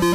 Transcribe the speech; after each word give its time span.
Hallo 0.00 0.08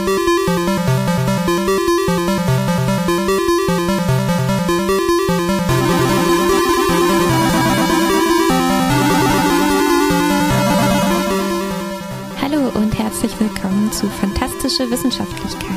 und 12.73 12.97
herzlich 12.97 13.39
willkommen 13.39 13.91
zu 13.91 14.09
Fantastische 14.09 14.89
Wissenschaftlichkeit. 14.89 15.69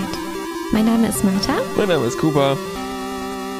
Mein 0.72 0.86
Name 0.86 1.08
ist 1.08 1.22
Martha. 1.22 1.58
Mein 1.76 1.88
Name 1.88 2.06
ist 2.06 2.18
Kuba. 2.18 2.56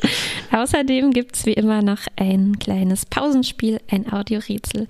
Außerdem 0.51 1.13
gibt 1.13 1.37
es 1.37 1.47
wie 1.47 1.53
immer 1.53 1.81
noch 1.81 2.01
ein 2.17 2.59
kleines 2.59 3.07
Pausenspiel, 3.07 3.79
ein 3.89 4.13
Audiorätsel 4.13 4.89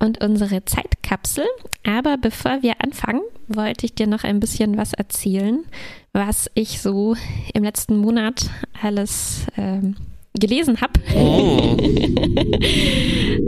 und 0.00 0.20
unsere 0.20 0.64
Zeitkapsel. 0.64 1.44
Aber 1.86 2.16
bevor 2.18 2.62
wir 2.62 2.82
anfangen, 2.82 3.22
wollte 3.46 3.86
ich 3.86 3.94
dir 3.94 4.08
noch 4.08 4.24
ein 4.24 4.40
bisschen 4.40 4.76
was 4.76 4.94
erzählen, 4.94 5.64
was 6.12 6.50
ich 6.54 6.82
so 6.82 7.14
im 7.54 7.62
letzten 7.62 7.98
Monat 7.98 8.50
alles 8.82 9.46
ähm, 9.56 9.94
gelesen 10.34 10.80
habe. 10.80 10.92
Oh. 11.14 11.76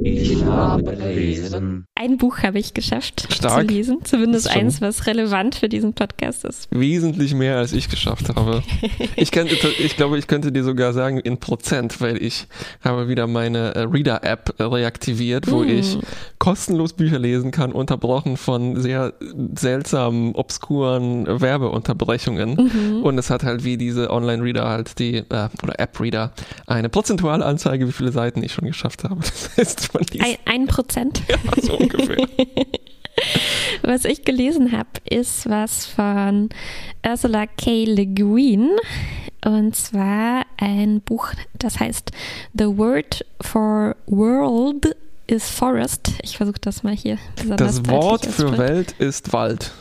ich 0.02 0.42
habe 0.44 0.82
gelesen. 0.82 1.86
Ein 1.94 2.18
Buch 2.18 2.38
habe 2.42 2.58
ich 2.58 2.74
geschafft 2.74 3.28
Stark. 3.32 3.60
zu 3.60 3.74
lesen. 3.74 3.98
Zumindest 4.04 4.50
eins, 4.50 4.80
was 4.80 5.06
relevant 5.06 5.54
für 5.54 5.68
diesen 5.68 5.94
Podcast 5.94 6.44
ist. 6.44 6.68
Wesentlich 6.70 7.34
mehr, 7.34 7.56
als 7.56 7.72
ich 7.72 7.88
geschafft 7.88 8.28
habe. 8.34 8.62
ich, 9.16 9.30
könnte, 9.30 9.56
ich 9.78 9.96
glaube, 9.96 10.18
ich 10.18 10.26
könnte 10.26 10.52
dir 10.52 10.64
sogar 10.64 10.92
sagen 10.92 11.18
in 11.18 11.38
Prozent, 11.38 12.00
weil 12.00 12.22
ich 12.22 12.46
habe 12.82 13.08
wieder 13.08 13.26
meine 13.26 13.74
äh, 13.74 13.80
Reader-App 13.80 14.54
reaktiviert, 14.60 15.50
wo 15.50 15.60
mm. 15.60 15.68
ich 15.68 15.98
kostenlos 16.38 16.92
Bücher 16.92 17.18
lesen 17.18 17.50
kann, 17.50 17.72
unterbrochen 17.72 18.36
von 18.36 18.80
sehr 18.80 19.14
seltsamen, 19.54 20.34
obskuren 20.34 21.40
Werbeunterbrechungen. 21.40 22.54
Mhm. 22.54 23.02
Und 23.02 23.18
es 23.18 23.30
hat 23.30 23.44
halt 23.44 23.64
wie 23.64 23.78
diese 23.78 24.10
Online-Reader 24.10 24.68
halt 24.68 24.98
die, 24.98 25.16
äh, 25.16 25.48
oder 25.62 25.78
App-Reader, 25.78 26.32
eine 26.74 26.88
prozentuale 26.88 27.44
Anzeige, 27.44 27.88
wie 27.88 27.92
viele 27.92 28.12
Seiten 28.12 28.42
ich 28.42 28.52
schon 28.52 28.66
geschafft 28.66 29.04
habe. 29.04 29.20
Das 29.24 29.56
heißt, 29.56 29.94
man 29.94 30.04
liest. 30.10 30.24
Ein, 30.24 30.36
ein 30.44 30.66
Prozent? 30.66 31.22
Ja, 31.28 31.36
so 31.62 31.76
ungefähr. 31.76 32.16
was 33.82 34.04
ich 34.04 34.24
gelesen 34.24 34.72
habe, 34.72 34.88
ist 35.08 35.48
was 35.48 35.86
von 35.86 36.48
Ursula 37.06 37.46
K. 37.46 37.84
Le 37.84 38.06
Guin. 38.06 38.70
Und 39.44 39.76
zwar 39.76 40.46
ein 40.56 41.00
Buch, 41.02 41.28
das 41.58 41.78
heißt 41.78 42.12
The 42.54 42.66
Word 42.78 43.24
for 43.40 43.94
World 44.06 44.96
is 45.26 45.50
Forest. 45.50 46.12
Ich 46.22 46.38
versuche 46.38 46.60
das 46.60 46.82
mal 46.82 46.94
hier 46.94 47.18
besonders 47.36 47.82
Das 47.82 47.88
Wort 47.90 48.26
für 48.26 48.56
Welt 48.56 48.94
ist 48.98 49.32
Wald. 49.32 49.72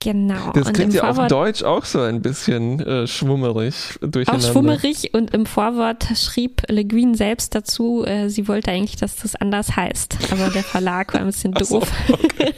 Genau. 0.00 0.52
Das 0.52 0.72
klingt 0.72 0.94
ja 0.94 1.00
Vorwort, 1.00 1.32
auf 1.32 1.38
Deutsch 1.38 1.62
auch 1.64 1.84
so 1.84 2.00
ein 2.00 2.22
bisschen 2.22 2.78
äh, 2.80 3.08
schwummerig 3.08 3.98
durcheinander. 4.00 4.46
Auch 4.46 4.52
schwummerig 4.52 5.12
und 5.12 5.34
im 5.34 5.44
Vorwort 5.44 6.06
schrieb 6.14 6.62
Le 6.68 6.84
Guin 6.84 7.16
selbst 7.16 7.56
dazu, 7.56 8.04
äh, 8.06 8.28
sie 8.28 8.46
wollte 8.46 8.70
eigentlich, 8.70 8.94
dass 8.94 9.16
das 9.16 9.34
anders 9.34 9.74
heißt. 9.74 10.16
Aber 10.30 10.50
der 10.50 10.62
Verlag 10.62 11.14
war 11.14 11.20
ein 11.20 11.26
bisschen 11.26 11.52
doof. 11.54 11.68
So, 11.68 11.82
okay. 12.12 12.54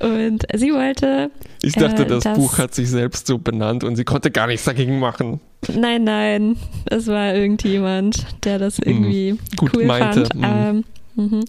und 0.00 0.44
sie 0.54 0.72
wollte. 0.72 1.30
Ich 1.62 1.74
dachte, 1.74 2.02
äh, 2.02 2.06
das 2.06 2.24
Buch 2.24 2.58
hat 2.58 2.74
sich 2.74 2.90
selbst 2.90 3.28
so 3.28 3.38
benannt 3.38 3.84
und 3.84 3.94
sie 3.94 4.04
konnte 4.04 4.32
gar 4.32 4.48
nichts 4.48 4.64
dagegen 4.64 4.98
machen. 4.98 5.40
Nein, 5.72 6.02
nein. 6.02 6.56
Es 6.86 7.06
war 7.06 7.32
irgendjemand, 7.32 8.26
der 8.44 8.58
das 8.58 8.78
hm, 8.78 8.84
irgendwie 8.86 9.32
mm, 9.34 9.38
gut 9.56 9.76
cool 9.76 9.84
meinte. 9.84 10.26
fand. 10.26 10.34
Mm. 10.34 10.44
Ähm, 10.44 10.84
Mhm. 11.16 11.44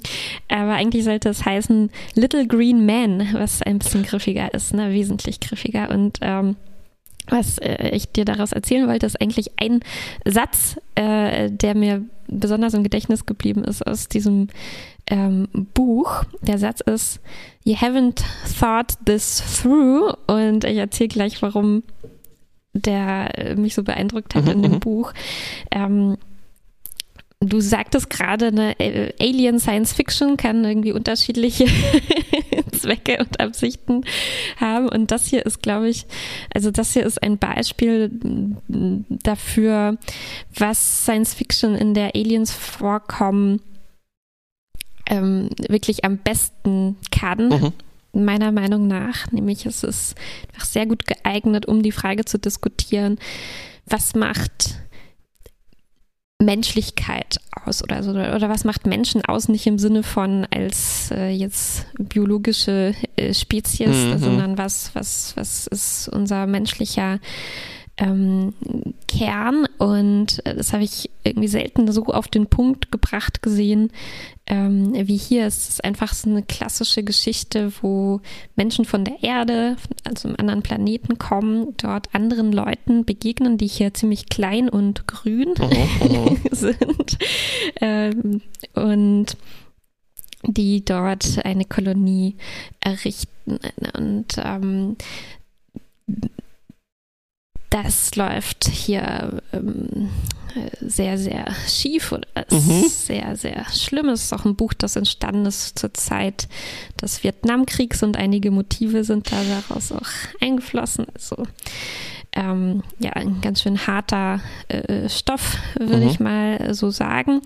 Aber 0.48 0.74
eigentlich 0.74 1.04
sollte 1.04 1.30
es 1.30 1.46
heißen 1.46 1.92
Little 2.16 2.48
Green 2.48 2.86
Man, 2.86 3.28
was 3.34 3.62
ein 3.62 3.80
bisschen 3.80 4.04
griffiger 4.04 4.54
ist, 4.54 4.74
ne? 4.74 4.92
wesentlich 4.92 5.40
griffiger. 5.40 5.90
Und 5.90 6.20
ähm, 6.22 6.56
was 7.30 7.58
äh, 7.60 7.90
ich 7.90 8.12
dir 8.12 8.26
daraus 8.26 8.54
erzählen 8.54 8.88
wollte, 8.88 9.06
ist 9.06 9.22
eigentlich 9.22 9.52
ein 9.60 9.82
Satz, 10.26 10.78
äh, 10.96 11.52
der 11.52 11.76
mir 11.76 12.04
besonders 12.28 12.74
im 12.74 12.84
Gedächtnis 12.84 13.26
geblieben 13.26 13.64
ist 13.64 13.86
aus 13.86 14.08
diesem 14.08 14.48
ähm, 15.08 15.48
Buch. 15.74 16.24
Der 16.42 16.58
Satz 16.58 16.82
ist, 16.82 17.20
You 17.64 17.76
haven't 17.76 18.24
thought 18.60 18.98
this 19.06 19.62
through. 19.62 20.14
Und 20.28 20.64
ich 20.64 20.78
erzähle 20.78 21.10
gleich, 21.10 21.42
warum 21.42 21.84
der 22.74 23.56
mich 23.58 23.74
so 23.74 23.84
beeindruckt 23.84 24.36
hat 24.36 24.48
in 24.48 24.62
dem 24.62 24.74
mhm. 24.74 24.80
Buch. 24.80 25.14
Ähm, 25.72 26.18
Du 27.40 27.60
sagtest 27.60 28.10
gerade, 28.10 28.48
eine 28.48 28.80
äh, 28.80 29.14
Alien 29.20 29.60
Science 29.60 29.94
Fiction 29.94 30.38
kann 30.38 30.66
irgendwie 30.66 30.92
unterschiedliche 30.92 31.66
Zwecke 32.72 33.20
und 33.20 33.40
Absichten 33.40 34.04
haben. 34.60 34.90
Und 34.90 35.12
das 35.12 35.28
hier 35.28 35.46
ist, 35.46 35.62
glaube 35.62 35.88
ich, 35.88 36.08
also 36.54 36.72
das 36.72 36.94
hier 36.94 37.06
ist 37.06 37.22
ein 37.22 37.38
Beispiel 37.38 38.12
dafür, 38.68 39.98
was 40.56 41.04
Science 41.04 41.36
Fiction 41.36 41.76
in 41.76 41.94
der 41.94 42.16
Aliens 42.16 42.52
vorkommen 42.52 43.62
ähm, 45.08 45.50
wirklich 45.70 46.06
am 46.06 46.18
besten 46.18 46.98
kann. 47.12 47.50
Mhm 47.50 47.74
meiner 48.14 48.52
Meinung 48.52 48.88
nach. 48.88 49.32
Nämlich 49.32 49.66
es 49.66 49.84
ist 49.84 50.16
einfach 50.48 50.66
sehr 50.66 50.86
gut 50.86 51.06
geeignet, 51.06 51.68
um 51.68 51.84
die 51.84 51.92
Frage 51.92 52.26
zu 52.26 52.40
diskutieren, 52.40 53.20
was 53.86 54.16
macht 54.16 54.80
Menschlichkeit 56.40 57.40
aus 57.66 57.84
oder 57.84 58.04
so 58.04 58.12
oder 58.12 58.50
was 58.50 58.64
macht 58.64 58.86
Menschen 58.86 59.26
aus 59.26 59.50
nicht 59.50 59.66
im 59.66 59.80
Sinne 59.80 60.04
von 60.04 60.46
als 60.52 61.10
äh, 61.12 61.30
jetzt 61.30 61.88
biologische 61.98 62.94
äh, 63.16 63.34
Spezies, 63.34 63.88
mhm. 63.88 64.20
sondern 64.20 64.58
was 64.58 64.92
was 64.94 65.36
was 65.36 65.66
ist 65.66 66.10
unser 66.10 66.46
menschlicher 66.46 67.20
ähm, 67.98 68.54
Kern 69.08 69.68
und 69.78 70.46
äh, 70.46 70.56
das 70.56 70.74
habe 70.74 70.84
ich 70.84 71.10
irgendwie 71.24 71.48
selten 71.48 71.92
so 71.92 72.06
auf 72.06 72.28
den 72.28 72.48
Punkt 72.48 72.92
gebracht 72.92 73.42
gesehen 73.42 73.92
ähm, 74.48 74.94
wie 74.94 75.18
hier. 75.18 75.46
Es 75.46 75.70
ist 75.70 75.84
einfach 75.84 76.14
so 76.14 76.30
eine 76.30 76.42
klassische 76.42 77.04
Geschichte, 77.04 77.72
wo 77.82 78.22
Menschen 78.56 78.86
von 78.86 79.04
der 79.04 79.22
Erde, 79.22 79.76
also 80.04 80.28
einem 80.28 80.38
anderen 80.40 80.64
Planeten 80.64 81.18
kommen, 81.18 81.76
dort 81.78 82.14
anderen 82.16 82.52
Leuten 82.52 83.06
begegnen, 83.06 83.58
die 83.58 83.68
hier 83.68 83.94
ziemlich 83.94 84.30
klein 84.30 84.70
und 84.70 85.08
grün 85.08 85.54
oh. 85.60 86.36
sind 86.52 87.18
ähm, 87.82 88.42
und 88.74 89.38
die 90.44 90.86
dort 90.86 91.44
eine 91.44 91.66
Kolonie 91.66 92.36
errichten. 92.80 93.60
Und 93.98 94.38
ähm, 94.38 94.96
das 97.84 98.16
läuft 98.16 98.68
hier 98.68 99.42
ähm, 99.54 100.10
sehr, 100.82 101.18
sehr 101.18 101.46
schief 101.68 102.12
und 102.12 102.26
mhm. 102.50 102.88
sehr, 102.88 103.36
sehr 103.36 103.66
schlimm. 103.72 104.10
Es 104.10 104.24
ist 104.24 104.34
auch 104.34 104.46
ein 104.46 104.56
Buch, 104.56 104.74
das 104.74 104.96
entstanden 104.96 105.46
ist 105.46 105.78
zur 105.78 105.94
Zeit 105.94 106.48
des 107.00 107.24
Vietnamkriegs 107.24 108.02
und 108.02 108.18
einige 108.18 108.50
Motive 108.50 109.04
sind 109.04 109.32
da 109.32 109.44
daraus 109.44 109.92
auch 109.92 110.10
eingeflossen. 110.42 111.06
Also 111.14 111.46
ähm, 112.34 112.82
ja, 112.98 113.12
ein 113.12 113.42
ganz 113.42 113.62
schön 113.62 113.86
harter 113.86 114.42
äh, 114.70 115.08
Stoff, 115.08 115.58
würde 115.78 115.98
mhm. 116.06 116.08
ich 116.08 116.20
mal 116.20 116.74
so 116.74 116.90
sagen. 116.90 117.42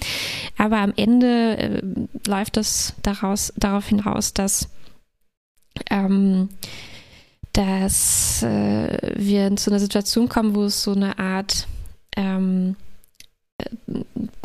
Aber 0.57 0.78
am 0.78 0.94
Ende 0.95 1.57
äh, 1.57 1.81
läuft 2.25 2.56
es 2.56 2.94
daraus, 3.04 3.51
darauf 3.57 3.88
hinaus, 3.88 4.33
dass 4.33 4.69
ähm, 5.89 6.50
dass 7.53 8.44
äh, 8.44 9.13
wir 9.15 9.56
zu 9.57 9.71
einer 9.71 9.80
Situation 9.80 10.30
kommen, 10.30 10.56
wo 10.56 10.63
es 10.63 10.83
so 10.83 10.94
eine 10.94 11.19
Art 11.19 11.68
ähm, 12.15 12.75
äh, 13.57 13.65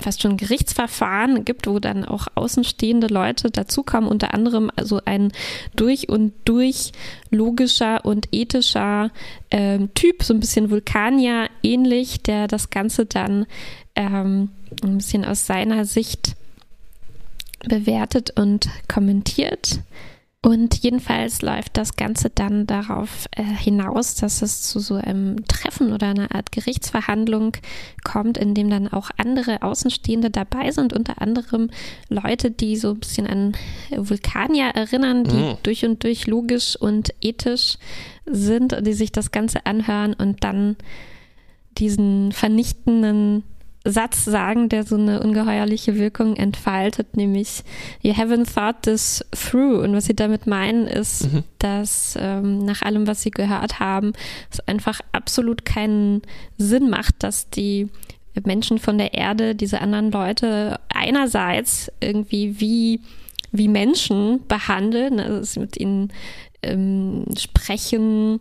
fast 0.00 0.22
schon 0.22 0.36
Gerichtsverfahren 0.36 1.44
gibt, 1.44 1.66
wo 1.66 1.78
dann 1.78 2.04
auch 2.04 2.26
außenstehende 2.34 3.06
Leute 3.06 3.50
dazukommen, 3.50 4.08
unter 4.08 4.34
anderem 4.34 4.70
also 4.76 5.00
ein 5.04 5.32
durch 5.74 6.08
und 6.08 6.32
durch 6.44 6.92
logischer 7.30 8.04
und 8.04 8.28
ethischer 8.32 9.10
ähm, 9.50 9.94
Typ, 9.94 10.22
so 10.22 10.34
ein 10.34 10.40
bisschen 10.40 10.70
Vulkanier 10.70 11.48
ähnlich, 11.62 12.22
der 12.22 12.48
das 12.48 12.70
Ganze 12.70 13.06
dann 13.06 13.46
ähm, 13.94 14.50
ein 14.82 14.98
bisschen 14.98 15.24
aus 15.24 15.46
seiner 15.46 15.84
Sicht 15.84 16.36
bewertet 17.60 18.32
und 18.38 18.68
kommentiert. 18.88 19.80
Und 20.42 20.76
jedenfalls 20.76 21.42
läuft 21.42 21.76
das 21.76 21.96
Ganze 21.96 22.30
dann 22.30 22.68
darauf 22.68 23.26
äh, 23.32 23.42
hinaus, 23.42 24.14
dass 24.14 24.42
es 24.42 24.62
zu 24.62 24.78
so 24.78 24.94
einem 24.94 25.44
Treffen 25.48 25.92
oder 25.92 26.06
einer 26.06 26.32
Art 26.32 26.52
Gerichtsverhandlung 26.52 27.56
kommt, 28.04 28.38
in 28.38 28.54
dem 28.54 28.70
dann 28.70 28.86
auch 28.86 29.10
andere 29.16 29.62
Außenstehende 29.62 30.30
dabei 30.30 30.70
sind, 30.70 30.92
unter 30.92 31.20
anderem 31.20 31.70
Leute, 32.08 32.52
die 32.52 32.76
so 32.76 32.90
ein 32.90 33.00
bisschen 33.00 33.26
an 33.26 33.56
Vulkanier 33.90 34.66
erinnern, 34.66 35.24
die 35.24 35.34
mhm. 35.34 35.56
durch 35.64 35.84
und 35.84 36.04
durch 36.04 36.28
logisch 36.28 36.76
und 36.76 37.12
ethisch 37.20 37.78
sind, 38.24 38.86
die 38.86 38.92
sich 38.92 39.10
das 39.10 39.32
Ganze 39.32 39.66
anhören 39.66 40.14
und 40.14 40.44
dann 40.44 40.76
diesen 41.76 42.30
vernichtenden 42.30 43.42
Satz 43.86 44.24
sagen, 44.24 44.68
der 44.68 44.84
so 44.84 44.96
eine 44.96 45.20
ungeheuerliche 45.20 45.96
Wirkung 45.96 46.36
entfaltet, 46.36 47.16
nämlich 47.16 47.62
You 48.02 48.12
haven't 48.12 48.52
thought 48.52 48.82
this 48.82 49.24
through. 49.32 49.82
Und 49.82 49.94
was 49.94 50.06
sie 50.06 50.16
damit 50.16 50.46
meinen, 50.46 50.86
ist, 50.86 51.32
mhm. 51.32 51.44
dass 51.58 52.18
ähm, 52.20 52.64
nach 52.64 52.82
allem, 52.82 53.06
was 53.06 53.22
sie 53.22 53.30
gehört 53.30 53.80
haben, 53.80 54.12
es 54.50 54.60
einfach 54.60 55.00
absolut 55.12 55.64
keinen 55.64 56.22
Sinn 56.58 56.90
macht, 56.90 57.22
dass 57.22 57.50
die 57.50 57.88
Menschen 58.44 58.78
von 58.78 58.98
der 58.98 59.14
Erde 59.14 59.54
diese 59.54 59.80
anderen 59.80 60.10
Leute 60.10 60.78
einerseits 60.92 61.90
irgendwie 62.00 62.60
wie, 62.60 63.00
wie 63.50 63.68
Menschen 63.68 64.46
behandeln, 64.46 65.20
also 65.20 65.42
sie 65.42 65.60
mit 65.60 65.78
ihnen 65.78 66.12
ähm, 66.62 67.24
sprechen, 67.38 68.40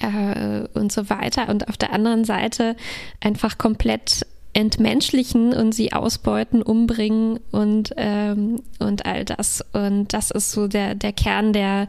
äh, 0.00 0.66
und 0.74 0.92
so 0.92 1.08
weiter 1.10 1.48
und 1.48 1.68
auf 1.68 1.76
der 1.76 1.92
anderen 1.92 2.24
Seite 2.24 2.76
einfach 3.20 3.58
komplett 3.58 4.26
entmenschlichen 4.58 5.52
und 5.52 5.72
sie 5.72 5.92
ausbeuten, 5.92 6.62
umbringen 6.62 7.38
und, 7.52 7.94
ähm, 7.96 8.60
und 8.80 9.06
all 9.06 9.24
das. 9.24 9.64
Und 9.72 10.12
das 10.12 10.32
ist 10.32 10.50
so 10.50 10.66
der, 10.66 10.96
der 10.96 11.12
Kern 11.12 11.52
der, 11.52 11.88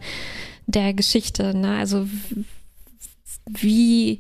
der 0.68 0.94
Geschichte. 0.94 1.58
Ne? 1.58 1.78
Also 1.78 2.08
wie 3.48 4.20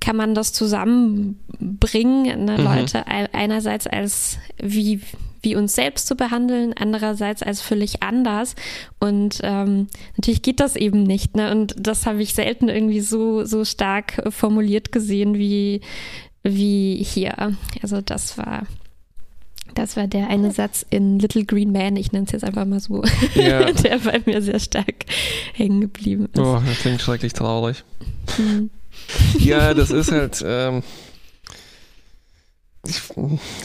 kann 0.00 0.14
man 0.14 0.36
das 0.36 0.52
zusammenbringen, 0.52 2.44
ne? 2.44 2.56
mhm. 2.56 2.64
Leute 2.64 3.08
einerseits 3.08 3.88
als 3.88 4.38
wie, 4.62 5.00
wie 5.42 5.56
uns 5.56 5.74
selbst 5.74 6.06
zu 6.06 6.14
behandeln, 6.14 6.72
andererseits 6.78 7.42
als 7.42 7.60
völlig 7.62 8.04
anders. 8.04 8.54
Und 9.00 9.40
ähm, 9.42 9.88
natürlich 10.16 10.42
geht 10.42 10.60
das 10.60 10.76
eben 10.76 11.02
nicht. 11.02 11.34
Ne? 11.34 11.50
Und 11.50 11.74
das 11.76 12.06
habe 12.06 12.22
ich 12.22 12.34
selten 12.34 12.68
irgendwie 12.68 13.00
so, 13.00 13.44
so 13.44 13.64
stark 13.64 14.22
formuliert 14.32 14.92
gesehen, 14.92 15.34
wie, 15.34 15.80
wie 16.54 17.02
hier. 17.02 17.56
Also 17.82 18.00
das 18.00 18.38
war 18.38 18.66
das 19.74 19.96
war 19.96 20.06
der 20.06 20.28
eine 20.28 20.52
Satz 20.52 20.86
in 20.88 21.18
Little 21.18 21.44
Green 21.44 21.70
Man, 21.70 21.96
ich 21.96 22.10
nenne 22.12 22.24
es 22.24 22.32
jetzt 22.32 22.44
einfach 22.44 22.64
mal 22.64 22.80
so, 22.80 23.04
ja. 23.34 23.70
der 23.72 23.98
bei 23.98 24.22
mir 24.24 24.40
sehr 24.40 24.58
stark 24.58 25.04
hängen 25.52 25.82
geblieben 25.82 26.28
ist. 26.32 26.40
Oh, 26.40 26.60
das 26.66 26.78
klingt 26.78 27.00
schrecklich 27.00 27.34
traurig. 27.34 27.84
Hm. 28.36 28.70
Ja, 29.38 29.74
das 29.74 29.90
ist 29.90 30.10
halt 30.10 30.42
ähm, 30.46 30.82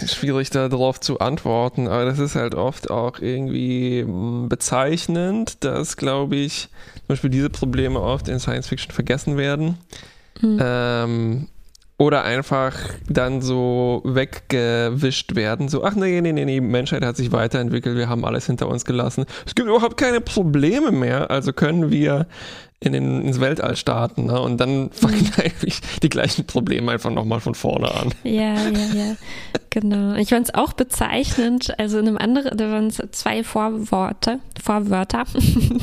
schwierig 0.05 0.49
darauf 0.49 0.99
zu 0.99 1.19
antworten, 1.19 1.87
aber 1.87 2.05
das 2.05 2.19
ist 2.19 2.35
halt 2.35 2.55
oft 2.55 2.91
auch 2.91 3.19
irgendwie 3.19 4.01
hm, 4.01 4.49
bezeichnend, 4.49 5.63
dass, 5.63 5.97
glaube 5.97 6.35
ich, 6.35 6.69
zum 6.95 7.07
Beispiel 7.07 7.29
diese 7.29 7.49
Probleme 7.49 8.01
oft 8.01 8.27
in 8.27 8.39
Science 8.39 8.67
Fiction 8.67 8.91
vergessen 8.91 9.37
werden. 9.37 9.77
Hm. 10.39 10.59
Ähm, 10.61 11.47
oder 12.01 12.23
einfach 12.23 12.75
dann 13.07 13.41
so 13.41 14.01
weggewischt 14.03 15.35
werden. 15.35 15.69
So, 15.69 15.83
ach 15.83 15.93
nee, 15.93 16.19
nee, 16.19 16.33
nee, 16.33 16.45
nee, 16.45 16.59
Menschheit 16.59 17.05
hat 17.05 17.15
sich 17.15 17.31
weiterentwickelt, 17.31 17.95
wir 17.95 18.09
haben 18.09 18.25
alles 18.25 18.47
hinter 18.47 18.69
uns 18.69 18.85
gelassen. 18.85 19.25
Es 19.45 19.53
gibt 19.53 19.69
überhaupt 19.69 19.97
keine 19.97 20.19
Probleme 20.19 20.91
mehr, 20.91 21.29
also 21.29 21.53
können 21.53 21.91
wir 21.91 22.25
in 22.83 22.93
den, 22.93 23.21
ins 23.21 23.39
Weltall 23.39 23.75
starten. 23.75 24.25
Ne? 24.25 24.41
Und 24.41 24.57
dann 24.57 24.89
fangen 24.91 25.19
mhm. 25.19 25.31
eigentlich 25.37 25.81
die 26.01 26.09
gleichen 26.09 26.45
Probleme 26.45 26.91
einfach 26.91 27.11
nochmal 27.11 27.39
von 27.39 27.53
vorne 27.53 27.93
an. 27.93 28.09
Ja, 28.23 28.55
ja, 28.55 28.93
ja. 28.93 29.15
Genau. 29.69 30.15
Ich 30.15 30.29
fand 30.29 30.47
es 30.47 30.53
auch 30.53 30.73
bezeichnend. 30.73 31.77
Also 31.79 31.99
in 31.99 32.07
einem 32.07 32.17
anderen, 32.17 32.57
da 32.57 32.71
waren 32.71 32.87
es 32.87 33.01
zwei 33.11 33.43
Vorworte, 33.43 34.39
Vorwörter. 34.61 35.25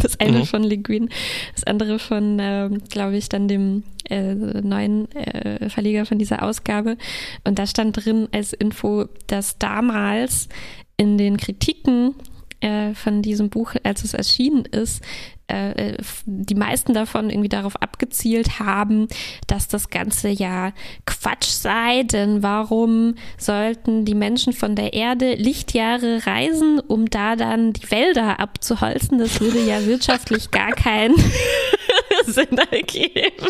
Das 0.03 0.21
eine 0.21 0.41
mhm. 0.41 0.45
von 0.45 0.63
Le 0.63 0.79
Guin, 0.79 1.09
das 1.55 1.65
andere 1.65 1.99
von, 1.99 2.39
äh, 2.39 2.69
glaube 2.91 3.17
ich, 3.17 3.29
dann 3.29 3.49
dem 3.49 3.83
äh, 4.09 4.35
neuen 4.35 5.11
äh, 5.13 5.69
Verleger 5.71 6.07
von 6.07 6.19
dieser 6.19 6.43
Ausgabe. 6.43 6.97
Und 7.45 7.59
da 7.59 7.67
stand 7.67 8.05
drin 8.05 8.29
als 8.33 8.53
Info, 8.53 9.07
dass 9.27 9.59
damals 9.59 10.49
in 10.97 11.19
den 11.19 11.37
Kritiken 11.37 12.15
äh, 12.61 12.95
von 12.95 13.23
diesem 13.23 13.51
Buch, 13.51 13.75
als 13.83 14.05
es 14.05 14.15
erschienen 14.15 14.65
ist, 14.67 15.03
äh, 15.49 15.97
die 16.27 16.55
meisten 16.55 16.95
davon 16.95 17.31
irgendwie 17.31 17.49
darauf 17.49 17.77
abgezielt 17.77 18.59
haben, 18.59 19.09
dass 19.47 19.69
das 19.69 19.91
Ganze 19.91 20.29
ja 20.29 20.73
Quatsch 21.07 21.49
sei, 21.49 22.03
denn 22.03 22.43
warum 22.43 23.15
sollten 23.39 24.05
die 24.05 24.15
Menschen 24.15 24.53
von 24.53 24.77
der 24.77 24.93
Erde 24.93 25.35
Lichtjahre 25.35 26.27
reisen, 26.27 26.81
um 26.81 27.09
da 27.11 27.35
dann 27.37 27.73
die 27.73 27.91
Wälder 27.91 28.41
abzuholzen? 28.41 29.19
Das 29.19 29.41
würde 29.41 29.61
ja 29.61 29.85
wirtschaftlich 29.87 30.51
gar 30.51 30.73
keinen 30.73 31.17
Sinn 32.27 32.59
ergeben. 32.71 33.47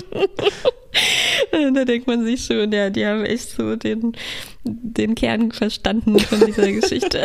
da 1.75 1.85
denkt 1.85 2.07
man 2.07 2.25
sich 2.25 2.45
schon, 2.45 2.73
ja, 2.73 2.91
die 2.91 3.05
haben 3.05 3.25
echt 3.25 3.51
so 3.51 3.77
den, 3.77 4.13
den 4.65 5.15
Kern 5.15 5.53
verstanden 5.53 6.19
von 6.19 6.45
dieser 6.47 6.71
Geschichte. 6.73 7.23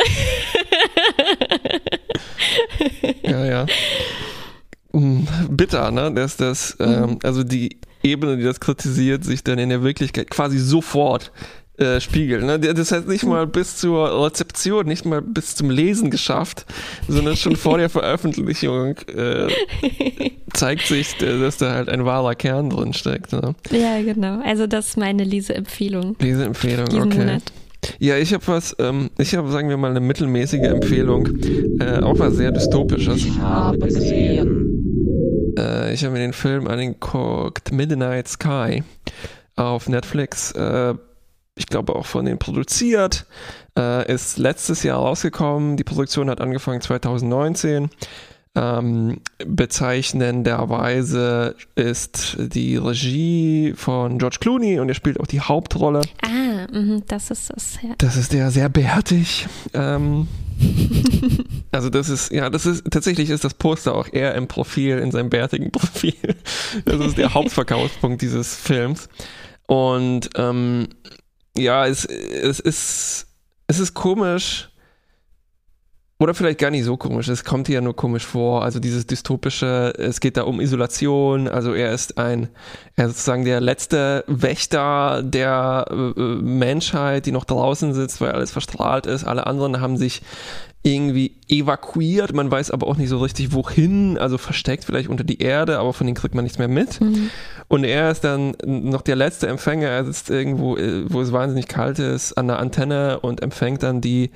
ja, 3.22 3.44
ja. 3.44 3.66
Hm, 4.94 5.26
bitter, 5.50 5.90
ne? 5.90 6.12
Dass 6.12 6.36
das, 6.36 6.76
ähm, 6.80 7.00
mhm. 7.00 7.18
also 7.22 7.42
die 7.42 7.78
Ebene, 8.02 8.36
die 8.36 8.44
das 8.44 8.60
kritisiert, 8.60 9.24
sich 9.24 9.42
dann 9.42 9.58
in 9.58 9.70
der 9.70 9.82
Wirklichkeit 9.82 10.30
quasi 10.30 10.58
sofort 10.58 11.32
äh, 11.78 12.00
spiegelt. 12.00 12.44
Ne? 12.44 12.60
Das 12.60 12.92
heißt 12.92 13.08
nicht 13.08 13.24
mal 13.24 13.48
bis 13.48 13.78
zur 13.78 14.24
Rezeption, 14.24 14.86
nicht 14.86 15.04
mal 15.04 15.20
bis 15.20 15.56
zum 15.56 15.70
Lesen 15.70 16.10
geschafft, 16.10 16.66
sondern 17.08 17.36
schon 17.36 17.56
vor 17.56 17.78
der 17.78 17.88
Veröffentlichung 17.90 18.96
äh, 19.08 19.48
zeigt 20.52 20.86
sich, 20.86 21.20
äh, 21.20 21.40
dass 21.40 21.56
da 21.56 21.72
halt 21.72 21.88
ein 21.88 22.04
wahrer 22.04 22.36
Kern 22.36 22.70
drin 22.70 22.92
steckt. 22.92 23.32
Ne? 23.32 23.56
Ja, 23.72 24.00
genau. 24.02 24.40
Also 24.44 24.68
das 24.68 24.90
ist 24.90 24.98
meine 24.98 25.24
Leseempfehlung. 25.24 26.14
Leseempfehlung, 26.20 26.86
okay. 26.86 27.18
Monat. 27.18 27.42
Ja, 27.98 28.16
ich 28.18 28.32
habe 28.32 28.46
was, 28.46 28.76
ähm, 28.78 29.10
ich 29.18 29.34
habe, 29.34 29.50
sagen 29.50 29.68
wir 29.68 29.76
mal, 29.76 29.90
eine 29.90 30.00
mittelmäßige 30.00 30.60
Empfehlung, 30.60 31.28
äh, 31.80 32.00
auch 32.00 32.18
was 32.18 32.34
sehr 32.34 32.52
dystopisches. 32.52 33.16
Ich 33.16 33.38
habe 33.38 33.78
gesehen. 33.78 34.73
Äh, 35.58 35.92
ich 35.92 36.04
habe 36.04 36.12
mir 36.12 36.20
den 36.20 36.32
Film 36.32 36.66
angeguckt, 36.66 37.72
Midnight 37.72 38.28
Sky 38.28 38.82
auf 39.56 39.88
Netflix. 39.88 40.52
Äh, 40.52 40.94
ich 41.56 41.66
glaube 41.66 41.94
auch 41.94 42.06
von 42.06 42.24
denen 42.24 42.38
produziert. 42.38 43.26
Äh, 43.78 44.12
ist 44.12 44.38
letztes 44.38 44.82
Jahr 44.82 44.98
rausgekommen. 44.98 45.76
Die 45.76 45.84
Produktion 45.84 46.30
hat 46.30 46.40
angefangen 46.40 46.80
2019. 46.80 47.90
Ähm, 48.56 49.20
bezeichnenderweise 49.44 51.56
ist 51.74 52.36
die 52.38 52.76
Regie 52.76 53.74
von 53.76 54.18
George 54.18 54.36
Clooney 54.40 54.78
und 54.78 54.88
er 54.88 54.94
spielt 54.94 55.18
auch 55.18 55.26
die 55.26 55.40
Hauptrolle. 55.40 56.02
Ah, 56.22 56.68
mh, 56.72 57.00
das 57.08 57.32
ist 57.32 57.50
das, 57.50 57.78
ja. 57.82 57.96
Das 57.98 58.16
ist 58.16 58.32
der 58.32 58.52
sehr 58.52 58.68
bärtig. 58.68 59.48
Ähm, 59.72 60.28
Also 61.72 61.90
das 61.90 62.08
ist, 62.08 62.30
ja, 62.30 62.50
das 62.50 62.66
ist, 62.66 62.84
tatsächlich 62.90 63.30
ist 63.30 63.42
das 63.42 63.54
Poster 63.54 63.96
auch 63.96 64.12
eher 64.12 64.36
im 64.36 64.46
Profil, 64.46 64.98
in 64.98 65.10
seinem 65.10 65.28
bärtigen 65.28 65.70
Profil. 65.72 66.14
Das 66.84 67.00
ist 67.00 67.18
der 67.18 67.34
Hauptverkaufspunkt 67.34 68.22
dieses 68.22 68.54
Films. 68.54 69.08
Und 69.66 70.30
ähm, 70.36 70.86
ja, 71.56 71.86
es, 71.86 72.04
es 72.04 72.60
ist, 72.60 73.26
es 73.66 73.80
ist 73.80 73.94
komisch, 73.94 74.68
oder 76.20 76.32
vielleicht 76.32 76.60
gar 76.60 76.70
nicht 76.70 76.84
so 76.84 76.96
komisch, 76.96 77.28
es 77.28 77.44
kommt 77.44 77.66
hier 77.66 77.80
nur 77.80 77.96
komisch 77.96 78.24
vor. 78.24 78.62
Also 78.62 78.78
dieses 78.78 79.06
dystopische, 79.06 79.92
es 79.98 80.20
geht 80.20 80.36
da 80.36 80.42
um 80.42 80.60
Isolation. 80.60 81.48
Also 81.48 81.74
er 81.74 81.92
ist 81.92 82.18
ein, 82.18 82.48
er 82.94 83.06
ist 83.06 83.12
sozusagen 83.12 83.44
der 83.44 83.60
letzte 83.60 84.24
Wächter 84.28 85.22
der 85.24 85.86
äh, 85.90 85.94
äh, 85.94 86.36
Menschheit, 86.40 87.26
die 87.26 87.32
noch 87.32 87.44
draußen 87.44 87.94
sitzt, 87.94 88.20
weil 88.20 88.30
alles 88.30 88.52
verstrahlt 88.52 89.06
ist. 89.06 89.24
Alle 89.24 89.46
anderen 89.46 89.80
haben 89.80 89.96
sich 89.96 90.22
irgendwie 90.84 91.34
evakuiert. 91.48 92.32
Man 92.32 92.50
weiß 92.50 92.70
aber 92.70 92.86
auch 92.86 92.96
nicht 92.96 93.08
so 93.08 93.18
richtig, 93.18 93.52
wohin. 93.52 94.16
Also 94.16 94.38
versteckt 94.38 94.84
vielleicht 94.84 95.08
unter 95.08 95.24
die 95.24 95.40
Erde, 95.40 95.78
aber 95.78 95.94
von 95.94 96.06
denen 96.06 96.14
kriegt 96.14 96.36
man 96.36 96.44
nichts 96.44 96.58
mehr 96.58 96.68
mit. 96.68 97.00
Mhm. 97.00 97.30
Und 97.66 97.82
er 97.82 98.10
ist 98.10 98.22
dann 98.22 98.54
noch 98.64 99.02
der 99.02 99.16
letzte 99.16 99.48
Empfänger. 99.48 99.88
Er 99.88 100.04
sitzt 100.04 100.30
irgendwo, 100.30 100.76
äh, 100.76 101.10
wo 101.10 101.22
es 101.22 101.32
wahnsinnig 101.32 101.66
kalt 101.66 101.98
ist, 101.98 102.34
an 102.34 102.46
der 102.46 102.60
Antenne 102.60 103.18
und 103.18 103.42
empfängt 103.42 103.82
dann 103.82 104.00
die 104.00 104.30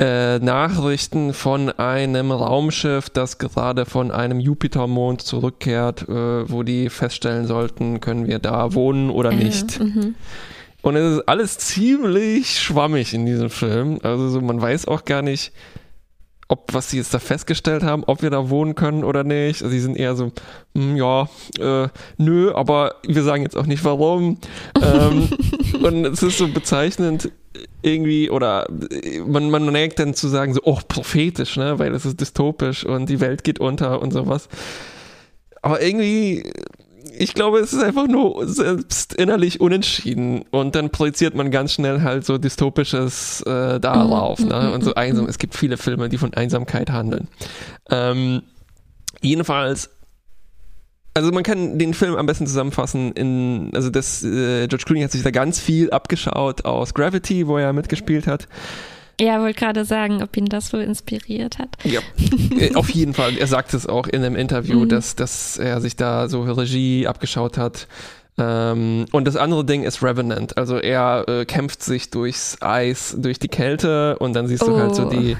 äh, 0.00 0.38
Nachrichten 0.38 1.34
von 1.34 1.68
einem 1.68 2.32
Raumschiff, 2.32 3.10
das 3.10 3.36
gerade 3.36 3.84
von 3.84 4.10
einem 4.10 4.40
Jupitermond 4.40 5.20
zurückkehrt, 5.20 6.08
äh, 6.08 6.50
wo 6.50 6.62
die 6.62 6.88
feststellen 6.88 7.46
sollten, 7.46 8.00
können 8.00 8.26
wir 8.26 8.38
da 8.38 8.72
wohnen 8.72 9.10
oder 9.10 9.30
nicht. 9.30 9.78
Äh, 9.78 10.12
und 10.82 10.96
es 10.96 11.18
ist 11.18 11.28
alles 11.28 11.58
ziemlich 11.58 12.58
schwammig 12.58 13.12
in 13.12 13.26
diesem 13.26 13.50
Film. 13.50 13.98
Also 14.02 14.30
so, 14.30 14.40
man 14.40 14.62
weiß 14.62 14.88
auch 14.88 15.04
gar 15.04 15.20
nicht, 15.20 15.52
ob 16.50 16.74
was 16.74 16.90
sie 16.90 16.98
jetzt 16.98 17.14
da 17.14 17.18
festgestellt 17.18 17.82
haben, 17.82 18.04
ob 18.04 18.22
wir 18.22 18.30
da 18.30 18.50
wohnen 18.50 18.74
können 18.74 19.04
oder 19.04 19.24
nicht. 19.24 19.62
Also 19.62 19.68
sie 19.68 19.80
sind 19.80 19.96
eher 19.96 20.16
so, 20.16 20.32
mh, 20.74 20.82
hm, 20.82 20.96
ja, 20.96 21.28
äh, 21.58 21.88
nö, 22.16 22.52
aber 22.52 22.96
wir 23.06 23.22
sagen 23.22 23.42
jetzt 23.42 23.56
auch 23.56 23.66
nicht 23.66 23.84
warum. 23.84 24.38
ähm, 24.82 25.28
und 25.82 26.04
es 26.06 26.22
ist 26.22 26.38
so 26.38 26.48
bezeichnend, 26.48 27.30
irgendwie, 27.82 28.30
oder 28.30 28.66
man, 29.26 29.50
man 29.50 29.64
neigt 29.66 29.98
dann 29.98 30.14
zu 30.14 30.28
sagen, 30.28 30.54
so, 30.54 30.60
oh, 30.64 30.78
prophetisch, 30.86 31.56
ne, 31.56 31.78
weil 31.78 31.94
es 31.94 32.04
ist 32.04 32.20
dystopisch 32.20 32.84
und 32.84 33.08
die 33.08 33.20
Welt 33.20 33.44
geht 33.44 33.60
unter 33.60 34.02
und 34.02 34.12
sowas. 34.12 34.48
Aber 35.62 35.82
irgendwie, 35.82 36.50
ich 37.20 37.34
glaube, 37.34 37.58
es 37.58 37.74
ist 37.74 37.82
einfach 37.82 38.08
nur 38.08 38.48
selbst 38.48 39.12
innerlich 39.12 39.60
unentschieden 39.60 40.42
und 40.50 40.74
dann 40.74 40.88
projiziert 40.88 41.34
man 41.34 41.50
ganz 41.50 41.74
schnell 41.74 42.00
halt 42.00 42.24
so 42.24 42.38
dystopisches 42.38 43.42
äh, 43.42 43.78
darauf, 43.78 44.40
ne, 44.40 44.72
und 44.72 44.82
so 44.82 44.94
einsam. 44.94 45.26
Es 45.26 45.36
gibt 45.36 45.54
viele 45.54 45.76
Filme, 45.76 46.08
die 46.08 46.16
von 46.16 46.32
Einsamkeit 46.32 46.90
handeln. 46.90 47.28
Ähm, 47.90 48.40
jedenfalls 49.20 49.90
also 51.12 51.32
man 51.32 51.42
kann 51.42 51.78
den 51.78 51.92
Film 51.92 52.14
am 52.14 52.24
besten 52.24 52.46
zusammenfassen 52.46 53.12
in, 53.12 53.70
also 53.74 53.90
das, 53.90 54.22
äh, 54.22 54.68
George 54.68 54.84
Clooney 54.86 55.02
hat 55.02 55.10
sich 55.10 55.22
da 55.22 55.30
ganz 55.30 55.60
viel 55.60 55.90
abgeschaut 55.90 56.64
aus 56.64 56.94
Gravity, 56.94 57.46
wo 57.48 57.58
er 57.58 57.72
mitgespielt 57.74 58.28
hat. 58.28 58.48
Ja, 59.20 59.40
wollte 59.40 59.58
gerade 59.58 59.84
sagen, 59.84 60.22
ob 60.22 60.34
ihn 60.36 60.46
das 60.46 60.68
so 60.68 60.78
inspiriert 60.78 61.58
hat. 61.58 61.76
Ja, 61.84 62.00
äh, 62.58 62.74
auf 62.74 62.88
jeden 62.90 63.12
Fall. 63.12 63.36
Er 63.36 63.46
sagt 63.46 63.74
es 63.74 63.86
auch 63.86 64.06
in 64.06 64.24
einem 64.24 64.34
Interview, 64.34 64.80
mhm. 64.80 64.88
dass, 64.88 65.14
dass 65.14 65.58
er 65.58 65.80
sich 65.80 65.94
da 65.94 66.28
so 66.28 66.42
Regie 66.42 67.06
abgeschaut 67.06 67.58
hat. 67.58 67.86
Ähm, 68.38 69.04
und 69.12 69.26
das 69.26 69.36
andere 69.36 69.66
Ding 69.66 69.82
ist 69.82 70.02
Revenant. 70.02 70.56
Also 70.56 70.78
er 70.78 71.28
äh, 71.28 71.44
kämpft 71.44 71.82
sich 71.82 72.08
durchs 72.10 72.62
Eis, 72.62 73.14
durch 73.18 73.38
die 73.38 73.48
Kälte 73.48 74.18
und 74.18 74.32
dann 74.34 74.46
siehst 74.46 74.62
du 74.62 74.74
oh. 74.74 74.78
halt 74.78 74.94
so 74.94 75.04
die 75.10 75.36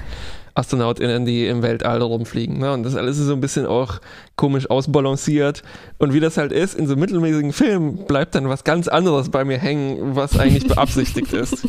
AstronautInnen, 0.53 1.25
die 1.25 1.47
im 1.47 1.61
Weltall 1.63 2.01
rumfliegen. 2.01 2.59
Ne? 2.59 2.73
Und 2.73 2.83
das 2.83 2.95
alles 2.95 3.17
ist 3.17 3.25
so 3.25 3.33
ein 3.33 3.41
bisschen 3.41 3.65
auch 3.65 3.99
komisch 4.35 4.69
ausbalanciert. 4.69 5.63
Und 5.97 6.13
wie 6.13 6.19
das 6.19 6.37
halt 6.37 6.51
ist, 6.51 6.75
in 6.75 6.87
so 6.87 6.95
mittelmäßigen 6.95 7.53
Filmen 7.53 8.05
bleibt 8.05 8.35
dann 8.35 8.49
was 8.49 8.63
ganz 8.63 8.87
anderes 8.87 9.29
bei 9.29 9.45
mir 9.45 9.57
hängen, 9.57 10.15
was 10.15 10.37
eigentlich 10.37 10.67
beabsichtigt 10.67 11.33
ist. 11.33 11.67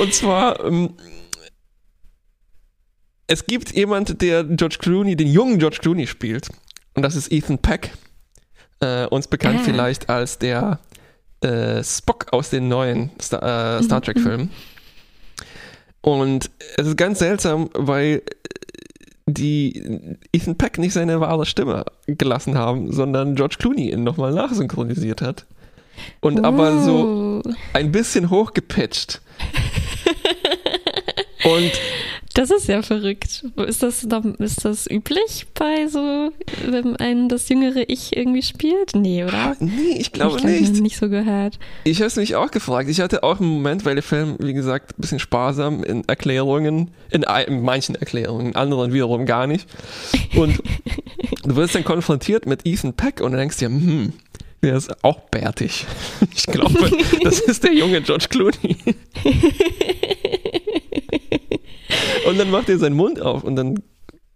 Und 0.00 0.14
zwar, 0.14 0.64
ähm, 0.64 0.94
es 3.26 3.46
gibt 3.46 3.72
jemand, 3.72 4.20
der 4.22 4.44
George 4.44 4.76
Clooney, 4.78 5.16
den 5.16 5.28
jungen 5.28 5.58
George 5.58 5.78
Clooney 5.80 6.06
spielt. 6.06 6.48
Und 6.94 7.02
das 7.02 7.14
ist 7.14 7.30
Ethan 7.30 7.58
Peck. 7.58 7.92
Äh, 8.80 9.06
uns 9.06 9.26
bekannt 9.28 9.60
ah. 9.60 9.64
vielleicht 9.64 10.08
als 10.08 10.38
der 10.38 10.78
äh, 11.40 11.82
Spock 11.82 12.26
aus 12.32 12.50
den 12.50 12.68
neuen 12.68 13.10
Star, 13.20 13.78
äh, 13.78 13.82
Star 13.82 14.00
Trek-Filmen. 14.00 14.50
Und 16.00 16.50
es 16.76 16.86
ist 16.86 16.96
ganz 16.96 17.18
seltsam, 17.18 17.70
weil 17.74 18.22
die 19.26 20.16
Ethan 20.32 20.56
Peck 20.56 20.78
nicht 20.78 20.92
seine 20.92 21.20
wahre 21.20 21.44
Stimme 21.44 21.84
gelassen 22.06 22.56
haben, 22.56 22.92
sondern 22.92 23.34
George 23.34 23.56
Clooney 23.58 23.90
ihn 23.90 24.04
nochmal 24.04 24.32
nachsynchronisiert 24.32 25.20
hat. 25.22 25.44
Und 26.20 26.40
oh. 26.40 26.44
aber 26.44 26.82
so 26.82 27.42
ein 27.72 27.92
bisschen 27.92 28.30
hochgepitcht. 28.30 29.20
Und 31.56 31.72
das 32.34 32.50
ist 32.50 32.68
ja 32.68 32.82
verrückt. 32.82 33.44
Ist 33.56 33.82
das, 33.82 34.06
ist 34.38 34.64
das 34.64 34.88
üblich 34.88 35.46
bei 35.54 35.88
so, 35.88 36.30
wenn 36.66 36.94
ein 36.96 37.28
das 37.28 37.48
jüngere 37.48 37.82
Ich 37.88 38.16
irgendwie 38.16 38.42
spielt? 38.42 38.94
Nee, 38.94 39.24
oder? 39.24 39.56
Nee, 39.58 39.96
ich 39.98 40.12
glaube 40.12 40.38
ich 40.38 40.44
nicht. 40.44 40.72
Ich 40.72 40.80
nicht 40.80 40.96
so 40.98 41.08
gehört. 41.08 41.58
Ich 41.84 41.98
habe 41.98 42.06
es 42.06 42.16
mich 42.16 42.36
auch 42.36 42.50
gefragt. 42.50 42.88
Ich 42.88 43.00
hatte 43.00 43.22
auch 43.24 43.40
einen 43.40 43.48
Moment, 43.48 43.84
weil 43.84 43.94
der 43.94 44.04
Film, 44.04 44.36
wie 44.38 44.52
gesagt, 44.52 44.92
ein 44.92 45.00
bisschen 45.00 45.18
sparsam 45.18 45.82
in 45.82 46.06
Erklärungen, 46.06 46.92
in, 47.10 47.24
in 47.46 47.62
manchen 47.62 47.96
Erklärungen, 47.96 48.50
in 48.50 48.56
anderen 48.56 48.92
wiederum 48.92 49.26
gar 49.26 49.46
nicht. 49.46 49.68
Und 50.36 50.62
du 51.44 51.56
wirst 51.56 51.74
dann 51.74 51.84
konfrontiert 51.84 52.46
mit 52.46 52.64
Ethan 52.64 52.92
Peck 52.92 53.20
und 53.20 53.32
du 53.32 53.38
denkst 53.38 53.56
dir, 53.56 53.68
hm, 53.68 54.12
der 54.62 54.76
ist 54.76 55.04
auch 55.04 55.20
bärtig. 55.30 55.86
Ich 56.34 56.46
glaube, 56.46 56.90
das 57.24 57.40
ist 57.40 57.64
der 57.64 57.74
junge 57.74 58.00
George 58.00 58.26
Clooney. 58.30 58.76
Und 62.28 62.38
dann 62.38 62.50
macht 62.50 62.68
er 62.68 62.78
seinen 62.78 62.96
Mund 62.96 63.20
auf 63.20 63.44
und 63.44 63.56
dann 63.56 63.82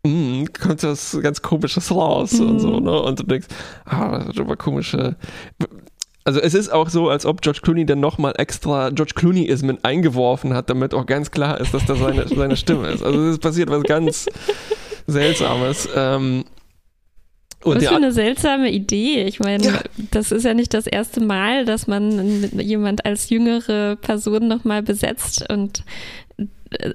mm, 0.05 0.45
kommt 0.61 0.83
das 0.83 1.19
ganz 1.23 1.43
komisches 1.43 1.95
raus 1.95 2.33
mm. 2.33 2.49
und 2.49 2.59
so, 2.61 2.79
mhm. 2.79 2.85
ne? 2.85 3.03
Und 3.03 3.19
du 3.21 3.25
denkst, 3.25 3.49
ah, 3.85 4.19
das 4.19 4.29
ist 4.29 4.41
aber 4.41 4.57
komische. 4.57 5.17
Also 6.25 6.41
es 6.41 6.55
ist 6.55 6.73
auch 6.73 6.89
so, 6.89 7.09
als 7.09 7.27
ob 7.27 7.43
George 7.43 7.61
Clooney 7.63 7.85
dann 7.85 8.01
nochmal 8.01 8.35
extra 8.39 8.91
George 8.91 9.13
Clooney-Ismen 9.17 9.83
eingeworfen 9.83 10.55
hat, 10.55 10.71
damit 10.71 10.95
auch 10.95 11.07
ganz 11.07 11.31
klar 11.31 11.61
ist, 11.61 11.75
dass 11.75 11.85
das 11.85 11.99
seine, 11.99 12.29
seine 12.35 12.57
Stimme 12.57 12.91
ist. 12.91 13.03
Also 13.03 13.21
es 13.29 13.39
passiert 13.39 13.71
was 13.71 13.83
ganz 13.83 14.27
Seltsames. 15.07 15.89
Ähm, 15.95 16.45
und 17.65 17.77
Was 17.77 17.87
für 17.87 17.97
eine 17.97 18.13
seltsame 18.13 18.71
Idee. 18.73 19.23
Ich 19.23 19.39
meine, 19.39 19.65
ja. 19.65 19.81
das 20.11 20.33
ist 20.33 20.45
ja 20.45 20.53
nicht 20.53 20.75
das 20.75 20.87
erste 20.87 21.21
Mal, 21.21 21.65
dass 21.65 21.87
man 21.87 22.51
jemand 22.59 23.05
als 23.05 23.31
jüngere 23.31 23.97
Person 23.97 24.49
nochmal 24.49 24.83
besetzt 24.83 25.49
und 25.49 25.85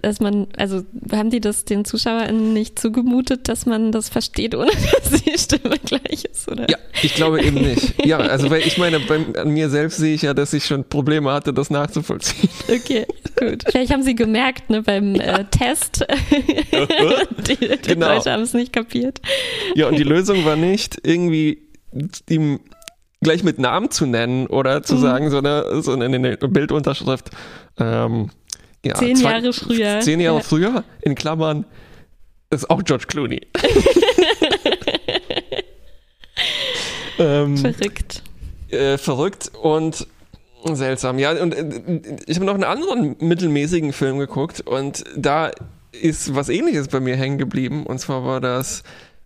dass 0.01 0.19
man, 0.19 0.47
also 0.57 0.83
haben 1.11 1.29
die 1.29 1.39
das 1.39 1.65
den 1.65 1.85
ZuschauerInnen 1.85 2.53
nicht 2.53 2.79
zugemutet, 2.79 3.47
dass 3.47 3.65
man 3.65 3.91
das 3.91 4.09
versteht, 4.09 4.55
ohne 4.55 4.71
dass 4.91 5.21
die 5.21 5.37
Stimme 5.37 5.77
gleich 5.83 6.25
ist, 6.25 6.49
oder? 6.49 6.69
Ja, 6.69 6.77
ich 7.01 7.15
glaube 7.15 7.43
eben 7.43 7.61
nicht. 7.61 8.05
Ja, 8.05 8.17
also 8.17 8.49
weil 8.49 8.61
ich 8.61 8.77
meine, 8.77 8.99
bei, 8.99 9.19
an 9.39 9.49
mir 9.49 9.69
selbst 9.69 9.97
sehe 9.97 10.13
ich 10.13 10.21
ja, 10.23 10.33
dass 10.33 10.53
ich 10.53 10.65
schon 10.65 10.83
Probleme 10.83 11.31
hatte, 11.31 11.53
das 11.53 11.69
nachzuvollziehen. 11.69 12.49
Okay, 12.69 13.05
gut. 13.37 13.63
Vielleicht 13.69 13.93
haben 13.93 14.03
sie 14.03 14.13
gemerkt, 14.13 14.69
ne, 14.69 14.81
beim 14.81 15.15
ja. 15.15 15.39
äh, 15.39 15.45
Test. 15.45 16.05
die, 17.47 17.55
die 17.55 17.77
genau. 17.87 18.13
Leute 18.13 18.31
haben 18.31 18.43
es 18.43 18.53
nicht 18.53 18.73
kapiert. 18.73 19.21
Ja, 19.73 19.87
und 19.87 19.97
die 19.97 20.03
Lösung 20.03 20.43
war 20.45 20.55
nicht 20.55 20.97
irgendwie 21.03 21.69
ihm 22.29 22.59
gleich 23.21 23.43
mit 23.43 23.57
Namen 23.57 23.89
zu 23.89 24.05
nennen 24.05 24.47
oder 24.47 24.83
zu 24.83 24.95
mhm. 24.95 25.01
sagen, 25.01 25.29
so 25.29 25.37
eine, 25.37 25.81
so 25.81 25.93
eine 25.93 26.37
Bildunterschrift. 26.37 27.29
Ähm, 27.79 28.29
ja, 28.87 28.95
zehn 28.95 29.15
zwei, 29.15 29.31
Jahre 29.31 29.53
früher. 29.53 29.99
Zehn 30.01 30.19
Jahre 30.19 30.37
ja. 30.37 30.43
früher, 30.43 30.83
in 31.01 31.15
Klammern, 31.15 31.65
ist 32.49 32.69
auch 32.69 32.83
George 32.83 33.05
Clooney. 33.07 33.41
ähm, 37.19 37.57
verrückt. 37.57 38.23
Äh, 38.69 38.97
verrückt 38.97 39.51
und 39.61 40.07
seltsam. 40.63 41.19
Ja, 41.19 41.31
und 41.31 41.53
äh, 41.53 42.01
ich 42.25 42.35
habe 42.35 42.45
noch 42.45 42.53
einen 42.53 42.63
anderen 42.63 43.15
mittelmäßigen 43.19 43.93
Film 43.93 44.19
geguckt 44.19 44.61
und 44.61 45.03
da 45.15 45.51
ist 45.91 46.35
was 46.35 46.49
ähnliches 46.49 46.87
bei 46.87 46.99
mir 46.99 47.15
hängen 47.15 47.37
geblieben. 47.37 47.85
Und 47.85 47.99
zwar 47.99 48.25
war 48.25 48.41
das 48.41 48.83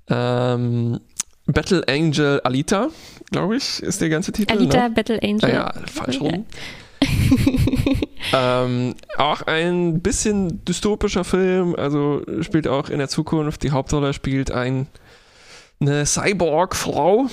ähm, 0.09 0.99
Battle 1.47 1.83
Angel 1.87 2.41
Alita, 2.41 2.89
glaube 3.31 3.57
ich, 3.57 3.81
ist 3.81 4.01
der 4.01 4.09
ganze 4.09 4.31
Titel. 4.31 4.51
Alita 4.51 4.89
ne? 4.89 4.95
Battle 4.95 5.19
Angel. 5.21 5.49
Ja, 5.49 5.73
falsch 5.85 6.21
rum. 6.21 6.45
ähm, 8.33 8.95
auch 9.17 9.41
ein 9.43 10.01
bisschen 10.01 10.63
dystopischer 10.65 11.23
Film, 11.23 11.75
also 11.75 12.21
spielt 12.41 12.67
auch 12.67 12.89
in 12.89 12.99
der 12.99 13.09
Zukunft. 13.09 13.63
Die 13.63 13.71
Hauptrolle 13.71 14.13
spielt 14.13 14.51
ein, 14.51 14.87
eine 15.79 16.05
Cyborg-Frau. 16.05 17.27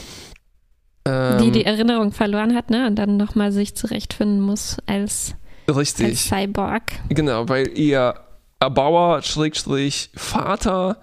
Ähm, 1.04 1.38
die 1.38 1.50
die 1.50 1.64
Erinnerung 1.64 2.12
verloren 2.12 2.54
hat, 2.54 2.70
ne? 2.70 2.87
Und 2.87 2.97
dann 2.97 3.16
nochmal 3.16 3.52
sich 3.52 3.75
zurechtfinden 3.75 4.40
muss 4.40 4.76
als 4.87 5.35
Richtig. 5.68 6.06
Als 6.06 6.28
Cyborg. 6.28 6.82
Genau, 7.11 7.49
weil 7.49 7.68
ihr 7.78 8.14
Erbauer, 8.61 9.23
Schrägstrich, 9.23 10.11
Vater 10.14 10.99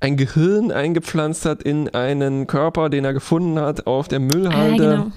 ein 0.00 0.16
Gehirn 0.16 0.72
eingepflanzt 0.72 1.44
hat 1.44 1.62
in 1.62 1.88
einen 1.90 2.46
Körper, 2.46 2.88
den 2.88 3.04
er 3.04 3.12
gefunden 3.12 3.60
hat 3.60 3.86
auf 3.86 4.08
der 4.08 4.20
Müllhalde. 4.20 4.88
Ah, 4.88 4.96
genau. 4.96 5.12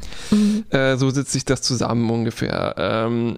Äh, 0.73 0.97
so 0.97 1.09
setzt 1.09 1.31
sich 1.31 1.45
das 1.45 1.61
zusammen 1.61 2.09
ungefähr. 2.09 2.75
Ähm, 2.77 3.37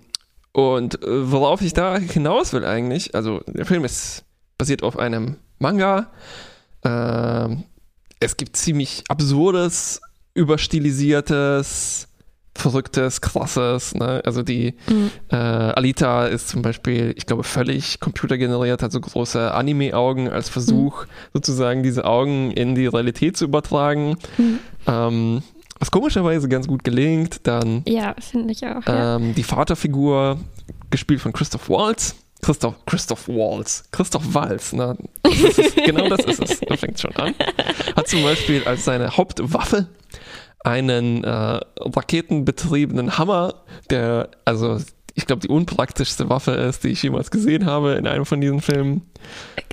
und 0.54 1.04
äh, 1.04 1.32
worauf 1.32 1.62
ich 1.62 1.74
da 1.74 1.98
hinaus 1.98 2.54
will 2.54 2.66
eigentlich, 2.66 3.14
also 3.14 3.42
der 3.48 3.66
Film 3.66 3.84
ist 3.84 4.24
basiert 4.58 4.84
auf 4.84 4.98
einem 4.98 5.36
Manga. 5.60 6.12
Äh, 6.84 7.56
es 8.20 8.38
gibt 8.38 8.56
ziemlich 8.56 9.04
absurdes, 9.10 10.02
überstilisiertes, 10.34 12.08
verrücktes, 12.56 13.20
krasses. 13.20 13.96
Ne? 13.96 14.22
Also 14.26 14.42
die 14.42 14.76
mhm. 14.90 15.12
äh, 15.30 15.36
Alita 15.36 16.28
ist 16.28 16.48
zum 16.48 16.62
Beispiel, 16.62 17.14
ich 17.18 17.26
glaube, 17.26 17.44
völlig 17.44 18.00
computergeneriert, 18.00 18.82
hat 18.82 18.94
so 18.94 19.02
große 19.02 19.54
Anime-Augen 19.54 20.30
als 20.30 20.48
Versuch, 20.48 21.04
mhm. 21.04 21.10
sozusagen 21.34 21.84
diese 21.84 22.06
Augen 22.06 22.52
in 22.52 22.76
die 22.76 22.88
Realität 22.88 23.36
zu 23.36 23.46
übertragen. 23.46 24.18
Mhm. 24.38 24.60
Ähm, 24.88 25.44
was 25.80 25.92
komischerweise 25.92 26.48
ganz 26.48 26.68
gut 26.68 26.84
gelingt. 26.84 27.42
Dann 27.44 27.84
ja, 27.88 28.16
finde 28.20 28.54
ich 28.54 28.66
auch. 28.66 28.84
Ähm, 28.88 29.28
ja. 29.28 29.34
Die 29.34 29.44
Vaterfigur, 29.44 30.40
gespielt 30.90 31.22
von 31.22 31.34
Christoph 31.34 31.70
Waltz. 31.70 32.16
Christoph, 32.42 32.76
Christoph 32.86 33.28
Waltz, 33.28 33.86
Christoph 33.92 34.34
Waltz, 34.34 34.72
ne? 34.72 34.96
Das 35.24 35.58
es, 35.58 35.76
genau 35.86 36.08
das 36.10 36.26
ist 36.26 36.44
es. 36.44 36.60
Da 36.60 36.78
fängt 36.78 37.00
schon 37.00 37.16
an. 37.16 37.34
Hat 37.96 38.08
zum 38.08 38.22
Beispiel 38.22 38.64
als 38.66 38.86
seine 38.86 39.18
Hauptwaffe 39.18 39.88
einen 40.64 41.24
äh, 41.24 41.30
raketenbetriebenen 41.30 43.18
Hammer, 43.18 43.64
der, 43.90 44.30
also 44.46 44.78
ich 45.16 45.26
glaube, 45.26 45.42
die 45.42 45.48
unpraktischste 45.48 46.30
Waffe 46.30 46.52
ist, 46.52 46.84
die 46.84 46.90
ich 46.90 47.02
jemals 47.02 47.32
gesehen 47.32 47.66
habe 47.66 47.94
in 47.94 48.06
einem 48.06 48.26
von 48.26 48.42
diesen 48.42 48.62
Filmen. 48.62 49.10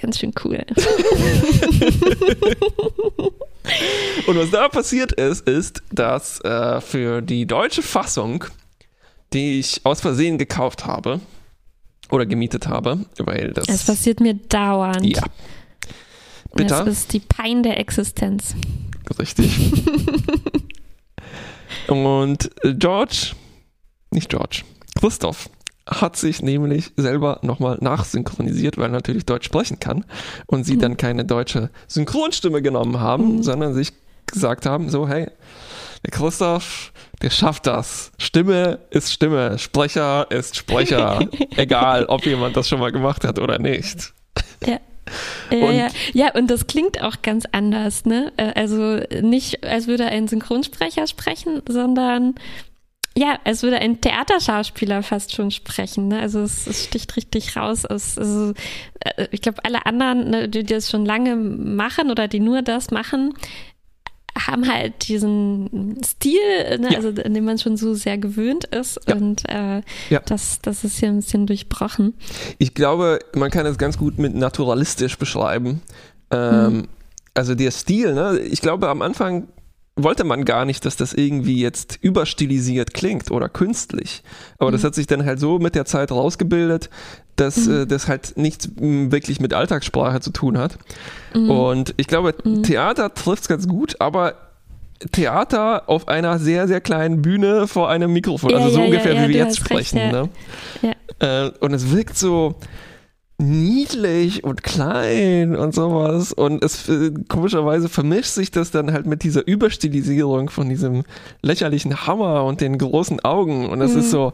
Ganz 0.01 0.19
schön 0.19 0.33
cool. 0.45 0.65
Und 4.27 4.37
was 4.37 4.51
da 4.51 4.69
passiert 4.69 5.13
ist, 5.13 5.49
ist, 5.49 5.83
dass 5.93 6.41
äh, 6.41 6.81
für 6.81 7.23
die 7.23 7.47
deutsche 7.47 7.83
Fassung, 7.83 8.45
die 9.33 9.59
ich 9.59 9.81
aus 9.85 10.01
Versehen 10.01 10.39
gekauft 10.39 10.87
habe 10.87 11.21
oder 12.11 12.27
gemietet 12.27 12.69
habe, 12.69 13.05
weil 13.19 13.53
das. 13.53 13.69
Es 13.69 13.85
passiert 13.85 14.21
mir 14.21 14.35
dauernd. 14.35 15.05
Ja. 15.05 15.23
Bitte? 16.55 16.69
Das 16.69 16.87
ist 16.87 17.13
die 17.13 17.21
Pein 17.21 17.63
der 17.63 17.79
Existenz. 17.79 18.55
Richtig. 19.19 19.73
Und 21.89 22.51
George, 22.79 23.33
nicht 24.11 24.29
George, 24.29 24.63
Christoph 24.99 25.49
hat 25.87 26.17
sich 26.17 26.43
nämlich 26.43 26.93
selber 26.97 27.41
nochmal 27.43 27.79
nachsynchronisiert, 27.81 28.79
weil 28.79 28.87
er 28.87 28.93
natürlich 28.93 29.27
Deutsch 29.27 29.47
sprechen 29.47 29.81
kann 29.81 30.05
und 30.47 30.65
sie 30.65 30.77
mhm. 30.77 30.81
dann 30.81 30.97
keine 30.97 31.25
deutsche 31.25 31.71
Synchronstimme 31.89 32.63
genommen 32.63 33.01
haben, 33.01 33.37
mhm. 33.37 33.43
sondern 33.43 33.75
sich 33.75 33.93
gesagt 34.27 34.67
haben, 34.67 34.91
so 34.91 35.09
hey, 35.09 35.29
der 36.05 36.11
Christoph, 36.11 36.93
der 37.21 37.31
schafft 37.31 37.67
das. 37.67 38.13
Stimme 38.19 38.81
ist 38.91 39.13
Stimme, 39.13 39.59
Sprecher 39.59 40.27
ist 40.31 40.57
Sprecher, 40.57 41.29
egal 41.57 42.07
ob 42.07 42.27
jemand 42.27 42.57
das 42.57 42.69
schon 42.69 42.81
mal 42.81 42.93
gemacht 42.93 43.25
hat 43.25 43.39
oder 43.39 43.59
nicht. 43.59 44.13
Ja. 44.67 44.79
Ja, 45.51 45.67
und, 45.67 45.77
ja. 45.77 45.89
ja, 46.13 46.35
und 46.35 46.49
das 46.49 46.69
klingt 46.69 47.03
auch 47.03 47.23
ganz 47.23 47.45
anders, 47.51 48.05
ne? 48.05 48.33
Äh, 48.37 48.53
also 48.55 49.01
nicht, 49.21 49.65
als 49.65 49.89
würde 49.89 50.07
ein 50.07 50.29
Synchronsprecher 50.29 51.09
sprechen, 51.09 51.61
sondern 51.69 52.37
ja, 53.17 53.39
als 53.45 53.63
würde 53.63 53.79
ein 53.79 54.01
Theaterschauspieler 54.01 55.03
fast 55.03 55.35
schon 55.35 55.51
sprechen. 55.51 56.09
Ne? 56.09 56.21
Also 56.21 56.41
es, 56.41 56.67
es, 56.67 56.85
sticht 56.85 57.15
richtig 57.17 57.57
raus. 57.57 57.85
Aus, 57.85 58.17
also, 58.17 58.55
äh, 59.01 59.27
ich 59.31 59.43
glaube, 59.43 59.65
alle 59.65 59.85
anderen, 59.87 60.31
ne, 60.31 60.49
die 60.49 60.65
das 60.65 60.91
schon 60.91 61.05
lange 61.05 61.37
machen 61.37 62.11
oder 62.11 62.27
die 62.27 62.41
nur 62.41 62.63
das 62.63 62.91
machen, 62.91 63.35
haben 64.39 64.67
halt 64.73 65.09
diesen 65.09 65.99
Stil, 66.03 66.79
ne, 66.79 66.89
ja. 66.93 66.97
also 66.97 67.09
in 67.11 67.35
dem 67.35 67.45
man 67.45 67.59
schon 67.59 67.77
so 67.77 67.93
sehr 67.93 68.17
gewöhnt 68.17 68.65
ist 68.65 68.99
ja. 69.07 69.15
und 69.15 69.47
äh, 69.51 69.83
ja. 70.09 70.21
das, 70.25 70.61
das 70.63 70.85
ist 70.85 70.99
hier 70.99 71.11
ein 71.11 71.17
bisschen 71.17 71.47
durchbrochen. 71.47 72.15
Ich 72.57 72.73
glaube, 72.73 73.19
man 73.35 73.51
kann 73.51 73.67
es 73.67 73.77
ganz 73.77 73.99
gut 73.99 74.19
mit 74.19 74.35
naturalistisch 74.35 75.19
beschreiben. 75.19 75.83
Ähm, 76.31 76.73
mhm. 76.73 76.89
Also 77.35 77.55
der 77.55 77.71
Stil, 77.73 78.15
ne? 78.15 78.39
ich 78.39 78.63
glaube 78.63 78.89
am 78.89 79.03
Anfang 79.03 79.49
wollte 79.95 80.25
man 80.25 80.45
gar 80.45 80.65
nicht, 80.65 80.85
dass 80.87 80.97
das 80.97 81.13
irgendwie 81.13 81.61
jetzt 81.61 81.99
überstilisiert 82.01 82.95
klingt 82.95 83.31
oder 83.31 83.49
künstlich. 83.49 84.23
Aber 84.59 84.71
mhm. 84.71 84.75
das 84.75 84.85
hat 84.85 84.95
sich 84.95 85.07
dann 85.07 85.25
halt 85.25 85.39
so 85.39 85.59
mit 85.59 85.75
der 85.75 85.85
Zeit 85.85 86.11
rausgebildet, 86.11 86.89
dass 87.37 87.67
mhm. 87.67 87.83
äh, 87.83 87.87
das 87.87 88.09
halt 88.09 88.37
nichts 88.37 88.71
wirklich 88.77 89.41
mit 89.41 89.53
Alltagssprache 89.53 90.21
zu 90.21 90.31
tun 90.31 90.57
hat. 90.57 90.79
Mhm. 91.35 91.51
Und 91.51 91.95
ich 91.99 92.07
glaube, 92.07 92.35
mhm. 92.43 92.63
Theater 92.63 93.13
trifft 93.13 93.43
es 93.43 93.49
ganz 93.49 93.69
gut, 93.69 94.01
aber 94.01 94.35
Theater 95.11 95.89
auf 95.89 96.09
einer 96.09 96.39
sehr, 96.39 96.69
sehr 96.69 96.81
kleinen 96.81 97.21
Bühne 97.21 97.67
vor 97.67 97.91
einem 97.91 98.13
Mikrofon. 98.13 98.51
Ja, 98.51 98.59
also 98.59 98.71
so 98.71 98.79
ja, 98.79 98.85
ungefähr, 98.87 99.15
ja, 99.15 99.25
wie 99.25 99.35
wir 99.35 99.45
jetzt 99.45 99.57
sprechen. 99.57 99.99
Recht, 99.99 100.13
ne? 100.13 100.95
äh, 101.19 101.51
und 101.59 101.75
es 101.75 101.91
wirkt 101.91 102.17
so 102.17 102.55
niedlich 103.43 104.45
und 104.45 104.63
klein 104.63 105.55
und 105.57 105.75
sowas. 105.75 106.33
Und 106.33 106.65
es 106.65 106.89
äh, 106.89 107.13
komischerweise 107.29 107.89
vermischt 107.89 108.31
sich 108.31 108.51
das 108.51 108.71
dann 108.71 108.93
halt 108.93 109.07
mit 109.07 109.23
dieser 109.23 109.47
Überstilisierung 109.47 110.51
von 110.51 110.69
diesem 110.69 111.05
lächerlichen 111.43 112.07
Hammer 112.07 112.45
und 112.45 112.61
den 112.61 112.79
großen 112.79 113.21
Augen. 113.21 113.69
Und 113.69 113.81
es 113.81 113.93
mhm. 113.93 113.99
ist 114.01 114.11
so. 114.11 114.33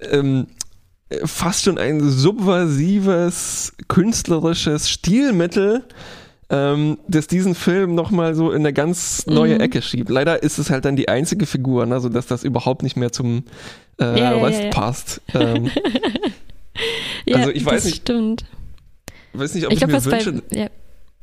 Ähm, 0.00 0.46
fast 1.24 1.64
schon 1.64 1.78
ein 1.78 2.00
subversives, 2.00 3.72
künstlerisches 3.88 4.90
Stilmittel, 4.90 5.84
ähm, 6.50 6.98
das 7.08 7.26
diesen 7.26 7.54
Film 7.54 7.94
nochmal 7.94 8.34
so 8.34 8.50
in 8.50 8.60
eine 8.60 8.72
ganz 8.72 9.26
neue 9.26 9.54
mhm. 9.54 9.60
Ecke 9.60 9.82
schiebt. 9.82 10.10
Leider 10.10 10.42
ist 10.42 10.58
es 10.58 10.70
halt 10.70 10.84
dann 10.84 10.96
die 10.96 11.08
einzige 11.08 11.46
Figur, 11.46 11.86
ne, 11.86 12.00
sodass 12.00 12.26
das 12.26 12.44
überhaupt 12.44 12.82
nicht 12.82 12.96
mehr 12.96 13.12
zum 13.12 13.44
äh, 14.00 14.18
ja, 14.18 14.30
Rest 14.32 14.58
ja, 14.58 14.64
ja. 14.66 14.70
passt. 14.70 15.20
Ähm, 15.34 15.70
also 17.34 17.50
ich 17.50 17.64
weiß 17.64 17.84
nicht, 17.84 18.02
stimmt. 18.02 18.44
weiß 19.32 19.54
nicht, 19.54 19.66
ob 19.66 19.72
ich, 19.72 19.82
ich 19.82 19.88
glaub, 19.88 20.04
mir 20.04 20.12
wünsche, 20.12 20.42
bei, 20.50 20.70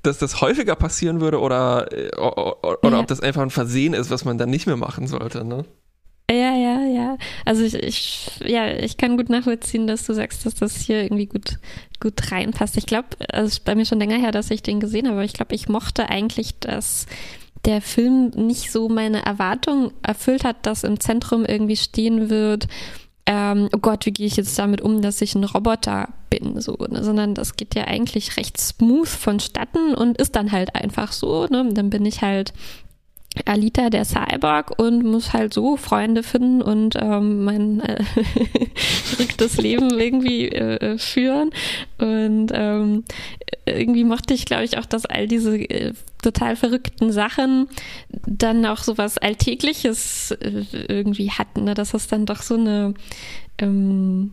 dass 0.03 0.17
das 0.17 0.41
häufiger 0.41 0.75
passieren 0.75 1.21
würde 1.21 1.39
oder, 1.39 1.91
äh, 1.91 2.15
oder, 2.15 2.83
oder 2.83 2.99
ob 2.99 3.07
das 3.07 3.19
einfach 3.19 3.41
ein 3.41 3.49
Versehen 3.49 3.93
ist, 3.93 4.09
was 4.09 4.25
man 4.25 4.37
dann 4.37 4.49
nicht 4.49 4.67
mehr 4.67 4.77
machen 4.77 5.07
sollte. 5.07 5.43
Ne? 5.43 5.65
Ja, 6.29 6.55
ja, 6.55 6.81
ja. 6.81 7.17
Also 7.43 7.63
ich, 7.63 7.75
ich, 7.75 8.31
ja, 8.43 8.67
ich 8.67 8.97
kann 8.97 9.17
gut 9.17 9.29
nachvollziehen, 9.29 9.85
dass 9.85 10.05
du 10.05 10.13
sagst, 10.13 10.45
dass 10.45 10.55
das 10.55 10.75
hier 10.75 11.03
irgendwie 11.03 11.27
gut, 11.27 11.59
gut 11.99 12.31
reinpasst. 12.31 12.77
Ich 12.77 12.85
glaube, 12.85 13.09
also 13.31 13.47
es 13.47 13.53
ist 13.53 13.65
bei 13.65 13.75
mir 13.75 13.85
schon 13.85 13.99
länger 13.99 14.17
her, 14.17 14.31
dass 14.31 14.49
ich 14.49 14.63
den 14.63 14.79
gesehen 14.79 15.05
habe, 15.05 15.17
aber 15.17 15.25
ich 15.25 15.33
glaube, 15.33 15.53
ich 15.53 15.69
mochte 15.69 16.09
eigentlich, 16.09 16.59
dass 16.59 17.05
der 17.65 17.81
Film 17.81 18.29
nicht 18.29 18.71
so 18.71 18.89
meine 18.89 19.25
Erwartungen 19.25 19.91
erfüllt 20.03 20.43
hat, 20.43 20.65
dass 20.65 20.83
im 20.83 20.99
Zentrum 20.99 21.45
irgendwie 21.45 21.77
stehen 21.77 22.29
wird, 22.29 22.67
ähm, 23.27 23.69
oh 23.73 23.79
Gott, 23.79 24.05
wie 24.05 24.11
gehe 24.11 24.27
ich 24.27 24.35
jetzt 24.35 24.57
damit 24.59 24.81
um, 24.81 25.01
dass 25.01 25.21
ich 25.21 25.33
ein 25.33 25.43
Roboter 25.43 26.09
bin, 26.29 26.61
so, 26.61 26.77
ne? 26.89 27.03
sondern 27.03 27.33
das 27.33 27.55
geht 27.55 27.73
ja 27.73 27.85
eigentlich 27.85 28.37
recht 28.37 28.59
smooth 28.59 29.07
vonstatten 29.07 29.95
und 29.95 30.17
ist 30.17 30.35
dann 30.35 30.51
halt 30.51 30.75
einfach 30.75 31.11
so, 31.11 31.47
ne? 31.47 31.67
Dann 31.73 31.89
bin 31.89 32.05
ich 32.05 32.21
halt 32.21 32.53
Alita 33.45 33.89
der 33.89 34.05
Cyborg 34.05 34.79
und 34.79 35.03
muss 35.03 35.33
halt 35.33 35.53
so 35.53 35.77
Freunde 35.77 36.23
finden 36.23 36.61
und 36.61 36.95
ähm, 36.99 37.43
mein 37.43 37.81
äh, 37.81 38.03
verrücktes 38.75 39.57
Leben 39.57 39.99
irgendwie 39.99 40.49
äh, 40.49 40.97
führen. 40.97 41.49
Und 41.97 42.51
ähm, 42.53 43.03
irgendwie 43.65 44.03
mochte 44.03 44.33
ich, 44.33 44.45
glaube 44.45 44.63
ich, 44.63 44.77
auch, 44.77 44.85
dass 44.85 45.05
all 45.05 45.27
diese 45.27 45.57
äh, 45.57 45.93
total 46.21 46.55
verrückten 46.55 47.11
Sachen 47.11 47.67
dann 48.09 48.65
auch 48.65 48.79
so 48.79 48.97
was 48.97 49.17
Alltägliches 49.17 50.31
äh, 50.31 50.63
irgendwie 50.87 51.31
hatten. 51.31 51.65
Ne? 51.65 51.73
Dass 51.73 51.91
das 51.91 52.07
dann 52.07 52.25
doch 52.25 52.41
so 52.41 52.55
eine 52.55 52.93
ähm, 53.57 54.31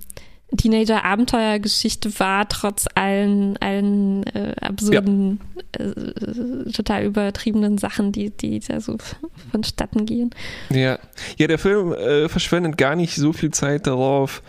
Teenager-Abenteuergeschichte 0.56 2.18
war, 2.18 2.48
trotz 2.48 2.86
allen, 2.94 3.56
allen 3.58 4.24
äh, 4.26 4.54
absurden, 4.60 5.40
ja. 5.78 5.86
äh, 5.86 6.72
total 6.72 7.04
übertriebenen 7.04 7.78
Sachen, 7.78 8.12
die, 8.12 8.30
die 8.30 8.60
da 8.60 8.80
so 8.80 8.96
vonstatten 9.50 10.06
gehen. 10.06 10.30
Ja, 10.70 10.98
ja 11.38 11.46
der 11.46 11.58
Film 11.58 11.92
äh, 11.92 12.28
verschwendet 12.28 12.76
gar 12.76 12.96
nicht 12.96 13.14
so 13.14 13.32
viel 13.32 13.50
Zeit 13.50 13.86
darauf, 13.86 14.42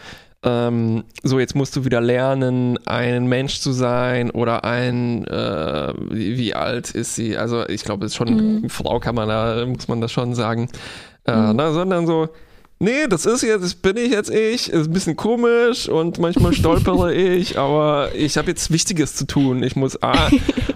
ähm, 0.45 1.05
so 1.23 1.39
jetzt 1.39 1.55
musst 1.55 1.75
du 1.75 1.85
wieder 1.85 2.01
lernen, 2.01 2.77
ein 2.85 3.27
Mensch 3.27 3.61
zu 3.61 3.71
sein 3.71 4.29
oder 4.29 4.65
ein, 4.65 5.25
äh, 5.25 5.93
wie, 6.09 6.37
wie, 6.37 6.53
alt 6.53 6.91
ist 6.91 7.15
sie? 7.15 7.37
Also 7.37 7.67
ich 7.67 7.83
glaube, 7.83 8.05
es 8.05 8.11
ist 8.11 8.17
schon, 8.17 8.61
mhm. 8.61 8.69
Frau 8.69 8.99
kann 8.99 9.15
man 9.15 9.29
da, 9.29 9.65
muss 9.65 9.87
man 9.87 10.01
das 10.01 10.11
schon 10.11 10.35
sagen, 10.35 10.69
äh, 11.25 11.33
mhm. 11.33 11.55
na, 11.55 11.71
sondern 11.71 12.05
so, 12.05 12.27
nee, 12.83 13.07
das 13.07 13.25
ist 13.25 13.41
jetzt, 13.41 13.63
das 13.63 13.75
bin 13.75 13.97
ich 13.97 14.11
jetzt 14.11 14.29
ich, 14.29 14.69
ist 14.69 14.87
ein 14.87 14.93
bisschen 14.93 15.15
komisch 15.15 15.87
und 15.89 16.19
manchmal 16.19 16.53
stolpere 16.53 17.13
ich, 17.13 17.57
aber 17.57 18.13
ich 18.13 18.37
habe 18.37 18.49
jetzt 18.51 18.71
Wichtiges 18.71 19.15
zu 19.15 19.25
tun. 19.25 19.63
Ich 19.63 19.75
muss 19.75 20.01
A, 20.03 20.29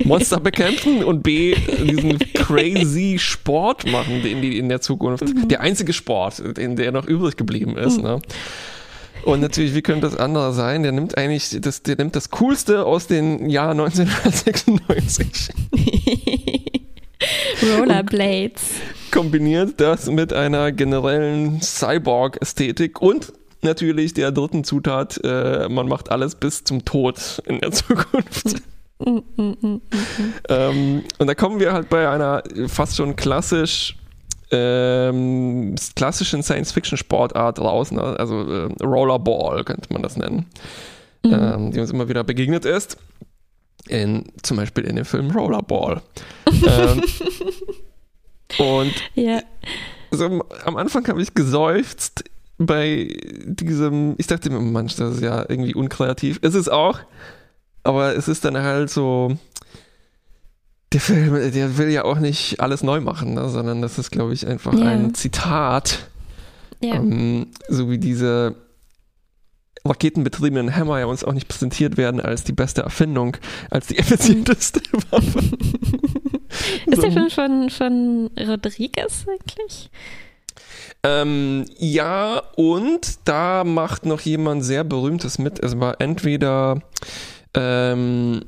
Monster 0.04 0.40
bekämpfen 0.40 1.04
und 1.04 1.22
B, 1.22 1.56
diesen 1.56 2.18
crazy 2.34 3.18
Sport 3.20 3.86
machen 3.92 4.26
in, 4.26 4.42
die, 4.42 4.58
in 4.58 4.70
der 4.70 4.82
Zukunft. 4.82 5.26
Mhm. 5.26 5.48
Der 5.50 5.62
einzige 5.62 5.94
Sport, 5.94 6.40
in 6.40 6.76
der 6.76 6.92
noch 6.92 7.06
übrig 7.06 7.36
geblieben 7.36 7.78
ist. 7.78 7.98
Mhm. 7.98 8.04
Ne? 8.04 8.22
Und 9.24 9.42
natürlich, 9.42 9.76
wie 9.76 9.82
könnte 9.82 10.08
das 10.08 10.16
andere 10.16 10.54
sein? 10.54 10.84
Der 10.84 10.94
nimmt 10.94 11.18
eigentlich 11.18 11.58
das, 11.60 11.84
der 11.84 11.98
nimmt 11.98 12.16
das 12.16 12.30
Coolste 12.30 12.86
aus 12.86 13.08
den 13.08 13.50
Jahr 13.50 13.72
1996. 13.72 15.50
Rollerblades. 17.78 18.64
Kombiniert 19.12 19.80
das 19.80 20.10
mit 20.10 20.34
einer 20.34 20.72
generellen 20.72 21.62
Cyborg-Ästhetik 21.62 23.02
und 23.02 23.34
natürlich 23.62 24.14
der 24.14 24.32
dritten 24.32 24.64
Zutat, 24.64 25.20
äh, 25.24 25.68
man 25.70 25.88
macht 25.88 26.12
alles 26.12 26.36
bis 26.36 26.64
zum 26.64 26.86
Tod 26.86 27.42
in 27.46 27.60
der 27.60 27.72
Zukunft. 27.74 28.62
Mm, 29.00 29.20
mm, 29.36 29.58
mm, 29.62 29.82
ähm, 30.50 31.04
und 31.20 31.28
da 31.28 31.36
kommen 31.36 31.60
wir 31.60 31.74
halt 31.74 31.90
bei 31.90 32.10
einer 32.10 32.44
fast 32.68 32.96
schon 32.98 33.16
klassisch 33.16 33.96
ähm, 34.50 35.76
klassischen 35.96 36.42
Science-Fiction-Sportart 36.42 37.60
raus, 37.60 37.92
ne? 37.92 38.02
also 38.02 38.42
äh, 38.50 38.70
Rollerball 38.84 39.64
könnte 39.66 39.92
man 39.92 40.02
das 40.02 40.16
nennen, 40.16 40.46
mhm. 41.24 41.34
ähm, 41.34 41.72
die 41.72 41.80
uns 41.80 41.92
immer 41.92 42.08
wieder 42.08 42.24
begegnet 42.24 42.66
ist. 42.66 42.98
In, 43.90 44.32
zum 44.42 44.58
Beispiel 44.58 44.86
in 44.86 44.96
dem 44.96 45.06
Film 45.06 45.32
Rollerball. 45.32 46.02
ähm, 46.68 47.04
und 48.58 48.94
yeah. 49.16 49.42
also, 50.12 50.44
am 50.66 50.78
Anfang 50.78 51.08
habe 51.08 51.22
ich 51.22 51.34
geseufzt 51.34 52.24
bei 52.58 53.16
diesem, 53.46 54.16
ich 54.18 54.28
dachte 54.28 54.50
mir, 54.50 54.60
Mensch, 54.60 54.96
das 54.96 55.16
ist 55.16 55.22
ja 55.22 55.46
irgendwie 55.48 55.76
unkreativ. 55.76 56.40
Es 56.42 56.56
ist 56.56 56.70
auch, 56.70 57.00
aber 57.84 58.16
es 58.16 58.28
ist 58.28 58.46
dann 58.46 58.58
halt 58.58 58.90
so, 58.90 59.38
der 60.94 61.02
Film, 61.02 61.34
der 61.52 61.78
will 61.78 61.90
ja 61.90 62.06
auch 62.06 62.20
nicht 62.20 62.60
alles 62.60 62.82
neu 62.82 63.02
machen, 63.02 63.34
ne, 63.34 63.50
sondern 63.50 63.82
das 63.82 64.00
ist, 64.00 64.12
glaube 64.12 64.34
ich, 64.34 64.48
einfach 64.48 64.74
ja. 64.74 64.86
ein 64.86 65.14
Zitat. 65.14 66.10
Ja. 66.82 66.96
Ähm, 66.96 67.48
so 67.68 67.90
wie 67.90 67.98
diese 67.98 68.56
raketenbetriebenen 69.88 70.76
Hammer 70.76 71.00
ja 71.00 71.06
uns 71.06 71.24
auch 71.24 71.34
nicht 71.34 71.48
präsentiert 71.48 71.98
werden 71.98 72.22
als 72.22 72.44
die 72.44 72.54
beste 72.54 72.82
Erfindung, 72.82 73.38
als 73.70 73.88
die 73.88 73.98
effizienteste 74.00 74.82
Waffe. 75.10 75.40
ist 76.86 77.04
der 77.04 77.12
Film 77.12 77.30
von, 77.30 77.70
von 77.70 78.30
Rodriguez 78.48 79.26
eigentlich? 79.28 79.90
Ähm, 81.04 81.66
ja, 81.78 82.42
und 82.56 83.20
da 83.26 83.64
macht 83.64 84.06
noch 84.06 84.22
jemand 84.22 84.64
sehr 84.64 84.84
Berühmtes 84.84 85.38
mit. 85.38 85.64
Es 85.64 85.80
war 85.80 86.02
entweder 86.02 86.82
ähm, 87.54 88.42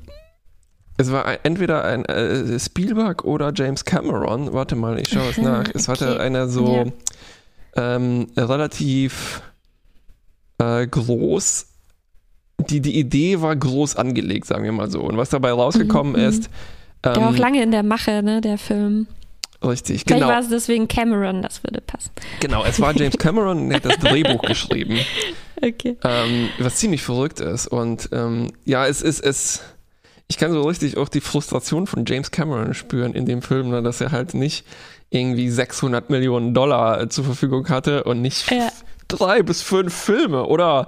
es 0.99 1.13
war 1.13 1.25
entweder 1.43 1.85
ein 1.85 2.03
äh, 2.05 2.59
Spielberg 2.59 3.23
oder 3.23 3.53
James 3.55 3.85
Cameron. 3.85 4.51
Warte 4.51 4.75
mal, 4.75 4.99
ich 4.99 5.07
schaue 5.07 5.29
es 5.29 5.37
nach. 5.41 5.69
Es 5.73 5.87
okay. 5.87 6.05
hatte 6.05 6.19
einer 6.19 6.49
so 6.49 6.91
ja. 7.77 7.95
ähm, 7.95 8.27
relativ 8.35 9.41
äh, 10.59 10.87
groß. 10.87 11.65
Die, 12.69 12.81
die 12.81 12.99
Idee 12.99 13.41
war 13.41 13.55
groß 13.55 13.95
angelegt, 13.95 14.45
sagen 14.45 14.63
wir 14.63 14.71
mal 14.71 14.91
so. 14.91 15.01
Und 15.01 15.17
was 15.17 15.29
dabei 15.29 15.51
rausgekommen 15.51 16.13
mhm. 16.13 16.27
ist. 16.27 16.49
Ähm, 17.03 17.13
der 17.13 17.21
war 17.21 17.29
auch 17.29 17.37
lange 17.37 17.63
in 17.63 17.71
der 17.71 17.83
Mache, 17.83 18.21
ne, 18.21 18.41
der 18.41 18.57
Film. 18.57 19.07
Richtig, 19.63 20.03
Vielleicht 20.05 20.21
genau. 20.21 20.31
war 20.31 20.39
es 20.39 20.47
deswegen 20.47 20.87
Cameron, 20.87 21.41
das 21.41 21.63
würde 21.63 21.81
passen. 21.81 22.11
Genau, 22.39 22.63
es 22.63 22.79
war 22.79 22.95
James 22.95 23.17
Cameron, 23.17 23.69
der 23.69 23.77
hat 23.77 23.85
das 23.85 23.97
Drehbuch 23.97 24.41
geschrieben. 24.47 24.99
Okay. 25.61 25.97
Ähm, 26.03 26.49
was 26.59 26.75
ziemlich 26.75 27.01
verrückt 27.01 27.41
ist. 27.41 27.67
Und 27.67 28.09
ähm, 28.13 28.51
ja, 28.63 28.87
es 28.87 29.01
ist, 29.01 29.19
es, 29.19 29.61
ich 30.29 30.37
kann 30.37 30.53
so 30.53 30.61
richtig 30.61 30.95
auch 30.95 31.09
die 31.09 31.19
Frustration 31.19 31.87
von 31.87 32.05
James 32.05 32.31
Cameron 32.31 32.73
spüren 32.73 33.13
in 33.13 33.25
dem 33.25 33.41
Film, 33.41 33.69
ne, 33.69 33.83
dass 33.83 33.99
er 33.99 34.11
halt 34.11 34.33
nicht 34.33 34.65
irgendwie 35.09 35.49
600 35.49 36.09
Millionen 36.09 36.53
Dollar 36.53 37.09
zur 37.09 37.25
Verfügung 37.25 37.67
hatte 37.67 38.03
und 38.05 38.21
nicht 38.21 38.49
ja. 38.49 38.69
Drei 39.09 39.43
bis 39.43 39.61
fünf 39.61 39.93
Filme 39.93 40.45
oder 40.45 40.87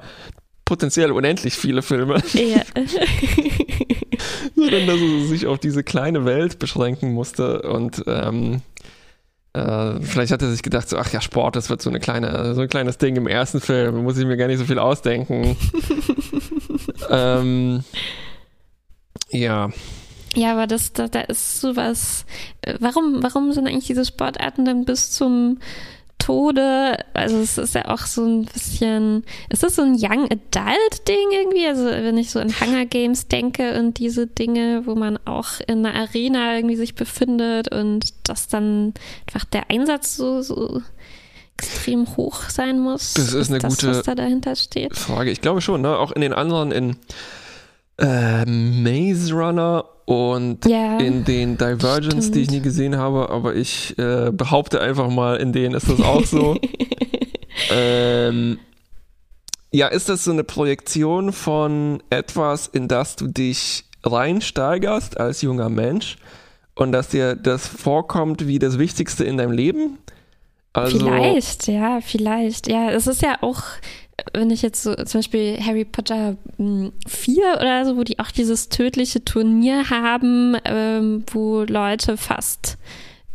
potenziell 0.64 1.12
unendlich 1.12 1.56
viele 1.56 1.82
Filme. 1.82 2.24
Ja. 2.34 2.62
Sondern 4.56 4.88
dass 4.88 5.02
er 5.02 5.28
sich 5.28 5.48
auf 5.48 5.60
diese 5.60 5.84
kleine 5.84 6.24
Welt 6.24 6.60
beschränken 6.60 7.12
musste 7.14 7.64
und 7.64 8.04
ähm, 8.08 8.62
äh, 9.54 10.00
vielleicht 10.02 10.32
hat 10.32 10.42
er 10.42 10.50
sich 10.50 10.64
gedacht, 10.64 10.88
so, 10.88 10.98
ach 10.98 11.12
ja, 11.12 11.20
Sport, 11.20 11.58
das 11.58 11.70
wird 11.70 11.82
so 11.82 11.90
eine 11.90 12.00
kleine, 12.00 12.56
so 12.56 12.62
ein 12.62 12.70
kleines 12.70 12.98
Ding 12.98 13.18
im 13.18 13.28
ersten 13.28 13.60
Film, 13.60 14.04
muss 14.04 14.18
ich 14.18 14.26
mir 14.26 14.38
gar 14.38 14.48
nicht 14.48 14.60
so 14.60 14.66
viel 14.66 14.80
ausdenken. 14.80 15.58
ähm, 17.10 17.84
ja. 19.30 19.70
Ja, 20.34 20.54
aber 20.54 20.68
das, 20.68 20.94
da, 20.94 21.10
da 21.10 21.22
ist 21.22 21.60
sowas. 21.60 22.26
Äh, 22.62 22.76
warum, 22.80 23.22
warum 23.22 23.52
sind 23.52 23.68
eigentlich 23.68 23.88
diese 23.88 24.06
Sportarten 24.06 24.64
dann 24.64 24.86
bis 24.86 25.12
zum 25.12 25.60
Tode? 26.32 26.98
Also 27.14 27.38
es 27.40 27.58
ist 27.58 27.76
ja 27.76 27.90
auch 27.90 28.06
so 28.06 28.24
ein 28.24 28.46
bisschen. 28.46 29.26
Ist 29.50 29.64
das 29.64 29.76
so 29.76 29.82
ein 29.82 29.96
Young 29.96 30.26
Adult 30.26 31.08
Ding 31.08 31.32
irgendwie? 31.32 31.68
Also 31.68 31.86
wenn 31.86 32.18
ich 32.18 32.32
so 32.32 32.40
an 32.40 32.54
Hunger 32.62 32.86
Games 32.86 33.28
denke 33.28 33.78
und 33.78 34.00
diese 34.00 34.28
Dinge, 34.28 34.84
wo 34.86 34.96
man 34.96 35.20
auch 35.26 35.60
in 35.68 35.86
einer 35.86 36.00
Arena 36.00 36.56
irgendwie 36.56 36.78
sich 36.78 36.96
befindet 36.96 37.74
und 37.74 38.14
dass 38.24 38.48
dann 38.48 38.94
einfach 39.28 39.44
der 39.46 39.70
Einsatz 39.70 40.16
so, 40.16 40.42
so 40.42 40.82
extrem 41.58 42.08
hoch 42.16 42.44
sein 42.50 42.80
muss. 42.80 43.14
Das 43.16 43.26
ist, 43.26 43.34
ist 43.34 43.50
eine 43.50 43.60
das, 43.60 43.76
gute 43.76 43.90
was 43.90 44.04
da 44.04 44.16
dahinter 44.16 44.56
steht? 44.56 44.96
Frage. 44.96 45.32
Ich 45.32 45.42
glaube 45.42 45.60
schon, 45.60 45.82
ne? 45.82 45.98
Auch 45.98 46.14
in 46.14 46.22
den 46.22 46.34
anderen, 46.34 46.72
in 46.72 46.96
äh, 48.00 48.46
Maze 48.46 49.34
Runner 49.34 49.84
und 50.12 50.66
ja, 50.66 50.98
in 50.98 51.24
den 51.24 51.58
Divergence, 51.58 52.26
stimmt. 52.26 52.36
die 52.36 52.42
ich 52.42 52.52
nie 52.52 52.60
gesehen 52.60 52.98
habe, 52.98 53.30
aber 53.30 53.56
ich 53.56 53.98
äh, 53.98 54.30
behaupte 54.34 54.82
einfach 54.82 55.10
mal, 55.10 55.38
in 55.38 55.54
denen 55.54 55.74
ist 55.74 55.90
das 55.90 56.02
auch 56.02 56.26
so. 56.26 56.58
ähm, 57.74 58.60
ja, 59.72 59.88
ist 59.88 60.10
das 60.10 60.26
so 60.26 60.32
eine 60.32 60.44
Projektion 60.44 61.32
von 61.32 62.04
etwas, 62.10 62.68
in 62.68 62.90
das 62.90 63.16
du 63.16 63.28
dich 63.28 63.86
reinsteigerst 64.04 65.18
als 65.18 65.44
junger 65.44 65.70
Mensch 65.70 66.18
und 66.76 66.92
dass 66.92 67.08
dir 67.08 67.36
das 67.36 67.66
vorkommt 67.66 68.48
wie 68.48 68.60
das 68.60 68.80
Wichtigste 68.80 69.24
in 69.24 69.38
deinem 69.38 69.54
Leben? 69.54 69.98
Also, 70.74 71.00
vielleicht, 71.00 71.70
ja, 71.70 72.00
vielleicht. 72.02 72.68
Ja, 72.68 72.90
es 72.90 73.08
ist 73.08 73.22
ja 73.22 73.38
auch 73.40 73.64
wenn 74.34 74.50
ich 74.50 74.62
jetzt 74.62 74.84
so 74.84 74.96
zum 74.96 75.20
Beispiel 75.20 75.58
Harry 75.64 75.86
Potter 75.86 76.38
4 76.58 76.58
hm, 76.58 76.92
oder 77.60 77.86
so, 77.86 77.98
wo 77.98 78.04
die 78.04 78.20
auch 78.20 78.32
dieses 78.32 78.70
tödliche 78.70 79.24
Turnier 79.24 79.90
haben, 79.90 80.58
ähm, 80.66 81.24
wo 81.32 81.62
Leute 81.62 82.18
fast 82.18 82.78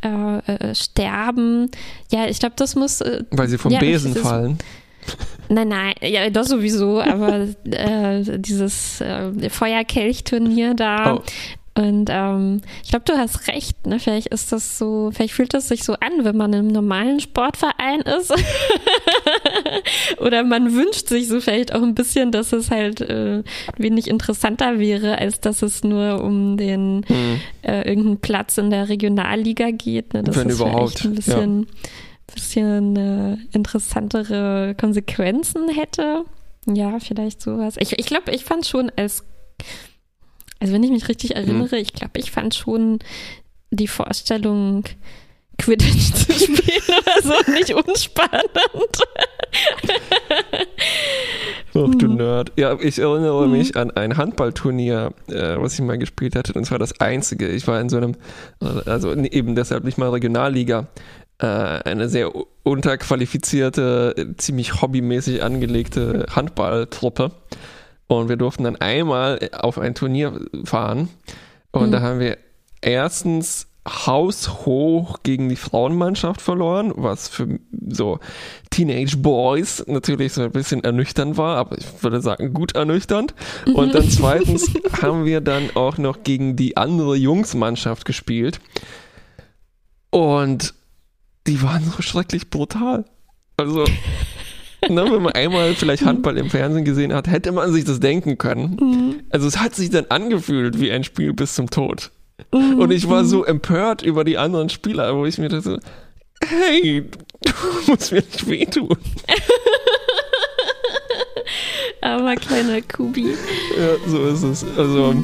äh, 0.02 0.38
äh, 0.38 0.74
sterben. 0.74 1.70
Ja, 2.10 2.26
ich 2.26 2.38
glaube, 2.38 2.54
das 2.56 2.74
muss. 2.74 3.00
Äh, 3.00 3.24
Weil 3.30 3.48
sie 3.48 3.58
vom 3.58 3.72
ja, 3.72 3.80
Besen 3.80 4.14
fallen. 4.14 4.58
Nein, 5.48 5.68
nein, 5.68 5.94
ja, 6.02 6.28
das 6.30 6.48
sowieso, 6.48 7.00
aber 7.00 7.46
äh, 7.64 8.38
dieses 8.38 9.00
äh, 9.00 9.48
Feuerkelchturnier 9.48 10.74
da, 10.74 11.14
oh. 11.14 11.22
Und 11.76 12.08
ähm, 12.10 12.62
ich 12.82 12.88
glaube, 12.88 13.04
du 13.04 13.18
hast 13.18 13.48
recht. 13.48 13.86
Ne? 13.86 14.00
Vielleicht 14.00 14.28
ist 14.28 14.50
das 14.50 14.78
so, 14.78 15.10
vielleicht 15.12 15.34
fühlt 15.34 15.52
das 15.52 15.68
sich 15.68 15.84
so 15.84 15.92
an, 15.94 16.24
wenn 16.24 16.36
man 16.36 16.54
im 16.54 16.68
normalen 16.68 17.20
Sportverein 17.20 18.00
ist. 18.00 18.32
Oder 20.18 20.42
man 20.42 20.72
wünscht 20.72 21.08
sich 21.08 21.28
so 21.28 21.38
vielleicht 21.38 21.74
auch 21.74 21.82
ein 21.82 21.94
bisschen, 21.94 22.32
dass 22.32 22.54
es 22.54 22.70
halt 22.70 23.02
äh, 23.02 23.42
wenig 23.76 24.08
interessanter 24.08 24.78
wäre, 24.78 25.18
als 25.18 25.40
dass 25.40 25.60
es 25.60 25.84
nur 25.84 26.24
um 26.24 26.56
den 26.56 27.04
hm. 27.06 27.40
äh, 27.60 27.82
irgendeinen 27.86 28.20
Platz 28.20 28.56
in 28.56 28.70
der 28.70 28.88
Regionalliga 28.88 29.70
geht. 29.70 30.14
Ne? 30.14 30.22
Das 30.22 30.36
wenn 30.36 30.48
ist 30.48 30.60
überhaupt. 30.60 31.04
ein 31.04 31.14
bisschen, 31.14 31.60
ja. 31.60 32.34
bisschen 32.34 32.96
äh, 32.96 33.36
interessantere 33.52 34.74
Konsequenzen 34.80 35.68
hätte. 35.68 36.24
Ja, 36.72 36.98
vielleicht 37.00 37.42
sowas. 37.42 37.74
Ich, 37.78 37.98
ich 37.98 38.06
glaube, 38.06 38.32
ich 38.32 38.44
fand 38.44 38.66
schon 38.66 38.90
als 38.96 39.24
also 40.60 40.72
wenn 40.72 40.82
ich 40.82 40.90
mich 40.90 41.08
richtig 41.08 41.30
mhm. 41.30 41.36
erinnere, 41.36 41.76
mhm. 41.76 41.82
ich 41.82 41.92
glaube, 41.92 42.18
ich 42.18 42.30
fand 42.30 42.54
schon 42.54 42.98
die 43.70 43.88
Vorstellung, 43.88 44.84
Quidditch 45.58 46.12
zu 46.12 46.32
spielen 46.32 46.82
oder 46.88 47.22
so 47.22 47.52
nicht 47.52 47.74
unspannend. 47.74 48.50
Ach 51.74 51.94
du 51.94 52.08
mhm. 52.08 52.16
Nerd. 52.16 52.52
Ja, 52.56 52.78
ich 52.80 52.98
erinnere 52.98 53.46
mhm. 53.46 53.52
mich 53.52 53.76
an 53.76 53.90
ein 53.90 54.16
Handballturnier, 54.16 55.12
äh, 55.28 55.56
was 55.58 55.74
ich 55.74 55.80
mal 55.80 55.98
gespielt 55.98 56.36
hatte. 56.36 56.52
Und 56.54 56.64
zwar 56.64 56.78
das 56.78 57.00
einzige. 57.00 57.48
Ich 57.48 57.66
war 57.66 57.80
in 57.80 57.88
so 57.88 57.96
einem, 57.96 58.14
also 58.60 59.14
eben 59.14 59.54
deshalb 59.54 59.84
nicht 59.84 59.98
mal 59.98 60.10
Regionalliga, 60.10 60.88
äh, 61.38 61.46
eine 61.46 62.08
sehr 62.08 62.32
unterqualifizierte, 62.62 64.34
ziemlich 64.38 64.80
hobbymäßig 64.80 65.42
angelegte 65.42 66.26
Handballtruppe. 66.30 67.32
Und 68.08 68.28
wir 68.28 68.36
durften 68.36 68.64
dann 68.64 68.76
einmal 68.76 69.50
auf 69.52 69.78
ein 69.78 69.94
Turnier 69.94 70.40
fahren. 70.64 71.08
Und 71.72 71.88
mhm. 71.88 71.92
da 71.92 72.00
haben 72.00 72.20
wir 72.20 72.38
erstens 72.80 73.66
haushoch 73.86 75.22
gegen 75.22 75.48
die 75.48 75.56
Frauenmannschaft 75.56 76.40
verloren, 76.40 76.92
was 76.96 77.28
für 77.28 77.60
so 77.88 78.18
Teenage 78.70 79.16
Boys 79.16 79.84
natürlich 79.86 80.32
so 80.32 80.42
ein 80.42 80.50
bisschen 80.50 80.82
ernüchternd 80.82 81.36
war, 81.36 81.56
aber 81.56 81.78
ich 81.78 81.86
würde 82.02 82.20
sagen 82.20 82.52
gut 82.52 82.74
ernüchternd. 82.74 83.34
Und 83.72 83.94
dann 83.94 84.10
zweitens 84.10 84.70
haben 85.00 85.24
wir 85.24 85.40
dann 85.40 85.70
auch 85.74 85.98
noch 85.98 86.22
gegen 86.24 86.56
die 86.56 86.76
andere 86.76 87.16
Jungsmannschaft 87.16 88.04
gespielt. 88.04 88.60
Und 90.10 90.74
die 91.46 91.62
waren 91.62 91.84
so 91.84 92.02
schrecklich 92.02 92.50
brutal. 92.50 93.04
Also 93.56 93.84
ne, 94.90 95.04
wenn 95.10 95.22
man 95.22 95.32
einmal 95.32 95.74
vielleicht 95.74 96.04
Handball 96.04 96.36
im 96.36 96.50
Fernsehen 96.50 96.84
gesehen 96.84 97.12
hat, 97.12 97.28
hätte 97.28 97.52
man 97.52 97.72
sich 97.72 97.84
das 97.84 98.00
denken 98.00 98.38
können. 98.38 98.76
Mhm. 98.80 99.22
Also 99.30 99.46
es 99.46 99.58
hat 99.58 99.74
sich 99.74 99.90
dann 99.90 100.06
angefühlt 100.08 100.80
wie 100.80 100.90
ein 100.90 101.04
Spiel 101.04 101.32
bis 101.32 101.54
zum 101.54 101.70
Tod. 101.70 102.10
Mhm. 102.52 102.78
Und 102.78 102.90
ich 102.90 103.08
war 103.08 103.24
so 103.24 103.44
empört 103.44 104.02
über 104.02 104.24
die 104.24 104.38
anderen 104.38 104.68
Spieler, 104.68 105.16
wo 105.16 105.24
ich 105.24 105.38
mir 105.38 105.48
dachte, 105.48 105.80
hey, 106.44 107.04
du 107.42 107.52
musst 107.92 108.12
mir 108.12 108.18
nicht 108.18 108.48
wehtun. 108.48 108.96
Aber 112.00 112.36
kleiner 112.36 112.82
Kubi. 112.82 113.34
Ja, 113.76 113.96
so 114.06 114.26
ist 114.26 114.42
es. 114.42 114.64
Also, 114.76 115.14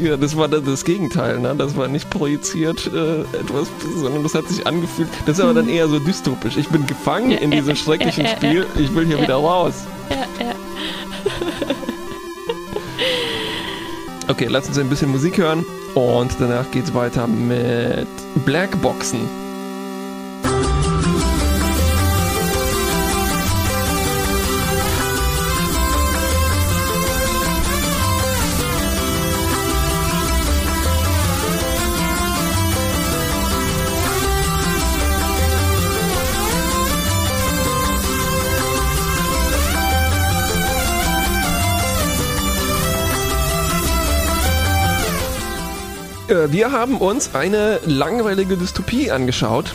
ja, 0.00 0.16
das 0.16 0.36
war 0.36 0.48
das 0.48 0.84
Gegenteil, 0.84 1.38
ne? 1.38 1.54
Das 1.56 1.76
war 1.76 1.88
nicht 1.88 2.10
projiziert 2.10 2.90
äh, 2.92 3.20
etwas, 3.20 3.68
sondern 3.96 4.22
das 4.22 4.34
hat 4.34 4.48
sich 4.48 4.66
angefühlt. 4.66 5.08
Das 5.24 5.38
ist 5.38 5.44
aber 5.44 5.54
dann 5.54 5.68
eher 5.68 5.88
so 5.88 5.98
dystopisch. 5.98 6.56
Ich 6.56 6.68
bin 6.68 6.86
gefangen 6.86 7.32
in 7.32 7.50
diesem 7.50 7.76
schrecklichen 7.76 8.26
Spiel, 8.26 8.66
ich 8.78 8.94
will 8.94 9.06
hier 9.06 9.20
wieder 9.20 9.36
raus. 9.36 9.84
Ja, 10.10 10.44
ja. 10.44 10.54
Okay, 14.28 14.46
lass 14.50 14.66
uns 14.66 14.76
ein 14.76 14.88
bisschen 14.88 15.12
Musik 15.12 15.38
hören 15.38 15.64
und 15.94 16.32
danach 16.40 16.68
geht's 16.72 16.92
weiter 16.92 17.28
mit 17.28 18.08
Blackboxen. 18.44 19.20
Wir 46.28 46.72
haben 46.72 46.98
uns 46.98 47.34
eine 47.34 47.78
langweilige 47.86 48.56
Dystopie 48.56 49.10
angeschaut. 49.10 49.74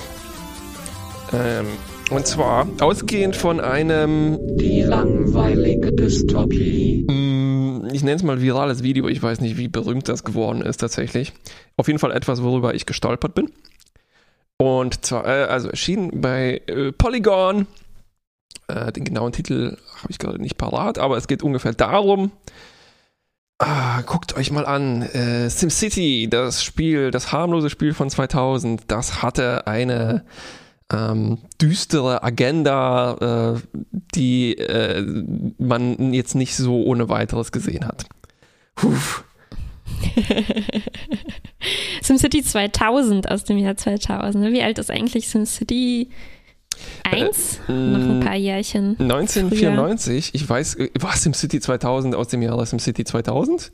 Ähm, 1.34 1.66
und 2.10 2.28
zwar 2.28 2.68
ausgehend 2.82 3.38
von 3.38 3.62
einem. 3.62 4.38
Die 4.58 4.82
langweilige 4.82 5.94
Dystopie. 5.94 7.06
Mm, 7.10 7.88
ich 7.94 8.04
nenne 8.04 8.18
es 8.18 8.24
mal 8.24 8.42
virales 8.42 8.84
Video. 8.84 9.08
Ich 9.08 9.24
weiß 9.24 9.40
nicht, 9.40 9.58
wie 9.58 9.70
berühmt 9.70 10.10
das 10.10 10.26
geworden 10.26 10.62
ist 10.62 10.78
tatsächlich. 10.78 11.32
Auf 11.78 11.88
jeden 11.88 12.00
Fall 12.00 12.12
etwas, 12.12 12.44
worüber 12.44 12.74
ich 12.74 12.86
gestolpert 12.86 13.34
bin. 13.34 13.50
Und 14.58 15.06
zwar, 15.06 15.26
äh, 15.26 15.46
also 15.46 15.70
erschienen 15.70 16.20
bei 16.20 16.62
äh, 16.68 16.92
Polygon. 16.92 17.66
Äh, 18.68 18.92
den 18.92 19.06
genauen 19.06 19.32
Titel 19.32 19.78
habe 20.02 20.12
ich 20.12 20.20
gerade 20.20 20.42
nicht 20.42 20.58
parat, 20.58 21.00
aber 21.00 21.16
es 21.16 21.28
geht 21.28 21.44
ungefähr 21.44 21.74
darum, 21.74 22.32
Ah, 23.64 24.02
guckt 24.08 24.36
euch 24.36 24.50
mal 24.50 24.66
an. 24.66 25.04
Äh, 25.04 25.48
SimCity, 25.48 26.28
das 26.28 26.64
Spiel, 26.64 27.12
das 27.12 27.32
harmlose 27.32 27.70
Spiel 27.70 27.94
von 27.94 28.10
2000, 28.10 28.86
das 28.88 29.22
hatte 29.22 29.68
eine 29.68 30.26
ähm, 30.92 31.38
düstere 31.62 32.24
Agenda, 32.24 33.54
äh, 33.54 33.60
die 34.16 34.58
äh, 34.58 35.06
man 35.60 36.12
jetzt 36.12 36.34
nicht 36.34 36.56
so 36.56 36.84
ohne 36.84 37.08
weiteres 37.08 37.52
gesehen 37.52 37.86
hat. 37.86 38.06
Puh. 38.74 38.96
SimCity 42.02 42.42
2000 42.42 43.30
aus 43.30 43.44
dem 43.44 43.60
Jahr 43.60 43.78
2000. 43.78 44.44
Ne? 44.44 44.54
Wie 44.54 44.64
alt 44.64 44.80
ist 44.80 44.90
eigentlich 44.90 45.30
SimCity 45.30 46.10
Eins? 47.04 47.60
Äh, 47.68 47.72
noch 47.72 48.00
ein 48.00 48.20
paar 48.22 48.36
Jährchen. 48.36 48.96
1994, 49.00 50.30
früher. 50.32 50.36
ich 50.36 50.50
weiß, 50.50 50.76
äh, 50.76 50.90
war 51.00 51.16
SimCity 51.16 51.60
2000 51.60 52.16
aus 52.16 52.28
dem 52.30 52.42
Jahr 52.42 52.64
SimCity 52.66 53.04
2000? 53.04 53.72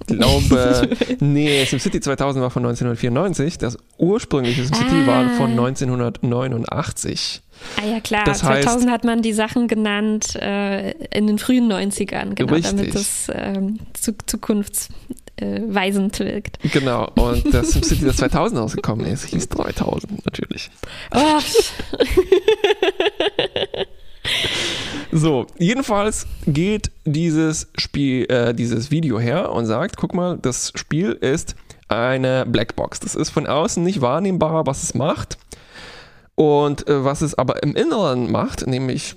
Ich 0.00 0.16
glaube, 0.16 0.88
nee, 1.20 1.64
SimCity 1.64 2.00
2000 2.00 2.42
war 2.42 2.50
von 2.50 2.64
1994. 2.64 3.58
Das 3.58 3.78
ursprüngliche 3.96 4.64
SimCity 4.64 5.02
ah. 5.04 5.06
war 5.06 5.30
von 5.30 5.50
1989. 5.50 7.42
Ah 7.76 7.86
ja 7.86 8.00
klar, 8.00 8.24
das 8.24 8.38
2000 8.38 8.66
heißt, 8.66 8.88
hat 8.88 9.04
man 9.04 9.22
die 9.22 9.32
Sachen 9.32 9.66
genannt 9.66 10.36
äh, 10.36 10.92
in 11.08 11.26
den 11.26 11.38
frühen 11.38 11.70
90ern, 11.70 12.34
genau, 12.34 12.54
richtig. 12.54 12.76
damit 12.76 12.94
es 12.94 13.30
ähm, 13.34 13.80
zu, 13.94 14.12
zukunfts, 14.26 14.90
äh, 15.40 15.62
weisend 15.68 16.18
wirkt. 16.18 16.58
Genau, 16.72 17.10
und 17.16 17.52
das 17.52 17.70
SimCity, 17.70 18.04
das 18.04 18.16
2000 18.16 18.60
rausgekommen 18.60 19.06
ist, 19.06 19.24
hieß 19.26 19.48
3000 19.48 20.24
natürlich. 20.24 20.70
Oh. 21.14 21.40
so, 25.12 25.46
jedenfalls 25.58 26.26
geht 26.46 26.90
dieses 27.04 27.68
Spiel, 27.78 28.24
äh, 28.30 28.54
dieses 28.54 28.90
Video 28.90 29.18
her 29.18 29.52
und 29.52 29.66
sagt, 29.66 29.96
guck 29.96 30.14
mal, 30.14 30.38
das 30.40 30.72
Spiel 30.74 31.12
ist 31.12 31.54
eine 31.88 32.44
Blackbox. 32.46 33.00
Das 33.00 33.14
ist 33.14 33.30
von 33.30 33.46
außen 33.46 33.82
nicht 33.82 34.00
wahrnehmbar, 34.00 34.66
was 34.66 34.82
es 34.82 34.94
macht. 34.94 35.38
Und 36.34 36.86
äh, 36.86 37.04
was 37.04 37.22
es 37.22 37.36
aber 37.36 37.62
im 37.62 37.74
Inneren 37.74 38.30
macht, 38.30 38.66
nämlich 38.66 39.16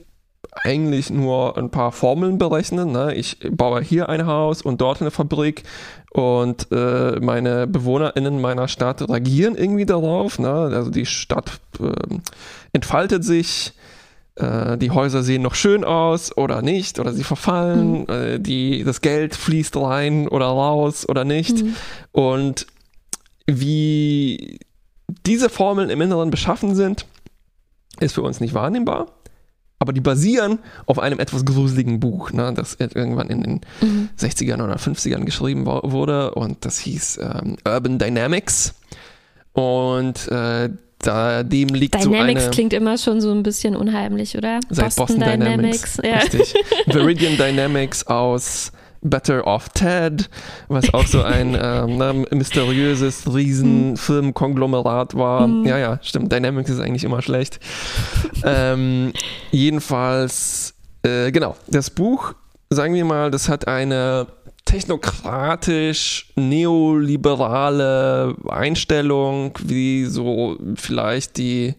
eigentlich 0.51 1.09
nur 1.09 1.57
ein 1.57 1.69
paar 1.69 1.91
Formeln 1.91 2.37
berechnen. 2.37 2.91
Ne? 2.91 3.15
Ich 3.15 3.37
baue 3.51 3.81
hier 3.81 4.09
ein 4.09 4.25
Haus 4.25 4.61
und 4.61 4.81
dort 4.81 5.01
eine 5.01 5.11
Fabrik 5.11 5.63
und 6.11 6.67
äh, 6.71 7.19
meine 7.21 7.67
BewohnerInnen 7.67 8.41
meiner 8.41 8.67
Stadt 8.67 9.07
reagieren 9.07 9.55
irgendwie 9.55 9.85
darauf. 9.85 10.39
Ne? 10.39 10.51
Also 10.51 10.91
die 10.91 11.05
Stadt 11.05 11.61
äh, 11.79 11.93
entfaltet 12.73 13.23
sich, 13.23 13.73
äh, 14.35 14.77
die 14.77 14.91
Häuser 14.91 15.23
sehen 15.23 15.41
noch 15.41 15.55
schön 15.55 15.85
aus 15.85 16.35
oder 16.35 16.61
nicht, 16.61 16.99
oder 16.99 17.13
sie 17.13 17.23
verfallen, 17.23 18.01
mhm. 18.01 18.05
Äh, 18.09 18.39
die, 18.39 18.83
das 18.83 18.99
Geld 18.99 19.35
fließt 19.35 19.77
rein 19.77 20.27
oder 20.27 20.47
raus 20.47 21.07
oder 21.07 21.23
nicht. 21.23 21.63
Mhm. 21.63 21.75
Und 22.11 22.67
wie 23.47 24.59
diese 25.25 25.49
Formeln 25.49 25.89
im 25.89 26.01
Inneren 26.01 26.29
beschaffen 26.29 26.75
sind, 26.75 27.05
ist 28.01 28.15
für 28.15 28.21
uns 28.21 28.41
nicht 28.41 28.53
wahrnehmbar 28.53 29.07
aber 29.81 29.93
die 29.93 29.99
basieren 29.99 30.59
auf 30.85 30.99
einem 30.99 31.19
etwas 31.19 31.43
gruseligen 31.43 31.99
Buch, 31.99 32.31
ne, 32.31 32.53
das 32.55 32.75
irgendwann 32.75 33.29
in 33.29 33.41
den 33.41 33.61
mhm. 33.81 34.09
60ern 34.17 34.63
oder 34.63 34.75
50ern 34.75 35.25
geschrieben 35.25 35.65
wurde 35.65 36.35
und 36.35 36.63
das 36.63 36.77
hieß 36.77 37.19
ähm, 37.21 37.57
Urban 37.65 37.97
Dynamics 37.97 38.75
und 39.53 40.27
äh, 40.27 40.69
da 40.99 41.41
dem 41.41 41.69
liegt 41.69 41.95
Dynamics 41.95 42.41
so 42.41 42.45
eine, 42.45 42.53
klingt 42.53 42.73
immer 42.73 42.95
schon 42.99 43.21
so 43.21 43.31
ein 43.31 43.41
bisschen 43.41 43.75
unheimlich, 43.75 44.37
oder? 44.37 44.59
Seit 44.69 44.95
Boston, 44.95 45.19
Boston 45.19 45.39
Dynamics, 45.39 45.97
Dynamics 45.97 46.31
ja. 46.31 46.37
richtig. 46.37 46.53
Viridian 46.85 47.37
Dynamics 47.37 48.05
aus 48.05 48.71
Better 49.01 49.47
Off 49.47 49.69
Ted, 49.69 50.29
was 50.67 50.93
auch 50.93 51.07
so 51.07 51.23
ein 51.23 51.55
ähm, 51.61 52.25
mysteriöses 52.31 53.33
Riesenfilmkonglomerat 53.33 55.15
war. 55.15 55.47
Mhm. 55.47 55.65
Ja, 55.65 55.77
ja, 55.77 55.99
stimmt. 56.01 56.31
Dynamics 56.31 56.69
ist 56.69 56.79
eigentlich 56.79 57.03
immer 57.03 57.21
schlecht. 57.21 57.59
ähm, 58.43 59.13
jedenfalls, 59.51 60.75
äh, 61.03 61.31
genau, 61.31 61.55
das 61.67 61.89
Buch, 61.89 62.33
sagen 62.69 62.93
wir 62.93 63.05
mal, 63.05 63.31
das 63.31 63.49
hat 63.49 63.67
eine 63.67 64.27
technokratisch 64.65 66.31
neoliberale 66.35 68.35
Einstellung, 68.47 69.57
wie 69.63 70.05
so 70.05 70.57
vielleicht 70.75 71.37
die 71.37 71.73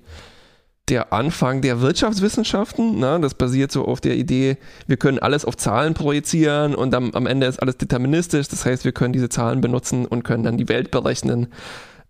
der 0.89 1.13
Anfang 1.13 1.63
der 1.63 1.81
Wirtschaftswissenschaften. 1.81 2.99
Ne? 2.99 3.19
Das 3.21 3.35
basiert 3.35 3.73
so 3.73 3.85
auf 3.85 4.01
der 4.01 4.17
Idee, 4.17 4.57
wir 4.87 4.97
können 4.97 5.19
alles 5.19 5.45
auf 5.45 5.57
Zahlen 5.57 5.95
projizieren 5.95 6.75
und 6.75 6.95
am, 6.95 7.13
am 7.13 7.27
Ende 7.27 7.47
ist 7.47 7.61
alles 7.61 7.79
deterministisch. 7.79 8.49
Das 8.49 8.65
heißt, 8.65 8.85
wir 8.85 8.93
können 8.93 9.13
diese 9.13 9.29
Zahlen 9.29 9.61
benutzen 9.61 10.07
und 10.07 10.25
können 10.25 10.43
dann 10.45 10.57
die 10.57 10.69
Welt 10.69 10.91
berechnen. 10.91 11.49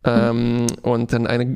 Ähm, 0.05 0.67
und 0.83 1.13
dann 1.13 1.29
eine 1.29 1.47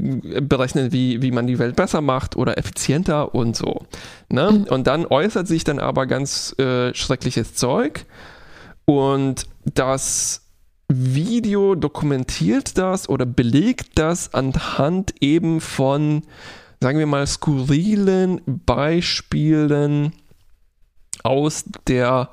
berechnen, 0.40 0.92
wie, 0.92 1.20
wie 1.20 1.32
man 1.32 1.48
die 1.48 1.58
Welt 1.58 1.74
besser 1.74 2.00
macht 2.00 2.36
oder 2.36 2.58
effizienter 2.58 3.34
und 3.34 3.56
so. 3.56 3.86
Ne? 4.28 4.52
Mhm. 4.52 4.64
Und 4.64 4.86
dann 4.86 5.04
äußert 5.04 5.48
sich 5.48 5.64
dann 5.64 5.80
aber 5.80 6.06
ganz 6.06 6.56
äh, 6.58 6.94
schreckliches 6.94 7.54
Zeug. 7.54 8.04
Und 8.84 9.48
das 9.64 10.42
Video 10.88 11.74
dokumentiert 11.74 12.78
das 12.78 13.08
oder 13.08 13.26
belegt 13.26 13.98
das 13.98 14.32
anhand 14.32 15.14
eben 15.20 15.60
von 15.60 16.22
sagen 16.80 16.98
wir 16.98 17.06
mal, 17.06 17.26
skurrilen 17.26 18.40
Beispielen 18.46 20.12
aus 21.22 21.64
der 21.86 22.30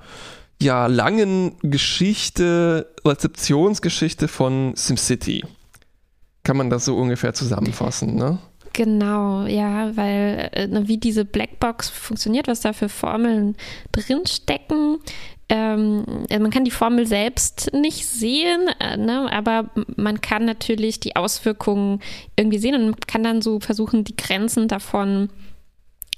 ja 0.62 0.88
langen 0.88 1.56
Geschichte, 1.62 2.94
Rezeptionsgeschichte 3.06 4.28
von 4.28 4.74
SimCity. 4.76 5.44
Kann 6.44 6.58
man 6.58 6.70
das 6.70 6.86
so 6.86 6.96
ungefähr 6.98 7.34
zusammenfassen, 7.34 8.16
ne? 8.16 8.40
Genau, 8.74 9.46
ja, 9.46 9.96
weil 9.96 10.50
äh, 10.52 10.88
wie 10.88 10.98
diese 10.98 11.26
Blackbox 11.26 11.90
funktioniert, 11.90 12.48
was 12.48 12.62
da 12.62 12.74
für 12.74 12.90
Formeln 12.90 13.56
drinstecken, 13.92 14.98
ähm, 15.50 16.06
also 16.30 16.42
man 16.42 16.52
kann 16.52 16.66
die 16.66 16.72
Formel 16.72 17.06
selbst 17.06 17.72
nicht 17.74 18.06
sehen, 18.06 18.70
äh, 18.80 18.98
ne, 18.98 19.32
aber 19.32 19.70
man 19.96 20.22
kann 20.22 20.46
natürlich 20.46 21.00
die 21.00 21.16
Auswirkungen 21.16 22.00
irgendwie 22.38 22.58
sehen 22.58 22.76
und 22.76 23.08
kann 23.08 23.24
dann 23.24 23.42
so 23.42 23.60
versuchen, 23.60 24.04
die 24.04 24.16
Grenzen 24.16 24.68
davon 24.68 25.30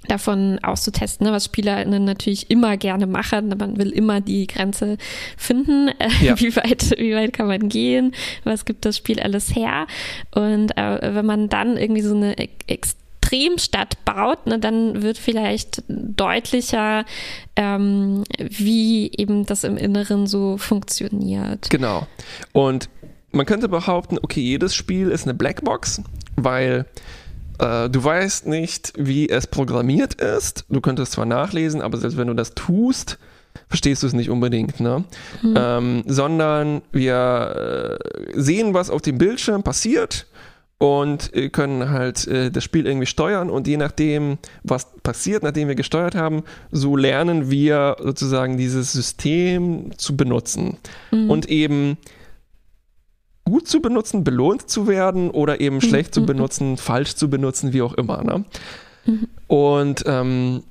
davon 0.07 0.59
auszutesten, 0.59 1.25
ne, 1.25 1.33
was 1.33 1.45
SpielerInnen 1.45 2.03
natürlich 2.05 2.51
immer 2.51 2.77
gerne 2.77 3.07
machen. 3.07 3.53
Man 3.57 3.77
will 3.77 3.89
immer 3.89 4.21
die 4.21 4.47
Grenze 4.47 4.97
finden. 5.37 5.89
Äh, 5.99 6.09
ja. 6.21 6.39
wie, 6.39 6.55
weit, 6.55 6.91
wie 6.97 7.15
weit 7.15 7.33
kann 7.33 7.47
man 7.47 7.69
gehen? 7.69 8.13
Was 8.43 8.65
gibt 8.65 8.85
das 8.85 8.97
Spiel 8.97 9.19
alles 9.19 9.55
her? 9.55 9.87
Und 10.33 10.77
äh, 10.77 11.15
wenn 11.15 11.25
man 11.25 11.49
dann 11.49 11.77
irgendwie 11.77 12.01
so 12.01 12.15
eine 12.15 12.35
Extremstadt 13.25 14.05
baut, 14.05 14.45
ne, 14.45 14.59
dann 14.59 15.01
wird 15.01 15.17
vielleicht 15.17 15.83
deutlicher, 15.87 17.05
ähm, 17.55 18.23
wie 18.37 19.11
eben 19.17 19.45
das 19.45 19.63
im 19.63 19.77
Inneren 19.77 20.27
so 20.27 20.57
funktioniert. 20.57 21.69
Genau. 21.69 22.05
Und 22.53 22.89
man 23.31 23.45
könnte 23.45 23.67
behaupten, 23.67 24.17
okay, 24.21 24.41
jedes 24.41 24.75
Spiel 24.75 25.09
ist 25.09 25.23
eine 25.23 25.33
Blackbox, 25.33 26.03
weil 26.35 26.85
äh, 27.59 27.89
du 27.89 28.03
weißt 28.03 28.47
nicht, 28.47 28.93
wie 28.95 29.27
es 29.29 29.47
programmiert 29.47 30.15
ist. 30.15 30.65
Du 30.69 30.79
könntest 30.79 31.13
zwar 31.13 31.25
nachlesen, 31.25 31.81
aber 31.81 31.97
selbst 31.97 32.17
wenn 32.17 32.27
du 32.27 32.33
das 32.35 32.53
tust, 32.53 33.17
verstehst 33.67 34.03
du 34.03 34.07
es 34.07 34.13
nicht 34.13 34.29
unbedingt, 34.29 34.79
ne? 34.79 35.03
Mhm. 35.41 35.55
Ähm, 35.57 36.03
sondern 36.05 36.81
wir 36.91 37.97
äh, 37.99 38.39
sehen, 38.39 38.73
was 38.73 38.89
auf 38.89 39.01
dem 39.01 39.17
Bildschirm 39.17 39.63
passiert 39.63 40.27
und 40.77 41.31
können 41.53 41.89
halt 41.89 42.27
äh, 42.27 42.51
das 42.51 42.63
Spiel 42.63 42.85
irgendwie 42.85 43.05
steuern 43.05 43.49
und 43.49 43.67
je 43.67 43.77
nachdem, 43.77 44.37
was 44.63 44.87
passiert, 45.03 45.43
nachdem 45.43 45.67
wir 45.67 45.75
gesteuert 45.75 46.15
haben, 46.15 46.43
so 46.71 46.97
lernen 46.97 47.49
wir 47.49 47.95
sozusagen 48.01 48.57
dieses 48.57 48.91
System 48.91 49.91
zu 49.97 50.17
benutzen 50.17 50.77
mhm. 51.11 51.29
und 51.29 51.49
eben 51.49 51.97
gut 53.45 53.67
zu 53.67 53.81
benutzen, 53.81 54.23
belohnt 54.23 54.69
zu 54.69 54.87
werden 54.87 55.29
oder 55.29 55.61
eben 55.61 55.75
mhm. 55.75 55.81
schlecht 55.81 56.13
zu 56.13 56.21
mhm. 56.21 56.25
benutzen, 56.25 56.77
falsch 56.77 57.15
zu 57.15 57.29
benutzen, 57.29 57.71
wie 57.73 57.81
auch 57.81 57.93
immer. 57.93 58.23
Ne? 58.23 58.43
Mhm. 59.05 59.27
Und 59.47 60.03
ähm, 60.07 60.63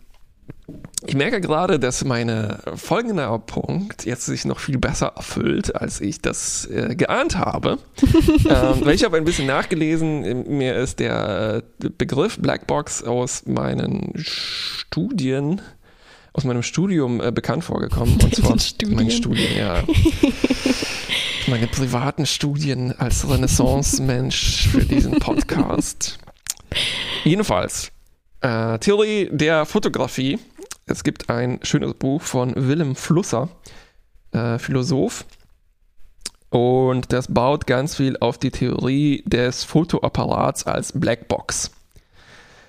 ich 1.06 1.14
merke 1.14 1.40
gerade, 1.40 1.78
dass 1.78 2.04
mein 2.04 2.56
folgender 2.76 3.38
Punkt 3.38 4.06
jetzt 4.06 4.24
sich 4.24 4.46
noch 4.46 4.58
viel 4.58 4.78
besser 4.78 5.12
erfüllt, 5.16 5.74
als 5.74 6.00
ich 6.00 6.22
das 6.22 6.66
äh, 6.66 6.94
geahnt 6.94 7.36
habe. 7.36 7.78
ähm, 8.02 8.80
weil 8.80 8.94
ich 8.94 9.04
habe 9.04 9.18
ein 9.18 9.24
bisschen 9.24 9.46
nachgelesen, 9.46 10.56
mir 10.56 10.76
ist 10.76 11.00
der 11.00 11.62
Begriff 11.98 12.38
Blackbox 12.38 13.02
aus 13.02 13.44
meinen 13.46 14.12
Studien, 14.16 15.60
aus 16.32 16.44
meinem 16.44 16.62
Studium 16.62 17.20
äh, 17.20 17.30
bekannt 17.30 17.64
vorgekommen. 17.64 18.18
Und 18.22 18.34
zwar 18.34 18.56
meine 18.88 19.10
Studien, 19.10 19.58
ja. 19.58 19.84
meine 21.46 21.66
privaten 21.66 22.24
Studien 22.24 22.92
als 22.92 23.28
Renaissance-Mensch 23.28 24.68
für 24.68 24.84
diesen 24.84 25.18
Podcast. 25.18 26.18
Jedenfalls, 27.24 27.92
äh, 28.44 28.78
Theorie 28.78 29.28
der 29.32 29.64
Fotografie. 29.64 30.38
Es 30.86 31.04
gibt 31.04 31.30
ein 31.30 31.60
schönes 31.62 31.94
Buch 31.94 32.22
von 32.22 32.52
Willem 32.56 32.94
Flusser, 32.94 33.48
äh, 34.32 34.58
Philosoph. 34.58 35.24
Und 36.50 37.12
das 37.12 37.32
baut 37.32 37.66
ganz 37.66 37.96
viel 37.96 38.16
auf 38.20 38.38
die 38.38 38.50
Theorie 38.50 39.24
des 39.26 39.64
Fotoapparats 39.64 40.66
als 40.66 40.92
Blackbox. 40.92 41.72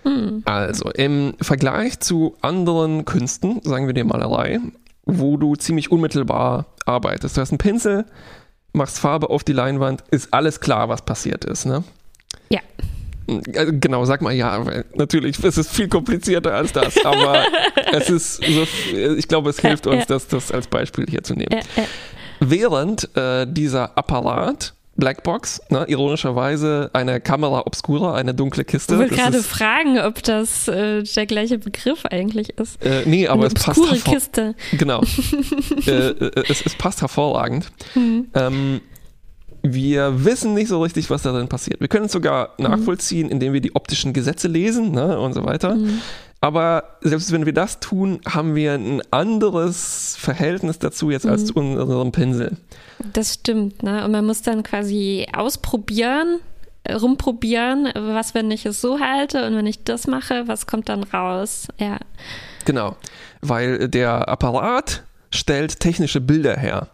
Hm. 0.04 0.44
Also 0.46 0.90
im 0.92 1.34
Vergleich 1.42 2.00
zu 2.00 2.36
anderen 2.42 3.06
Künsten, 3.06 3.62
sagen 3.64 3.88
wir 3.88 3.94
die 3.94 4.04
Malerei, 4.04 4.60
wo 5.06 5.38
du 5.38 5.56
ziemlich 5.56 5.92
unmittelbar 5.92 6.66
arbeitest. 6.86 7.38
Du 7.38 7.42
hast 7.42 7.52
einen 7.52 7.58
Pinsel, 7.58 8.06
machst 8.74 9.00
Farbe 9.00 9.30
auf 9.30 9.44
die 9.44 9.54
Leinwand, 9.54 10.04
ist 10.12 10.34
alles 10.34 10.60
klar, 10.60 10.90
was 10.90 11.04
passiert 11.04 11.46
ist, 11.46 11.66
ne? 11.66 11.84
Ja. 12.50 12.62
Also 13.56 13.74
genau, 13.80 14.06
sag 14.06 14.22
mal 14.22 14.34
ja, 14.34 14.64
natürlich, 14.96 15.44
es 15.44 15.58
ist 15.58 15.72
viel 15.72 15.88
komplizierter 15.88 16.54
als 16.54 16.72
das, 16.74 16.98
aber 17.06 17.46
es 17.92 18.10
ist 18.10 18.36
so, 18.44 18.68
ich 19.18 19.28
glaube, 19.28 19.50
es 19.50 19.60
hilft 19.60 19.88
uns, 19.88 20.06
das, 20.06 20.28
das 20.28 20.52
als 20.52 20.68
Beispiel 20.68 21.06
hier 21.10 21.24
zu 21.24 21.34
nehmen. 21.34 21.62
Während 22.40 23.16
äh, 23.16 23.48
dieser 23.50 23.98
Apparat 23.98 24.74
Blackbox, 24.98 25.62
ne, 25.70 25.86
ironischerweise 25.90 26.90
eine 26.94 27.20
Kamera 27.20 27.64
obscura, 27.66 28.16
eine 28.16 28.34
dunkle 28.34 28.64
Kiste. 28.64 28.94
Ich 28.94 29.00
wollte 29.00 29.16
gerade 29.16 29.44
fragen, 29.44 30.00
ob 30.00 30.24
das 30.24 30.68
äh, 30.68 31.04
der 31.04 31.26
gleiche 31.26 31.58
Begriff 31.58 32.06
eigentlich 32.06 32.58
ist. 32.58 32.84
Äh, 32.84 33.04
nee, 33.06 33.28
aber 33.28 33.46
eine 33.46 33.48
es 33.48 33.54
passt 33.56 33.80
hervor 33.80 34.14
Kiste. 34.14 34.56
Genau. 34.78 35.02
äh, 35.86 35.92
äh, 35.92 36.44
es, 36.48 36.66
es, 36.66 36.76
passt 36.76 37.02
hervorragend. 37.02 37.72
Mhm. 37.94 38.28
Ähm, 38.34 38.82
wir 39.74 40.26
wissen 40.26 40.54
nicht 40.54 40.68
so 40.68 40.82
richtig, 40.82 41.10
was 41.10 41.24
darin 41.24 41.48
passiert. 41.48 41.80
Wir 41.80 41.88
können 41.88 42.06
es 42.06 42.12
sogar 42.12 42.54
mhm. 42.58 42.66
nachvollziehen, 42.66 43.30
indem 43.30 43.54
wir 43.54 43.62
die 43.62 43.76
optischen 43.76 44.14
Gesetze 44.14 44.48
lesen 44.48 44.92
ne, 44.92 45.20
und 45.20 45.34
so 45.34 45.46
weiter. 45.46 45.76
Mhm. 45.76 46.02
Aber 46.42 46.98
selbst 47.02 47.32
wenn 47.32 47.46
wir 47.46 47.54
das 47.54 47.80
tun, 47.80 48.20
haben 48.28 48.56
wir 48.56 48.74
ein 48.74 49.02
anderes 49.12 50.16
Verhältnis 50.20 50.78
dazu 50.78 51.10
jetzt 51.10 51.26
als 51.26 51.42
mhm. 51.42 51.46
zu 51.48 51.54
unserem 51.56 52.12
Pinsel. 52.12 52.58
Das 53.14 53.34
stimmt, 53.34 53.84
ne? 53.84 54.06
Und 54.06 54.12
man 54.12 54.26
muss 54.26 54.42
dann 54.42 54.62
quasi 54.62 55.26
ausprobieren, 55.34 56.40
rumprobieren, 56.88 57.90
was, 57.96 58.36
wenn 58.36 58.52
ich 58.52 58.66
es 58.66 58.80
so 58.80 59.00
halte 59.00 59.48
und 59.48 59.56
wenn 59.56 59.66
ich 59.66 59.84
das 59.84 60.08
mache, 60.08 60.48
was 60.48 60.68
kommt 60.68 60.90
dann 60.90 61.04
raus? 61.04 61.68
Ja. 61.80 61.98
Genau, 62.66 62.96
weil 63.42 63.90
der 63.90 64.30
Apparat 64.30 65.04
stellt 65.32 65.80
technische 65.80 66.22
Bilder 66.22 66.58
her. 66.58 66.90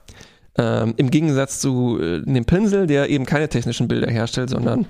Ähm, 0.57 0.93
Im 0.97 1.11
Gegensatz 1.11 1.59
zu 1.59 1.99
äh, 2.01 2.21
dem 2.21 2.45
Pinsel, 2.45 2.87
der 2.87 3.09
eben 3.09 3.25
keine 3.25 3.47
technischen 3.47 3.87
Bilder 3.87 4.11
herstellt, 4.11 4.49
sondern 4.49 4.85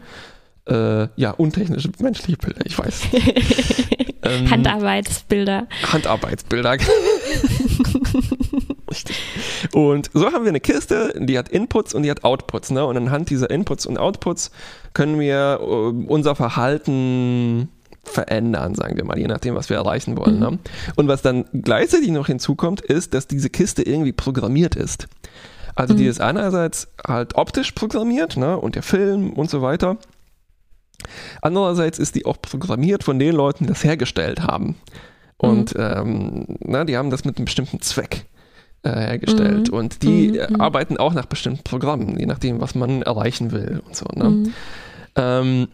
äh, 0.67 1.07
ja, 1.15 1.31
untechnische 1.31 1.89
menschliche 1.99 2.37
Bilder, 2.37 2.65
ich 2.65 2.77
weiß. 2.77 3.01
ähm, 4.23 4.49
Handarbeitsbilder. 4.49 5.67
Handarbeitsbilder. 5.91 6.71
Richtig. 8.89 9.15
Und 9.73 10.09
so 10.13 10.31
haben 10.31 10.43
wir 10.43 10.49
eine 10.49 10.59
Kiste, 10.59 11.13
die 11.17 11.37
hat 11.37 11.49
Inputs 11.49 11.93
und 11.93 12.03
die 12.03 12.11
hat 12.11 12.23
Outputs. 12.23 12.71
Ne? 12.71 12.85
Und 12.85 12.97
anhand 12.97 13.29
dieser 13.29 13.49
Inputs 13.49 13.85
und 13.85 13.97
Outputs 13.97 14.51
können 14.93 15.19
wir 15.19 15.59
uh, 15.61 15.93
unser 16.07 16.35
Verhalten 16.35 17.69
verändern, 18.03 18.75
sagen 18.75 18.97
wir 18.97 19.05
mal, 19.05 19.17
je 19.17 19.27
nachdem, 19.27 19.55
was 19.55 19.69
wir 19.69 19.77
erreichen 19.77 20.17
wollen. 20.17 20.35
Mhm. 20.35 20.39
Ne? 20.39 20.59
Und 20.95 21.07
was 21.07 21.21
dann 21.21 21.45
gleichzeitig 21.53 22.09
noch 22.09 22.27
hinzukommt, 22.27 22.81
ist, 22.81 23.13
dass 23.13 23.27
diese 23.27 23.49
Kiste 23.49 23.83
irgendwie 23.83 24.11
programmiert 24.11 24.75
ist. 24.75 25.07
Also 25.75 25.93
mhm. 25.93 25.97
die 25.99 26.05
ist 26.07 26.19
einerseits 26.19 26.87
halt 27.07 27.35
optisch 27.35 27.71
programmiert 27.71 28.37
ne? 28.37 28.57
und 28.57 28.75
der 28.75 28.83
Film 28.83 29.33
und 29.33 29.49
so 29.49 29.61
weiter. 29.61 29.97
Andererseits 31.41 31.99
ist 31.99 32.15
die 32.15 32.25
auch 32.25 32.41
programmiert 32.41 33.03
von 33.03 33.17
den 33.19 33.35
Leuten, 33.35 33.65
die 33.65 33.69
das 33.69 33.83
hergestellt 33.83 34.41
haben. 34.41 34.75
Und 35.37 35.75
mhm. 35.75 35.81
ähm, 35.81 36.45
na, 36.59 36.83
die 36.83 36.97
haben 36.97 37.09
das 37.09 37.25
mit 37.25 37.37
einem 37.37 37.45
bestimmten 37.45 37.81
Zweck 37.81 38.25
äh, 38.83 38.89
hergestellt. 38.89 39.71
Mhm. 39.71 39.77
Und 39.77 40.03
die 40.03 40.31
mhm. 40.31 40.55
mhm. 40.55 40.61
arbeiten 40.61 40.97
auch 40.97 41.13
nach 41.13 41.25
bestimmten 41.25 41.63
Programmen, 41.63 42.19
je 42.19 42.25
nachdem, 42.25 42.61
was 42.61 42.75
man 42.75 43.01
erreichen 43.01 43.51
will 43.51 43.81
und 43.85 43.95
so. 43.95 44.05
Ne? 44.13 44.29
Mhm. 44.29 44.53
Ähm, 45.15 45.67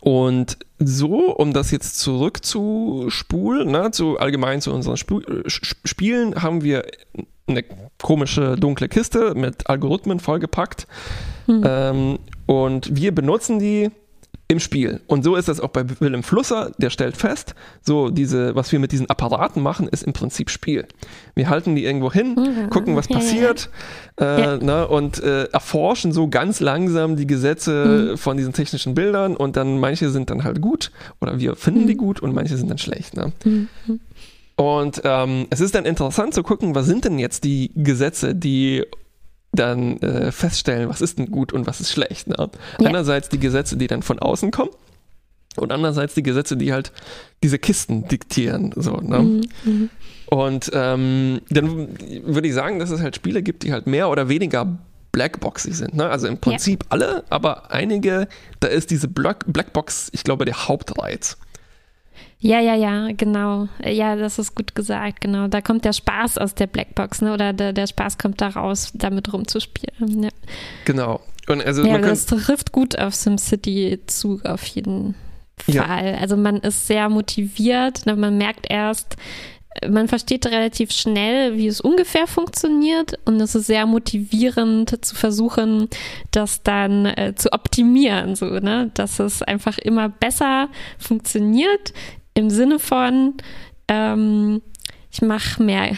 und 0.00 0.58
so, 0.78 1.34
um 1.34 1.52
das 1.52 1.70
jetzt 1.70 1.98
zurückzuspulen, 1.98 3.70
ne, 3.70 3.90
zu 3.90 4.18
allgemein 4.18 4.60
zu 4.60 4.72
unseren 4.72 4.94
Sp 5.00 5.24
Spielen, 5.46 6.42
haben 6.42 6.62
wir 6.62 6.84
eine 7.46 7.64
komische 8.02 8.56
dunkle 8.56 8.88
Kiste 8.88 9.34
mit 9.34 9.68
Algorithmen 9.68 10.20
vollgepackt. 10.20 10.86
Mhm. 11.46 11.62
Ähm, 11.64 12.18
und 12.46 12.94
wir 12.94 13.14
benutzen 13.14 13.58
die 13.58 13.90
im 14.48 14.60
Spiel. 14.60 15.00
Und 15.08 15.24
so 15.24 15.34
ist 15.34 15.48
das 15.48 15.58
auch 15.58 15.70
bei 15.70 15.84
Willem 16.00 16.22
Flusser, 16.22 16.70
der 16.78 16.90
stellt 16.90 17.16
fest, 17.16 17.54
so 17.82 18.10
diese, 18.10 18.54
was 18.54 18.70
wir 18.70 18.78
mit 18.78 18.92
diesen 18.92 19.10
Apparaten 19.10 19.60
machen, 19.60 19.88
ist 19.88 20.04
im 20.04 20.12
Prinzip 20.12 20.50
Spiel. 20.50 20.86
Wir 21.34 21.48
halten 21.48 21.74
die 21.74 21.84
irgendwo 21.84 22.12
hin, 22.12 22.34
mhm. 22.34 22.70
gucken, 22.70 22.94
was 22.94 23.08
passiert 23.08 23.70
äh, 24.20 24.40
ja. 24.40 24.56
ne, 24.56 24.86
und 24.86 25.20
äh, 25.22 25.44
erforschen 25.46 26.12
so 26.12 26.28
ganz 26.28 26.60
langsam 26.60 27.16
die 27.16 27.26
Gesetze 27.26 28.10
mhm. 28.12 28.18
von 28.18 28.36
diesen 28.36 28.52
technischen 28.52 28.94
Bildern 28.94 29.36
und 29.36 29.56
dann 29.56 29.80
manche 29.80 30.10
sind 30.10 30.30
dann 30.30 30.44
halt 30.44 30.60
gut 30.60 30.92
oder 31.20 31.40
wir 31.40 31.56
finden 31.56 31.82
mhm. 31.82 31.86
die 31.88 31.96
gut 31.96 32.20
und 32.20 32.32
manche 32.32 32.56
sind 32.56 32.70
dann 32.70 32.78
schlecht. 32.78 33.16
Ne? 33.16 33.32
Mhm. 33.44 33.68
Und 34.54 35.02
ähm, 35.04 35.46
es 35.50 35.60
ist 35.60 35.74
dann 35.74 35.84
interessant 35.84 36.34
zu 36.34 36.42
gucken, 36.42 36.74
was 36.74 36.86
sind 36.86 37.04
denn 37.04 37.18
jetzt 37.18 37.44
die 37.44 37.72
Gesetze, 37.74 38.34
die 38.34 38.84
dann 39.56 39.98
äh, 39.98 40.30
feststellen, 40.32 40.88
was 40.88 41.00
ist 41.00 41.18
denn 41.18 41.30
gut 41.30 41.52
und 41.52 41.66
was 41.66 41.80
ist 41.80 41.90
schlecht. 41.90 42.28
Ne? 42.28 42.36
Ja. 42.38 42.88
Einerseits 42.88 43.28
die 43.28 43.38
Gesetze, 43.38 43.76
die 43.76 43.86
dann 43.86 44.02
von 44.02 44.18
außen 44.18 44.50
kommen 44.50 44.70
und 45.56 45.72
andererseits 45.72 46.14
die 46.14 46.22
Gesetze, 46.22 46.56
die 46.56 46.72
halt 46.72 46.92
diese 47.42 47.58
Kisten 47.58 48.08
diktieren. 48.08 48.72
So, 48.76 48.96
ne? 48.96 49.18
Mhm, 49.18 49.42
mhm. 49.64 49.90
Und 50.26 50.70
ähm, 50.74 51.40
dann 51.50 51.88
würde 52.24 52.48
ich 52.48 52.54
sagen, 52.54 52.78
dass 52.78 52.90
es 52.90 53.00
halt 53.00 53.16
Spiele 53.16 53.42
gibt, 53.42 53.62
die 53.62 53.72
halt 53.72 53.86
mehr 53.86 54.08
oder 54.10 54.28
weniger 54.28 54.78
Blackboxy 55.12 55.72
sind. 55.72 55.94
Ne? 55.94 56.08
Also 56.08 56.26
im 56.26 56.38
Prinzip 56.38 56.84
ja. 56.84 56.90
alle, 56.90 57.24
aber 57.30 57.70
einige, 57.70 58.28
da 58.60 58.68
ist 58.68 58.90
diese 58.90 59.08
Black 59.08 59.44
Blackbox, 59.46 60.10
ich 60.12 60.24
glaube, 60.24 60.44
der 60.44 60.68
Hauptreiz. 60.68 61.38
Ja, 62.38 62.60
ja, 62.60 62.74
ja, 62.74 63.08
genau. 63.16 63.68
Ja, 63.84 64.14
das 64.14 64.38
ist 64.38 64.54
gut 64.54 64.74
gesagt, 64.74 65.22
genau. 65.22 65.48
Da 65.48 65.60
kommt 65.60 65.84
der 65.84 65.94
Spaß 65.94 66.38
aus 66.38 66.54
der 66.54 66.66
Blackbox, 66.66 67.22
ne? 67.22 67.32
Oder 67.32 67.52
der, 67.52 67.72
der 67.72 67.86
Spaß 67.86 68.18
kommt 68.18 68.40
da 68.40 68.48
raus, 68.48 68.92
damit 68.94 69.32
rumzuspielen. 69.32 70.24
Ja. 70.24 70.30
Genau. 70.84 71.20
Und 71.48 71.64
also 71.64 71.84
ja, 71.84 71.98
das 71.98 72.26
trifft 72.26 72.72
gut 72.72 72.98
auf 72.98 73.14
SimCity 73.14 74.00
zu, 74.06 74.40
auf 74.44 74.66
jeden 74.66 75.14
Fall. 75.58 75.74
Ja. 75.74 76.18
Also 76.20 76.36
man 76.36 76.58
ist 76.58 76.86
sehr 76.86 77.08
motiviert, 77.08 78.04
ne, 78.04 78.16
man 78.16 78.36
merkt 78.36 78.66
erst, 78.68 79.16
man 79.88 80.08
versteht 80.08 80.46
relativ 80.46 80.90
schnell, 80.90 81.56
wie 81.56 81.66
es 81.66 81.80
ungefähr 81.80 82.26
funktioniert 82.26 83.18
und 83.26 83.40
es 83.40 83.54
ist 83.54 83.66
sehr 83.66 83.86
motivierend 83.86 85.04
zu 85.04 85.14
versuchen, 85.14 85.88
das 86.30 86.62
dann 86.62 87.06
äh, 87.06 87.34
zu 87.36 87.52
optimieren, 87.52 88.34
so, 88.34 88.46
ne, 88.46 88.90
dass 88.94 89.18
es 89.18 89.42
einfach 89.42 89.78
immer 89.78 90.08
besser 90.08 90.68
funktioniert 90.98 91.92
im 92.36 92.50
Sinne 92.50 92.78
von, 92.78 93.34
ähm, 93.88 94.62
ich 95.10 95.22
mache 95.22 95.62
mehr 95.62 95.96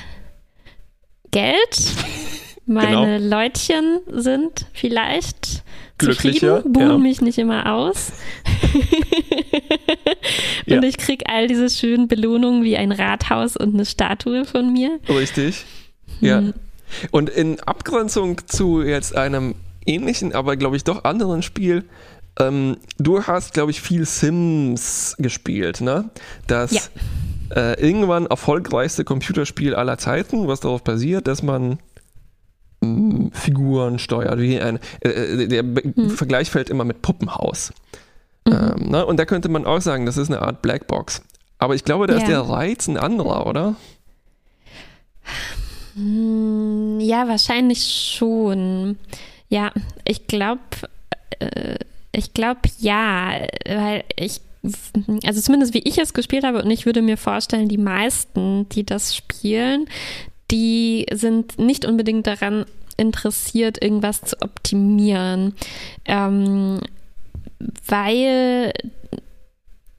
Geld, 1.30 1.92
meine 2.66 3.18
genau. 3.18 3.36
Leutchen 3.36 4.00
sind 4.06 4.66
vielleicht 4.72 5.64
glücklicher, 5.98 6.62
buchen 6.62 6.88
ja. 6.88 6.98
mich 6.98 7.20
nicht 7.20 7.38
immer 7.38 7.74
aus. 7.74 8.12
und 10.66 10.72
ja. 10.72 10.82
ich 10.82 10.96
kriege 10.96 11.24
all 11.28 11.48
diese 11.48 11.68
schönen 11.70 12.06
Belohnungen 12.06 12.62
wie 12.62 12.76
ein 12.76 12.92
Rathaus 12.92 13.56
und 13.56 13.74
eine 13.74 13.84
Statue 13.84 14.44
von 14.44 14.72
mir. 14.72 15.00
Richtig. 15.08 15.64
Ja. 16.20 16.38
Hm. 16.38 16.54
Und 17.10 17.30
in 17.30 17.58
Abgrenzung 17.60 18.46
zu 18.46 18.82
jetzt 18.82 19.16
einem 19.16 19.56
ähnlichen, 19.84 20.32
aber 20.32 20.56
glaube 20.56 20.76
ich 20.76 20.84
doch 20.84 21.02
anderen 21.02 21.42
Spiel, 21.42 21.84
ähm, 22.38 22.76
du 22.98 23.22
hast, 23.24 23.54
glaube 23.54 23.70
ich, 23.70 23.80
viel 23.80 24.04
Sims 24.04 25.16
gespielt, 25.18 25.80
ne? 25.80 26.10
Das 26.46 26.72
ja. 26.72 26.82
äh, 27.56 27.80
irgendwann 27.80 28.26
erfolgreichste 28.26 29.04
Computerspiel 29.04 29.74
aller 29.74 29.98
Zeiten, 29.98 30.48
was 30.48 30.60
darauf 30.60 30.82
basiert, 30.82 31.26
dass 31.26 31.42
man 31.42 31.78
Figuren 33.32 33.98
steuert, 33.98 34.38
wie 34.38 34.60
ein, 34.60 34.78
äh, 35.00 35.08
äh 35.08 35.48
der 35.48 35.64
mhm. 35.64 36.10
Vergleich 36.10 36.50
fällt 36.50 36.70
immer 36.70 36.84
mit 36.84 37.02
Puppenhaus. 37.02 37.72
Mhm. 38.46 38.52
Ähm, 38.52 38.90
ne? 38.90 39.04
Und 39.04 39.18
da 39.18 39.24
könnte 39.24 39.48
man 39.48 39.66
auch 39.66 39.80
sagen, 39.80 40.06
das 40.06 40.16
ist 40.16 40.30
eine 40.30 40.42
Art 40.42 40.62
Blackbox. 40.62 41.22
Aber 41.58 41.74
ich 41.74 41.84
glaube, 41.84 42.06
da 42.06 42.14
ja. 42.14 42.20
ist 42.20 42.28
der 42.28 42.40
Reiz 42.40 42.86
ein 42.86 42.96
anderer, 42.96 43.46
oder? 43.46 43.74
Hm, 45.94 47.00
ja, 47.00 47.26
wahrscheinlich 47.26 48.14
schon. 48.16 48.96
Ja, 49.48 49.72
ich 50.04 50.28
glaube, 50.28 50.60
äh, 51.40 51.78
ich 52.18 52.34
glaube 52.34 52.60
ja, 52.78 53.46
weil 53.64 54.04
ich 54.16 54.40
also 55.24 55.40
zumindest 55.40 55.72
wie 55.72 55.78
ich 55.78 55.98
es 55.98 56.12
gespielt 56.12 56.44
habe 56.44 56.62
und 56.62 56.70
ich 56.70 56.84
würde 56.84 57.00
mir 57.00 57.16
vorstellen, 57.16 57.68
die 57.68 57.78
meisten, 57.78 58.68
die 58.70 58.84
das 58.84 59.14
spielen, 59.14 59.86
die 60.50 61.06
sind 61.12 61.58
nicht 61.58 61.84
unbedingt 61.84 62.26
daran 62.26 62.64
interessiert, 62.96 63.80
irgendwas 63.80 64.20
zu 64.22 64.42
optimieren, 64.42 65.54
ähm, 66.04 66.80
weil 67.86 68.72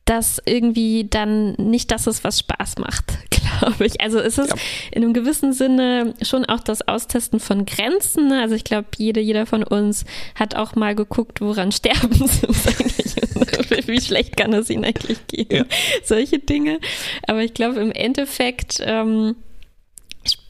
das 0.06 0.42
irgendwie 0.46 1.08
dann 1.10 1.54
nicht 1.54 1.92
das 1.92 2.08
ist, 2.08 2.24
was 2.24 2.40
Spaß 2.40 2.80
macht, 2.80 3.18
glaube 3.60 3.86
ich. 3.86 4.02
Also 4.02 4.20
es 4.20 4.38
ist 4.38 4.50
ja. 4.50 4.56
in 4.92 5.04
einem 5.04 5.14
gewissen 5.14 5.54
Sinne 5.54 6.14
schon 6.22 6.46
auch 6.46 6.60
das 6.60 6.88
Austesten 6.88 7.40
von 7.40 7.66
Grenzen. 7.66 8.28
Ne? 8.28 8.42
Also 8.42 8.56
ich 8.56 8.64
glaube, 8.64 8.88
jede, 8.98 9.20
jeder 9.20 9.46
von 9.46 9.64
uns 9.64 10.06
hat 10.36 10.56
auch 10.56 10.76
mal 10.76 10.96
geguckt, 10.96 11.42
woran 11.42 11.72
sterben 11.72 12.28
sie 12.28 12.48
eigentlich. 12.48 13.88
Wie 13.88 14.02
schlecht 14.02 14.38
kann 14.38 14.54
es 14.54 14.70
ihnen 14.70 14.86
eigentlich 14.86 15.26
gehen? 15.28 15.48
Ja. 15.50 15.66
Solche 16.04 16.40
Dinge. 16.40 16.80
Aber 17.28 17.42
ich 17.44 17.54
glaube, 17.54 17.80
im 17.80 17.92
Endeffekt 17.92 18.80
ähm, 18.84 19.36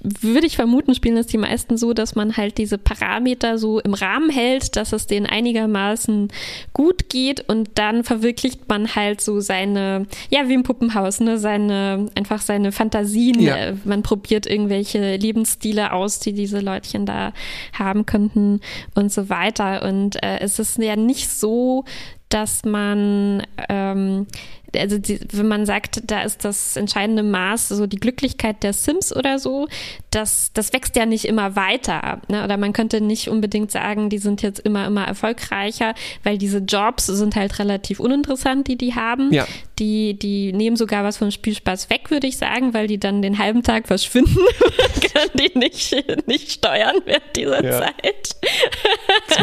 würde 0.01 0.47
ich 0.47 0.55
vermuten, 0.55 0.95
spielen 0.95 1.17
es 1.17 1.27
die 1.27 1.37
meisten 1.37 1.77
so, 1.77 1.93
dass 1.93 2.15
man 2.15 2.37
halt 2.37 2.57
diese 2.57 2.77
Parameter 2.77 3.57
so 3.57 3.79
im 3.79 3.93
Rahmen 3.93 4.29
hält, 4.29 4.75
dass 4.75 4.93
es 4.93 5.07
denen 5.07 5.25
einigermaßen 5.25 6.29
gut 6.73 7.09
geht 7.09 7.47
und 7.49 7.71
dann 7.75 8.03
verwirklicht 8.03 8.67
man 8.67 8.95
halt 8.95 9.21
so 9.21 9.41
seine, 9.41 10.07
ja, 10.29 10.47
wie 10.47 10.53
im 10.53 10.63
Puppenhaus, 10.63 11.19
ne, 11.19 11.37
seine, 11.37 12.07
einfach 12.15 12.41
seine 12.41 12.71
Fantasien. 12.71 13.39
Ja. 13.41 13.73
Man 13.83 14.01
probiert 14.01 14.47
irgendwelche 14.47 15.17
Lebensstile 15.17 15.91
aus, 15.93 16.19
die 16.19 16.33
diese 16.33 16.61
Leutchen 16.61 17.05
da 17.05 17.33
haben 17.73 18.05
könnten 18.05 18.61
und 18.95 19.11
so 19.11 19.29
weiter. 19.29 19.83
Und 19.83 20.21
äh, 20.23 20.39
es 20.39 20.59
ist 20.59 20.77
ja 20.77 20.95
nicht 20.95 21.29
so, 21.29 21.83
dass 22.29 22.63
man 22.63 23.43
ähm, 23.69 24.27
also 24.75 24.97
die, 24.97 25.19
wenn 25.31 25.47
man 25.47 25.65
sagt, 25.65 26.01
da 26.05 26.21
ist 26.21 26.45
das 26.45 26.75
entscheidende 26.75 27.23
Maß 27.23 27.69
so 27.69 27.87
die 27.87 27.99
Glücklichkeit 27.99 28.63
der 28.63 28.73
Sims 28.73 29.15
oder 29.15 29.39
so, 29.39 29.67
das, 30.11 30.51
das 30.53 30.73
wächst 30.73 30.95
ja 30.95 31.05
nicht 31.05 31.25
immer 31.25 31.55
weiter. 31.55 32.21
Ne? 32.27 32.43
Oder 32.43 32.57
man 32.57 32.73
könnte 32.73 33.01
nicht 33.01 33.29
unbedingt 33.29 33.71
sagen, 33.71 34.09
die 34.09 34.17
sind 34.17 34.41
jetzt 34.41 34.59
immer, 34.59 34.87
immer 34.87 35.05
erfolgreicher, 35.05 35.93
weil 36.23 36.37
diese 36.37 36.59
Jobs 36.59 37.07
sind 37.07 37.35
halt 37.35 37.59
relativ 37.59 37.99
uninteressant, 37.99 38.67
die 38.67 38.77
die 38.77 38.95
haben. 38.95 39.31
Ja. 39.33 39.47
Die, 39.79 40.17
die 40.19 40.51
nehmen 40.51 40.75
sogar 40.75 41.03
was 41.03 41.17
vom 41.17 41.31
Spielspaß 41.31 41.89
weg, 41.89 42.11
würde 42.11 42.27
ich 42.27 42.37
sagen, 42.37 42.73
weil 42.73 42.87
die 42.87 42.99
dann 42.99 43.21
den 43.21 43.37
halben 43.37 43.63
Tag 43.63 43.87
verschwinden. 43.87 44.37
kann 45.13 45.29
die 45.33 45.57
nicht, 45.57 46.27
nicht 46.27 46.51
steuern 46.51 46.95
während 47.05 47.35
dieser 47.35 47.63
ja. 47.63 47.79
Zeit. 47.79 48.35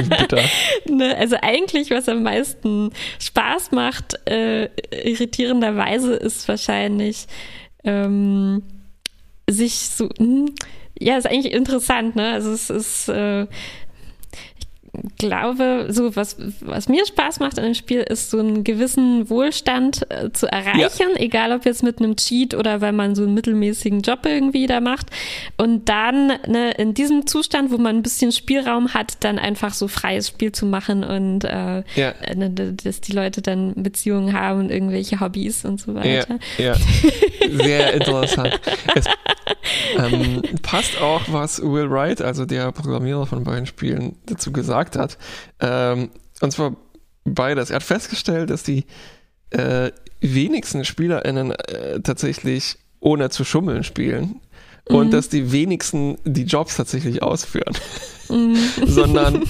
bitter. 0.08 0.42
ne? 0.88 1.16
Also 1.16 1.36
eigentlich, 1.40 1.90
was 1.90 2.08
am 2.08 2.22
meisten 2.22 2.90
Spaß 3.20 3.72
macht, 3.72 4.14
äh, 4.28 4.68
irritierenderweise 5.16 6.14
ist 6.14 6.46
wahrscheinlich 6.48 7.26
ähm, 7.84 8.62
sich 9.48 9.74
so, 9.74 10.08
hm, 10.18 10.54
ja, 10.98 11.16
ist 11.16 11.26
eigentlich 11.26 11.52
interessant, 11.52 12.16
ne? 12.16 12.32
Also 12.32 12.52
es 12.52 12.70
ist 12.70 13.08
äh, 13.08 13.46
glaube, 15.18 15.86
so 15.90 16.14
was, 16.16 16.36
was 16.60 16.88
mir 16.88 17.06
Spaß 17.06 17.40
macht 17.40 17.58
an 17.58 17.64
dem 17.64 17.74
Spiel, 17.74 18.00
ist 18.00 18.30
so 18.30 18.38
einen 18.38 18.64
gewissen 18.64 19.28
Wohlstand 19.30 20.10
äh, 20.10 20.30
zu 20.32 20.46
erreichen, 20.50 21.10
ja. 21.14 21.20
egal 21.20 21.52
ob 21.52 21.64
jetzt 21.64 21.82
mit 21.82 21.98
einem 21.98 22.16
Cheat 22.16 22.54
oder 22.54 22.80
weil 22.80 22.92
man 22.92 23.14
so 23.14 23.22
einen 23.22 23.34
mittelmäßigen 23.34 24.00
Job 24.00 24.20
irgendwie 24.24 24.66
da 24.66 24.80
macht. 24.80 25.06
Und 25.56 25.88
dann 25.88 26.28
ne, 26.46 26.72
in 26.72 26.94
diesem 26.94 27.26
Zustand, 27.26 27.70
wo 27.70 27.78
man 27.78 27.96
ein 27.96 28.02
bisschen 28.02 28.32
Spielraum 28.32 28.94
hat, 28.94 29.24
dann 29.24 29.38
einfach 29.38 29.74
so 29.74 29.88
freies 29.88 30.28
Spiel 30.28 30.52
zu 30.52 30.66
machen 30.66 31.04
und 31.04 31.44
äh, 31.44 31.82
ja. 31.94 32.10
äh, 32.22 32.34
ne, 32.34 32.50
dass 32.50 33.00
die 33.00 33.12
Leute 33.12 33.42
dann 33.42 33.74
Beziehungen 33.74 34.32
haben 34.32 34.60
und 34.60 34.70
irgendwelche 34.70 35.20
Hobbys 35.20 35.64
und 35.64 35.80
so 35.80 35.94
weiter. 35.94 36.38
Ja, 36.58 36.64
ja. 36.64 36.76
sehr 37.50 37.94
interessant. 37.94 38.60
Es 38.94 39.06
ähm, 39.98 40.42
passt 40.62 41.00
auch, 41.00 41.22
was 41.28 41.60
Will 41.60 41.90
Wright, 41.90 42.20
also 42.20 42.44
der 42.44 42.72
Programmierer 42.72 43.26
von 43.26 43.44
beiden 43.44 43.66
Spielen, 43.66 44.16
dazu 44.26 44.52
gesagt 44.52 44.85
hat. 44.94 45.18
Ähm, 45.58 46.10
und 46.40 46.52
zwar 46.52 46.76
beides. 47.24 47.70
Er 47.70 47.76
hat 47.76 47.82
festgestellt, 47.82 48.50
dass 48.50 48.62
die 48.62 48.84
äh, 49.50 49.90
wenigsten 50.20 50.84
SpielerInnen 50.84 51.50
äh, 51.50 52.00
tatsächlich 52.00 52.76
ohne 53.00 53.30
zu 53.30 53.44
schummeln 53.44 53.82
spielen 53.82 54.40
und 54.88 55.08
mhm. 55.08 55.10
dass 55.10 55.28
die 55.28 55.52
wenigsten 55.52 56.18
die 56.24 56.44
Jobs 56.44 56.76
tatsächlich 56.76 57.22
ausführen. 57.22 57.74
Mhm. 58.28 58.56
Sondern, 58.86 59.42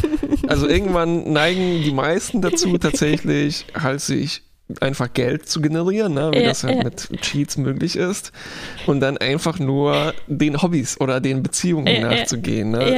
also 0.49 0.66
irgendwann 0.66 1.32
neigen 1.32 1.82
die 1.82 1.93
meisten 1.93 2.41
dazu, 2.41 2.78
tatsächlich 2.78 3.66
halt 3.74 4.01
sich 4.01 4.43
einfach 4.80 5.12
Geld 5.12 5.49
zu 5.49 5.61
generieren, 5.61 6.14
ne? 6.14 6.30
wie 6.32 6.41
ja, 6.41 6.49
das 6.49 6.64
halt 6.64 6.78
ja. 6.78 6.84
mit 6.84 7.09
Cheats 7.20 7.57
möglich 7.57 7.95
ist. 7.97 8.32
Und 8.87 9.01
dann 9.01 9.16
einfach 9.16 9.59
nur 9.59 10.12
den 10.26 10.61
Hobbys 10.61 11.01
oder 11.01 11.20
den 11.20 11.43
Beziehungen 11.43 11.87
ja, 11.87 12.01
nachzugehen. 12.01 12.72
Ne? 12.72 12.91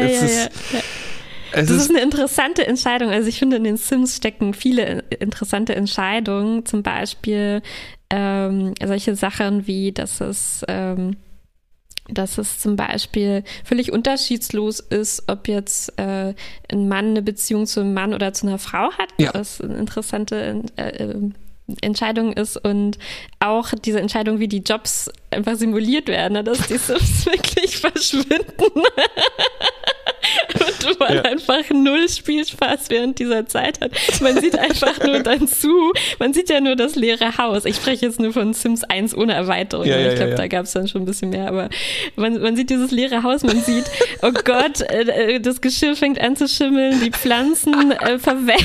Es 1.53 1.69
das 1.69 1.71
ist, 1.71 1.83
ist 1.85 1.91
eine 1.91 2.01
interessante 2.01 2.67
Entscheidung. 2.67 3.11
Also 3.11 3.29
ich 3.29 3.39
finde, 3.39 3.57
in 3.57 3.65
den 3.65 3.77
Sims 3.77 4.17
stecken 4.17 4.55
viele 4.55 5.05
interessante 5.19 5.75
Entscheidungen. 5.75 6.67
Zum 6.67 6.83
Beispiel 6.83 7.63
ähm, 8.11 8.75
solche 8.85 9.15
Sachen 9.17 9.67
wie, 9.67 9.93
dass 9.93 10.21
es 10.21 10.65
ähm, 10.69 11.17
dass 12.11 12.39
es 12.39 12.59
zum 12.59 12.77
Beispiel 12.77 13.45
völlig 13.65 13.93
unterschiedslos 13.93 14.81
ist, 14.81 15.25
ob 15.29 15.47
jetzt 15.47 15.93
äh, 15.99 16.35
ein 16.73 16.89
Mann 16.89 17.11
eine 17.11 17.23
Beziehung 17.23 17.67
zu 17.67 17.81
einem 17.81 17.93
Mann 17.93 18.15
oder 18.15 18.33
zu 18.33 18.47
einer 18.47 18.59
Frau 18.59 18.91
hat. 18.93 19.11
Ja. 19.19 19.31
Das 19.33 19.61
ist 19.61 19.65
eine 19.65 19.77
interessante 19.77 20.63
äh, 20.77 21.05
äh 21.05 21.31
Entscheidung 21.83 22.33
ist 22.33 22.57
und 22.57 22.97
auch 23.41 23.75
diese 23.85 24.01
Entscheidung, 24.01 24.39
wie 24.39 24.49
die 24.49 24.63
Jobs 24.63 25.11
einfach 25.31 25.55
simuliert 25.57 26.09
werden, 26.09 26.33
ne, 26.33 26.43
dass 26.43 26.67
die 26.67 26.79
Sims 26.79 27.27
wirklich 27.27 27.77
verschwinden. 27.77 28.83
Und 30.55 31.01
man 31.01 31.15
ja. 31.15 31.23
einfach 31.23 31.65
null 31.71 32.09
Spielspaß 32.09 32.91
während 32.91 33.19
dieser 33.19 33.47
Zeit 33.47 33.81
hat. 33.81 33.93
Man 34.21 34.41
sieht 34.41 34.59
einfach 34.59 35.03
nur 35.05 35.21
dann 35.21 35.49
zu, 35.49 35.93
man 36.19 36.33
sieht 36.33 36.51
ja 36.51 36.61
nur 36.61 36.77
das 36.77 36.95
leere 36.95 37.39
Haus. 37.39 37.65
Ich 37.65 37.77
spreche 37.77 38.07
jetzt 38.07 38.21
nur 38.21 38.33
von 38.33 38.53
Sims 38.55 38.85
1 38.85 39.17
ohne 39.17 39.35
Erweiterung. 39.35 39.87
Ja, 39.87 39.99
ja, 39.99 40.11
ich 40.11 40.17
glaube, 40.17 40.35
da 40.35 40.47
gab 40.47 40.65
es 40.65 40.73
dann 40.73 40.89
schon 40.89 41.03
ein 41.03 41.07
bisschen 41.07 41.31
mehr, 41.31 41.49
aber 41.49 41.69
man, 42.17 42.41
man 42.41 42.57
sieht 42.57 42.71
dieses 42.71 42.91
leere 42.91 43.23
Haus, 43.23 43.43
man 43.43 43.61
sieht, 43.63 43.85
oh 44.23 44.33
Gott, 44.33 44.81
äh, 44.81 45.35
äh, 45.35 45.41
das 45.41 45.61
Geschirr 45.61 45.97
fängt 45.97 46.21
an 46.21 46.37
zu 46.37 46.49
schimmeln, 46.49 47.01
die 47.01 47.11
Pflanzen 47.11 47.93
äh, 47.93 48.19
verwelken, 48.19 48.59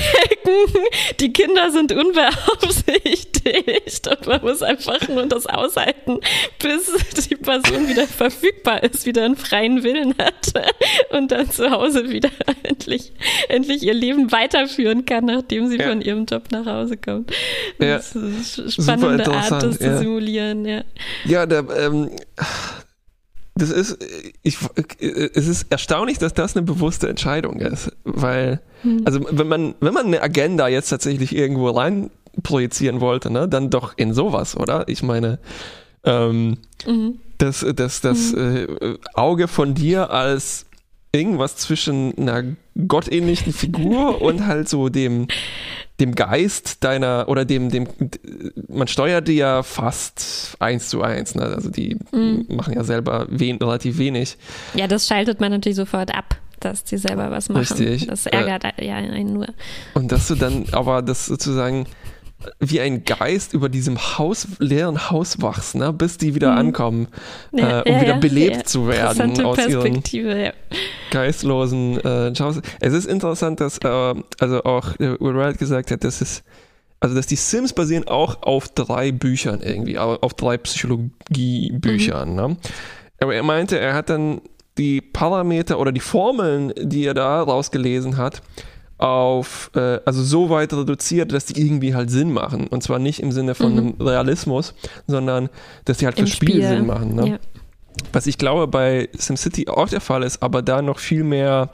die 1.20 1.34
Kinder 1.34 1.72
sind 1.72 1.92
unbeaufsichtigt. 1.92 4.08
und 4.08 4.28
man 4.28 4.42
muss 4.42 4.62
einfach 4.62 5.08
nur 5.08 5.26
das 5.26 5.46
aushalten, 5.46 6.20
bis 6.60 6.92
die 7.30 7.36
Person 7.36 7.88
wieder 7.88 8.08
verfügbar 8.08 8.84
ist, 8.84 9.06
wieder 9.06 9.24
einen 9.24 9.36
freien 9.36 9.84
Willen 9.84 10.16
hat 10.18 10.54
und 11.12 11.32
dann 11.32 11.50
zu 11.58 11.72
Hause 11.72 12.10
wieder 12.10 12.30
endlich, 12.64 13.14
endlich 13.50 13.84
ihr 13.84 13.94
Leben 13.94 14.32
weiterführen 14.32 15.06
kann, 15.06 15.26
nachdem 15.26 15.68
sie 15.68 15.78
ja. 15.78 15.90
von 15.90 16.02
ihrem 16.02 16.26
Job 16.26 16.44
nach 16.52 16.66
Hause 16.66 16.98
kommt. 16.98 17.32
Das 17.80 18.14
ja. 18.14 18.22
ist 18.22 18.60
eine 18.60 18.72
spannende 18.72 19.32
Art, 19.32 19.64
das 19.64 19.80
ja. 19.80 19.94
zu 19.94 20.00
simulieren, 20.00 20.66
ja. 20.66 20.84
Ja, 21.26 21.46
der, 21.46 21.66
ähm, 21.78 22.10
das 23.56 23.70
ist, 23.70 23.98
ich, 24.42 24.58
es 25.00 25.48
ist 25.48 25.68
erstaunlich, 25.70 26.18
dass 26.18 26.34
das 26.34 26.56
eine 26.56 26.66
bewusste 26.66 27.08
Entscheidung 27.08 27.60
ist, 27.60 27.92
weil, 28.04 28.62
hm. 28.82 29.02
also 29.06 29.20
wenn 29.30 29.48
man, 29.48 29.76
wenn 29.80 29.94
man 29.94 30.08
eine 30.08 30.22
Agenda 30.22 30.68
jetzt 30.68 30.90
tatsächlich 30.90 31.36
irgendwo 31.36 31.70
rein 31.70 32.10
projizieren 32.42 33.00
wollte, 33.00 33.30
ne, 33.30 33.48
dann 33.48 33.70
doch 33.70 33.94
in 33.96 34.14
sowas, 34.14 34.58
oder? 34.58 34.88
Ich 34.88 35.04
meine, 35.04 35.38
ähm, 36.04 36.58
mhm. 36.88 37.20
das, 37.38 37.66
das, 37.76 38.02
das 38.02 38.34
mhm. 38.34 38.78
äh, 38.82 38.98
Auge 39.14 39.48
von 39.48 39.76
dir 39.76 40.10
als 40.10 40.66
irgendwas 41.14 41.56
zwischen 41.58 42.18
einer 42.18 42.44
gottähnlichen 42.88 43.54
Figur 43.54 44.22
und 44.22 44.46
halt 44.46 44.68
so 44.68 44.90
dem 44.90 45.28
dem 46.00 46.16
Geist 46.16 46.84
deiner 46.84 47.26
oder 47.28 47.46
dem, 47.46 47.70
dem, 47.70 47.88
man 48.68 48.88
steuert 48.88 49.28
die 49.28 49.36
ja 49.36 49.62
fast 49.62 50.56
eins 50.60 50.90
zu 50.90 51.04
eins. 51.04 51.36
Ne? 51.36 51.44
Also 51.44 51.70
die 51.70 51.98
mhm. 52.12 52.46
machen 52.50 52.74
ja 52.74 52.84
selber 52.84 53.28
wen, 53.30 53.58
relativ 53.58 54.00
wenig. 54.00 54.38
Ja, 54.74 54.88
das 54.88 55.08
schaltet 55.08 55.40
man 55.40 55.52
natürlich 55.52 55.76
sofort 55.76 56.14
ab, 56.14 56.36
dass 56.60 56.84
die 56.84 56.98
selber 56.98 57.30
was 57.30 57.50
machen. 57.50 57.60
Richtig. 57.60 58.08
Das 58.08 58.26
ärgert 58.26 58.64
äh, 58.64 58.88
ja 58.88 58.96
einen 58.96 59.34
nur. 59.34 59.48
Und 59.94 60.12
dass 60.12 60.28
du 60.28 60.36
dann 60.36 60.66
aber 60.72 61.04
das 61.04 61.28
sozusagen 61.28 61.86
wie 62.60 62.80
ein 62.80 63.04
Geist 63.04 63.54
über 63.54 63.70
diesem 63.70 63.98
Haus, 63.98 64.48
leeren 64.60 65.10
Haus 65.10 65.42
wachst, 65.42 65.76
ne? 65.76 65.94
bis 65.94 66.18
die 66.18 66.36
wieder 66.36 66.52
mhm. 66.52 66.58
ankommen, 66.58 67.08
ja, 67.52 67.82
äh, 67.82 67.90
um 67.90 67.96
ja, 67.96 68.02
wieder 68.02 68.14
ja, 68.14 68.20
belebt 68.20 68.70
zu 68.70 68.88
werden 68.88 69.44
aus 69.44 69.58
ihren 69.68 70.04
geistlosen 71.12 72.00
äh, 72.00 72.36
Schaus. 72.36 72.62
Es 72.80 72.94
ist 72.94 73.06
interessant, 73.06 73.60
dass 73.60 73.78
äh, 73.80 74.14
also 74.40 74.64
auch 74.64 74.96
äh, 75.00 75.20
Will 75.20 75.36
Wright 75.36 75.58
gesagt 75.58 75.92
hat, 75.92 76.04
dass 76.04 76.22
es 76.22 76.44
also 77.00 77.16
dass 77.16 77.28
die 77.28 77.36
Sims 77.36 77.74
basieren 77.74 78.08
auch 78.08 78.44
auf 78.44 78.70
drei 78.70 79.12
Büchern 79.12 79.60
irgendwie, 79.62 79.98
auf 79.98 80.34
drei 80.36 80.58
Psychologiebüchern. 80.58 82.30
Mhm. 82.30 82.36
Ne? 82.36 82.58
Aber 83.20 83.36
er 83.36 83.44
meinte, 83.44 83.78
er 83.78 83.94
hat 83.94 84.10
dann 84.10 84.40
die 84.78 85.02
Parameter 85.02 85.80
oder 85.80 85.92
die 85.92 86.00
Formeln, 86.00 86.74
die 86.78 87.06
er 87.06 87.14
da 87.14 87.42
rausgelesen 87.42 88.16
hat, 88.16 88.42
auf, 88.98 89.72
äh, 89.76 90.00
also 90.06 90.24
so 90.24 90.50
weit 90.50 90.74
reduziert, 90.74 91.32
dass 91.32 91.46
die 91.46 91.62
irgendwie 91.62 91.96
halt 91.96 92.10
Sinn 92.10 92.32
machen. 92.32 92.68
Und 92.68 92.84
zwar 92.84 93.00
nicht 93.00 93.22
im 93.22 93.32
Sinne 93.32 93.56
von 93.56 93.74
mhm. 93.74 93.80
einem 93.80 93.94
Realismus, 94.00 94.74
sondern 95.08 95.50
dass 95.86 95.98
die 95.98 96.06
halt 96.06 96.18
Im 96.20 96.28
für 96.28 96.34
Spiel, 96.34 96.50
Spiel 96.50 96.68
Sinn 96.68 96.86
machen. 96.86 97.16
Ne? 97.16 97.30
Ja. 97.30 97.40
Was 98.12 98.28
ich 98.28 98.38
glaube 98.38 98.68
bei 98.68 99.10
SimCity 99.14 99.68
auch 99.68 99.90
der 99.90 100.02
Fall 100.02 100.24
ist, 100.24 100.42
aber 100.42 100.62
da 100.62 100.82
noch 100.82 101.00
viel 101.00 101.24
mehr 101.24 101.74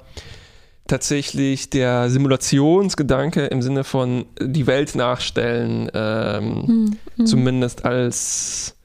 tatsächlich 0.87 1.69
der 1.69 2.09
Simulationsgedanke 2.09 3.45
im 3.45 3.61
Sinne 3.61 3.83
von 3.83 4.25
die 4.41 4.67
Welt 4.67 4.95
nachstellen, 4.95 5.89
ähm, 5.93 6.97
mhm. 7.15 7.25
zumindest 7.25 7.85
als 7.85 8.75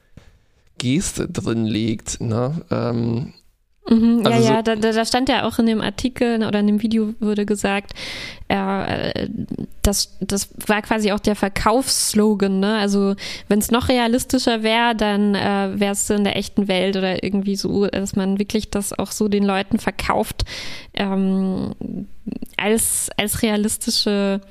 Geste 0.77 1.27
drin 1.27 1.65
liegt. 1.65 2.21
Ne? 2.21 2.61
Ähm, 2.69 3.33
Mhm, 3.87 4.25
also 4.25 4.43
ja, 4.43 4.55
ja, 4.55 4.61
da, 4.63 4.75
da, 4.75 5.05
stand 5.05 5.29
ja 5.29 5.45
auch 5.45 5.59
in 5.59 5.67
dem 5.67 5.79
Artikel 5.79 6.43
oder 6.43 6.59
in 6.59 6.67
dem 6.67 6.81
Video 6.81 7.13
wurde 7.19 7.45
gesagt, 7.45 7.93
äh, 8.47 9.27
das, 9.83 10.17
das 10.21 10.49
war 10.65 10.81
quasi 10.81 11.11
auch 11.11 11.19
der 11.19 11.35
Verkaufsslogan. 11.35 12.59
Ne? 12.59 12.77
Also 12.77 13.15
wenn 13.47 13.59
es 13.59 13.69
noch 13.69 13.87
realistischer 13.87 14.63
wäre, 14.63 14.95
dann 14.95 15.35
äh, 15.35 15.79
wäre 15.79 15.91
es 15.91 16.09
in 16.09 16.23
der 16.23 16.35
echten 16.35 16.67
Welt 16.67 16.97
oder 16.97 17.23
irgendwie 17.23 17.55
so, 17.55 17.85
dass 17.85 18.15
man 18.15 18.39
wirklich 18.39 18.71
das 18.71 18.97
auch 18.97 19.11
so 19.11 19.27
den 19.27 19.43
Leuten 19.43 19.77
verkauft 19.77 20.45
ähm, 20.95 21.75
als, 22.57 23.09
als 23.17 23.43
realistische 23.43 24.41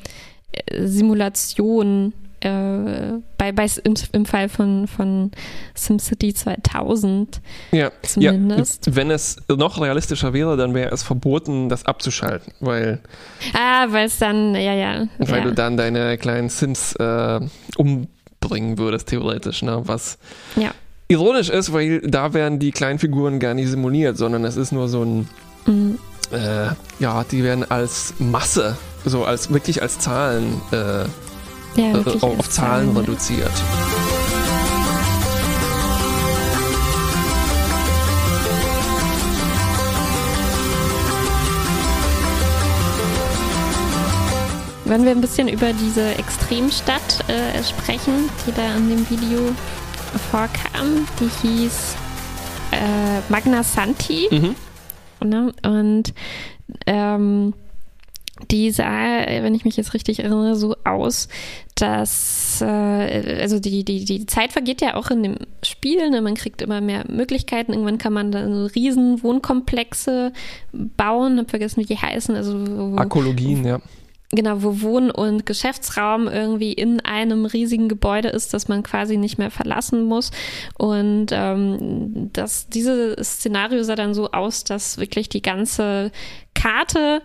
äh, 0.52 0.86
Simulation 0.86 2.12
äh, 2.44 3.20
bei, 3.38 3.52
bei 3.52 3.66
im, 3.84 3.94
im, 4.12 4.26
Fall 4.26 4.50
von, 4.50 4.86
von 4.86 5.30
SimCity 5.74 6.34
2000 6.34 7.40
ja, 7.72 7.90
zumindest. 8.02 8.86
Ja, 8.86 8.96
wenn 8.96 9.10
es 9.10 9.36
noch 9.48 9.80
realistischer 9.80 10.34
wäre, 10.34 10.56
dann 10.58 10.74
wäre 10.74 10.90
es 10.92 11.02
verboten, 11.02 11.70
das 11.70 11.86
abzuschalten, 11.86 12.52
weil 12.60 13.00
ah, 13.54 13.86
weil 13.88 14.06
es 14.06 14.18
dann 14.18 14.54
ja 14.54 14.74
ja 14.74 15.06
weil 15.18 15.38
ja. 15.38 15.44
du 15.44 15.52
dann 15.54 15.78
deine 15.78 16.18
kleinen 16.18 16.50
Sims 16.50 16.94
äh, 16.96 17.40
umbringen 17.78 18.76
würdest 18.76 19.08
theoretisch, 19.08 19.62
ne? 19.62 19.80
Was 19.84 20.18
ja. 20.56 20.72
ironisch 21.08 21.48
ist, 21.48 21.72
weil 21.72 22.00
da 22.02 22.34
werden 22.34 22.58
die 22.58 22.72
kleinen 22.72 22.98
Figuren 22.98 23.40
gar 23.40 23.54
nicht 23.54 23.68
simuliert, 23.68 24.18
sondern 24.18 24.44
es 24.44 24.56
ist 24.56 24.70
nur 24.70 24.88
so 24.88 25.02
ein 25.02 25.28
mhm. 25.64 25.98
äh, 26.30 26.68
ja, 26.98 27.24
die 27.24 27.42
werden 27.42 27.70
als 27.70 28.12
Masse, 28.18 28.76
so 29.06 29.24
als 29.24 29.50
wirklich 29.50 29.80
als 29.80 29.98
Zahlen 29.98 30.60
äh, 30.72 31.06
ja, 31.76 31.92
äh, 31.92 32.16
auf, 32.16 32.22
auf 32.22 32.50
Zahlen 32.50 32.94
ja. 32.94 33.00
reduziert. 33.00 33.52
Wollen 44.86 45.04
wir 45.04 45.12
ein 45.12 45.22
bisschen 45.22 45.48
über 45.48 45.72
diese 45.72 46.14
Extremstadt 46.18 47.24
äh, 47.28 47.62
sprechen, 47.64 48.28
die 48.46 48.52
da 48.52 48.76
in 48.76 48.90
dem 48.90 49.10
Video 49.10 49.40
vorkam? 50.30 51.08
Die 51.18 51.48
hieß 51.48 51.96
äh, 52.72 53.20
Magna 53.30 53.62
Santi. 53.62 54.28
Mhm. 54.30 54.54
Ne? 55.26 55.52
Und 55.62 56.12
ähm, 56.86 57.54
die 58.50 58.72
sah, 58.72 59.26
wenn 59.26 59.54
ich 59.54 59.64
mich 59.64 59.76
jetzt 59.76 59.94
richtig 59.94 60.18
erinnere, 60.18 60.56
so 60.56 60.74
aus, 60.84 61.28
dass, 61.76 62.60
äh, 62.60 63.40
also 63.40 63.60
die, 63.60 63.84
die, 63.84 64.04
die 64.04 64.26
Zeit 64.26 64.52
vergeht 64.52 64.80
ja 64.80 64.96
auch 64.96 65.10
in 65.10 65.22
dem 65.22 65.36
Spiel, 65.62 66.10
ne? 66.10 66.20
man 66.20 66.34
kriegt 66.34 66.60
immer 66.60 66.80
mehr 66.80 67.04
Möglichkeiten, 67.08 67.72
irgendwann 67.72 67.98
kann 67.98 68.12
man 68.12 68.32
dann 68.32 68.52
so 68.52 68.66
riesen 68.66 69.22
Wohnkomplexe 69.22 70.32
bauen, 70.72 71.38
hab 71.38 71.50
vergessen, 71.50 71.80
wie 71.80 71.86
die 71.86 71.96
heißen, 71.96 72.34
also 72.34 72.94
Akologien, 72.96 73.64
ja. 73.64 73.80
Genau, 74.32 74.64
wo 74.64 74.80
Wohn- 74.80 75.12
und 75.12 75.46
Geschäftsraum 75.46 76.26
irgendwie 76.26 76.72
in 76.72 76.98
einem 77.00 77.44
riesigen 77.44 77.88
Gebäude 77.88 78.30
ist, 78.30 78.52
das 78.52 78.66
man 78.66 78.82
quasi 78.82 79.16
nicht 79.16 79.38
mehr 79.38 79.52
verlassen 79.52 80.04
muss. 80.06 80.32
Und 80.76 81.26
ähm, 81.30 82.30
das, 82.32 82.68
dieses 82.68 83.34
Szenario 83.34 83.84
sah 83.84 83.94
dann 83.94 84.12
so 84.12 84.32
aus, 84.32 84.64
dass 84.64 84.98
wirklich 84.98 85.28
die 85.28 85.42
ganze 85.42 86.10
Karte 86.54 87.22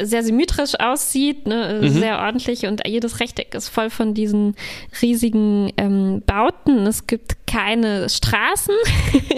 sehr 0.00 0.22
symmetrisch 0.22 0.78
aussieht, 0.78 1.46
ne? 1.46 1.80
Mhm. 1.82 1.88
sehr 1.88 2.18
ordentlich 2.18 2.66
und 2.66 2.86
jedes 2.86 3.20
Rechteck 3.20 3.54
ist 3.54 3.68
voll 3.68 3.88
von 3.88 4.12
diesen 4.12 4.54
riesigen 5.00 5.72
ähm, 5.78 6.22
Bauten. 6.26 6.86
Es 6.86 7.06
gibt 7.06 7.46
keine 7.46 8.08
Straßen. 8.10 8.74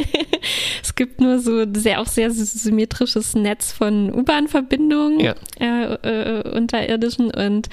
es 0.83 0.95
gibt 0.97 1.21
nur 1.21 1.39
so 1.39 1.65
sehr 1.73 2.01
auch 2.01 2.07
sehr 2.07 2.33
symmetrisches 2.33 3.35
Netz 3.35 3.71
von 3.71 4.13
U-Bahn-Verbindungen 4.13 5.21
ja. 5.21 5.35
äh, 5.61 5.95
äh, 5.95 6.57
unterirdischen 6.57 7.31
und 7.31 7.69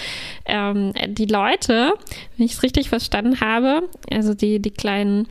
ähm, 0.46 0.94
die 1.08 1.26
Leute, 1.26 1.94
wenn 2.38 2.46
ich 2.46 2.54
es 2.54 2.64
richtig 2.64 2.90
verstanden 2.90 3.40
habe, 3.40 3.90
also 4.12 4.36
die 4.36 4.60
die 4.62 4.72
kleinen 4.72 5.28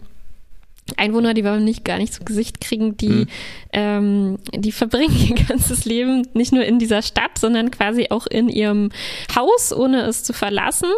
Einwohner, 0.97 1.35
die 1.35 1.43
wir 1.43 1.57
nicht 1.57 1.85
gar 1.85 1.99
nicht 1.99 2.15
zu 2.15 2.25
Gesicht 2.25 2.61
kriegen, 2.61 2.97
die, 2.97 3.09
mhm. 3.09 3.29
ähm, 3.73 4.39
die 4.55 4.71
verbringen 4.71 5.17
ihr 5.29 5.35
ganzes 5.35 5.85
Leben 5.85 6.27
nicht 6.33 6.53
nur 6.53 6.65
in 6.65 6.79
dieser 6.79 7.03
Stadt, 7.03 7.39
sondern 7.39 7.71
quasi 7.71 8.07
auch 8.11 8.27
in 8.27 8.49
ihrem 8.49 8.91
Haus, 9.35 9.73
ohne 9.73 10.03
es 10.03 10.23
zu 10.23 10.33
verlassen. 10.33 10.89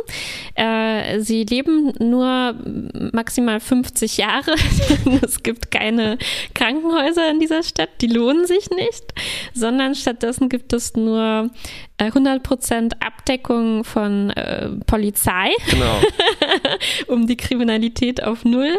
Äh, 0.55 1.20
sie 1.20 1.45
leben 1.45 1.93
nur 1.99 2.55
maximal 3.12 3.61
50 3.61 4.18
Jahre. 4.18 4.55
es 5.22 5.43
gibt 5.43 5.70
keine 5.70 6.18
Krankenhäuser 6.55 7.30
in 7.30 7.41
dieser 7.41 7.62
Stadt, 7.62 7.91
die 8.03 8.09
lohnen 8.09 8.47
sich 8.47 8.70
nicht, 8.70 9.05
sondern 9.55 9.95
stattdessen 9.95 10.49
gibt 10.49 10.72
es 10.74 10.95
nur 10.95 11.51
100% 11.99 12.93
Abdeckung 13.01 13.83
von 13.83 14.31
äh, 14.31 14.69
Polizei, 14.87 15.51
genau. 15.69 16.01
um 17.09 17.27
die 17.27 17.37
Kriminalität 17.37 18.23
auf 18.23 18.45
Null 18.45 18.79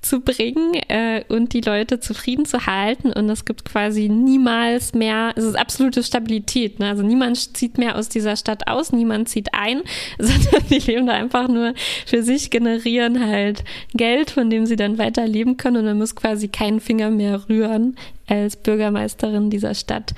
zu 0.00 0.20
bringen 0.20 0.74
äh, 0.88 1.24
und 1.28 1.52
die 1.52 1.60
Leute 1.60 2.00
zufrieden 2.00 2.46
zu 2.46 2.66
halten. 2.66 3.12
Und 3.12 3.28
es 3.28 3.44
gibt 3.44 3.66
quasi 3.66 4.08
niemals 4.08 4.94
mehr, 4.94 5.32
es 5.36 5.44
ist 5.44 5.56
absolute 5.56 6.02
Stabilität. 6.02 6.78
Ne? 6.78 6.88
Also 6.88 7.02
niemand 7.02 7.56
zieht 7.56 7.76
mehr 7.76 7.96
aus 7.96 8.08
dieser 8.08 8.36
Stadt 8.36 8.66
aus, 8.66 8.92
niemand 8.92 9.28
zieht 9.28 9.52
ein, 9.52 9.82
sondern 10.18 10.66
die 10.70 10.78
leben 10.78 11.06
da 11.06 11.12
einfach 11.12 11.48
nur 11.48 11.74
für 12.06 12.22
sich, 12.22 12.50
generieren 12.50 13.20
halt 13.26 13.62
Geld, 13.92 14.30
von 14.30 14.48
dem 14.48 14.64
sie 14.64 14.76
dann 14.76 14.96
weiterleben 14.96 15.58
können. 15.58 15.78
Und 15.78 15.84
man 15.84 15.98
muss 15.98 16.16
quasi 16.16 16.48
keinen 16.48 16.80
Finger 16.80 17.10
mehr 17.10 17.46
rühren 17.48 17.96
als 18.26 18.56
Bürgermeisterin 18.56 19.50
dieser 19.50 19.74
Stadt. 19.74 20.14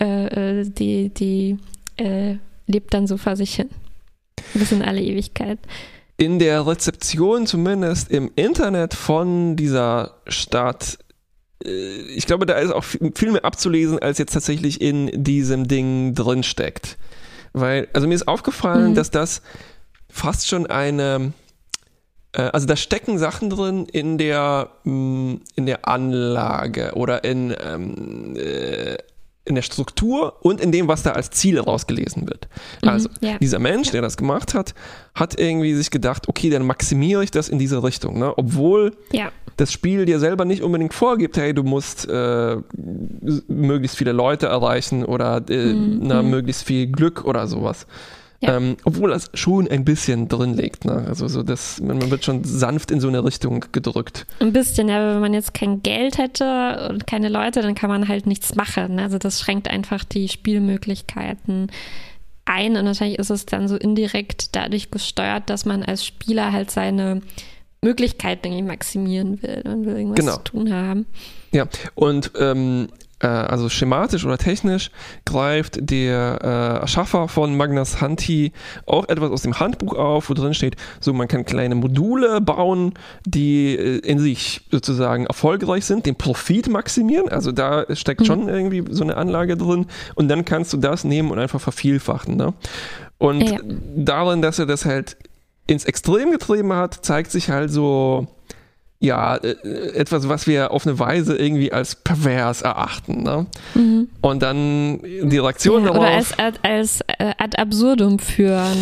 Äh, 0.00 0.60
äh 0.60 0.68
die, 0.68 1.10
die 1.10 1.58
äh, 1.96 2.36
lebt 2.66 2.94
dann 2.94 3.06
so 3.06 3.16
vor 3.16 3.36
sich 3.36 3.54
hin. 3.54 3.70
Bis 4.54 4.72
in 4.72 4.82
alle 4.82 5.02
Ewigkeit. 5.02 5.58
in 6.18 6.38
der 6.38 6.66
Rezeption 6.66 7.46
zumindest 7.46 8.10
im 8.10 8.30
Internet 8.36 8.94
von 8.94 9.56
dieser 9.56 10.14
Stadt 10.26 10.98
äh, 11.64 12.00
ich 12.08 12.26
glaube, 12.26 12.46
da 12.46 12.54
ist 12.54 12.72
auch 12.72 12.84
viel 12.84 13.32
mehr 13.32 13.44
abzulesen, 13.44 13.98
als 13.98 14.18
jetzt 14.18 14.32
tatsächlich 14.32 14.80
in 14.80 15.10
diesem 15.24 15.68
Ding 15.68 16.14
drin 16.14 16.42
steckt. 16.42 16.96
Weil, 17.52 17.88
also 17.92 18.06
mir 18.06 18.14
ist 18.14 18.28
aufgefallen, 18.28 18.90
mhm. 18.90 18.94
dass 18.94 19.10
das 19.10 19.42
fast 20.10 20.46
schon 20.48 20.66
eine, 20.66 21.32
äh, 22.32 22.42
also 22.42 22.66
da 22.66 22.76
stecken 22.76 23.18
Sachen 23.18 23.50
drin 23.50 23.86
in 23.86 24.18
der, 24.18 24.70
mm, 24.84 25.36
in 25.54 25.66
der 25.66 25.88
Anlage 25.88 26.92
oder 26.94 27.24
in, 27.24 27.54
ähm, 27.58 28.36
äh, 28.36 28.96
in 29.46 29.54
der 29.54 29.62
Struktur 29.62 30.36
und 30.44 30.60
in 30.60 30.72
dem, 30.72 30.88
was 30.88 31.02
da 31.02 31.12
als 31.12 31.30
Ziel 31.30 31.58
rausgelesen 31.58 32.28
wird. 32.28 32.48
Mhm, 32.82 32.88
also 32.88 33.08
ja. 33.20 33.38
dieser 33.38 33.58
Mensch, 33.58 33.88
ja. 33.88 33.92
der 33.92 34.02
das 34.02 34.16
gemacht 34.16 34.54
hat, 34.54 34.74
hat 35.14 35.38
irgendwie 35.38 35.74
sich 35.74 35.90
gedacht, 35.90 36.28
okay, 36.28 36.50
dann 36.50 36.66
maximiere 36.66 37.22
ich 37.24 37.30
das 37.30 37.48
in 37.48 37.58
diese 37.58 37.82
Richtung. 37.82 38.18
Ne? 38.18 38.36
Obwohl 38.36 38.96
ja. 39.12 39.30
das 39.56 39.72
Spiel 39.72 40.04
dir 40.04 40.18
selber 40.18 40.44
nicht 40.44 40.62
unbedingt 40.62 40.94
vorgibt, 40.94 41.36
hey, 41.36 41.54
du 41.54 41.62
musst 41.62 42.08
äh, 42.08 42.56
möglichst 43.48 43.96
viele 43.96 44.12
Leute 44.12 44.46
erreichen 44.46 45.04
oder 45.04 45.42
äh, 45.48 45.72
mhm. 45.72 46.00
na, 46.02 46.22
mhm. 46.22 46.30
möglichst 46.30 46.64
viel 46.64 46.88
Glück 46.88 47.24
oder 47.24 47.46
sowas. 47.46 47.86
Ja. 48.40 48.56
Ähm, 48.56 48.76
obwohl 48.84 49.10
das 49.10 49.30
schon 49.34 49.66
ein 49.68 49.84
bisschen 49.84 50.28
drin 50.28 50.54
liegt. 50.54 50.84
Ne? 50.84 51.04
Also 51.08 51.26
so 51.26 51.42
das, 51.42 51.80
man 51.80 52.10
wird 52.10 52.24
schon 52.24 52.44
sanft 52.44 52.90
in 52.90 53.00
so 53.00 53.08
eine 53.08 53.24
Richtung 53.24 53.64
gedrückt. 53.72 54.26
Ein 54.40 54.52
bisschen, 54.52 54.88
ja, 54.88 54.98
aber 54.98 55.14
wenn 55.14 55.20
man 55.20 55.34
jetzt 55.34 55.54
kein 55.54 55.82
Geld 55.82 56.18
hätte 56.18 56.88
und 56.90 57.06
keine 57.06 57.28
Leute, 57.28 57.62
dann 57.62 57.74
kann 57.74 57.88
man 57.88 58.08
halt 58.08 58.26
nichts 58.26 58.54
machen. 58.54 58.96
Ne? 58.96 59.02
Also 59.02 59.18
das 59.18 59.40
schränkt 59.40 59.68
einfach 59.68 60.04
die 60.04 60.28
Spielmöglichkeiten 60.28 61.70
ein 62.44 62.76
und 62.76 62.86
wahrscheinlich 62.86 63.18
ist 63.18 63.30
es 63.30 63.46
dann 63.46 63.68
so 63.68 63.76
indirekt 63.76 64.54
dadurch 64.54 64.90
gesteuert, 64.90 65.50
dass 65.50 65.64
man 65.64 65.82
als 65.82 66.04
Spieler 66.04 66.52
halt 66.52 66.70
seine 66.70 67.22
Möglichkeiten 67.82 68.46
irgendwie 68.48 68.62
maximieren 68.62 69.42
will 69.42 69.62
und 69.64 69.86
will 69.86 69.96
irgendwas 69.96 70.20
genau. 70.20 70.36
zu 70.36 70.42
tun 70.44 70.72
haben. 70.72 71.06
Ja, 71.52 71.66
und 71.94 72.32
ähm, 72.38 72.88
äh, 72.88 73.05
also 73.28 73.68
schematisch 73.68 74.24
oder 74.24 74.38
technisch 74.38 74.90
greift 75.24 75.78
der 75.90 76.38
äh, 76.42 76.80
Erschaffer 76.80 77.28
von 77.28 77.56
Magnus 77.56 78.00
Hanti 78.00 78.52
auch 78.86 79.08
etwas 79.08 79.30
aus 79.30 79.42
dem 79.42 79.58
Handbuch 79.58 79.94
auf, 79.94 80.30
wo 80.30 80.34
drin 80.34 80.54
steht, 80.54 80.76
so 81.00 81.12
man 81.12 81.28
kann 81.28 81.44
kleine 81.44 81.74
Module 81.74 82.40
bauen, 82.40 82.94
die 83.24 83.76
äh, 83.76 83.98
in 83.98 84.18
sich 84.18 84.62
sozusagen 84.70 85.26
erfolgreich 85.26 85.84
sind, 85.84 86.06
den 86.06 86.16
Profit 86.16 86.68
maximieren, 86.68 87.28
also 87.28 87.52
da 87.52 87.84
steckt 87.94 88.22
mhm. 88.22 88.24
schon 88.24 88.48
irgendwie 88.48 88.84
so 88.90 89.04
eine 89.04 89.16
Anlage 89.16 89.56
drin 89.56 89.86
und 90.14 90.28
dann 90.28 90.44
kannst 90.44 90.72
du 90.72 90.76
das 90.76 91.04
nehmen 91.04 91.30
und 91.30 91.38
einfach 91.38 91.60
vervielfachen. 91.60 92.36
Ne? 92.36 92.54
Und 93.18 93.42
ja. 93.42 93.58
darin, 93.96 94.42
dass 94.42 94.58
er 94.58 94.66
das 94.66 94.84
halt 94.84 95.16
ins 95.66 95.84
Extrem 95.84 96.30
getrieben 96.30 96.72
hat, 96.72 97.04
zeigt 97.04 97.30
sich 97.30 97.50
halt 97.50 97.70
so 97.70 98.28
ja, 98.98 99.36
äh, 99.36 99.56
etwas, 99.94 100.28
was 100.28 100.46
wir 100.46 100.70
auf 100.70 100.86
eine 100.86 100.98
Weise 100.98 101.36
irgendwie 101.36 101.70
als 101.72 101.94
pervers 101.96 102.62
erachten. 102.62 103.22
Ne? 103.22 103.46
Mhm. 103.74 104.08
Und 104.22 104.42
dann 104.42 105.00
die 105.02 105.38
Reaktion 105.38 105.84
ja, 105.84 105.88
darauf. 105.88 106.02
Oder 106.02 106.14
als, 106.14 106.38
als, 106.38 106.58
als 106.62 107.00
äh, 107.18 107.32
ad 107.36 107.58
absurdum 107.58 108.18
führen, 108.18 108.76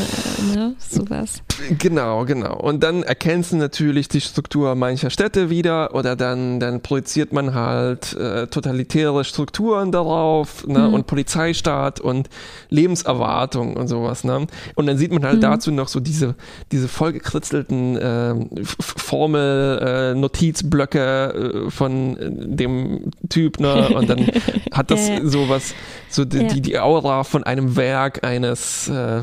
äh, 0.52 0.56
ne? 0.56 0.74
sowas. 0.78 1.42
Genau, 1.78 2.24
genau. 2.24 2.56
Und 2.56 2.82
dann 2.82 3.02
erkennst 3.02 3.52
du 3.52 3.56
natürlich 3.56 4.08
die 4.08 4.20
Struktur 4.20 4.74
mancher 4.76 5.10
Städte 5.10 5.50
wieder 5.50 5.94
oder 5.94 6.14
dann, 6.14 6.60
dann 6.60 6.80
projiziert 6.80 7.32
man 7.32 7.54
halt 7.54 8.12
äh, 8.14 8.46
totalitäre 8.46 9.24
Strukturen 9.24 9.90
darauf 9.90 10.64
ne? 10.66 10.80
Mhm. 10.80 10.94
und 10.94 11.06
Polizeistaat 11.08 12.00
und 12.00 12.28
Lebenserwartung 12.70 13.76
und 13.76 13.88
sowas. 13.88 14.22
Ne? 14.22 14.46
Und 14.76 14.86
dann 14.86 14.96
sieht 14.96 15.12
man 15.12 15.24
halt 15.24 15.36
mhm. 15.36 15.42
dazu 15.42 15.72
noch 15.72 15.88
so 15.88 15.98
diese, 15.98 16.36
diese 16.70 16.86
vollgekritzelten 16.86 17.96
äh, 17.96 18.34
Formel- 18.62 19.78
äh, 19.82 20.03
Notizblöcke 20.12 21.64
äh, 21.66 21.70
von 21.70 22.16
äh, 22.18 22.30
dem 22.30 23.10
Typ, 23.30 23.60
ne? 23.60 23.88
Und 23.88 24.10
dann 24.10 24.26
hat 24.72 24.90
das 24.90 25.08
ja. 25.08 25.24
sowas, 25.24 25.74
so 26.10 26.24
die, 26.24 26.38
ja. 26.38 26.48
die, 26.48 26.60
die, 26.60 26.78
Aura 26.78 27.24
von 27.24 27.44
einem 27.44 27.76
Werk 27.76 28.24
eines 28.24 28.88
äh, 28.88 29.22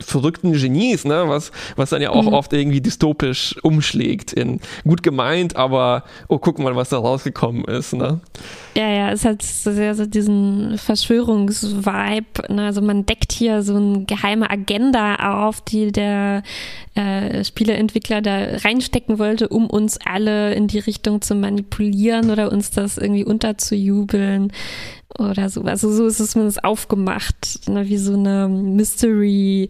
verrückten 0.00 0.52
Genies, 0.52 1.04
ne? 1.04 1.24
Was, 1.26 1.52
was 1.76 1.90
dann 1.90 2.02
ja 2.02 2.10
auch 2.10 2.24
mhm. 2.24 2.32
oft 2.32 2.52
irgendwie 2.52 2.80
dystopisch 2.80 3.56
umschlägt 3.62 4.32
in 4.32 4.60
gut 4.84 5.02
gemeint, 5.02 5.56
aber 5.56 6.04
oh, 6.28 6.38
guck 6.38 6.58
mal, 6.58 6.74
was 6.76 6.88
da 6.88 6.98
rausgekommen 6.98 7.64
ist, 7.64 7.92
ne? 7.92 8.20
Ja, 8.74 8.88
ja, 8.88 9.10
es 9.10 9.24
hat 9.24 9.42
sehr 9.42 9.94
so 9.94 10.06
diesen 10.06 10.78
Verschwörungsvibe. 10.78 12.52
Ne? 12.52 12.64
Also 12.64 12.80
man 12.80 13.04
deckt 13.04 13.32
hier 13.32 13.62
so 13.62 13.76
eine 13.76 14.04
geheime 14.04 14.50
Agenda 14.50 15.42
auf, 15.42 15.60
die 15.60 15.92
der 15.92 16.42
äh, 16.94 17.44
Spieleentwickler 17.44 18.22
da 18.22 18.56
reinstecken 18.64 19.18
wollte, 19.18 19.48
um 19.48 19.68
uns 19.68 19.98
alle 20.04 20.54
in 20.54 20.68
die 20.68 20.78
Richtung 20.78 21.20
zu 21.20 21.34
manipulieren 21.34 22.30
oder 22.30 22.50
uns 22.50 22.70
das 22.70 22.96
irgendwie 22.96 23.24
unterzujubeln 23.24 24.52
oder 25.18 25.48
so. 25.48 25.62
Also 25.62 25.92
so 25.92 26.06
ist 26.06 26.20
es 26.20 26.30
zumindest 26.32 26.64
aufgemacht, 26.64 27.68
ne? 27.68 27.86
wie 27.88 27.96
so 27.98 28.14
eine 28.14 28.48
Mystery 28.48 29.68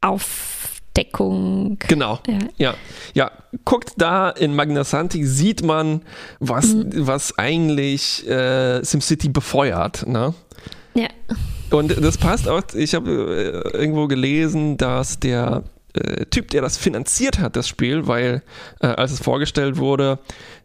auf 0.00 0.80
Deckung. 0.96 1.78
Genau. 1.88 2.18
Ja. 2.26 2.38
ja. 2.56 2.74
ja. 3.14 3.30
guckt 3.64 3.92
da 3.96 4.30
in 4.30 4.54
Magnasanti, 4.54 5.24
sieht 5.24 5.64
man, 5.64 6.02
was, 6.40 6.74
mhm. 6.74 7.06
was 7.06 7.38
eigentlich 7.38 8.28
äh, 8.28 8.82
SimCity 8.82 9.28
befeuert. 9.28 10.06
Ne? 10.06 10.34
Ja. 10.94 11.08
Und 11.70 12.02
das 12.02 12.18
passt 12.18 12.48
auch, 12.48 12.62
ich 12.74 12.94
habe 12.94 13.64
äh, 13.72 13.78
irgendwo 13.78 14.08
gelesen, 14.08 14.76
dass 14.76 15.20
der 15.20 15.62
äh, 15.94 16.26
Typ, 16.26 16.48
der 16.50 16.62
das 16.62 16.76
finanziert 16.76 17.38
hat, 17.38 17.56
das 17.56 17.68
Spiel, 17.68 18.06
weil 18.06 18.42
äh, 18.80 18.86
als 18.86 19.12
es 19.12 19.20
vorgestellt 19.20 19.76
wurde, 19.78 20.18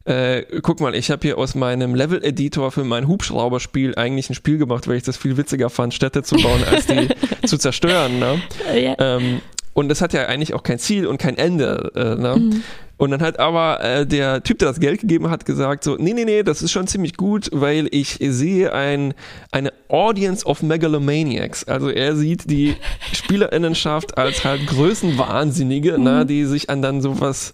äh, 0.05 0.43
guck 0.61 0.79
mal, 0.81 0.93
ich 0.93 1.09
habe 1.09 1.21
hier 1.23 1.37
aus 1.37 1.55
meinem 1.55 1.95
Level-Editor 1.95 2.71
für 2.71 2.83
mein 2.83 3.07
Hubschrauberspiel 3.07 3.95
eigentlich 3.95 4.29
ein 4.29 4.35
Spiel 4.35 4.57
gemacht, 4.57 4.87
weil 4.87 4.97
ich 4.97 5.03
das 5.03 5.17
viel 5.17 5.35
witziger 5.37 5.69
fand, 5.69 5.93
Städte 5.93 6.21
zu 6.21 6.35
bauen, 6.35 6.63
als 6.69 6.85
die 6.85 7.09
zu 7.47 7.57
zerstören. 7.57 8.19
Ne? 8.19 8.41
Ja. 8.75 8.95
Ähm, 8.99 9.41
und 9.73 9.89
das 9.89 10.01
hat 10.01 10.13
ja 10.13 10.27
eigentlich 10.27 10.53
auch 10.53 10.63
kein 10.63 10.79
Ziel 10.79 11.07
und 11.07 11.17
kein 11.17 11.37
Ende. 11.37 11.91
Äh, 11.95 12.21
ne? 12.21 12.35
Mhm. 12.37 12.63
Und 12.97 13.11
dann 13.11 13.21
hat 13.21 13.39
aber 13.39 13.83
äh, 13.83 14.05
der 14.05 14.43
Typ, 14.43 14.59
der 14.59 14.69
das 14.69 14.79
Geld 14.79 15.01
gegeben 15.01 15.29
hat, 15.29 15.45
gesagt 15.45 15.83
so, 15.83 15.95
nee, 15.97 16.13
nee, 16.13 16.25
nee, 16.25 16.43
das 16.43 16.61
ist 16.61 16.71
schon 16.71 16.87
ziemlich 16.87 17.17
gut, 17.17 17.49
weil 17.51 17.87
ich 17.91 18.17
sehe 18.21 18.71
ein, 18.73 19.13
eine 19.51 19.73
Audience 19.89 20.45
of 20.45 20.63
Megalomaniacs. 20.63 21.65
Also 21.65 21.89
er 21.89 22.15
sieht 22.15 22.49
die 22.49 22.75
Spielerinnenschaft 23.13 24.17
als 24.17 24.45
halt 24.45 24.65
Größenwahnsinnige, 24.67 25.97
mhm. 25.97 26.03
ne, 26.03 26.25
die 26.25 26.45
sich 26.45 26.69
an 26.69 26.81
dann 26.81 27.01
sowas 27.01 27.53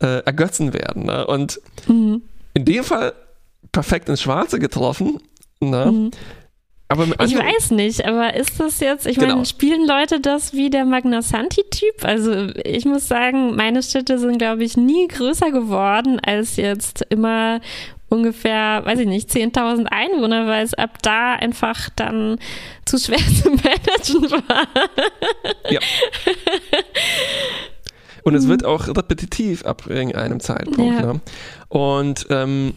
äh, 0.00 0.22
ergötzen 0.24 0.74
werden. 0.74 1.06
Ne? 1.06 1.26
Und 1.26 1.60
mhm. 1.88 2.22
in 2.54 2.64
dem 2.64 2.84
Fall 2.84 3.14
perfekt 3.72 4.08
ins 4.08 4.20
Schwarze 4.20 4.58
getroffen. 4.58 5.18
Ne? 5.60 5.86
Mhm. 5.86 6.10
Aber 6.88 7.06
also, 7.18 7.36
ich 7.36 7.42
weiß 7.42 7.72
nicht, 7.72 8.04
aber 8.04 8.34
ist 8.34 8.60
das 8.60 8.78
jetzt, 8.78 9.06
ich 9.06 9.18
genau. 9.18 9.34
meine, 9.34 9.46
spielen 9.46 9.88
Leute 9.88 10.20
das 10.20 10.52
wie 10.52 10.70
der 10.70 10.84
Magnasanti-Typ? 10.84 12.04
Also 12.04 12.48
ich 12.64 12.84
muss 12.84 13.08
sagen, 13.08 13.56
meine 13.56 13.82
Städte 13.82 14.18
sind, 14.18 14.38
glaube 14.38 14.62
ich, 14.62 14.76
nie 14.76 15.08
größer 15.08 15.50
geworden 15.50 16.20
als 16.20 16.56
jetzt 16.56 17.04
immer 17.08 17.60
ungefähr, 18.08 18.82
weiß 18.84 19.00
ich 19.00 19.08
nicht, 19.08 19.30
10.000 19.30 19.86
Einwohner, 19.86 20.46
weil 20.46 20.64
es 20.64 20.74
ab 20.74 21.02
da 21.02 21.34
einfach 21.34 21.88
dann 21.96 22.38
zu 22.84 22.98
schwer 22.98 23.18
zu 23.42 23.50
managen 23.50 24.30
war. 24.30 24.68
Ja. 25.70 25.80
Und 28.22 28.34
es 28.36 28.46
wird 28.46 28.64
auch 28.64 28.86
repetitiv 28.86 29.64
ab 29.64 29.84
irgendeinem 29.88 30.38
Zeitpunkt. 30.38 31.00
Ja. 31.00 31.14
Ne? 31.14 31.20
Und 31.68 32.26
ähm, 32.30 32.74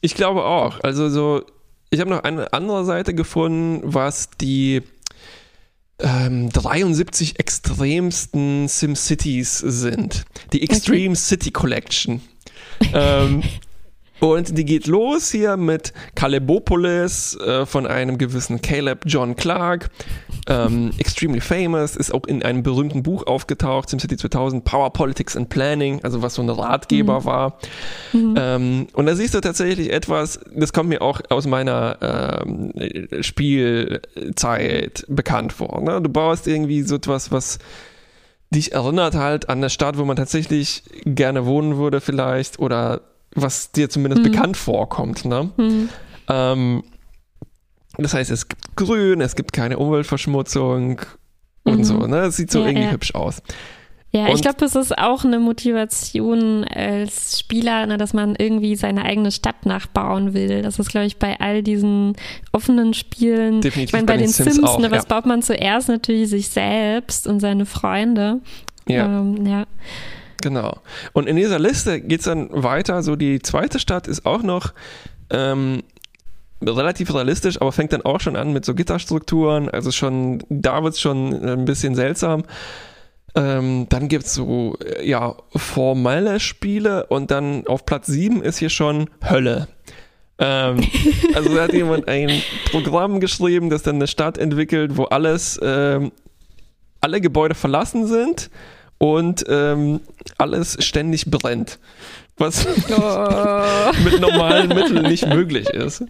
ich 0.00 0.14
glaube 0.14 0.44
auch, 0.44 0.80
also 0.82 1.08
so 1.08 1.42
ich 1.90 2.00
habe 2.00 2.10
noch 2.10 2.22
eine 2.22 2.52
andere 2.52 2.84
Seite 2.84 3.14
gefunden, 3.14 3.80
was 3.82 4.30
die 4.40 4.82
ähm, 5.98 6.50
73 6.50 7.38
extremsten 7.38 8.68
SimCities 8.68 9.58
sind. 9.58 10.24
Die 10.52 10.62
Extreme 10.62 11.10
okay. 11.10 11.16
City 11.16 11.50
Collection. 11.50 12.20
ähm, 12.94 13.42
und 14.20 14.56
die 14.56 14.64
geht 14.64 14.86
los 14.86 15.30
hier 15.30 15.56
mit 15.56 15.92
Calebopolis 16.14 17.36
äh, 17.36 17.66
von 17.66 17.86
einem 17.86 18.18
gewissen 18.18 18.60
Caleb 18.62 19.04
John 19.06 19.36
Clark. 19.36 19.90
Ähm, 20.48 20.90
extremely 20.98 21.40
famous, 21.40 21.96
ist 21.96 22.12
auch 22.12 22.26
in 22.26 22.42
einem 22.42 22.62
berühmten 22.62 23.02
Buch 23.02 23.26
aufgetaucht, 23.26 23.88
SimCity 23.88 24.16
2000, 24.16 24.64
Power 24.64 24.92
Politics 24.92 25.36
and 25.36 25.48
Planning, 25.48 26.00
also 26.02 26.22
was 26.22 26.34
so 26.34 26.42
ein 26.42 26.48
Ratgeber 26.48 27.20
mhm. 27.20 27.24
war. 27.24 27.58
Mhm. 28.12 28.34
Ähm, 28.36 28.86
und 28.94 29.06
da 29.06 29.14
siehst 29.14 29.34
du 29.34 29.40
tatsächlich 29.40 29.92
etwas, 29.92 30.40
das 30.54 30.72
kommt 30.72 30.88
mir 30.88 31.02
auch 31.02 31.20
aus 31.28 31.46
meiner 31.46 32.42
ähm, 32.44 32.72
Spielzeit 33.22 35.04
bekannt 35.08 35.52
vor. 35.52 35.80
Ne? 35.82 36.00
Du 36.00 36.08
baust 36.08 36.46
irgendwie 36.46 36.82
so 36.82 36.96
etwas, 36.96 37.30
was 37.32 37.58
dich 38.50 38.72
erinnert 38.72 39.14
halt 39.14 39.48
an 39.48 39.58
eine 39.58 39.70
Stadt, 39.70 39.96
wo 39.96 40.04
man 40.04 40.16
tatsächlich 40.16 40.82
gerne 41.04 41.46
wohnen 41.46 41.76
würde 41.76 42.00
vielleicht 42.00 42.58
oder 42.58 43.02
was 43.34 43.72
dir 43.72 43.88
zumindest 43.88 44.22
mhm. 44.22 44.30
bekannt 44.30 44.56
vorkommt. 44.56 45.24
Ne? 45.24 45.50
Mhm. 45.56 45.88
Ähm, 46.28 46.82
das 47.96 48.14
heißt, 48.14 48.30
es 48.30 48.48
gibt 48.48 48.76
Grün, 48.76 49.20
es 49.20 49.36
gibt 49.36 49.52
keine 49.52 49.78
Umweltverschmutzung 49.78 51.00
und 51.64 51.78
mhm. 51.78 51.84
so. 51.84 52.06
Ne? 52.06 52.18
Es 52.20 52.36
sieht 52.36 52.50
so 52.50 52.60
ja, 52.60 52.66
irgendwie 52.68 52.86
ja. 52.86 52.92
hübsch 52.92 53.14
aus. 53.14 53.42
Ja, 54.12 54.26
und 54.26 54.34
ich 54.34 54.42
glaube, 54.42 54.64
es 54.64 54.74
ist 54.74 54.98
auch 54.98 55.24
eine 55.24 55.38
Motivation 55.38 56.64
als 56.64 57.38
Spieler, 57.38 57.86
ne, 57.86 57.96
dass 57.96 58.12
man 58.12 58.34
irgendwie 58.36 58.74
seine 58.74 59.04
eigene 59.04 59.30
Stadt 59.30 59.66
nachbauen 59.66 60.34
will. 60.34 60.62
Das 60.62 60.80
ist, 60.80 60.90
glaube 60.90 61.06
ich, 61.06 61.18
bei 61.18 61.38
all 61.38 61.62
diesen 61.62 62.16
offenen 62.50 62.92
Spielen. 62.92 63.60
Definitiv 63.60 63.90
ich 63.90 63.92
meine, 63.92 64.06
bei, 64.06 64.14
bei, 64.14 64.16
den, 64.16 64.26
den 64.26 64.32
Sims, 64.32 64.54
Sims 64.56 64.68
auch, 64.68 64.80
ne, 64.80 64.90
was 64.90 65.04
ja. 65.04 65.14
baut 65.14 65.26
man 65.26 65.42
zuerst? 65.42 65.88
Natürlich 65.88 66.28
sich 66.28 66.48
selbst 66.48 67.28
und 67.28 67.38
seine 67.38 67.66
Freunde. 67.66 68.40
Ja. 68.88 69.06
Ähm, 69.06 69.46
ja. 69.46 69.66
Genau. 70.40 70.78
Und 71.12 71.28
in 71.28 71.36
dieser 71.36 71.58
Liste 71.58 72.00
geht 72.00 72.20
es 72.20 72.26
dann 72.26 72.48
weiter. 72.50 73.02
So 73.02 73.16
die 73.16 73.40
zweite 73.40 73.78
Stadt 73.78 74.08
ist 74.08 74.26
auch 74.26 74.42
noch 74.42 74.72
ähm, 75.30 75.82
relativ 76.62 77.14
realistisch, 77.14 77.60
aber 77.60 77.72
fängt 77.72 77.92
dann 77.92 78.02
auch 78.02 78.20
schon 78.20 78.36
an 78.36 78.52
mit 78.52 78.64
so 78.64 78.74
Gitterstrukturen. 78.74 79.68
Also 79.68 79.90
schon, 79.90 80.42
da 80.48 80.82
wird 80.82 80.94
es 80.94 81.00
schon 81.00 81.32
ein 81.44 81.64
bisschen 81.64 81.94
seltsam. 81.94 82.44
Ähm, 83.34 83.86
dann 83.88 84.08
gibt 84.08 84.24
es 84.24 84.34
so, 84.34 84.76
ja, 85.02 85.36
formelle 85.54 86.40
Spiele 86.40 87.06
und 87.06 87.30
dann 87.30 87.66
auf 87.66 87.86
Platz 87.86 88.06
7 88.06 88.42
ist 88.42 88.58
hier 88.58 88.70
schon 88.70 89.08
Hölle. 89.28 89.68
Ähm, 90.38 90.80
also 91.34 91.54
da 91.54 91.62
hat 91.62 91.72
jemand 91.72 92.08
ein 92.08 92.42
Programm 92.70 93.20
geschrieben, 93.20 93.70
das 93.70 93.82
dann 93.82 93.96
eine 93.96 94.08
Stadt 94.08 94.36
entwickelt, 94.36 94.96
wo 94.96 95.04
alles, 95.04 95.60
ähm, 95.62 96.10
alle 97.00 97.20
Gebäude 97.20 97.54
verlassen 97.54 98.06
sind 98.06 98.50
und 98.98 99.44
ähm, 99.48 100.00
alles 100.40 100.76
ständig 100.84 101.30
brennt. 101.30 101.78
Was 102.36 102.66
oh. 102.88 103.92
mit 104.02 104.20
normalen 104.20 104.68
Mitteln 104.68 105.02
nicht 105.02 105.26
möglich 105.26 105.68
ist. 105.68 106.04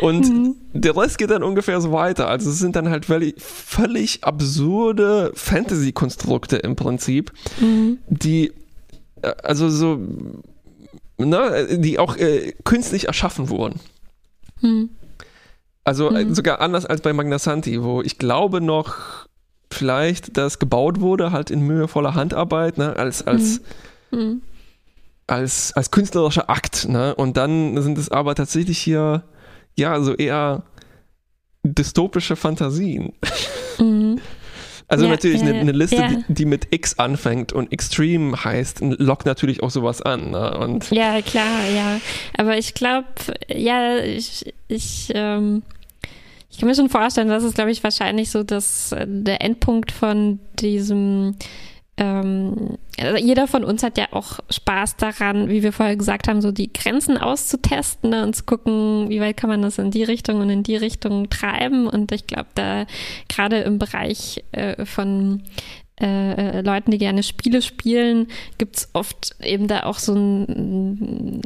Und 0.00 0.28
mhm. 0.28 0.56
der 0.72 0.96
Rest 0.96 1.18
geht 1.18 1.30
dann 1.30 1.42
ungefähr 1.42 1.80
so 1.80 1.90
weiter. 1.92 2.28
Also 2.28 2.50
es 2.50 2.58
sind 2.58 2.76
dann 2.76 2.88
halt 2.88 3.06
völlig, 3.06 4.24
absurde 4.24 5.32
Fantasy-Konstrukte 5.34 6.56
im 6.56 6.76
Prinzip, 6.76 7.32
mhm. 7.60 7.98
die 8.08 8.52
äh, 9.22 9.32
also 9.42 9.68
so, 9.68 9.98
ne, 11.18 11.78
die 11.78 11.98
auch 11.98 12.16
äh, 12.16 12.52
künstlich 12.64 13.06
erschaffen 13.06 13.48
wurden. 13.48 13.80
Mhm. 14.60 14.90
Also 15.84 16.10
äh, 16.10 16.24
mhm. 16.24 16.34
sogar 16.34 16.60
anders 16.60 16.86
als 16.86 17.00
bei 17.00 17.12
Magna 17.12 17.38
Santi, 17.38 17.82
wo 17.82 18.02
ich 18.02 18.18
glaube 18.18 18.60
noch 18.60 19.26
vielleicht 19.70 20.36
das 20.36 20.58
gebaut 20.58 21.00
wurde, 21.00 21.32
halt 21.32 21.50
in 21.50 21.60
mühevoller 21.60 22.14
Handarbeit, 22.14 22.78
ne, 22.78 22.96
als, 22.96 23.26
als, 23.26 23.60
mhm. 24.10 24.18
mhm. 24.18 24.42
als, 25.26 25.72
als 25.74 25.90
künstlerischer 25.90 26.48
Akt. 26.48 26.88
Ne? 26.88 27.14
Und 27.14 27.36
dann 27.36 27.80
sind 27.82 27.98
es 27.98 28.10
aber 28.10 28.34
tatsächlich 28.34 28.78
hier, 28.78 29.24
ja, 29.76 30.00
so 30.00 30.14
eher 30.14 30.64
dystopische 31.62 32.36
Fantasien. 32.36 33.12
Mhm. 33.78 34.20
Also 34.90 35.04
ja, 35.04 35.10
natürlich 35.10 35.42
eine, 35.42 35.52
eine 35.52 35.72
Liste, 35.72 35.96
ja. 35.96 36.08
die, 36.08 36.24
die, 36.32 36.44
mit 36.46 36.68
X 36.70 36.98
anfängt 36.98 37.52
und 37.52 37.70
Extreme 37.72 38.42
heißt, 38.42 38.80
lockt 38.80 39.26
natürlich 39.26 39.62
auch 39.62 39.68
sowas 39.68 40.00
an. 40.00 40.30
Ne? 40.30 40.56
Und 40.58 40.90
ja, 40.90 41.20
klar, 41.20 41.68
ja. 41.76 42.00
Aber 42.38 42.56
ich 42.56 42.72
glaube, 42.72 43.06
ja, 43.54 43.98
ich, 43.98 44.54
ich 44.66 45.12
ähm 45.14 45.62
ich 46.58 46.60
kann 46.60 46.70
mir 46.70 46.74
schon 46.74 46.88
vorstellen, 46.88 47.28
das 47.28 47.44
ist, 47.44 47.54
glaube 47.54 47.70
ich, 47.70 47.84
wahrscheinlich 47.84 48.32
so 48.32 48.42
dass 48.42 48.90
äh, 48.90 49.06
der 49.08 49.42
Endpunkt 49.42 49.92
von 49.92 50.40
diesem 50.58 51.36
ähm, 51.96 52.78
also 52.98 53.16
jeder 53.16 53.46
von 53.46 53.62
uns 53.62 53.84
hat 53.84 53.96
ja 53.96 54.06
auch 54.10 54.40
Spaß 54.50 54.96
daran, 54.96 55.48
wie 55.48 55.62
wir 55.62 55.72
vorher 55.72 55.94
gesagt 55.94 56.26
haben, 56.26 56.40
so 56.40 56.50
die 56.50 56.72
Grenzen 56.72 57.16
auszutesten 57.16 58.10
ne, 58.10 58.24
und 58.24 58.34
zu 58.34 58.42
gucken, 58.42 59.08
wie 59.08 59.20
weit 59.20 59.36
kann 59.36 59.50
man 59.50 59.62
das 59.62 59.78
in 59.78 59.92
die 59.92 60.02
Richtung 60.02 60.40
und 60.40 60.50
in 60.50 60.64
die 60.64 60.74
Richtung 60.74 61.30
treiben. 61.30 61.86
Und 61.86 62.10
ich 62.10 62.26
glaube, 62.26 62.48
da 62.56 62.86
gerade 63.28 63.58
im 63.60 63.78
Bereich 63.78 64.42
äh, 64.50 64.84
von 64.84 65.44
äh, 66.00 66.60
Leuten, 66.60 66.90
die 66.90 66.98
gerne 66.98 67.22
Spiele 67.22 67.62
spielen, 67.62 68.28
gibt 68.58 68.76
es 68.76 68.88
oft 68.92 69.36
eben 69.42 69.66
da 69.66 69.84
auch 69.84 69.98
so 69.98 70.14
ein, 70.14 71.42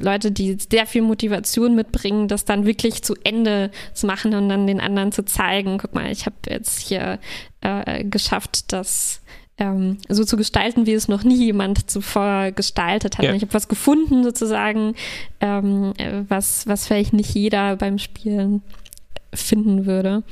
Leute, 0.00 0.30
die 0.30 0.56
sehr 0.70 0.86
viel 0.86 1.02
Motivation 1.02 1.74
mitbringen, 1.74 2.28
das 2.28 2.44
dann 2.44 2.66
wirklich 2.66 3.02
zu 3.02 3.14
Ende 3.24 3.70
zu 3.94 4.06
machen 4.06 4.34
und 4.34 4.48
dann 4.48 4.66
den 4.66 4.80
anderen 4.80 5.12
zu 5.12 5.24
zeigen, 5.24 5.78
guck 5.78 5.94
mal, 5.94 6.10
ich 6.10 6.26
habe 6.26 6.36
jetzt 6.48 6.80
hier 6.80 7.18
äh, 7.62 8.04
geschafft, 8.04 8.72
das 8.72 9.22
ähm, 9.58 9.98
so 10.08 10.24
zu 10.24 10.36
gestalten, 10.36 10.86
wie 10.86 10.92
es 10.92 11.08
noch 11.08 11.24
nie 11.24 11.46
jemand 11.46 11.90
zuvor 11.90 12.52
gestaltet 12.52 13.18
hat. 13.18 13.24
Ja. 13.24 13.32
Ich 13.32 13.42
habe 13.42 13.54
was 13.54 13.68
gefunden 13.68 14.22
sozusagen, 14.22 14.94
ähm, 15.40 15.94
was, 16.28 16.66
was 16.66 16.86
vielleicht 16.86 17.14
nicht 17.14 17.34
jeder 17.34 17.76
beim 17.76 17.98
Spielen 17.98 18.62
finden 19.32 19.86
würde. 19.86 20.22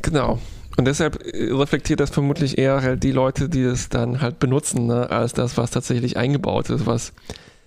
Genau. 0.00 0.38
Und 0.76 0.86
deshalb 0.86 1.22
äh, 1.26 1.52
reflektiert 1.52 2.00
das 2.00 2.10
vermutlich 2.10 2.58
eher 2.58 2.82
halt 2.82 3.02
die 3.02 3.12
Leute, 3.12 3.48
die 3.48 3.62
es 3.62 3.88
dann 3.88 4.20
halt 4.20 4.38
benutzen, 4.38 4.86
ne, 4.86 5.10
als 5.10 5.32
das, 5.32 5.56
was 5.56 5.70
tatsächlich 5.70 6.16
eingebaut 6.16 6.70
ist, 6.70 6.86
was 6.86 7.12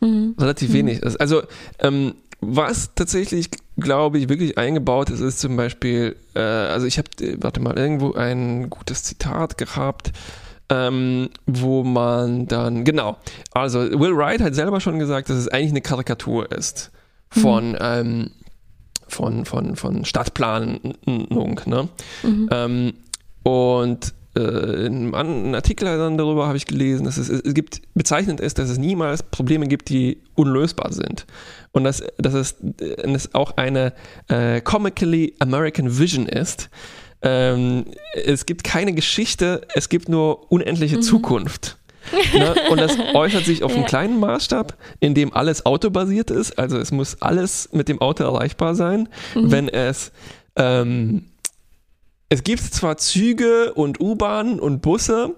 mhm. 0.01 0.35
relativ 0.39 0.69
mhm. 0.69 0.73
wenig 0.73 1.03
ist. 1.03 1.19
Also 1.19 1.43
ähm, 1.79 2.15
was 2.41 2.93
tatsächlich, 2.95 3.49
glaube 3.77 4.19
ich, 4.19 4.29
wirklich 4.29 4.57
eingebaut 4.57 5.09
ist, 5.09 5.19
ist 5.19 5.39
zum 5.39 5.55
Beispiel, 5.55 6.15
äh, 6.35 6.39
also 6.39 6.85
ich 6.85 6.97
habe, 6.97 7.09
äh, 7.21 7.37
warte 7.39 7.59
mal, 7.59 7.77
irgendwo 7.77 8.13
ein 8.13 8.69
gutes 8.69 9.03
Zitat 9.03 9.57
gehabt, 9.57 10.11
ähm, 10.69 11.29
wo 11.45 11.83
man 11.83 12.47
dann, 12.47 12.83
genau, 12.83 13.17
also 13.51 13.79
Will 13.79 14.15
Wright 14.15 14.41
hat 14.41 14.55
selber 14.55 14.79
schon 14.79 14.99
gesagt, 14.99 15.29
dass 15.29 15.37
es 15.37 15.47
eigentlich 15.47 15.71
eine 15.71 15.81
Karikatur 15.81 16.51
ist 16.51 16.91
von, 17.29 17.69
mhm. 17.69 17.77
ähm, 17.79 18.31
von, 19.07 19.45
von, 19.45 19.75
von 19.75 20.05
Stadtplanung. 20.05 20.95
Ne? 21.65 21.89
Mhm. 22.23 22.49
Ähm, 22.51 22.93
und 23.43 24.13
äh, 24.35 24.85
in 24.85 25.13
einem 25.15 25.55
Artikel 25.55 25.85
dann 25.85 26.17
darüber 26.17 26.47
habe 26.47 26.57
ich 26.57 26.65
gelesen, 26.65 27.05
dass 27.05 27.17
es, 27.17 27.29
es 27.29 27.53
gibt, 27.53 27.81
bezeichnend 27.93 28.41
ist, 28.41 28.59
dass 28.59 28.69
es 28.69 28.77
niemals 28.77 29.23
Probleme 29.23 29.67
gibt, 29.67 29.89
die 29.89 30.21
unlösbar 30.35 30.91
sind. 30.91 31.25
Und 31.71 31.83
dass, 31.83 32.03
dass, 32.17 32.33
es, 32.33 32.55
dass 32.59 33.25
es 33.25 33.35
auch 33.35 33.57
eine 33.57 33.93
äh, 34.27 34.61
comically 34.61 35.35
American 35.39 35.97
Vision 35.97 36.27
ist. 36.27 36.69
Ähm, 37.21 37.85
es 38.13 38.45
gibt 38.45 38.63
keine 38.63 38.93
Geschichte, 38.93 39.61
es 39.73 39.89
gibt 39.89 40.09
nur 40.09 40.51
unendliche 40.51 40.97
mhm. 40.97 41.01
Zukunft. 41.01 41.77
Ne? 42.33 42.55
Und 42.69 42.79
das 42.79 42.97
äußert 43.13 43.45
sich 43.45 43.63
auf 43.63 43.71
ja. 43.71 43.77
einem 43.77 43.85
kleinen 43.85 44.19
Maßstab, 44.19 44.77
in 44.99 45.13
dem 45.15 45.33
alles 45.33 45.65
autobasiert 45.65 46.31
ist. 46.31 46.57
Also 46.59 46.77
es 46.77 46.91
muss 46.91 47.21
alles 47.21 47.69
mit 47.71 47.87
dem 47.87 48.01
Auto 48.01 48.23
erreichbar 48.23 48.75
sein. 48.75 49.09
Mhm. 49.33 49.51
Wenn 49.51 49.69
es 49.69 50.11
ähm, 50.55 51.25
es 52.29 52.43
gibt 52.43 52.61
zwar 52.61 52.97
Züge 52.97 53.73
und 53.73 53.99
U-Bahnen 53.99 54.59
und 54.59 54.81
Busse 54.81 55.35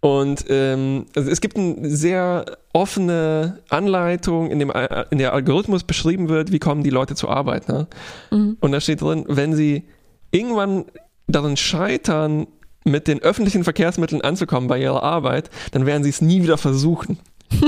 und 0.00 0.44
ähm, 0.48 1.06
also 1.16 1.30
es 1.30 1.40
gibt 1.40 1.56
eine 1.56 1.90
sehr 1.90 2.44
offene 2.72 3.58
Anleitung, 3.68 4.50
in, 4.50 4.60
dem, 4.60 4.72
in 5.10 5.18
der 5.18 5.32
Algorithmus 5.32 5.82
beschrieben 5.82 6.28
wird, 6.28 6.52
wie 6.52 6.60
kommen 6.60 6.84
die 6.84 6.90
Leute 6.90 7.16
zur 7.16 7.30
Arbeit. 7.30 7.68
Ne? 7.68 7.88
Mhm. 8.30 8.56
Und 8.60 8.72
da 8.72 8.80
steht 8.80 9.00
drin, 9.00 9.24
wenn 9.26 9.54
sie 9.54 9.84
irgendwann 10.30 10.84
darin 11.26 11.56
scheitern, 11.56 12.46
mit 12.88 13.06
den 13.08 13.20
öffentlichen 13.20 13.64
Verkehrsmitteln 13.64 14.22
anzukommen 14.22 14.68
bei 14.68 14.80
ihrer 14.80 15.02
Arbeit, 15.02 15.50
dann 15.72 15.86
werden 15.86 16.02
sie 16.02 16.10
es 16.10 16.20
nie 16.20 16.42
wieder 16.42 16.58
versuchen. 16.58 17.18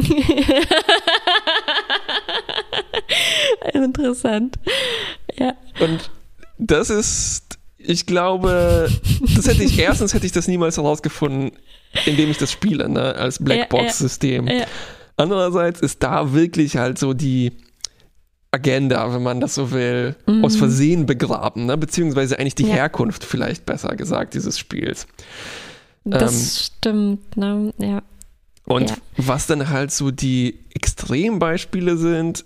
Interessant. 3.72 4.58
Ja. 5.38 5.54
Und 5.80 6.10
das 6.58 6.90
ist, 6.90 7.58
ich 7.78 8.06
glaube, 8.06 8.90
das 9.36 9.46
hätte 9.48 9.62
ich, 9.62 9.78
erstens 9.78 10.12
hätte 10.14 10.26
ich 10.26 10.32
das 10.32 10.48
niemals 10.48 10.76
herausgefunden, 10.76 11.52
indem 12.04 12.30
ich 12.30 12.38
das 12.38 12.52
spiele, 12.52 12.88
ne, 12.88 13.14
als 13.14 13.42
Blackbox-System. 13.42 14.46
Ja, 14.46 14.52
ja, 14.52 14.58
ja. 14.60 14.66
Andererseits 15.16 15.80
ist 15.80 16.02
da 16.02 16.32
wirklich 16.32 16.76
halt 16.76 16.98
so 16.98 17.14
die, 17.14 17.52
Agenda, 18.52 19.12
wenn 19.14 19.22
man 19.22 19.40
das 19.40 19.54
so 19.54 19.70
will, 19.70 20.16
mhm. 20.26 20.44
aus 20.44 20.56
Versehen 20.56 21.06
begraben, 21.06 21.66
ne? 21.66 21.76
beziehungsweise 21.76 22.38
eigentlich 22.38 22.56
die 22.56 22.66
ja. 22.66 22.74
Herkunft 22.74 23.24
vielleicht 23.24 23.64
besser 23.64 23.94
gesagt 23.94 24.34
dieses 24.34 24.58
Spiels. 24.58 25.06
Das 26.04 26.32
ähm, 26.32 26.64
stimmt, 26.64 27.36
ne? 27.36 27.72
Ja. 27.78 28.02
Und 28.64 28.90
ja. 28.90 28.96
was 29.16 29.46
dann 29.46 29.68
halt 29.68 29.92
so 29.92 30.10
die 30.10 30.58
Extrembeispiele 30.74 31.96
sind, 31.96 32.44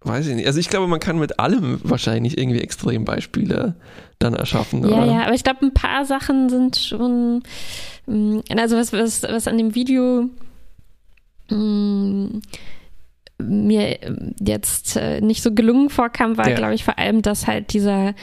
weiß 0.00 0.26
ich 0.28 0.34
nicht. 0.34 0.46
Also 0.46 0.58
ich 0.58 0.68
glaube, 0.68 0.86
man 0.86 1.00
kann 1.00 1.18
mit 1.18 1.38
allem 1.38 1.80
wahrscheinlich 1.82 2.38
irgendwie 2.38 2.60
Extrembeispiele 2.60 3.74
dann 4.18 4.34
erschaffen. 4.34 4.82
Ja, 4.88 4.96
oder? 4.96 5.06
ja, 5.06 5.22
aber 5.24 5.34
ich 5.34 5.44
glaube, 5.44 5.64
ein 5.66 5.74
paar 5.74 6.04
Sachen 6.04 6.48
sind 6.48 6.76
schon, 6.76 7.42
mm, 8.06 8.40
also 8.56 8.76
was, 8.76 8.92
was, 8.92 9.22
was 9.22 9.46
an 9.46 9.58
dem 9.58 9.74
Video 9.74 10.28
mh, 11.50 11.56
mm, 11.56 12.42
mir 13.38 13.98
jetzt 14.40 14.96
äh, 14.96 15.20
nicht 15.20 15.42
so 15.42 15.52
gelungen 15.52 15.90
vorkam, 15.90 16.36
war, 16.36 16.48
ja. 16.48 16.56
glaube 16.56 16.74
ich, 16.74 16.84
vor 16.84 16.98
allem, 16.98 17.22
dass 17.22 17.46
halt 17.46 17.72
dieser 17.72 18.14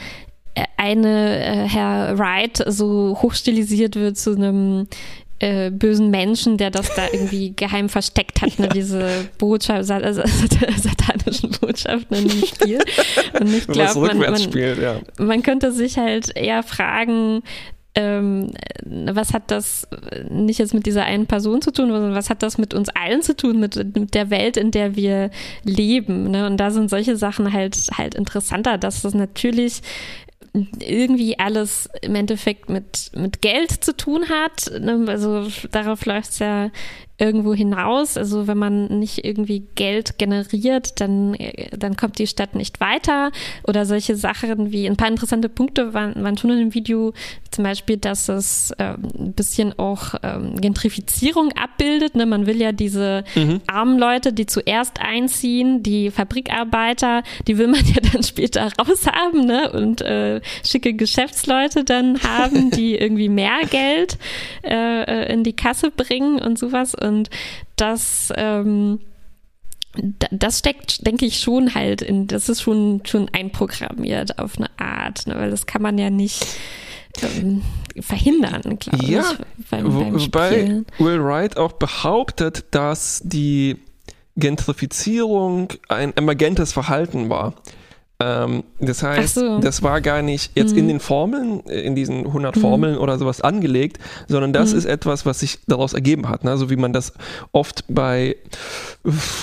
äh, 0.54 0.64
eine 0.76 1.44
äh, 1.44 1.68
Herr 1.68 2.18
Wright 2.18 2.62
so 2.66 3.18
hochstilisiert 3.22 3.96
wird 3.96 4.16
zu 4.16 4.34
einem 4.34 4.88
äh, 5.40 5.70
bösen 5.70 6.10
Menschen, 6.10 6.56
der 6.56 6.70
das 6.70 6.94
da 6.94 7.06
irgendwie 7.12 7.54
geheim 7.54 7.88
versteckt 7.88 8.40
hat, 8.40 8.58
ne, 8.58 8.68
diese 8.68 9.28
Botschaft, 9.38 9.90
also, 9.90 10.22
satanischen 10.76 11.50
Botschaften 11.60 12.16
in 12.16 12.28
dem 12.28 12.46
Spiel. 12.46 12.78
Und 13.38 13.52
ich 13.52 13.66
glaube, 13.66 14.14
man, 14.14 14.18
man, 14.18 14.52
ja. 14.80 15.00
man 15.18 15.42
könnte 15.42 15.72
sich 15.72 15.98
halt 15.98 16.36
eher 16.36 16.62
fragen, 16.62 17.42
ähm, 17.94 18.52
was 18.84 19.32
hat 19.32 19.50
das 19.50 19.86
nicht 20.28 20.58
jetzt 20.58 20.74
mit 20.74 20.86
dieser 20.86 21.04
einen 21.04 21.26
Person 21.26 21.62
zu 21.62 21.70
tun, 21.70 21.90
sondern 21.90 22.14
was 22.14 22.28
hat 22.28 22.42
das 22.42 22.58
mit 22.58 22.74
uns 22.74 22.88
allen 22.88 23.22
zu 23.22 23.36
tun, 23.36 23.60
mit, 23.60 23.76
mit 23.96 24.14
der 24.14 24.30
Welt, 24.30 24.56
in 24.56 24.70
der 24.70 24.96
wir 24.96 25.30
leben. 25.62 26.30
Ne? 26.30 26.46
Und 26.46 26.56
da 26.56 26.70
sind 26.70 26.90
solche 26.90 27.16
Sachen 27.16 27.52
halt 27.52 27.76
halt 27.96 28.14
interessanter, 28.14 28.78
dass 28.78 29.02
das 29.02 29.14
natürlich 29.14 29.80
irgendwie 30.80 31.38
alles 31.38 31.88
im 32.00 32.14
Endeffekt 32.14 32.68
mit, 32.68 33.10
mit 33.14 33.42
Geld 33.42 33.70
zu 33.70 33.96
tun 33.96 34.28
hat. 34.28 34.70
Ne? 34.80 35.04
Also 35.08 35.48
darauf 35.70 36.06
läuft 36.06 36.30
es 36.30 36.38
ja 36.38 36.70
irgendwo 37.16 37.54
hinaus. 37.54 38.16
Also 38.16 38.46
wenn 38.46 38.58
man 38.58 38.98
nicht 38.98 39.24
irgendwie 39.24 39.64
Geld 39.76 40.18
generiert, 40.18 41.00
dann, 41.00 41.36
dann 41.76 41.96
kommt 41.96 42.18
die 42.18 42.26
Stadt 42.26 42.54
nicht 42.54 42.80
weiter. 42.80 43.30
Oder 43.66 43.86
solche 43.86 44.16
Sachen 44.16 44.72
wie 44.72 44.86
ein 44.86 44.96
paar 44.96 45.08
interessante 45.08 45.48
Punkte 45.48 45.94
waren, 45.94 46.22
waren 46.22 46.36
schon 46.36 46.50
in 46.50 46.58
dem 46.58 46.74
Video, 46.74 47.12
zum 47.50 47.64
Beispiel, 47.64 47.98
dass 47.98 48.28
es 48.28 48.72
ähm, 48.80 49.02
ein 49.16 49.32
bisschen 49.32 49.78
auch 49.78 50.14
ähm, 50.24 50.60
Gentrifizierung 50.60 51.52
abbildet. 51.52 52.16
Ne? 52.16 52.26
Man 52.26 52.46
will 52.46 52.60
ja 52.60 52.72
diese 52.72 53.22
mhm. 53.36 53.60
armen 53.68 53.98
Leute, 53.98 54.32
die 54.32 54.46
zuerst 54.46 55.00
einziehen, 55.00 55.84
die 55.84 56.10
Fabrikarbeiter, 56.10 57.22
die 57.46 57.58
will 57.58 57.68
man 57.68 57.84
ja 57.94 58.00
dann 58.12 58.24
später 58.24 58.72
raushaben 58.80 59.46
ne? 59.46 59.70
und 59.70 60.00
äh, 60.00 60.40
schicke 60.64 60.94
Geschäftsleute 60.94 61.84
dann 61.84 62.20
haben, 62.22 62.70
die 62.72 62.96
irgendwie 62.96 63.28
mehr 63.28 63.60
Geld 63.70 64.18
äh, 64.64 65.32
in 65.32 65.44
die 65.44 65.54
Kasse 65.54 65.92
bringen 65.92 66.40
und 66.40 66.58
sowas. 66.58 66.96
Und 67.04 67.30
das, 67.76 68.32
ähm, 68.36 69.00
das 70.30 70.58
steckt, 70.58 71.06
denke 71.06 71.26
ich, 71.26 71.40
schon 71.40 71.74
halt 71.74 72.02
in, 72.02 72.26
das 72.26 72.48
ist 72.48 72.62
schon, 72.62 73.02
schon 73.04 73.28
einprogrammiert 73.32 74.38
auf 74.38 74.56
eine 74.58 74.70
Art, 74.78 75.26
ne? 75.26 75.34
weil 75.36 75.50
das 75.50 75.66
kann 75.66 75.82
man 75.82 75.98
ja 75.98 76.10
nicht 76.10 76.44
ähm, 77.22 77.62
verhindern, 78.00 78.78
glaube 78.78 79.04
ja, 79.04 79.20
ich. 79.20 79.66
Beim, 79.70 79.84
beim 79.84 80.20
wobei 80.20 80.82
Will 80.98 81.22
Wright 81.22 81.56
auch 81.56 81.72
behauptet, 81.72 82.66
dass 82.72 83.22
die 83.24 83.76
Gentrifizierung 84.36 85.68
ein 85.88 86.16
emergentes 86.16 86.72
Verhalten 86.72 87.28
war. 87.28 87.54
Ähm, 88.20 88.62
das 88.78 89.02
heißt, 89.02 89.34
so. 89.34 89.58
das 89.58 89.82
war 89.82 90.00
gar 90.00 90.22
nicht 90.22 90.52
jetzt 90.54 90.72
mhm. 90.72 90.78
in 90.78 90.88
den 90.88 91.00
Formeln, 91.00 91.60
in 91.60 91.94
diesen 91.94 92.26
100 92.26 92.56
mhm. 92.56 92.60
Formeln 92.60 92.98
oder 92.98 93.18
sowas 93.18 93.40
angelegt, 93.40 93.98
sondern 94.28 94.52
das 94.52 94.72
mhm. 94.72 94.78
ist 94.78 94.84
etwas, 94.84 95.26
was 95.26 95.40
sich 95.40 95.58
daraus 95.66 95.94
ergeben 95.94 96.28
hat. 96.28 96.44
Ne? 96.44 96.56
So 96.56 96.70
wie 96.70 96.76
man 96.76 96.92
das 96.92 97.12
oft 97.52 97.84
bei 97.88 98.36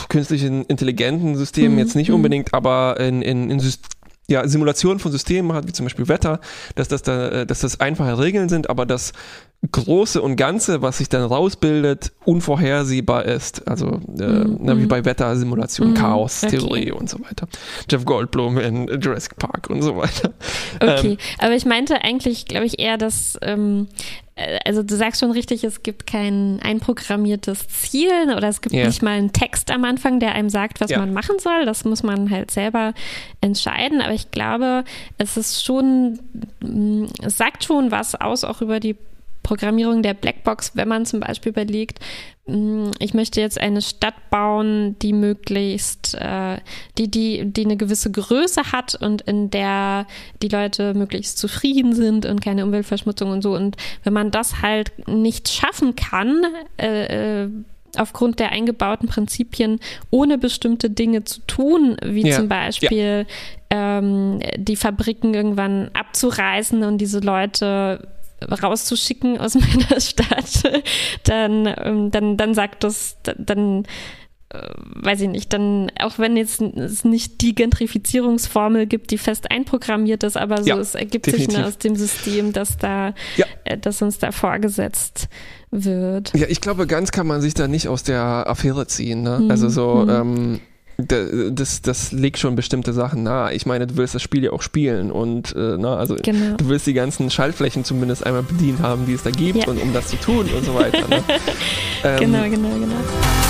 künstlichen 0.10 0.64
intelligenten 0.66 1.36
Systemen 1.36 1.74
mhm. 1.74 1.80
jetzt 1.80 1.96
nicht 1.96 2.10
mhm. 2.10 2.16
unbedingt, 2.16 2.54
aber 2.54 3.00
in, 3.00 3.22
in, 3.22 3.50
in 3.50 3.60
ja, 4.30 4.48
Simulationen 4.48 5.00
von 5.00 5.12
Systemen 5.12 5.54
hat, 5.54 5.68
wie 5.68 5.74
zum 5.74 5.86
Beispiel 5.86 6.08
Wetter, 6.08 6.40
dass 6.76 6.88
das, 6.88 7.02
da, 7.04 7.30
äh, 7.30 7.46
dass 7.46 7.60
das 7.60 7.80
einfache 7.82 8.18
Regeln 8.18 8.48
sind, 8.48 8.70
aber 8.70 8.86
das 8.86 9.12
Große 9.70 10.20
und 10.20 10.38
Ganze, 10.38 10.82
was 10.82 10.98
sich 10.98 11.08
dann 11.08 11.24
rausbildet, 11.24 12.12
unvorhersehbar 12.26 13.26
ist. 13.26 13.68
Also 13.68 14.02
äh, 14.18 14.46
na, 14.60 14.78
wie 14.78 14.88
bei 14.88 15.06
Wettersimulation, 15.06 15.92
mm, 15.92 15.94
Chaos-Theorie 15.94 16.92
okay. 16.92 17.00
und 17.00 17.10
so 17.10 17.20
weiter. 17.20 17.48
Jeff 17.90 18.04
Goldblum 18.04 18.58
in 18.58 18.88
Jurassic 19.00 19.38
Park 19.38 19.70
und 19.70 19.84
so 19.84 19.96
weiter. 19.98 20.34
Okay, 20.80 21.12
ähm, 21.12 21.18
aber 21.38 21.54
ich 21.54 21.66
meinte 21.66 22.02
eigentlich, 22.02 22.46
glaube 22.46 22.66
ich, 22.66 22.80
eher, 22.80 22.98
dass 22.98 23.38
ähm, 23.44 23.88
äh, 24.36 24.60
also 24.66 24.84
du 24.84 24.96
sagst 24.96 25.20
schon 25.20 25.32
richtig, 25.32 25.64
es 25.64 25.84
gibt 25.84 26.08
kein 26.08 26.60
einprogrammiertes 26.64 27.68
Ziel 27.68 28.34
oder 28.36 28.48
es 28.48 28.62
gibt 28.62 28.74
yeah. 28.74 28.88
nicht 28.88 29.02
mal 29.02 29.12
einen 29.12 29.34
Text 29.34 29.72
am 29.72 29.84
Anfang, 29.86 30.20
der 30.20 30.34
einem 30.34 30.50
sagt, 30.50 30.82
was 30.82 30.90
ja. 30.90 31.00
man 31.00 31.14
machen 31.14 31.38
soll. 31.40 31.66
Das 31.66 31.86
muss 31.86 32.04
man 32.04 32.30
halt 32.30 32.52
selber 32.52 32.94
entscheiden. 33.42 34.02
Aber 34.02 34.14
ich 34.14 34.32
glaube, 34.32 34.84
es 35.18 35.38
ist 35.38 35.64
schon, 35.64 36.20
mm, 36.62 37.06
es 37.22 37.38
sagt 37.38 37.64
schon 37.64 37.92
was 37.92 38.16
aus, 38.16 38.44
auch 38.44 38.62
über 38.62 38.80
die 38.80 38.96
Programmierung 39.44 40.04
der 40.04 40.14
Blackbox, 40.14 40.72
wenn 40.76 40.88
man 40.88 41.06
zum 41.06 41.20
Beispiel 41.20 41.52
überlegt, 41.52 42.00
hm, 42.46 42.92
ich 43.00 43.14
möchte 43.14 43.42
jetzt 43.42 43.60
eine 43.60 43.82
Stadt 43.82 44.30
bauen, 44.30 44.98
die 45.00 45.14
möglichst, 45.14 46.16
äh, 46.16 46.58
die, 46.98 47.10
die, 47.10 47.46
die 47.46 47.66
eine 47.66 47.78
gewisse 47.78 48.12
Größe 48.12 48.72
hat 48.72 48.96
und 48.96 49.22
in 49.24 49.50
der 49.50 50.06
die 50.42 50.48
Leute 50.48 50.94
möglichst 50.94 51.38
zufrieden 51.38 51.94
sind 51.94 52.26
und 52.26 52.42
keine 52.42 52.66
Umweltverschmutzung 52.66 53.32
und 53.32 53.42
so. 53.42 53.56
Und 53.56 53.78
wenn 54.04 54.14
man 54.14 54.32
das 54.32 54.62
halt 54.62 55.08
nicht 55.08 55.50
schaffen 55.50 55.96
kann, 55.96 56.44
äh, 56.78 57.44
äh 57.44 57.50
aufgrund 57.98 58.40
der 58.40 58.52
eingebauten 58.52 59.10
Prinzipien 59.10 59.80
ohne 60.10 60.38
bestimmte 60.38 60.90
Dinge 60.90 61.24
zu 61.24 61.42
tun, 61.42 61.98
wie 62.02 62.28
ja. 62.28 62.38
zum 62.38 62.48
Beispiel 62.48 63.26
ja. 63.70 63.98
ähm, 63.98 64.40
die 64.56 64.76
Fabriken 64.76 65.34
irgendwann 65.34 65.92
abzureißen 65.94 66.84
und 66.84 67.00
diese 67.00 67.20
Leute 67.20 68.08
rauszuschicken 68.50 69.38
aus 69.40 69.56
meiner 69.60 70.00
Stadt, 70.00 70.84
dann, 71.24 71.74
ähm, 71.78 72.12
dann, 72.12 72.38
dann 72.38 72.54
sagt 72.54 72.84
das, 72.84 73.18
dann 73.38 73.86
äh, 74.50 74.60
weiß 74.78 75.22
ich 75.22 75.30
nicht, 75.30 75.54
dann, 75.54 75.92
auch 76.00 76.20
wenn 76.20 76.36
jetzt 76.36 76.62
es 76.62 77.06
nicht 77.06 77.42
die 77.42 77.56
Gentrifizierungsformel 77.56 78.86
gibt, 78.86 79.12
die 79.12 79.18
fest 79.18 79.50
einprogrammiert 79.50 80.24
ist, 80.24 80.38
aber 80.38 80.64
so, 80.64 80.70
ja, 80.70 80.78
es 80.78 80.96
ergibt 80.96 81.28
definitiv. 81.28 81.56
sich 81.56 81.66
aus 81.66 81.78
dem 81.78 81.96
System, 81.96 82.52
dass 82.52 82.78
da, 82.78 83.14
ja. 83.38 83.46
äh, 83.64 83.78
dass 83.78 84.02
uns 84.02 84.20
da 84.20 84.32
vorgesetzt 84.32 85.30
wird. 85.72 86.34
Ja, 86.36 86.48
ich 86.50 86.60
glaube, 86.60 86.86
ganz 86.86 87.12
kann 87.12 87.28
man 87.28 87.42
sich 87.42 87.54
da 87.54 87.68
nicht 87.68 87.88
aus 87.88 88.04
der 88.04 88.22
Affäre 88.22 88.88
ziehen. 88.88 89.22
Ne? 89.22 89.40
Mhm. 89.44 89.52
Also 89.52 89.70
so, 89.70 90.06
mhm. 90.06 90.10
ähm, 90.10 90.60
das, 91.04 91.82
das 91.82 92.12
legt 92.12 92.38
schon 92.38 92.56
bestimmte 92.56 92.94
Sachen 92.94 93.24
nahe. 93.24 93.54
Ich 93.54 93.66
meine, 93.66 93.88
du 93.88 93.98
willst 93.98 94.16
das 94.16 94.22
Spiel 94.22 94.44
ja 94.44 94.52
auch 94.52 94.62
spielen 94.62 95.12
und 95.12 95.56
äh, 95.56 95.78
na, 95.78 95.98
also 95.98 96.16
genau. 96.22 96.58
du 96.58 96.70
willst 96.70 96.88
die 96.88 96.94
ganzen 96.94 97.30
Schaltflächen 97.30 97.84
zumindest 97.84 98.26
einmal 98.26 98.44
bedient 98.44 98.80
haben, 98.82 99.06
die 99.06 99.14
es 99.14 99.24
da 99.24 99.32
gibt 99.32 99.58
ja. 99.58 99.68
und 99.68 99.82
um 99.82 99.94
das 99.94 100.08
zu 100.08 100.18
tun 100.18 100.48
und 100.56 100.66
so 100.66 100.74
weiter. 100.74 101.08
Ne? 101.08 101.24
ähm, 102.04 102.20
genau, 102.20 102.44
genau, 102.44 102.70
genau. 102.80 103.41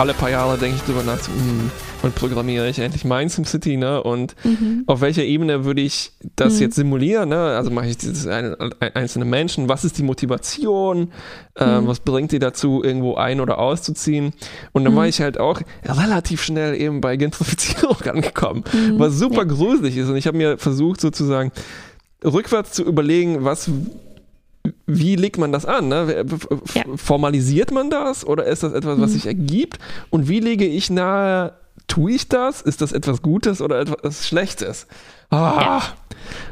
Alle 0.00 0.14
paar 0.14 0.30
Jahre 0.30 0.56
denke 0.56 0.76
ich 0.76 0.82
drüber 0.82 1.02
nach, 1.02 1.18
hm, 1.26 1.70
und 2.02 2.14
programmiere 2.14 2.66
ich 2.70 2.78
endlich 2.78 3.04
mein 3.04 3.28
SimCity, 3.28 3.76
ne? 3.76 4.02
Und 4.02 4.34
mhm. 4.44 4.84
auf 4.86 5.02
welcher 5.02 5.24
Ebene 5.24 5.66
würde 5.66 5.82
ich 5.82 6.12
das 6.36 6.54
mhm. 6.54 6.60
jetzt 6.60 6.76
simulieren, 6.76 7.28
ne? 7.28 7.38
Also 7.38 7.70
mache 7.70 7.88
ich 7.88 7.98
dieses 7.98 8.26
eine, 8.26 8.56
einzelne 8.94 9.26
Menschen, 9.26 9.68
was 9.68 9.84
ist 9.84 9.98
die 9.98 10.02
Motivation, 10.02 11.12
ähm, 11.56 11.82
mhm. 11.82 11.86
was 11.86 12.00
bringt 12.00 12.32
die 12.32 12.38
dazu, 12.38 12.82
irgendwo 12.82 13.16
ein- 13.16 13.40
oder 13.40 13.58
auszuziehen? 13.58 14.32
Und 14.72 14.84
dann 14.84 14.96
war 14.96 15.02
mhm. 15.02 15.10
ich 15.10 15.20
halt 15.20 15.38
auch 15.38 15.60
relativ 15.84 16.42
schnell 16.42 16.80
eben 16.80 17.02
bei 17.02 17.16
Gentrifizierung 17.16 18.00
angekommen, 18.10 18.64
mhm. 18.72 18.98
was 18.98 19.18
super 19.18 19.42
ja. 19.42 19.44
gruselig 19.44 19.98
ist. 19.98 20.08
Und 20.08 20.16
ich 20.16 20.26
habe 20.26 20.38
mir 20.38 20.56
versucht, 20.56 21.02
sozusagen 21.02 21.52
rückwärts 22.24 22.72
zu 22.72 22.84
überlegen, 22.84 23.44
was 23.44 23.70
wie 24.86 25.16
legt 25.16 25.38
man 25.38 25.52
das 25.52 25.64
an? 25.64 25.88
Ne? 25.88 26.24
Ja. 26.74 26.84
Formalisiert 26.96 27.70
man 27.70 27.90
das 27.90 28.26
oder 28.26 28.44
ist 28.44 28.62
das 28.62 28.72
etwas, 28.72 29.00
was 29.00 29.10
mhm. 29.10 29.14
sich 29.14 29.26
ergibt? 29.26 29.78
Und 30.10 30.28
wie 30.28 30.40
lege 30.40 30.66
ich 30.66 30.90
nahe, 30.90 31.54
tue 31.86 32.12
ich 32.12 32.28
das? 32.28 32.60
Ist 32.60 32.80
das 32.80 32.92
etwas 32.92 33.22
Gutes 33.22 33.62
oder 33.62 33.80
etwas 33.80 34.26
Schlechtes? 34.26 34.86
Ah. 35.30 35.82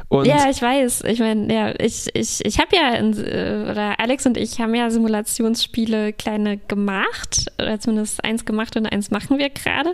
Ja. 0.09 0.23
ja, 0.23 0.49
ich 0.49 0.61
weiß. 0.61 1.03
Ich 1.05 1.19
meine, 1.19 1.53
ja, 1.53 1.73
ich, 1.77 2.09
ich, 2.13 2.43
ich 2.45 2.59
habe 2.59 2.75
ja, 2.75 2.95
in, 2.95 3.13
äh, 3.17 3.67
oder 3.69 3.99
Alex 3.99 4.25
und 4.25 4.37
ich 4.37 4.59
haben 4.59 4.73
ja 4.73 4.89
Simulationsspiele 4.89 6.13
kleine 6.13 6.57
gemacht, 6.57 7.51
oder 7.61 7.79
zumindest 7.79 8.23
eins 8.23 8.45
gemacht 8.45 8.77
und 8.77 8.85
eins 8.85 9.11
machen 9.11 9.37
wir 9.37 9.49
gerade. 9.49 9.93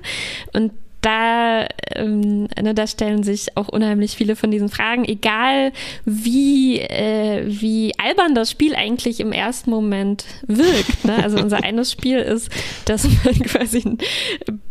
Und 0.54 0.72
da, 1.06 1.68
ähm, 1.94 2.48
ne, 2.60 2.74
da 2.74 2.88
stellen 2.88 3.22
sich 3.22 3.56
auch 3.56 3.68
unheimlich 3.68 4.16
viele 4.16 4.36
von 4.36 4.50
diesen 4.50 4.70
Fragen, 4.70 5.06
egal 5.06 5.72
wie, 6.04 6.80
äh, 6.80 7.44
wie 7.46 7.94
albern 8.00 8.34
das 8.34 8.50
Spiel 8.50 8.76
eigentlich 8.76 9.20
im 9.20 9.32
ersten 9.32 9.70
Moment 9.70 10.26
wirkt. 10.48 11.06
Ne? 11.06 11.22
Also 11.22 11.38
unser 11.38 11.64
eines 11.64 11.92
Spiel 11.92 12.18
ist, 12.18 12.50
dass 12.86 13.08
man 13.24 13.36
quasi 13.44 13.84
einen 13.86 14.00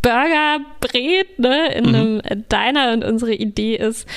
Burger 0.03 0.59
brät 0.81 1.39
ne, 1.39 1.73
in 1.73 1.85
mhm. 1.85 1.95
einem 1.95 2.45
Diner 2.51 2.93
und 2.95 3.05
unsere 3.05 3.35
Idee 3.35 3.77
ist, 3.77 4.09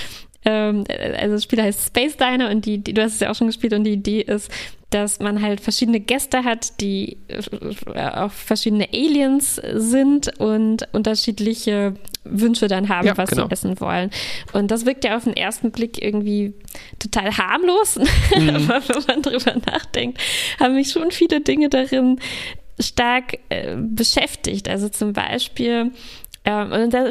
ähm, 0.43 0.85
also 1.17 1.35
das 1.35 1.43
Spiel 1.43 1.61
heißt 1.61 1.87
Space 1.87 2.17
Diner 2.17 2.49
und 2.49 2.65
die, 2.65 2.79
die, 2.79 2.93
du 2.93 3.03
hast 3.03 3.15
es 3.15 3.19
ja 3.19 3.29
auch 3.29 3.35
schon 3.35 3.47
gespielt 3.47 3.73
und 3.73 3.83
die 3.83 3.93
Idee 3.93 4.21
ist, 4.21 4.49
dass 4.89 5.19
man 5.19 5.41
halt 5.41 5.59
verschiedene 5.59 5.99
Gäste 5.99 6.43
hat, 6.43 6.79
die 6.79 7.17
äh, 7.27 8.09
auch 8.09 8.31
verschiedene 8.31 8.87
Aliens 8.93 9.55
sind 9.73 10.39
und 10.39 10.87
unterschiedliche 10.93 11.95
Wünsche 12.23 12.67
dann 12.67 12.87
haben, 12.87 13.07
ja, 13.07 13.17
was 13.17 13.29
genau. 13.29 13.47
sie 13.47 13.51
essen 13.51 13.79
wollen. 13.81 14.11
Und 14.53 14.71
das 14.71 14.85
wirkt 14.85 15.03
ja 15.03 15.17
auf 15.17 15.25
den 15.25 15.35
ersten 15.35 15.71
Blick 15.71 16.01
irgendwie 16.01 16.53
total 16.99 17.37
harmlos, 17.37 17.97
mhm. 18.35 18.49
aber 18.49 18.81
wenn 18.87 19.03
man 19.07 19.21
drüber 19.21 19.55
nachdenkt, 19.65 20.21
haben 20.59 20.75
mich 20.75 20.91
schon 20.91 21.11
viele 21.11 21.41
Dinge 21.41 21.69
darin 21.69 22.19
stark 22.79 23.39
äh, 23.49 23.75
beschäftigt. 23.75 24.69
Also 24.69 24.87
zum 24.89 25.13
Beispiel 25.13 25.91
und 26.47 26.93
da, 26.93 27.05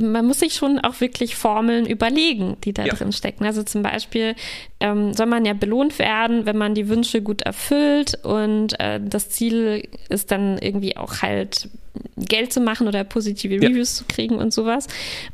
man 0.00 0.26
muss 0.26 0.40
sich 0.40 0.54
schon 0.54 0.78
auch 0.78 1.00
wirklich 1.00 1.36
Formeln 1.36 1.86
überlegen, 1.86 2.56
die 2.64 2.74
da 2.74 2.84
ja. 2.84 2.94
drin 2.94 3.12
stecken. 3.12 3.44
Also 3.44 3.62
zum 3.62 3.82
Beispiel 3.82 4.34
ähm, 4.80 5.14
soll 5.14 5.26
man 5.26 5.46
ja 5.46 5.54
belohnt 5.54 5.98
werden, 5.98 6.44
wenn 6.44 6.58
man 6.58 6.74
die 6.74 6.88
Wünsche 6.88 7.22
gut 7.22 7.42
erfüllt 7.42 8.22
und 8.24 8.78
äh, 8.78 9.00
das 9.02 9.30
Ziel 9.30 9.88
ist 10.10 10.30
dann 10.30 10.58
irgendwie 10.58 10.96
auch 10.96 11.22
halt 11.22 11.70
Geld 12.16 12.52
zu 12.52 12.60
machen 12.60 12.88
oder 12.88 13.04
positive 13.04 13.54
Reviews 13.54 13.98
ja. 13.98 14.04
zu 14.04 14.14
kriegen 14.14 14.36
und 14.36 14.52
sowas. 14.52 14.86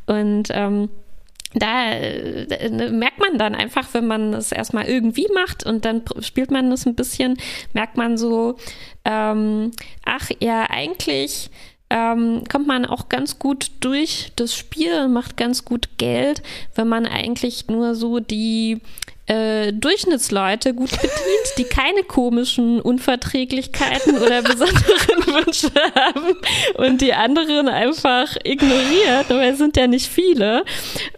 Und 0.06 0.48
ähm, 0.50 0.88
da 1.54 1.92
äh, 1.92 2.70
ne, 2.70 2.90
merkt 2.90 3.18
man 3.18 3.38
dann 3.38 3.54
einfach, 3.54 3.88
wenn 3.94 4.06
man 4.06 4.34
es 4.34 4.52
erstmal 4.52 4.86
irgendwie 4.86 5.26
macht 5.34 5.64
und 5.64 5.84
dann 5.84 6.02
spielt 6.20 6.50
man 6.50 6.70
es 6.72 6.86
ein 6.86 6.94
bisschen, 6.94 7.36
merkt 7.72 7.96
man 7.96 8.16
so, 8.16 8.56
ähm, 9.04 9.70
ach 10.04 10.30
ja, 10.40 10.68
eigentlich 10.70 11.50
ähm, 11.90 12.42
kommt 12.50 12.66
man 12.66 12.86
auch 12.86 13.08
ganz 13.08 13.38
gut 13.38 13.70
durch 13.80 14.32
das 14.36 14.54
Spiel, 14.54 15.08
macht 15.08 15.36
ganz 15.36 15.64
gut 15.64 15.98
Geld, 15.98 16.42
wenn 16.74 16.88
man 16.88 17.06
eigentlich 17.06 17.68
nur 17.68 17.94
so 17.94 18.20
die 18.20 18.80
äh, 19.26 19.72
Durchschnittsleute 19.72 20.74
gut 20.74 20.90
bedient, 20.90 21.14
die 21.56 21.64
keine 21.64 22.02
komischen 22.02 22.80
Unverträglichkeiten 22.80 24.18
oder 24.18 24.42
besonderen 24.42 25.26
Wünsche 25.46 25.70
haben 25.94 26.36
und 26.74 27.00
die 27.00 27.14
anderen 27.14 27.68
einfach 27.68 28.36
ignoriert, 28.44 29.30
weil 29.30 29.52
es 29.52 29.58
sind 29.58 29.78
ja 29.78 29.86
nicht 29.86 30.08
viele. 30.08 30.64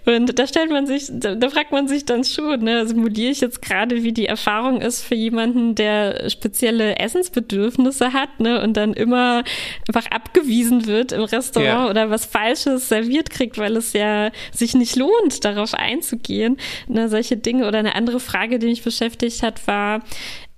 Und 0.04 0.38
da 0.38 0.46
stellt 0.46 0.70
man 0.70 0.86
sich, 0.86 1.09
da, 1.11 1.34
da 1.34 1.50
fragt 1.50 1.72
man 1.72 1.88
sich 1.88 2.04
dann 2.04 2.22
schon, 2.22 2.62
ne, 2.62 2.86
simuliere 2.86 3.32
ich 3.32 3.40
jetzt 3.40 3.61
gerade, 3.61 4.04
wie 4.04 4.12
die 4.12 4.26
Erfahrung 4.26 4.80
ist 4.80 5.02
für 5.02 5.16
jemanden, 5.16 5.74
der 5.74 6.30
spezielle 6.30 7.00
Essensbedürfnisse 7.00 8.12
hat, 8.12 8.38
ne, 8.38 8.62
und 8.62 8.76
dann 8.76 8.92
immer 8.92 9.42
einfach 9.88 10.09
abgewiesen 10.12 10.86
wird 10.86 11.11
im 11.11 11.22
Restaurant 11.22 11.66
ja. 11.66 11.90
oder 11.90 12.09
was 12.09 12.24
Falsches 12.24 12.88
serviert 12.88 13.30
kriegt, 13.30 13.59
weil 13.59 13.76
es 13.76 13.94
ja 13.94 14.30
sich 14.52 14.74
nicht 14.74 14.94
lohnt, 14.94 15.44
darauf 15.44 15.74
einzugehen, 15.74 16.57
ne, 16.86 17.09
solche 17.09 17.36
Dinge 17.36 17.66
oder 17.66 17.80
eine 17.80 17.95
andere 17.97 18.20
Frage, 18.20 18.59
die 18.59 18.66
mich 18.66 18.82
beschäftigt 18.82 19.42
hat, 19.42 19.66
war, 19.66 20.03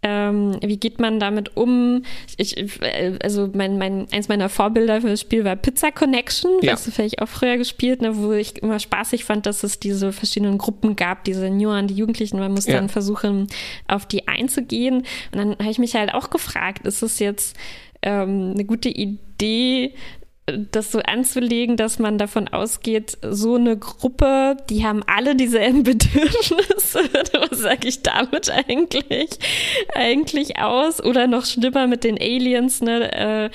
ähm, 0.01 0.57
wie 0.62 0.76
geht 0.76 1.01
man 1.01 1.18
damit 1.18 1.57
um? 1.57 2.03
Ich, 2.36 2.57
also 3.22 3.51
mein, 3.53 3.78
mein, 3.78 4.07
eins 4.12 4.28
meiner 4.28 4.49
Vorbilder 4.49 5.01
für 5.01 5.09
das 5.09 5.20
Spiel 5.20 5.45
war 5.45 5.57
Pizza 5.57 5.91
Connection, 5.91 6.53
ja. 6.62 6.72
das 6.72 6.89
vielleicht 6.89 7.20
auch 7.20 7.28
früher 7.28 7.57
gespielt, 7.57 8.01
ne, 8.01 8.16
wo 8.16 8.32
ich 8.32 8.62
immer 8.62 8.78
spaßig 8.78 9.24
fand, 9.24 9.47
dass 9.47 9.64
es 9.64 9.80
diese 9.80 10.12
verschiedenen 10.12 10.57
Gruppen 10.57 10.95
gab, 10.95 11.24
die 11.24 11.34
Senioren, 11.34 11.89
die 11.89 11.95
Jugendlichen, 11.95 12.39
man 12.39 12.53
muss 12.53 12.66
ja. 12.66 12.74
dann 12.74 12.89
versuchen, 12.89 13.49
auf 13.89 14.07
die 14.07 14.28
einzugehen. 14.28 14.99
Und 15.32 15.39
dann 15.39 15.51
habe 15.59 15.70
ich 15.70 15.78
mich 15.78 15.97
halt 15.97 16.14
auch 16.14 16.30
gefragt, 16.30 16.86
ist 16.86 17.03
es 17.03 17.18
jetzt 17.18 17.57
ähm, 18.03 18.53
eine 18.55 18.64
gute 18.64 18.91
Idee, 18.91 19.95
das 20.70 20.92
so 20.92 21.01
anzulegen, 21.01 21.76
dass 21.76 21.99
man 21.99 22.18
davon 22.18 22.49
ausgeht, 22.49 23.18
so 23.22 23.57
eine 23.57 23.76
Gruppe, 23.76 24.57
die 24.70 24.84
haben 24.84 25.03
alle 25.07 25.36
dieselben 25.36 25.82
Bedürfnisse. 25.84 27.01
Was 27.51 27.59
sage 27.59 27.88
ich 27.88 28.03
damit 28.03 28.51
eigentlich, 28.51 29.30
eigentlich 29.94 30.59
aus? 30.59 31.03
Oder 31.03 31.26
noch 31.26 31.46
schlimmer 31.46 31.86
mit 31.86 32.05
den 32.05 32.18
Aliens, 32.18 32.80
ne? 32.80 33.12
Äh, 33.12 33.51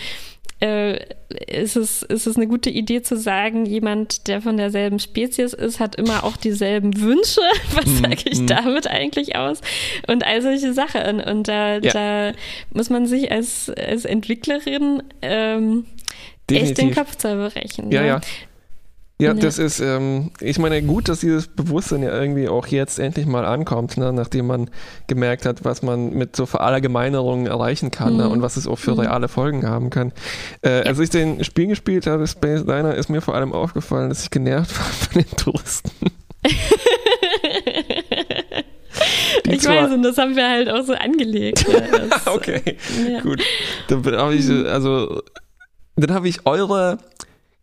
äh, 0.64 1.00
ist, 1.48 1.76
es, 1.76 2.04
ist 2.04 2.26
es 2.26 2.38
eine 2.38 2.48
gute 2.48 2.70
Idee 2.70 3.02
zu 3.02 3.18
sagen, 3.18 3.66
jemand, 3.66 4.28
der 4.28 4.42
von 4.42 4.56
derselben 4.56 5.00
Spezies 5.00 5.52
ist, 5.52 5.82
hat 5.82 5.96
immer 5.96 6.24
auch 6.24 6.38
dieselben 6.38 7.02
Wünsche? 7.02 7.42
Was 7.74 7.86
mhm, 7.86 7.98
sage 7.98 8.24
ich 8.30 8.40
mm. 8.40 8.48
damit 8.48 8.88
eigentlich 8.88 9.36
aus? 9.36 9.60
Und 10.08 10.26
all 10.26 10.42
solche 10.42 10.74
Sachen. 10.74 11.20
Und 11.20 11.50
da, 11.50 11.80
ja. 11.80 11.92
da 11.92 12.32
muss 12.72 12.90
man 12.90 13.08
sich 13.08 13.30
als, 13.30 13.70
als 13.72 14.06
Entwicklerin 14.06 15.04
ähm, 15.22 15.86
Definitiv. 16.50 16.70
echt 16.70 16.78
den 16.78 16.96
Kopf 16.96 17.16
zerbrechen. 17.16 17.92
Ja, 17.92 18.02
ne? 18.02 18.08
ja. 18.08 18.22
Ja, 19.22 19.34
das 19.34 19.58
ist, 19.60 19.80
ähm, 19.80 20.32
ich 20.42 20.58
meine, 20.60 20.82
gut, 20.82 21.08
dass 21.08 21.20
dieses 21.20 21.48
Bewusstsein 21.48 22.02
ja 22.04 22.12
irgendwie 22.12 22.50
auch 22.50 22.68
jetzt 22.68 23.00
endlich 23.00 23.26
mal 23.26 23.46
ankommt, 23.46 23.96
ne, 23.96 24.12
nachdem 24.12 24.48
man 24.48 24.70
gemerkt 25.08 25.46
hat, 25.46 25.64
was 25.64 25.82
man 25.82 26.10
mit 26.14 26.36
so 26.36 26.46
Verallgemeinerungen 26.46 27.48
erreichen 27.48 27.90
kann 27.92 28.18
ne, 28.18 28.24
mhm. 28.24 28.30
ne, 28.30 28.30
und 28.30 28.42
was 28.42 28.58
es 28.58 28.68
auch 28.68 28.78
für 28.78 28.92
mhm. 28.92 29.02
reale 29.02 29.28
Folgen 29.30 29.66
haben 29.68 29.92
kann. 29.92 30.12
Äh, 30.62 30.80
ja. 30.80 30.82
Als 30.88 31.00
ich 31.00 31.10
den 31.10 31.44
Spiel 31.44 31.68
gespielt 31.68 32.08
habe, 32.08 32.28
Space 32.28 32.66
Diner, 32.66 32.96
ist 32.96 33.10
mir 33.10 33.22
vor 33.22 33.36
allem 33.36 33.54
aufgefallen, 33.54 34.10
dass 34.10 34.24
ich 34.24 34.32
genervt 34.32 34.78
war 34.78 34.86
von 34.92 35.22
den 35.22 35.32
Touristen. 35.38 35.92
ich 39.46 39.66
weiß, 39.66 39.92
und 39.92 40.04
das 40.04 40.18
haben 40.18 40.36
wir 40.36 40.50
halt 40.50 40.70
auch 40.70 40.84
so 40.84 40.94
angelegt. 40.94 41.66
Ja, 41.72 41.80
das, 42.10 42.28
okay, 42.28 42.78
ja. 43.10 43.22
gut. 43.22 43.42
Dann 43.88 44.06
habe 44.18 44.36
ich, 44.36 44.50
also 44.50 45.22
dann 45.96 46.14
habe 46.14 46.28
ich 46.28 46.46
eure 46.46 46.98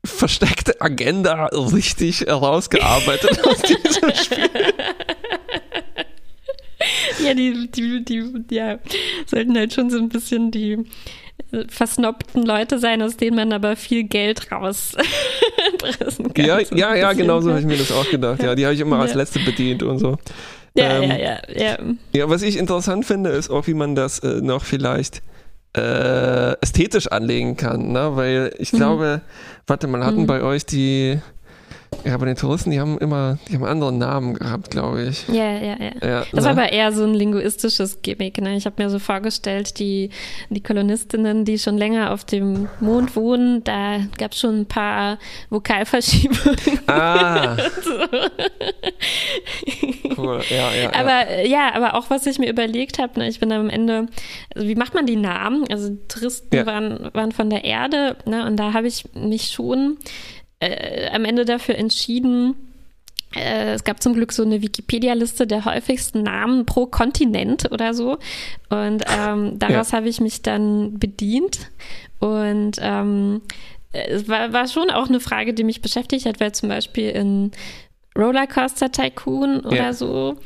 versteckte 0.04 0.80
Agenda 0.80 1.46
richtig 1.46 2.22
herausgearbeitet 2.22 3.44
aus 3.44 3.62
diesem 3.62 4.14
Spiel. 4.14 4.48
Ja, 7.22 7.34
die, 7.34 7.70
die, 7.70 8.04
die, 8.04 8.54
ja, 8.54 8.78
sollten 9.26 9.56
halt 9.56 9.74
schon 9.74 9.90
so 9.90 9.98
ein 9.98 10.08
bisschen 10.08 10.50
die 10.50 10.86
versnobten 11.68 12.44
Leute 12.44 12.78
sein, 12.78 13.02
aus 13.02 13.16
denen 13.16 13.36
man 13.36 13.52
aber 13.52 13.76
viel 13.76 14.04
Geld 14.04 14.50
rauspressen 14.52 15.04
kann. 16.34 16.44
Ja, 16.44 16.64
so 16.64 16.74
ja, 16.74 16.94
ja, 16.94 17.12
genau 17.12 17.40
so 17.40 17.50
habe 17.50 17.60
ich 17.60 17.66
mir 17.66 17.76
das 17.76 17.92
auch 17.92 18.08
gedacht. 18.08 18.42
Ja, 18.42 18.54
die 18.54 18.64
habe 18.64 18.74
ich 18.74 18.80
immer 18.80 18.96
ja. 18.96 19.02
als 19.02 19.14
letzte 19.14 19.40
bedient 19.40 19.82
und 19.82 19.98
so. 19.98 20.16
Ja, 20.76 21.00
ähm, 21.00 21.10
ja, 21.10 21.18
ja, 21.18 21.40
ja. 21.56 21.78
Ja, 22.12 22.28
was 22.28 22.42
ich 22.42 22.56
interessant 22.56 23.04
finde, 23.04 23.30
ist 23.30 23.50
auch, 23.50 23.66
wie 23.66 23.74
man 23.74 23.94
das 23.94 24.20
äh, 24.20 24.40
noch 24.40 24.64
vielleicht 24.64 25.22
äh, 25.76 26.52
ästhetisch 26.60 27.06
anlegen 27.08 27.56
kann, 27.56 27.92
ne? 27.92 28.16
Weil 28.16 28.54
ich 28.58 28.72
mhm. 28.72 28.78
glaube, 28.78 29.20
warte 29.66 29.86
mal, 29.86 30.04
hatten 30.04 30.22
mhm. 30.22 30.26
bei 30.26 30.42
euch 30.42 30.66
die 30.66 31.20
ja, 32.04 32.14
aber 32.14 32.26
den 32.26 32.36
Touristen, 32.36 32.70
die 32.70 32.80
haben 32.80 32.96
immer, 32.98 33.38
die 33.48 33.56
haben 33.56 33.64
anderen 33.64 33.98
Namen 33.98 34.34
gehabt, 34.34 34.70
glaube 34.70 35.02
ich. 35.02 35.28
Ja, 35.28 35.52
ja, 35.52 35.76
ja. 35.78 35.92
ja 36.02 36.24
das 36.32 36.44
war 36.44 36.54
ne? 36.54 36.62
aber 36.62 36.72
eher 36.72 36.92
so 36.92 37.04
ein 37.04 37.12
linguistisches 37.12 38.00
Gimmick. 38.00 38.40
Ne? 38.40 38.56
Ich 38.56 38.64
habe 38.64 38.82
mir 38.82 38.88
so 38.88 38.98
vorgestellt, 38.98 39.78
die, 39.78 40.08
die 40.48 40.62
Kolonistinnen, 40.62 41.44
die 41.44 41.58
schon 41.58 41.76
länger 41.76 42.12
auf 42.12 42.24
dem 42.24 42.68
Mond 42.80 43.16
wohnen, 43.16 43.62
da 43.64 43.98
gab 44.16 44.32
es 44.32 44.40
schon 44.40 44.60
ein 44.60 44.66
paar 44.66 45.18
Vokalverschiebungen. 45.50 46.56
Ah. 46.86 47.56
cool, 50.16 50.40
ja, 50.48 50.72
ja. 50.72 50.94
Aber 50.94 51.44
ja. 51.44 51.74
aber 51.74 51.94
auch 51.94 52.08
was 52.08 52.26
ich 52.26 52.38
mir 52.38 52.48
überlegt 52.48 52.98
habe, 52.98 53.18
ne, 53.18 53.28
ich 53.28 53.40
bin 53.40 53.52
am 53.52 53.68
Ende, 53.68 54.06
also 54.54 54.66
wie 54.66 54.74
macht 54.74 54.94
man 54.94 55.06
die 55.06 55.16
Namen? 55.16 55.66
Also 55.70 55.90
Touristen 56.08 56.56
ja. 56.56 56.66
waren, 56.66 57.10
waren 57.12 57.32
von 57.32 57.50
der 57.50 57.64
Erde, 57.64 58.16
ne? 58.24 58.46
Und 58.46 58.56
da 58.56 58.72
habe 58.72 58.86
ich 58.86 59.04
mich 59.14 59.50
schon 59.50 59.98
äh, 60.60 61.10
am 61.10 61.24
Ende 61.24 61.44
dafür 61.44 61.76
entschieden, 61.76 62.54
äh, 63.34 63.72
es 63.72 63.84
gab 63.84 64.02
zum 64.02 64.14
Glück 64.14 64.32
so 64.32 64.42
eine 64.42 64.62
Wikipedia-Liste 64.62 65.46
der 65.46 65.64
häufigsten 65.64 66.22
Namen 66.22 66.66
pro 66.66 66.86
Kontinent 66.86 67.70
oder 67.70 67.94
so. 67.94 68.18
Und 68.68 69.04
ähm, 69.06 69.58
daraus 69.58 69.90
ja. 69.90 69.98
habe 69.98 70.08
ich 70.08 70.20
mich 70.20 70.42
dann 70.42 70.98
bedient. 70.98 71.70
Und 72.18 72.72
ähm, 72.80 73.42
es 73.92 74.28
war, 74.28 74.52
war 74.52 74.68
schon 74.68 74.90
auch 74.90 75.08
eine 75.08 75.20
Frage, 75.20 75.54
die 75.54 75.64
mich 75.64 75.82
beschäftigt 75.82 76.26
hat, 76.26 76.40
weil 76.40 76.52
zum 76.52 76.68
Beispiel 76.68 77.10
in 77.10 77.52
Rollercoaster 78.16 78.90
Tycoon 78.90 79.60
oder 79.60 79.76
ja. 79.76 79.92
so 79.92 80.36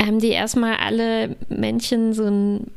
haben 0.00 0.20
die 0.20 0.28
erstmal 0.28 0.76
alle 0.76 1.36
Männchen 1.48 2.12
so 2.12 2.24
ein 2.24 2.70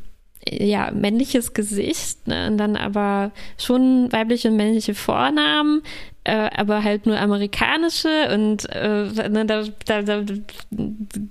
ja, 0.49 0.89
männliches 0.91 1.53
Gesicht 1.53 2.27
ne? 2.27 2.47
und 2.47 2.57
dann 2.57 2.75
aber 2.75 3.31
schon 3.57 4.11
weibliche 4.11 4.49
und 4.49 4.55
männliche 4.55 4.95
Vornamen, 4.95 5.83
äh, 6.23 6.49
aber 6.55 6.83
halt 6.83 7.07
nur 7.07 7.19
amerikanische 7.19 8.29
und 8.33 8.69
äh, 8.69 9.29
ne, 9.29 9.45
da, 9.45 9.63
da, 9.85 10.01
da, 10.01 10.21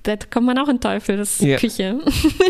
da, 0.02 0.16
kommt 0.30 0.46
man 0.46 0.58
auch 0.58 0.68
in 0.68 0.80
Teufel, 0.80 1.16
das 1.16 1.34
ist 1.34 1.42
ja. 1.42 1.56
Küche. 1.58 2.00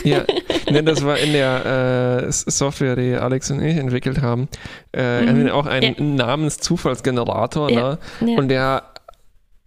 Ja, 0.05 0.25
ne, 0.71 0.83
das 0.83 1.05
war 1.05 1.19
in 1.19 1.33
der 1.33 2.25
äh, 2.27 2.33
Software, 2.33 2.97
die 2.97 3.15
Alex 3.15 3.51
und 3.51 3.63
ich 3.63 3.77
entwickelt 3.77 4.23
haben, 4.23 4.49
äh, 4.95 5.23
mhm. 5.23 5.51
auch 5.51 5.67
einen 5.67 5.95
ja. 5.99 6.27
Namenszufallsgenerator 6.27 7.71
ja. 7.71 7.99
Ne? 8.21 8.37
und 8.37 8.49
der 8.49 8.85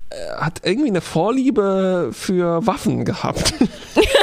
äh, 0.09 0.15
hat 0.37 0.61
irgendwie 0.63 0.89
eine 0.89 1.01
Vorliebe 1.01 2.09
für 2.11 2.65
Waffen 2.65 3.05
gehabt. 3.05 3.53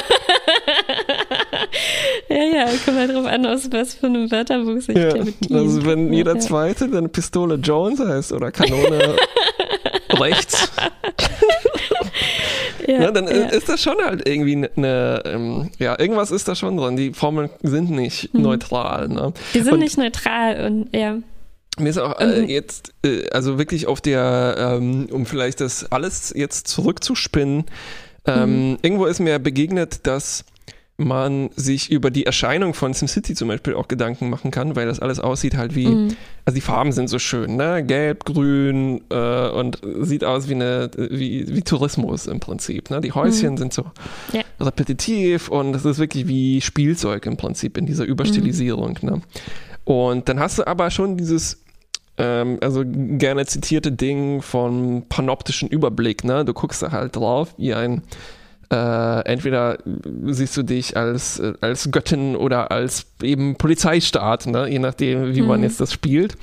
ja, 2.34 2.44
ja, 2.44 2.66
kommt 2.84 2.96
halt 2.96 3.12
drauf 3.12 3.26
an, 3.26 3.44
aus 3.44 3.70
was 3.72 3.94
für 3.94 4.06
einem 4.06 4.30
Wörterbuch 4.30 4.80
sich 4.80 4.96
ja, 4.96 5.12
der 5.12 5.24
bedient. 5.24 5.52
Also 5.52 5.84
wenn 5.84 6.12
jeder 6.12 6.34
ja. 6.34 6.40
Zweite 6.40 6.88
dann 6.88 7.10
Pistole 7.10 7.56
Jones 7.56 7.98
heißt 7.98 8.32
oder 8.32 8.52
Kanone 8.52 9.16
rechts. 10.12 10.70
ja, 12.86 13.02
ja, 13.02 13.10
dann 13.10 13.26
ja. 13.26 13.48
ist 13.48 13.68
das 13.68 13.82
schon 13.82 13.96
halt 13.98 14.28
irgendwie 14.28 14.68
eine, 14.76 15.22
ähm, 15.24 15.70
ja, 15.80 15.98
irgendwas 15.98 16.30
ist 16.30 16.46
da 16.46 16.54
schon 16.54 16.76
drin. 16.76 16.96
Die 16.96 17.12
Formeln 17.12 17.50
sind 17.62 17.90
nicht 17.90 18.32
hm. 18.32 18.42
neutral. 18.42 19.08
Ne? 19.08 19.32
Die 19.54 19.60
sind 19.60 19.72
und 19.72 19.80
nicht 19.80 19.98
neutral 19.98 20.66
und 20.66 20.96
ja. 20.96 21.18
Mir 21.78 21.88
ist 21.88 21.98
auch 21.98 22.20
äh, 22.20 22.42
jetzt, 22.42 22.92
äh, 23.04 23.28
also 23.30 23.58
wirklich 23.58 23.88
auf 23.88 24.00
der, 24.00 24.54
ähm, 24.56 25.08
um 25.10 25.26
vielleicht 25.26 25.60
das 25.60 25.90
alles 25.90 26.32
jetzt 26.36 26.68
zurückzuspinnen, 26.68 27.64
ähm, 28.26 28.70
mhm. 28.70 28.78
irgendwo 28.82 29.06
ist 29.06 29.18
mir 29.18 29.38
begegnet, 29.38 30.06
dass 30.06 30.44
man 31.00 31.50
sich 31.56 31.90
über 31.90 32.10
die 32.10 32.26
Erscheinung 32.26 32.74
von 32.74 32.92
SimCity 32.92 33.34
zum 33.34 33.48
Beispiel 33.48 33.74
auch 33.74 33.88
Gedanken 33.88 34.28
machen 34.30 34.50
kann, 34.50 34.76
weil 34.76 34.86
das 34.86 35.00
alles 35.00 35.18
aussieht 35.18 35.56
halt 35.56 35.74
wie, 35.74 35.88
mhm. 35.88 36.16
also 36.44 36.54
die 36.54 36.60
Farben 36.60 36.92
sind 36.92 37.08
so 37.08 37.18
schön, 37.18 37.56
ne? 37.56 37.82
Gelb, 37.82 38.24
grün 38.24 39.00
äh, 39.10 39.48
und 39.48 39.78
sieht 40.00 40.24
aus 40.24 40.48
wie 40.48 40.54
eine, 40.54 40.90
wie, 40.96 41.48
wie 41.48 41.62
Tourismus 41.62 42.26
im 42.26 42.38
Prinzip. 42.38 42.90
Ne? 42.90 43.00
Die 43.00 43.12
Häuschen 43.12 43.52
mhm. 43.52 43.56
sind 43.56 43.72
so 43.72 43.86
ja. 44.32 44.42
repetitiv 44.60 45.48
und 45.48 45.74
es 45.74 45.84
ist 45.84 45.98
wirklich 45.98 46.28
wie 46.28 46.60
Spielzeug 46.60 47.26
im 47.26 47.36
Prinzip 47.36 47.78
in 47.78 47.86
dieser 47.86 48.04
Überstilisierung. 48.04 48.98
Mhm. 49.00 49.08
Ne? 49.08 49.22
Und 49.84 50.28
dann 50.28 50.38
hast 50.38 50.58
du 50.58 50.66
aber 50.66 50.90
schon 50.90 51.16
dieses 51.16 51.62
ähm, 52.18 52.58
also 52.60 52.84
gerne 52.84 53.46
zitierte 53.46 53.90
Ding 53.90 54.42
von 54.42 55.04
panoptischen 55.08 55.68
Überblick. 55.68 56.24
Ne? 56.24 56.44
Du 56.44 56.52
guckst 56.52 56.82
da 56.82 56.92
halt 56.92 57.16
drauf 57.16 57.54
wie 57.56 57.72
ein 57.72 58.02
äh, 58.72 59.20
entweder 59.24 59.78
siehst 60.26 60.56
du 60.56 60.62
dich 60.62 60.96
als, 60.96 61.42
als 61.60 61.90
Göttin 61.90 62.36
oder 62.36 62.70
als 62.70 63.06
eben 63.22 63.56
Polizeistaat, 63.56 64.46
ne? 64.46 64.68
je 64.68 64.78
nachdem, 64.78 65.34
wie 65.34 65.42
mhm. 65.42 65.48
man 65.48 65.62
jetzt 65.62 65.80
das 65.80 65.92
spielt. 65.92 66.36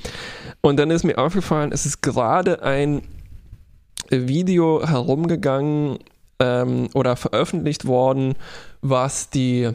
Und 0.62 0.78
dann 0.78 0.92
ist 0.92 1.04
mir 1.04 1.18
aufgefallen, 1.18 1.72
es 1.72 1.86
ist 1.86 2.02
gerade 2.02 2.62
ein 2.64 3.02
Video 4.10 4.86
herumgegangen 4.86 6.00
ähm, 6.40 6.90
oder 6.94 7.16
veröffentlicht 7.16 7.86
worden, 7.86 8.36
was 8.82 9.30
die 9.30 9.70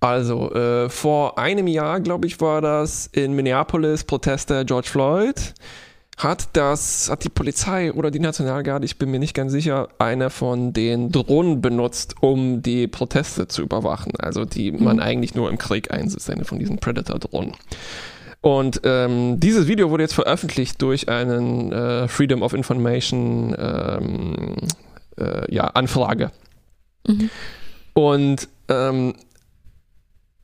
also, 0.00 0.52
äh, 0.52 0.88
vor 0.88 1.38
einem 1.38 1.68
Jahr, 1.68 2.00
glaube 2.00 2.26
ich, 2.26 2.40
war 2.40 2.60
das 2.60 3.06
in 3.12 3.34
Minneapolis 3.34 4.02
Proteste 4.02 4.64
George 4.64 4.88
Floyd 4.88 5.54
hat 6.18 6.50
das, 6.52 7.10
hat 7.10 7.24
die 7.24 7.28
Polizei 7.30 7.92
oder 7.92 8.10
die 8.10 8.20
Nationalgarde, 8.20 8.84
ich 8.84 8.98
bin 8.98 9.10
mir 9.10 9.18
nicht 9.18 9.34
ganz 9.34 9.50
sicher, 9.52 9.88
eine 9.98 10.30
von 10.30 10.72
den 10.72 11.10
Drohnen 11.10 11.60
benutzt, 11.60 12.16
um 12.20 12.62
die 12.62 12.86
Proteste 12.86 13.48
zu 13.48 13.62
überwachen. 13.62 14.12
Also 14.18 14.44
die 14.44 14.72
man 14.72 14.96
mhm. 14.96 15.02
eigentlich 15.02 15.34
nur 15.34 15.50
im 15.50 15.58
Krieg 15.58 15.90
einsetzt, 15.90 16.30
eine 16.30 16.44
von 16.44 16.58
diesen 16.58 16.78
Predator-Drohnen. 16.78 17.54
Und 18.40 18.80
ähm, 18.84 19.38
dieses 19.38 19.68
Video 19.68 19.90
wurde 19.90 20.02
jetzt 20.02 20.14
veröffentlicht 20.14 20.82
durch 20.82 21.08
einen 21.08 21.72
äh, 21.72 22.08
Freedom 22.08 22.42
of 22.42 22.52
Information 22.52 23.54
ähm, 23.56 24.56
äh, 25.16 25.54
ja, 25.54 25.68
Anfrage. 25.68 26.32
Mhm. 27.06 27.30
Und 27.94 28.48
ähm, 28.68 29.14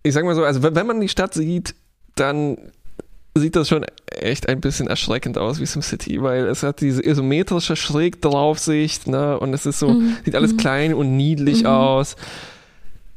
ich 0.02 0.14
sag 0.14 0.24
mal 0.24 0.34
so, 0.34 0.44
also 0.44 0.62
wenn 0.62 0.86
man 0.86 1.00
die 1.00 1.08
Stadt 1.08 1.34
sieht, 1.34 1.74
dann 2.14 2.56
sieht 3.38 3.56
das 3.56 3.68
schon 3.68 3.84
echt 4.06 4.48
ein 4.48 4.60
bisschen 4.60 4.88
erschreckend 4.88 5.38
aus 5.38 5.60
wie 5.60 5.66
SimCity, 5.66 6.22
weil 6.22 6.46
es 6.46 6.62
hat 6.62 6.80
diese 6.80 7.04
isometrische 7.04 7.76
Schrägdraufsicht, 7.76 9.06
ne, 9.06 9.38
und 9.38 9.54
es 9.54 9.66
ist 9.66 9.78
so, 9.78 9.90
mhm. 9.90 10.16
sieht 10.24 10.34
alles 10.34 10.52
mhm. 10.52 10.56
klein 10.56 10.94
und 10.94 11.16
niedlich 11.16 11.62
mhm. 11.62 11.68
aus. 11.68 12.16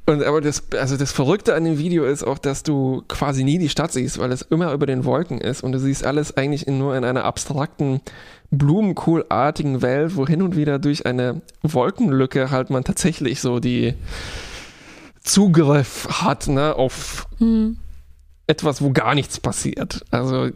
Und 0.06 0.24
aber 0.24 0.42
das, 0.42 0.64
also 0.72 0.98
das 0.98 1.12
Verrückte 1.12 1.54
an 1.54 1.64
dem 1.64 1.78
Video 1.78 2.06
ist 2.06 2.24
auch, 2.24 2.40
dass 2.40 2.64
du 2.64 3.04
quasi 3.08 3.44
nie 3.44 3.60
die 3.60 3.70
Stadt 3.70 3.92
siehst, 3.92 4.18
weil 4.20 4.32
es 4.32 4.42
immer 4.42 4.74
über 4.74 4.86
den 4.86 5.06
Wolken 5.06 5.40
ist 5.40 5.64
und 5.64 5.72
du 5.72 5.80
siehst 5.80 6.06
alles 6.06 6.36
eigentlich 6.36 6.68
in, 6.68 6.80
nur 6.80 6.96
in 6.98 7.06
einer 7.06 7.24
abstrakten, 7.24 8.02
blumenkohlartigen 8.50 9.82
Welt, 9.82 10.16
wo 10.16 10.28
hin 10.28 10.42
und 10.42 10.56
wieder 10.56 10.80
durch 10.80 11.06
eine 11.06 11.42
Wolkenlücke 11.62 12.52
halt 12.52 12.70
man 12.70 12.84
tatsächlich 12.84 13.40
so 13.40 13.60
die 13.60 13.94
Zugriff 15.24 16.08
hat, 16.10 16.48
ne, 16.48 16.76
auf 16.76 17.28
mhm 17.40 17.78
etwas, 18.48 18.82
wo 18.82 18.92
gar 18.92 19.16
nichts 19.16 19.40
passiert. 19.40 20.04
Also 20.12 20.50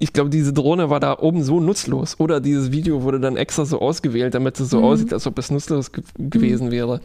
ich 0.00 0.12
glaube, 0.12 0.30
diese 0.30 0.52
Drohne 0.52 0.90
war 0.90 1.00
da 1.00 1.18
oben 1.18 1.42
so 1.42 1.58
nutzlos. 1.60 2.20
Oder 2.20 2.40
dieses 2.40 2.70
Video 2.70 3.02
wurde 3.02 3.18
dann 3.18 3.36
extra 3.36 3.64
so 3.64 3.80
ausgewählt, 3.80 4.34
damit 4.34 4.60
es 4.60 4.70
so 4.70 4.78
mhm. 4.78 4.84
aussieht, 4.84 5.12
als 5.12 5.26
ob 5.26 5.38
es 5.38 5.50
nutzlos 5.50 5.90
ge 5.92 6.04
gewesen 6.16 6.68
mhm. 6.68 6.72
wäre. 6.72 7.00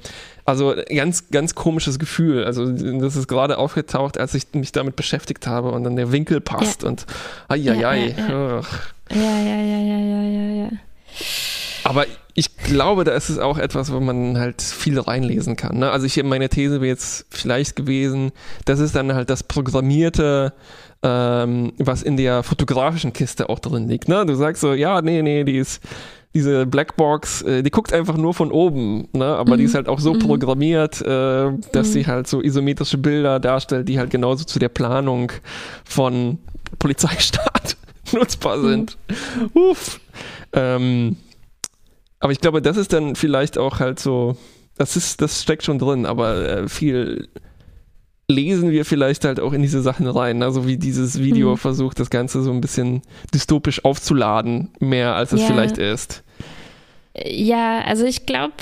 Also 0.45 0.75
ganz, 0.95 1.29
ganz 1.31 1.55
komisches 1.55 1.97
Gefühl. 1.97 2.43
Also 2.43 2.71
das 2.71 3.15
ist 3.15 3.27
gerade 3.27 3.57
aufgetaucht, 3.57 4.19
als 4.19 4.35
ich 4.35 4.45
mich 4.53 4.71
damit 4.71 4.95
beschäftigt 4.95 5.47
habe 5.47 5.71
und 5.71 5.83
dann 5.83 5.95
der 5.95 6.11
Winkel 6.11 6.39
passt 6.39 6.83
ja. 6.83 6.89
und 6.89 7.05
ai, 7.47 7.55
ai, 7.55 7.57
ja, 7.57 7.89
ai. 7.89 8.15
Ja, 8.17 8.27
ja. 8.27 8.61
ja, 9.09 9.39
ja, 9.39 9.61
ja, 9.61 9.79
ja, 9.79 9.97
ja, 9.97 10.23
ja, 10.23 10.63
ja. 10.63 10.69
Aber 11.83 12.05
ich 12.33 12.57
glaube, 12.57 13.03
da 13.03 13.13
ist 13.13 13.29
es 13.29 13.37
auch 13.37 13.57
etwas, 13.57 13.91
wo 13.91 13.99
man 13.99 14.37
halt 14.37 14.61
viel 14.61 14.99
reinlesen 14.99 15.55
kann. 15.55 15.79
Ne? 15.79 15.91
Also 15.91 16.05
ich 16.05 16.21
meine 16.23 16.49
These 16.49 16.81
wäre 16.81 16.87
jetzt 16.87 17.25
vielleicht 17.29 17.75
gewesen, 17.75 18.31
das 18.65 18.79
ist 18.79 18.95
dann 18.95 19.13
halt 19.13 19.29
das 19.29 19.43
Programmierte, 19.43 20.53
ähm, 21.03 21.73
was 21.77 22.01
in 22.01 22.17
der 22.17 22.43
fotografischen 22.43 23.13
Kiste 23.13 23.49
auch 23.49 23.59
drin 23.59 23.87
liegt. 23.87 24.07
Ne? 24.07 24.25
Du 24.25 24.35
sagst 24.35 24.61
so, 24.61 24.73
ja, 24.73 25.01
nee, 25.01 25.21
nee, 25.21 25.43
die 25.43 25.57
ist 25.57 25.81
diese 26.33 26.65
Blackbox, 26.65 27.43
äh, 27.43 27.63
die 27.63 27.69
guckt 27.69 27.93
einfach 27.93 28.17
nur 28.17 28.33
von 28.33 28.51
oben, 28.51 29.07
ne? 29.13 29.25
aber 29.25 29.53
mhm. 29.53 29.59
die 29.59 29.63
ist 29.65 29.75
halt 29.75 29.87
auch 29.87 29.99
so 29.99 30.13
mhm. 30.13 30.19
programmiert, 30.19 31.01
äh, 31.01 31.51
dass 31.71 31.89
mhm. 31.89 31.91
sie 31.91 32.07
halt 32.07 32.27
so 32.27 32.41
isometrische 32.41 32.97
Bilder 32.97 33.39
darstellt, 33.39 33.87
die 33.87 33.99
halt 33.99 34.09
genauso 34.09 34.43
zu 34.43 34.57
der 34.57 34.69
Planung 34.69 35.31
von 35.83 36.39
Polizeistaat 36.79 37.77
nutzbar 38.11 38.59
sind. 38.61 38.97
Mhm. 39.07 39.49
Uff. 39.53 39.99
Ähm, 40.53 41.17
aber 42.23 42.31
ich 42.31 42.39
glaube, 42.39 42.61
das 42.61 42.77
ist 42.77 42.93
dann 42.93 43.17
vielleicht 43.17 43.57
auch 43.57 43.81
halt 43.81 43.99
so, 43.99 44.37
das 44.77 44.95
ist, 44.95 45.21
das 45.21 45.41
steckt 45.41 45.63
schon 45.63 45.77
drin, 45.77 46.05
aber 46.05 46.47
äh, 46.47 46.69
viel 46.69 47.27
lesen 48.29 48.71
wir 48.71 48.85
vielleicht 48.85 49.25
halt 49.25 49.41
auch 49.41 49.51
in 49.51 49.61
diese 49.61 49.81
Sachen 49.81 50.07
rein, 50.07 50.41
also 50.41 50.65
wie 50.65 50.77
dieses 50.77 51.19
Video 51.19 51.51
mhm. 51.51 51.57
versucht, 51.57 51.99
das 51.99 52.09
Ganze 52.09 52.41
so 52.41 52.51
ein 52.51 52.61
bisschen 52.61 53.01
dystopisch 53.33 53.83
aufzuladen, 53.83 54.69
mehr 54.79 55.15
als 55.15 55.33
es 55.33 55.41
ja. 55.41 55.47
vielleicht 55.47 55.77
ist. 55.77 56.23
Ja, 57.13 57.81
also 57.81 58.05
ich 58.05 58.25
glaube, 58.25 58.53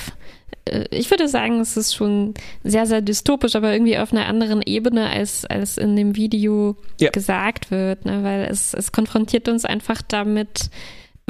äh, 0.66 0.86
ich 0.90 1.12
würde 1.12 1.28
sagen, 1.28 1.60
es 1.60 1.78
ist 1.78 1.94
schon 1.94 2.34
sehr, 2.64 2.88
sehr 2.88 3.02
dystopisch, 3.02 3.56
aber 3.56 3.72
irgendwie 3.72 4.00
auf 4.00 4.12
einer 4.12 4.26
anderen 4.26 4.64
Ebene, 4.64 5.08
als, 5.08 5.46
als 5.46 5.78
in 5.78 5.96
dem 5.96 6.16
Video 6.16 6.78
ja. 7.00 7.12
gesagt 7.12 7.70
wird, 7.70 8.06
ne? 8.06 8.24
weil 8.24 8.48
es, 8.50 8.74
es 8.74 8.92
konfrontiert 8.92 9.48
uns 9.48 9.66
einfach 9.66 10.02
damit, 10.02 10.72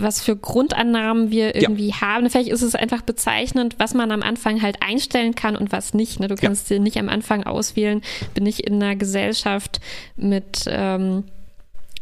was 0.01 0.21
für 0.21 0.35
Grundannahmen 0.35 1.31
wir 1.31 1.55
irgendwie 1.55 1.89
ja. 1.89 2.01
haben. 2.01 2.29
Vielleicht 2.29 2.49
ist 2.49 2.61
es 2.61 2.75
einfach 2.75 3.01
bezeichnend, 3.01 3.75
was 3.77 3.93
man 3.93 4.11
am 4.11 4.21
Anfang 4.21 4.61
halt 4.61 4.77
einstellen 4.81 5.35
kann 5.35 5.55
und 5.55 5.71
was 5.71 5.93
nicht. 5.93 6.19
Ne? 6.19 6.27
Du 6.27 6.35
kannst 6.35 6.69
ja. 6.69 6.77
dir 6.77 6.83
nicht 6.83 6.97
am 6.97 7.09
Anfang 7.09 7.43
auswählen, 7.43 8.01
bin 8.33 8.45
ich 8.45 8.65
in 8.65 8.81
einer 8.81 8.95
Gesellschaft 8.95 9.79
mit 10.15 10.65
ähm, 10.67 11.23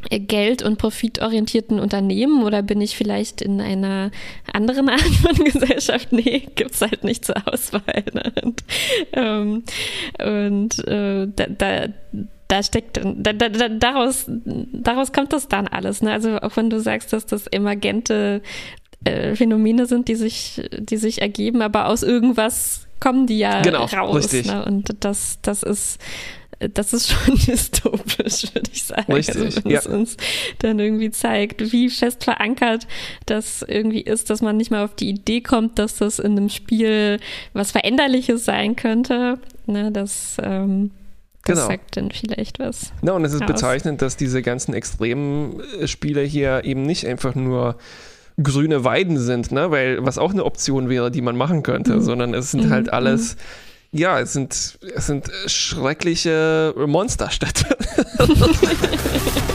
Geld- 0.10 0.64
und 0.64 0.78
profitorientierten 0.78 1.80
Unternehmen 1.80 2.44
oder 2.44 2.62
bin 2.62 2.80
ich 2.80 2.96
vielleicht 2.96 3.42
in 3.42 3.60
einer 3.60 4.12
anderen 4.52 4.90
Art 4.90 5.02
von 5.02 5.36
Gesellschaft? 5.44 6.12
Nee, 6.12 6.48
gibt's 6.56 6.82
halt 6.82 7.04
nicht 7.04 7.26
zur 7.26 7.36
Auswahl. 7.48 8.06
Ne? 8.14 8.32
Und, 8.42 8.64
ähm, 9.14 9.64
und 10.20 10.88
äh, 10.88 11.28
da, 11.36 11.46
da 11.48 11.88
da 12.50 12.64
steckt, 12.64 13.00
da, 13.04 13.32
da, 13.32 13.70
daraus, 13.70 14.26
daraus 14.28 15.14
kommt 15.14 15.32
das 15.34 15.48
dann 15.48 15.68
alles. 15.68 16.02
Ne? 16.02 16.12
Also 16.12 16.40
auch 16.40 16.58
wenn 16.58 16.70
du 16.70 16.82
sagst, 16.82 17.14
dass 17.14 17.26
das 17.28 17.46
emergente 17.48 18.42
äh, 19.06 19.36
Phänomene 19.36 19.86
sind, 19.86 20.08
die 20.08 20.16
sich, 20.16 20.62
die 20.78 20.98
sich 20.98 21.22
ergeben, 21.22 21.62
aber 21.62 21.88
aus 21.88 22.02
irgendwas 22.04 22.88
kommen 23.00 23.28
die 23.28 23.38
ja 23.38 23.62
genau, 23.62 23.86
raus. 23.86 24.16
Richtig. 24.16 24.48
Ne? 24.48 24.66
Und 24.66 24.96
das, 25.00 25.40
das 25.44 25.64
ist 25.64 26.02
das 26.74 26.92
ist 26.92 27.10
schon 27.12 27.36
dystopisch, 27.36 28.54
würde 28.54 28.70
ich 28.74 28.84
sagen. 28.84 29.14
Richtig, 29.14 29.38
also, 29.38 29.64
wenn 29.64 29.72
ja. 29.72 29.80
es 29.80 29.88
uns 29.88 30.18
dann 30.58 30.80
irgendwie 30.80 31.12
zeigt, 31.12 31.72
wie 31.72 31.90
fest 31.90 32.24
verankert 32.24 32.88
das 33.26 33.62
irgendwie 33.66 34.02
ist, 34.02 34.30
dass 34.30 34.42
man 34.42 34.58
nicht 34.58 34.72
mal 34.72 34.84
auf 34.84 34.96
die 34.96 35.10
Idee 35.10 35.42
kommt, 35.42 35.80
dass 35.80 35.98
das 35.98 36.20
in 36.20 36.32
einem 36.32 36.50
Spiel 36.50 37.20
was 37.54 37.72
Veränderliches 37.72 38.44
sein 38.44 38.76
könnte. 38.76 39.40
Ne, 39.68 39.92
das, 39.92 40.38
ähm, 40.44 40.92
das 41.46 41.58
genau. 41.58 41.68
sagt 41.68 41.98
dann 41.98 42.12
vielleicht 42.12 42.60
was. 42.60 42.92
Na, 43.02 43.14
und 43.14 43.26
es 43.26 43.34
ist 43.34 43.42
aus. 43.42 43.48
bezeichnend, 43.48 44.02
dass 44.02 44.18
diese 44.18 44.42
ganzen 44.42 44.74
extremen 44.74 45.62
äh, 45.80 45.88
Spiele 45.88 46.22
hier 46.22 46.64
eben 46.66 46.84
nicht 46.84 47.08
einfach 47.08 47.36
nur 47.36 47.78
grüne 48.42 48.84
Weiden 48.84 49.18
sind, 49.18 49.52
ne? 49.52 49.72
weil 49.72 50.06
was 50.06 50.18
auch 50.18 50.32
eine 50.32 50.46
Option 50.46 50.90
wäre, 50.90 51.12
die 51.12 51.22
man 51.22 51.36
machen 51.36 51.64
könnte, 51.64 51.96
mhm. 51.96 52.02
sondern 52.02 52.34
es 52.34 52.52
sind 52.52 52.66
mhm. 52.66 52.70
halt 52.70 52.94
alles, 52.94 53.36
mhm. 53.92 54.00
ja, 54.00 54.20
es 54.20 54.34
sind, 54.34 54.54
es 54.54 55.08
sind 55.08 55.30
schreckliche 55.48 56.74
Monsterstädte. 56.78 57.66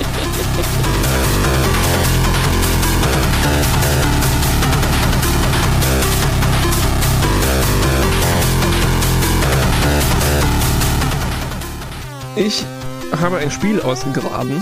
Ich 12.36 12.65
habe 13.12 13.36
ein 13.36 13.51
Spiel 13.52 13.81
ausgegraben. 13.81 14.56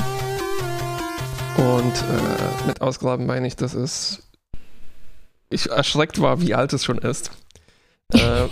Und 1.56 1.94
äh, 1.94 2.66
mit 2.66 2.82
ausgraben 2.82 3.24
meine 3.24 3.46
ich, 3.46 3.56
dass 3.56 3.72
es 3.72 4.28
ich 5.48 5.70
erschreckt 5.70 6.20
war, 6.20 6.42
wie 6.42 6.54
alt 6.54 6.72
es 6.72 6.84
schon 6.84 6.98
ist. 6.98 7.30
Äh, 8.12 8.48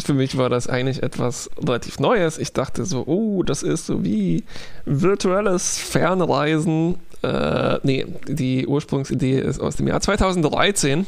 für 0.00 0.14
mich 0.14 0.36
war 0.36 0.48
das 0.48 0.68
eigentlich 0.68 1.02
etwas 1.02 1.50
relativ 1.58 1.98
Neues. 1.98 2.38
Ich 2.38 2.52
dachte 2.52 2.84
so, 2.84 3.02
oh, 3.08 3.42
das 3.42 3.64
ist 3.64 3.86
so 3.86 4.04
wie 4.04 4.44
virtuelles 4.84 5.78
Fernreisen. 5.78 6.94
Äh, 7.24 7.78
nee, 7.82 8.06
die 8.28 8.68
Ursprungsidee 8.68 9.40
ist 9.40 9.58
aus 9.58 9.74
dem 9.74 9.88
Jahr 9.88 10.00
2013. 10.00 11.06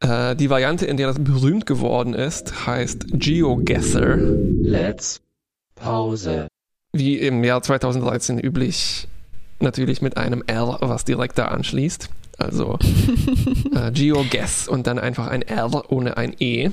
Äh, 0.00 0.36
die 0.36 0.50
Variante, 0.50 0.84
in 0.84 0.98
der 0.98 1.06
das 1.06 1.24
berühmt 1.24 1.64
geworden 1.64 2.12
ist, 2.12 2.66
heißt 2.66 3.06
GeoGuessr. 3.12 4.18
Let's 4.60 5.22
Pause. 5.80 6.48
Wie 6.92 7.18
im 7.18 7.44
Jahr 7.44 7.62
2013 7.62 8.38
üblich, 8.38 9.08
natürlich 9.60 10.02
mit 10.02 10.16
einem 10.16 10.42
R, 10.46 10.78
was 10.80 11.04
direkt 11.04 11.38
da 11.38 11.46
anschließt. 11.46 12.08
Also 12.38 12.78
äh, 13.74 13.90
GeoGuess 13.90 14.68
und 14.68 14.86
dann 14.86 14.98
einfach 14.98 15.26
ein 15.26 15.42
R 15.42 15.90
ohne 15.90 16.16
ein 16.16 16.34
E. 16.38 16.70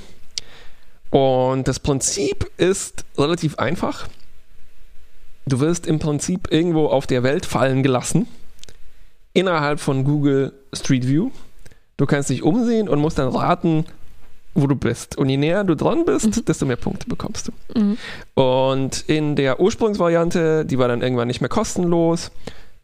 Und 1.10 1.68
das 1.68 1.80
Prinzip 1.80 2.50
ist 2.56 3.04
relativ 3.18 3.58
einfach. 3.58 4.08
Du 5.46 5.60
wirst 5.60 5.86
im 5.86 5.98
Prinzip 5.98 6.52
irgendwo 6.52 6.86
auf 6.86 7.06
der 7.06 7.22
Welt 7.22 7.46
fallen 7.46 7.82
gelassen, 7.82 8.26
innerhalb 9.32 9.78
von 9.80 10.04
Google 10.04 10.52
Street 10.72 11.06
View. 11.06 11.30
Du 11.96 12.06
kannst 12.06 12.30
dich 12.30 12.42
umsehen 12.42 12.88
und 12.88 12.98
musst 12.98 13.18
dann 13.18 13.28
raten, 13.28 13.86
wo 14.56 14.66
du 14.66 14.74
bist. 14.74 15.16
Und 15.16 15.28
je 15.28 15.36
näher 15.36 15.62
du 15.62 15.74
dran 15.74 16.04
bist, 16.04 16.36
mhm. 16.36 16.44
desto 16.44 16.66
mehr 16.66 16.76
Punkte 16.76 17.06
bekommst 17.08 17.48
du. 17.48 17.80
Mhm. 17.80 17.98
Und 18.34 19.04
in 19.06 19.36
der 19.36 19.60
Ursprungsvariante, 19.60 20.64
die 20.64 20.78
war 20.78 20.88
dann 20.88 21.02
irgendwann 21.02 21.28
nicht 21.28 21.40
mehr 21.40 21.48
kostenlos, 21.48 22.32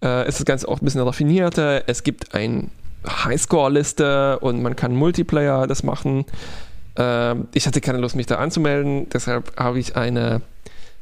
äh, 0.03 0.29
ist 0.29 0.39
das 0.39 0.45
Ganze 0.45 0.69
auch 0.69 0.81
ein 0.81 0.85
bisschen 0.85 1.01
raffinierter. 1.01 1.89
Es 1.89 2.05
gibt 2.05 2.35
eine 2.35 2.69
Highscore-Liste 3.07 4.39
und 4.41 4.63
man 4.63 4.77
kann 4.77 4.95
Multiplayer 4.95 5.67
das 5.67 5.83
machen. 5.83 6.25
Äh, 6.99 7.35
ich 7.55 7.67
hatte 7.67 7.81
keine 7.81 7.99
Lust, 7.99 8.15
mich 8.15 8.27
da 8.27 8.37
anzumelden, 8.37 9.09
deshalb 9.11 9.57
habe 9.59 9.79
ich 9.79 9.97
eine 9.97 10.43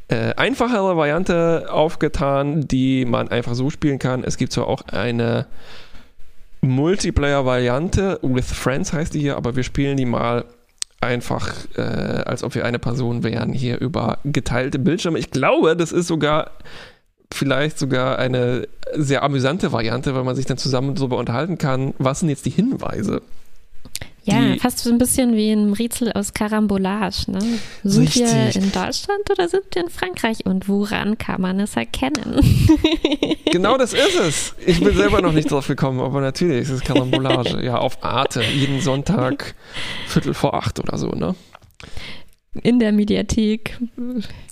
äh, 0.09 0.35
einfachere 0.35 0.97
Variante 0.97 1.69
aufgetan, 1.71 2.67
die 2.67 3.05
man 3.05 3.29
einfach 3.29 3.55
so 3.55 3.71
spielen 3.71 3.99
kann. 3.99 4.25
Es 4.25 4.37
gibt 4.37 4.53
zwar 4.53 4.67
auch 4.67 4.83
eine 4.89 5.47
Multiplayer-Variante, 6.63 8.19
with 8.23 8.53
Friends 8.53 8.93
heißt 8.93 9.15
die 9.15 9.21
hier, 9.21 9.37
aber 9.37 9.57
wir 9.57 9.63
spielen 9.63 9.97
die 9.97 10.05
mal 10.05 10.45
einfach, 11.01 11.55
äh, 11.77 11.81
als 11.81 12.45
ob 12.45 12.55
wir 12.55 12.65
eine 12.65 12.79
Person 12.79 13.23
wären, 13.23 13.53
hier 13.53 13.81
über 13.81 14.19
geteilte 14.25 14.79
Bildschirme. 14.79 15.19
Ich 15.19 15.31
glaube, 15.31 15.77
das 15.77 15.93
ist 15.93 16.07
sogar 16.07 16.53
vielleicht 17.33 17.79
sogar 17.79 18.19
eine 18.19 18.69
sehr 18.95 19.23
amüsante 19.23 19.73
Variante, 19.73 20.15
weil 20.15 20.25
man 20.25 20.37
sich 20.37 20.47
dann 20.47 20.59
zusammen 20.59 20.95
darüber 20.95 21.17
unterhalten 21.17 21.59
kann, 21.59 21.95
was 21.99 22.21
sind 22.21 22.29
jetzt 22.29 22.45
die 22.45 22.51
Hinweise. 22.51 23.23
Ja, 24.25 24.57
fast 24.61 24.81
so 24.81 24.91
ein 24.91 24.99
bisschen 24.99 25.35
wie 25.35 25.51
ein 25.51 25.73
Rätsel 25.73 26.13
aus 26.13 26.35
Karambolage. 26.35 27.31
Ne? 27.31 27.41
Sind 27.83 28.03
richtig. 28.03 28.23
wir 28.23 28.55
in 28.55 28.73
Deutschland 28.73 29.31
oder 29.31 29.49
sind 29.49 29.65
wir 29.73 29.83
in 29.83 29.89
Frankreich 29.89 30.45
und 30.45 30.69
woran 30.69 31.17
kann 31.19 31.41
man 31.41 31.59
es 31.61 31.77
erkennen? 31.77 32.41
genau 33.51 33.79
das 33.79 33.93
ist 33.93 34.19
es. 34.21 34.55
Ich 34.67 34.81
bin 34.81 34.95
selber 34.95 35.23
noch 35.23 35.33
nicht 35.33 35.51
drauf 35.51 35.67
gekommen, 35.69 36.01
aber 36.01 36.21
natürlich 36.21 36.63
ist 36.63 36.71
es 36.71 36.81
Karambolage. 36.83 37.65
Ja, 37.65 37.79
auf 37.79 38.05
Arte, 38.05 38.43
jeden 38.43 38.81
Sonntag 38.81 39.55
Viertel 40.07 40.35
vor 40.35 40.55
acht 40.55 40.79
oder 40.79 40.99
so, 40.99 41.09
ne? 41.09 41.35
In 42.63 42.79
der 42.79 42.93
Mediathek. 42.93 43.79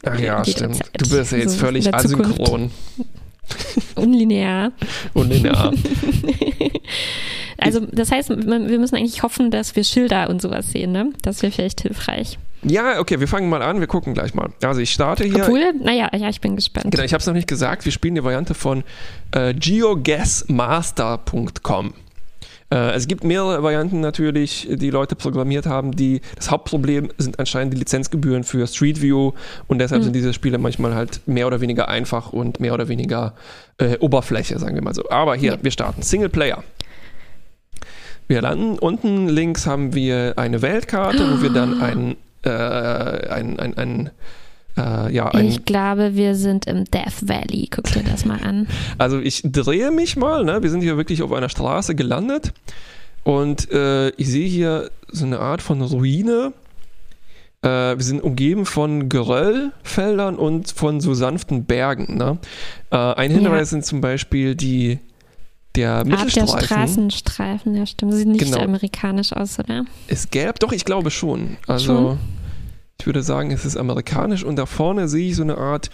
Ach 0.05 0.19
ja, 0.19 0.45
stimmt. 0.45 0.81
Du 0.97 1.11
bist 1.11 1.33
ja 1.33 1.39
jetzt 1.39 1.55
so 1.55 1.59
völlig 1.59 1.93
asynchron. 1.93 2.71
Unlinear. 3.95 4.73
Unlinear. 5.15 5.73
Also 7.61 7.81
das 7.91 8.13
heißt, 8.13 8.31
wir 8.31 8.79
müssen 8.79 8.95
eigentlich 8.95 9.25
hoffen, 9.25 9.51
dass 9.51 9.75
wir 9.75 9.83
Schilder 9.83 10.31
und 10.31 10.41
sowas 10.41 10.71
sehen, 10.71 10.93
ne? 10.93 11.11
Das 11.23 11.43
wäre 11.43 11.53
vielleicht 11.53 11.81
hilfreich. 11.81 12.39
Ja, 12.63 13.01
okay, 13.01 13.21
wir 13.21 13.29
fangen 13.29 13.49
mal 13.49 13.63
an, 13.63 13.81
wir 13.81 13.87
gucken 13.87 14.13
gleich 14.15 14.35
mal. 14.35 14.51
Also 14.63 14.81
ich 14.81 14.93
starte 14.93 15.25
hier. 15.25 15.43
Obwohl, 15.43 15.73
naja, 15.75 16.11
ja, 16.17 16.29
ich 16.29 16.41
bin 16.41 16.57
gespannt. 16.57 16.91
Genau, 16.91 17.03
ich 17.03 17.13
habe 17.13 17.21
es 17.21 17.27
noch 17.27 17.35
nicht 17.35 17.49
gesagt, 17.49 17.85
wir 17.85 17.93
spielen 17.93 18.15
die 18.15 18.25
Variante 18.25 18.55
von 18.55 18.85
äh, 19.33 19.53
geoguessmaster.com. 19.55 21.95
Äh, 22.71 22.93
es 22.93 23.09
gibt 23.09 23.25
mehrere 23.25 23.63
Varianten 23.63 24.01
natürlich, 24.01 24.69
die 24.71 24.91
Leute 24.91 25.17
programmiert 25.17 25.67
haben. 25.67 25.93
Die, 25.93 26.21
das 26.37 26.51
Hauptproblem 26.51 27.11
sind 27.19 27.39
anscheinend 27.39 27.75
die 27.75 27.79
Lizenzgebühren 27.79 28.45
für 28.45 28.67
Street 28.67 29.01
View 29.01 29.33
und 29.67 29.79
deshalb 29.79 30.01
mhm. 30.01 30.05
sind 30.05 30.17
diese 30.17 30.33
Spiele 30.33 30.59
manchmal 30.59 30.95
halt 30.95 31.21
mehr 31.27 31.47
oder 31.47 31.61
weniger 31.61 31.89
einfach 31.89 32.33
und 32.33 32.61
mehr 32.61 32.75
oder 32.75 32.89
weniger 32.89 33.35
äh, 33.79 33.97
Oberfläche, 33.99 34.59
sagen 34.59 34.75
wir 34.75 34.83
mal 34.83 34.95
so. 34.95 35.09
Aber 35.11 35.35
hier, 35.35 35.53
ja. 35.53 35.59
wir 35.63 35.71
starten. 35.71 36.03
Singleplayer. 36.03 36.63
Wir 38.27 38.43
landen 38.43 38.79
unten 38.79 39.29
links 39.29 39.67
haben 39.67 39.95
wir 39.95 40.35
eine 40.37 40.61
Weltkarte, 40.61 41.19
wo 41.19 41.43
wir 41.43 41.49
dann 41.49 41.81
ein, 41.81 42.17
äh, 42.43 42.51
ein, 42.51 43.59
ein, 43.59 43.79
ein 43.79 44.11
äh, 44.79 45.13
ja, 45.13 45.27
ein, 45.29 45.47
ich 45.47 45.65
glaube, 45.65 46.15
wir 46.15 46.35
sind 46.35 46.67
im 46.67 46.85
Death 46.85 47.29
Valley. 47.29 47.69
Guck 47.71 47.93
dir 47.93 48.03
das 48.05 48.25
mal 48.25 48.41
an. 48.43 48.67
Also 48.99 49.19
ich 49.19 49.43
drehe 49.45 49.91
mich 49.91 50.17
mal. 50.17 50.45
Ne? 50.45 50.63
Wir 50.63 50.71
sind 50.71 50.81
hier 50.81 50.97
wirklich 50.97 51.23
auf 51.23 51.33
einer 51.33 51.49
Straße 51.49 51.95
gelandet 51.95 52.53
und 53.25 53.71
äh, 53.71 54.11
ich 54.11 54.29
sehe 54.29 54.49
hier 54.49 54.91
so 55.09 55.25
eine 55.27 55.41
Art 55.41 55.63
von 55.63 55.83
Ruine. 55.83 56.53
Äh, 57.63 57.69
wir 57.69 58.03
sind 58.03 58.23
umgeben 58.23 58.67
von 58.67 59.09
Geröllfeldern 59.09 60.37
und 60.37 60.71
von 60.71 61.01
so 61.01 61.15
sanften 61.15 61.65
Bergen. 61.65 62.17
Ne? 62.17 62.39
Äh, 62.91 62.97
ein 62.97 63.31
Hinweis 63.31 63.59
ja. 63.59 63.65
sind 63.67 63.85
zum 63.85 64.01
Beispiel 64.01 64.55
die 64.55 64.99
der 65.77 66.05
Mittelstreifen. 66.05 66.51
Art 66.51 66.61
der 66.61 66.67
Straßenstreifen, 66.67 67.75
ja 67.75 67.87
stimmt. 67.87 68.15
Sieht 68.15 68.29
nicht 68.29 68.45
genau. 68.45 68.61
amerikanisch 68.61 69.33
aus, 69.33 69.59
oder? 69.59 69.85
Es 70.09 70.31
gäbe, 70.31 70.55
doch, 70.59 70.73
ich 70.73 70.85
glaube 70.85 71.11
schon. 71.11 71.57
Also 71.67 71.85
schon? 71.85 72.19
Ich 73.01 73.07
würde 73.07 73.23
sagen, 73.23 73.51
es 73.53 73.65
ist 73.65 73.77
amerikanisch 73.77 74.45
und 74.45 74.57
da 74.57 74.67
vorne 74.67 75.09
sehe 75.09 75.29
ich 75.29 75.37
so 75.37 75.43
eine 75.43 75.57
Art 75.57 75.91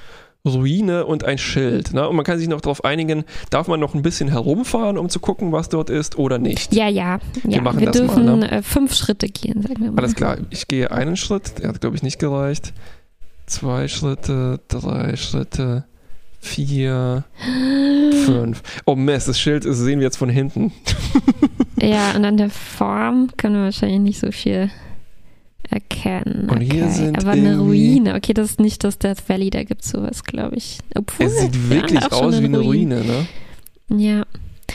Ruine 0.46 1.06
und 1.06 1.24
ein 1.24 1.38
Schild. 1.38 1.94
Ne? 1.94 2.06
Und 2.08 2.16
man 2.16 2.24
kann 2.24 2.38
sich 2.38 2.48
noch 2.48 2.60
darauf 2.60 2.84
einigen, 2.84 3.24
darf 3.48 3.66
man 3.66 3.80
noch 3.80 3.94
ein 3.94 4.02
bisschen 4.02 4.28
herumfahren, 4.28 4.98
um 4.98 5.08
zu 5.08 5.18
gucken, 5.18 5.52
was 5.52 5.70
dort 5.70 5.88
ist 5.88 6.18
oder 6.18 6.38
nicht. 6.38 6.74
Ja, 6.74 6.88
ja. 6.88 7.18
Wir, 7.42 7.56
ja. 7.56 7.62
machen 7.62 7.80
wir 7.80 7.86
das 7.86 7.96
dürfen 7.96 8.26
mal, 8.26 8.36
ne? 8.36 8.50
Äh, 8.50 8.62
fünf 8.62 8.94
Schritte 8.94 9.26
gehen, 9.26 9.62
sagen 9.62 9.82
wir 9.82 9.90
mal. 9.90 9.98
Alles 9.98 10.14
klar, 10.14 10.36
ich 10.50 10.68
gehe 10.68 10.90
einen 10.90 11.16
Schritt, 11.16 11.58
der 11.58 11.68
hat, 11.68 11.80
glaube 11.80 11.96
ich, 11.96 12.02
nicht 12.02 12.18
gereicht. 12.18 12.74
Zwei 13.46 13.88
Schritte, 13.88 14.60
drei 14.68 15.16
Schritte, 15.16 15.84
vier, 16.40 17.24
fünf. 18.26 18.62
Oh 18.84 18.96
Mist, 18.96 19.28
das 19.28 19.38
Schild 19.38 19.64
ist, 19.64 19.78
sehen 19.78 20.00
wir 20.00 20.04
jetzt 20.04 20.18
von 20.18 20.28
hinten. 20.28 20.72
ja, 21.80 22.12
und 22.16 22.24
an 22.24 22.36
der 22.36 22.50
Form 22.50 23.30
können 23.38 23.56
wir 23.56 23.64
wahrscheinlich 23.64 24.00
nicht 24.00 24.20
so 24.20 24.30
viel 24.30 24.70
erkennen. 25.70 26.48
Und 26.50 26.60
hier 26.60 26.88
sind 26.88 27.18
Aber 27.18 27.32
eine 27.32 27.58
Ruine. 27.58 28.14
Okay, 28.14 28.34
das 28.34 28.50
ist 28.50 28.60
nicht 28.60 28.84
das 28.84 28.98
Death 28.98 29.28
Valley, 29.28 29.50
da 29.50 29.64
gibt 29.64 29.82
es 29.82 29.90
sowas, 29.90 30.24
glaube 30.24 30.56
ich. 30.56 30.78
Obwohl, 30.94 31.26
es 31.26 31.38
sieht 31.38 31.70
wirklich 31.70 32.12
aus 32.12 32.40
wie 32.40 32.44
eine 32.44 32.58
Ruine, 32.58 33.04
ne? 33.04 33.26
Ja. 33.96 34.24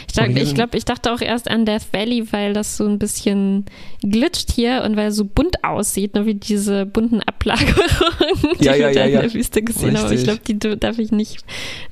Ich, 0.07 0.13
dachte, 0.13 0.39
ich 0.39 0.55
glaube, 0.55 0.77
ich 0.77 0.85
dachte 0.85 1.11
auch 1.11 1.21
erst 1.21 1.49
an 1.49 1.65
Death 1.65 1.93
Valley, 1.93 2.31
weil 2.31 2.53
das 2.53 2.77
so 2.77 2.87
ein 2.87 2.99
bisschen 2.99 3.65
glitscht 4.01 4.51
hier 4.51 4.83
und 4.85 4.95
weil 4.95 5.09
es 5.09 5.15
so 5.15 5.25
bunt 5.25 5.63
aussieht, 5.63 6.15
ne, 6.15 6.25
wie 6.25 6.35
diese 6.35 6.85
bunten 6.85 7.21
Ablagerungen, 7.21 8.57
die 8.59 8.65
ja, 8.65 8.75
ja, 8.75 8.87
wir 8.87 8.93
da 8.93 9.05
ja, 9.05 9.19
in 9.19 9.29
der 9.29 9.33
Wüste 9.33 9.61
gesehen 9.61 9.97
haben. 9.97 10.11
Ich 10.13 10.23
glaube, 10.23 10.41
die 10.47 10.57
darf 10.57 10.99
ich 10.99 11.11
nicht, 11.11 11.43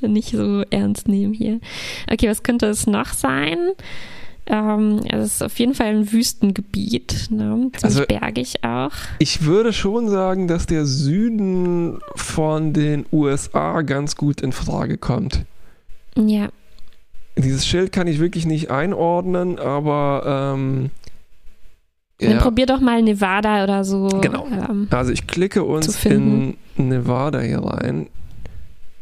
nicht 0.02 0.32
so 0.32 0.64
ernst 0.69 1.07
nehmen 1.07 1.34
hier. 1.34 1.60
Okay, 2.11 2.30
was 2.30 2.44
könnte 2.44 2.68
es 2.68 2.88
noch 2.88 3.14
sein? 3.14 3.57
Ähm, 4.48 5.02
also 5.11 5.26
es 5.26 5.36
ist 5.36 5.44
auf 5.44 5.60
jeden 5.60 5.74
Fall 5.74 5.88
ein 5.88 6.11
Wüstengebiet, 6.11 7.28
ne? 7.30 7.69
also 7.82 8.06
bergig 8.06 8.64
auch. 8.64 8.91
Ich 9.19 9.44
würde 9.44 9.74
schon 9.74 10.10
sagen, 10.10 10.48
dass 10.48 10.65
der 10.65 10.86
Süden 10.86 11.99
von 12.15 12.74
den 12.74 13.06
USA 13.11 13.82
ganz 13.82 14.15
gut 14.15 14.41
in 14.41 14.52
Frage 14.52 14.98
kommt. 14.98 15.45
Ja, 16.15 16.49
dieses 17.38 17.68
Schild 17.68 17.91
kann 17.91 18.07
ich 18.07 18.19
wirklich 18.19 18.45
nicht 18.45 18.72
einordnen, 18.72 19.60
aber 19.60 20.53
ähm, 20.56 20.90
ja. 22.19 22.32
Dann 22.32 22.40
probier 22.40 22.65
doch 22.65 22.80
mal 22.80 23.03
Nevada 23.03 23.64
oder 23.64 23.84
so. 23.84 24.07
Genau. 24.22 24.48
Ähm, 24.48 24.88
also 24.90 25.11
ich 25.11 25.28
klicke 25.28 25.64
uns 25.64 26.03
in 26.03 26.57
Nevada 26.76 27.41
hier 27.41 27.60
rein. 27.60 28.07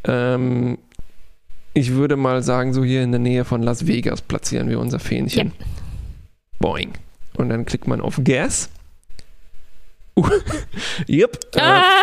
Ähm, 0.04 0.76
ich 1.76 1.92
würde 1.92 2.16
mal 2.16 2.42
sagen, 2.42 2.72
so 2.72 2.82
hier 2.82 3.02
in 3.02 3.12
der 3.12 3.18
Nähe 3.18 3.44
von 3.44 3.62
Las 3.62 3.86
Vegas 3.86 4.22
platzieren 4.22 4.70
wir 4.70 4.80
unser 4.80 4.98
Fähnchen. 4.98 5.52
Ja. 5.58 5.66
Boing. 6.58 6.92
Und 7.36 7.50
dann 7.50 7.66
klickt 7.66 7.86
man 7.86 8.00
auf 8.00 8.18
Gas. 8.24 8.70
Uh, 10.16 10.26
yep. 11.08 11.38
Äh, 11.54 11.60
ah. 11.60 12.02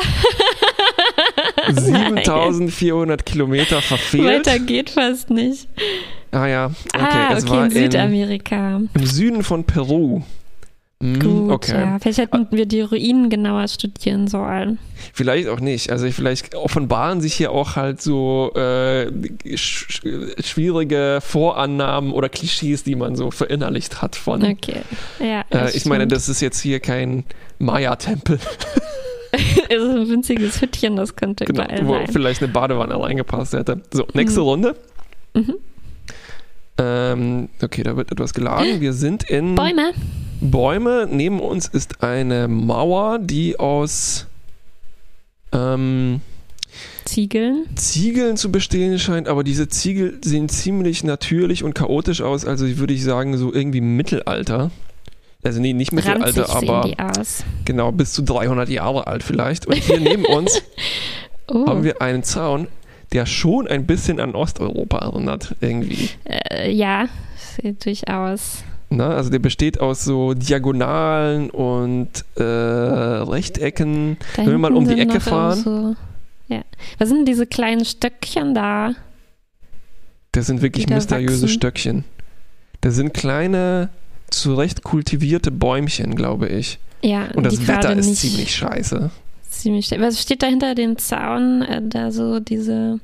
7400 1.72 3.26
Kilometer 3.26 3.82
verfehlt. 3.82 4.46
Weiter 4.46 4.60
geht 4.60 4.92
fast 4.92 5.32
nicht. 5.32 5.68
Ah 6.30 6.46
ja, 6.46 6.66
okay. 6.94 7.04
Ah, 7.04 7.34
es 7.34 7.44
okay, 7.44 7.54
war 7.54 7.66
in 7.66 7.72
Südamerika. 7.72 8.82
Im 8.94 9.06
Süden 9.08 9.44
von 9.44 9.64
Peru. 9.64 10.22
Hm, 11.04 11.20
Gut, 11.20 11.52
okay. 11.52 11.74
ja. 11.74 12.00
Vielleicht 12.00 12.18
hätten 12.18 12.48
wir 12.52 12.66
die 12.66 12.80
Ruinen 12.80 13.30
genauer 13.30 13.68
studieren 13.68 14.30
sollen. 14.30 14.80
Vielleicht 15.12 15.50
auch 15.50 15.60
nicht. 15.60 15.92
Also 15.92 16.10
vielleicht 16.10 16.56
offenbaren 16.56 17.20
sich 17.20 17.34
hier 17.34 17.52
auch 17.52 17.76
halt 17.76 18.02
so 18.02 18.54
äh, 18.56 19.12
sch 19.58 20.02
schwierige 20.40 21.20
Vorannahmen 21.22 22.14
oder 22.14 22.30
Klischees, 22.30 22.86
die 22.86 22.96
man 22.96 23.18
so 23.18 23.32
verinnerlicht 23.32 24.02
hat 24.02 24.16
von. 24.16 24.46
Okay. 24.46 24.82
Ja, 25.20 25.44
äh, 25.50 25.76
ich 25.76 25.84
meine, 25.86 26.08
das 26.08 26.30
ist 26.30 26.40
jetzt 26.40 26.62
hier 26.62 26.80
kein 26.80 27.26
Maya-Tempel. 27.60 28.40
es 29.34 29.84
ist 29.84 29.96
ein 29.96 30.08
winziges 30.08 30.62
Hüttchen, 30.62 30.96
das 30.96 31.18
könnte 31.18 31.44
genau, 31.44 31.66
überall 31.66 31.86
wo 31.86 31.94
sein. 31.96 32.08
vielleicht 32.14 32.42
eine 32.42 32.54
Badewanne 32.54 32.98
reingepasst 32.98 33.52
hätte. 33.52 33.82
So, 33.92 34.08
nächste 34.14 34.40
mhm. 34.40 34.46
Runde. 34.46 34.76
Mhm. 35.34 35.56
Ähm, 36.78 37.50
okay, 37.62 37.84
da 37.84 37.96
wird 37.96 38.12
etwas 38.12 38.34
geladen. 38.34 38.82
Wir 38.82 38.94
sind 38.94 39.24
in 39.30 39.56
Bäume. 39.56 39.94
Bäume. 40.42 41.08
Neben 41.10 41.40
uns 41.40 41.68
ist 41.68 42.04
eine 42.04 42.48
Mauer, 42.48 43.20
die 43.20 43.60
aus 43.60 44.28
ähm, 45.52 46.22
Ziegeln. 47.06 47.66
Ziegeln 47.76 48.38
zu 48.38 48.52
bestehen 48.52 48.98
scheint, 48.98 49.28
aber 49.28 49.44
diese 49.44 49.68
Ziegel 49.68 50.20
sehen 50.24 50.50
ziemlich 50.50 51.04
natürlich 51.04 51.64
und 51.64 51.76
chaotisch 51.76 52.22
aus, 52.22 52.46
also 52.46 52.66
würde 52.78 52.94
ich 52.94 53.04
sagen, 53.04 53.38
so 53.38 53.54
irgendwie 53.54 53.82
Mittelalter. 53.82 54.72
Also 55.44 55.60
nee, 55.60 55.74
nicht 55.74 55.92
Mittelalter, 55.92 56.50
Ranzig 56.50 56.70
aber 56.70 56.94
genau, 57.66 57.92
bis 57.92 58.14
zu 58.14 58.24
300 58.24 58.70
Jahre 58.70 59.08
alt 59.08 59.24
vielleicht. 59.24 59.68
Und 59.68 59.76
hier 59.76 60.00
neben 60.00 60.26
uns 60.26 60.62
Oh, 61.48 61.68
haben 61.68 61.84
wir 61.84 62.02
einen 62.02 62.24
Zaun, 62.24 62.68
der 63.14 63.26
schon 63.26 63.68
ein 63.68 63.86
bisschen 63.86 64.20
an 64.20 64.36
Osteuropa 64.36 64.98
erinnert, 65.00 65.56
irgendwie. 65.62 66.10
äh, 66.26 66.72
ja, 66.72 67.08
sieht 67.38 67.86
durchaus. 67.86 68.64
Ne? 68.90 69.06
Also 69.06 69.30
der 69.30 69.40
besteht 69.40 69.80
aus 69.80 70.04
so 70.04 70.34
Diagonalen 70.34 71.50
und 71.50 72.10
äh, 72.36 72.44
Rechtecken. 72.44 74.18
Da 74.36 74.46
Wenn 74.46 74.52
wir 74.52 74.58
mal 74.58 74.74
um 74.74 74.88
die 74.88 75.00
Ecke 75.00 75.20
fahren. 75.20 75.60
So, 75.60 75.96
ja. 76.48 76.64
Was 77.00 77.10
sind 77.10 77.28
diese 77.28 77.48
kleinen 77.48 77.86
Stöckchen 77.86 78.54
da? 78.54 78.94
Das 80.32 80.48
sind 80.48 80.62
wirklich 80.62 80.88
mysteriöse 80.90 81.44
wachsen. 81.44 81.48
Stöckchen. 81.50 82.04
Das 82.82 82.96
sind 82.96 83.14
kleine, 83.14 83.90
zurecht 84.30 84.84
kultivierte 84.84 85.52
Bäumchen, 85.52 86.16
glaube 86.16 86.48
ich. 86.48 86.80
Ja, 87.02 87.28
Und 87.36 87.46
das 87.46 87.68
Wetter 87.68 87.96
ist 87.96 88.16
ziemlich 88.18 88.56
scheiße. 88.56 89.12
Ziemlich 89.62 89.86
schnell. 89.88 90.02
Was 90.02 90.22
steht 90.22 90.42
da 90.44 90.48
hinter 90.48 90.76
dem 90.76 90.98
Zaun? 90.98 91.62
Äh, 91.62 91.82
da 91.84 92.12
so 92.12 92.40
diese. 92.40 93.00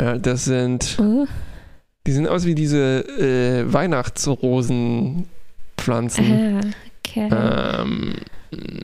Ja, 0.00 0.16
das 0.18 0.44
sind, 0.46 0.96
Oh, 1.00 1.26
die 2.06 2.12
sehen 2.12 2.26
aus 2.26 2.44
wie 2.46 2.54
diese 2.54 3.04
äh, 3.18 3.70
Weihnachtsrosenpflanzen. 3.72 5.24
ah, 6.32 6.60
okay. 7.04 7.28
Ähm, 7.30 8.14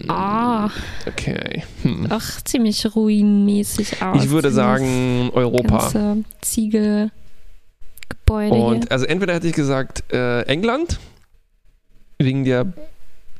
Ah, 0.06 0.70
okay. 1.08 1.64
Hm. 1.82 2.06
auch 2.12 2.22
ziemlich 2.44 2.94
ruinmäßig 2.94 4.00
aus. 4.00 4.22
Ich 4.22 4.30
würde 4.30 4.52
sagen 4.52 5.28
Europa. 5.34 5.78
Ganze 5.78 6.22
Ziegelgebäude 6.40 7.10
Und 8.54 8.84
hier. 8.84 8.92
also 8.92 9.06
entweder 9.06 9.34
hätte 9.34 9.48
ich 9.48 9.54
gesagt 9.54 10.04
äh, 10.12 10.42
England 10.42 11.00
wegen 12.18 12.44
der 12.44 12.72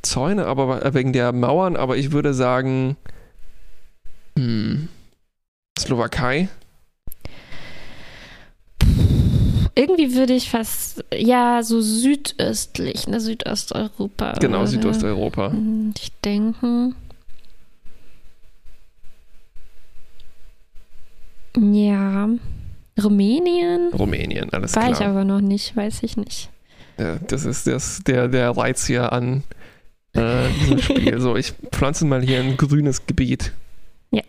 Zäune, 0.01 0.45
aber 0.45 0.85
äh, 0.85 0.93
wegen 0.93 1.13
der 1.13 1.31
Mauern, 1.31 1.75
aber 1.75 1.97
ich 1.97 2.11
würde 2.11 2.33
sagen 2.33 2.95
hm, 4.37 4.87
Slowakei. 5.79 6.49
Irgendwie 9.75 10.15
würde 10.15 10.33
ich 10.33 10.49
fast, 10.49 11.03
ja, 11.13 11.61
so 11.61 11.81
südöstlich, 11.81 13.07
ne, 13.07 13.19
Südosteuropa. 13.19 14.33
Genau, 14.39 14.59
oder? 14.59 14.67
Südosteuropa. 14.67 15.51
Hm, 15.51 15.93
Ich 15.95 16.11
denke. 16.21 16.93
Ja. 21.55 22.29
Rumänien? 23.03 23.89
Rumänien, 23.93 24.51
alles 24.51 24.75
War 24.75 24.89
ich 24.89 24.97
klar. 24.97 25.09
aber 25.11 25.23
noch 25.23 25.41
nicht, 25.41 25.75
weiß 25.75 26.01
ich 26.01 26.17
nicht. 26.17 26.49
Ja, 26.97 27.17
das 27.27 27.45
ist 27.45 27.67
das, 27.67 28.01
der, 28.07 28.27
der 28.27 28.57
Reiz 28.57 28.87
hier 28.87 29.13
an 29.13 29.43
äh, 30.17 30.49
diesem 30.59 30.81
Spiel. 30.81 31.19
So, 31.19 31.35
ich 31.35 31.53
pflanze 31.71 32.05
mal 32.05 32.21
hier 32.21 32.39
ein 32.39 32.57
grünes 32.57 33.05
Gebiet. 33.05 33.51
Ja. 34.11 34.21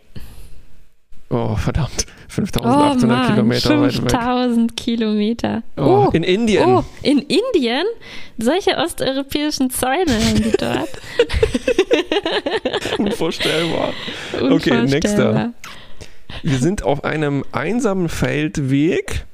Oh, 1.29 1.55
verdammt. 1.55 2.05
Oh 2.07 2.31
5800 2.31 3.07
Mann, 3.07 3.27
Kilometer 3.33 3.81
weit 3.81 3.93
weg. 4.03 4.11
5000 4.11 4.77
Kilometer. 4.77 5.63
Oh, 5.77 6.07
Oh, 6.07 6.09
in 6.13 6.23
Indien. 6.23 6.63
oh, 6.65 6.83
in 7.01 7.19
Indien? 7.19 7.85
Solche 8.37 8.77
osteuropäischen 8.77 9.69
Zäune 9.71 10.13
haben 10.13 10.43
die 10.43 10.51
dort. 10.57 10.89
Unvorstellbar. 12.99 13.93
Okay, 14.33 14.81
nächster. 14.83 15.29
Unvorstellbar. 15.29 15.53
Wir 16.43 16.57
sind 16.59 16.83
auf 16.83 17.03
einem 17.03 17.43
einsamen 17.51 18.07
Feldweg. 18.09 19.25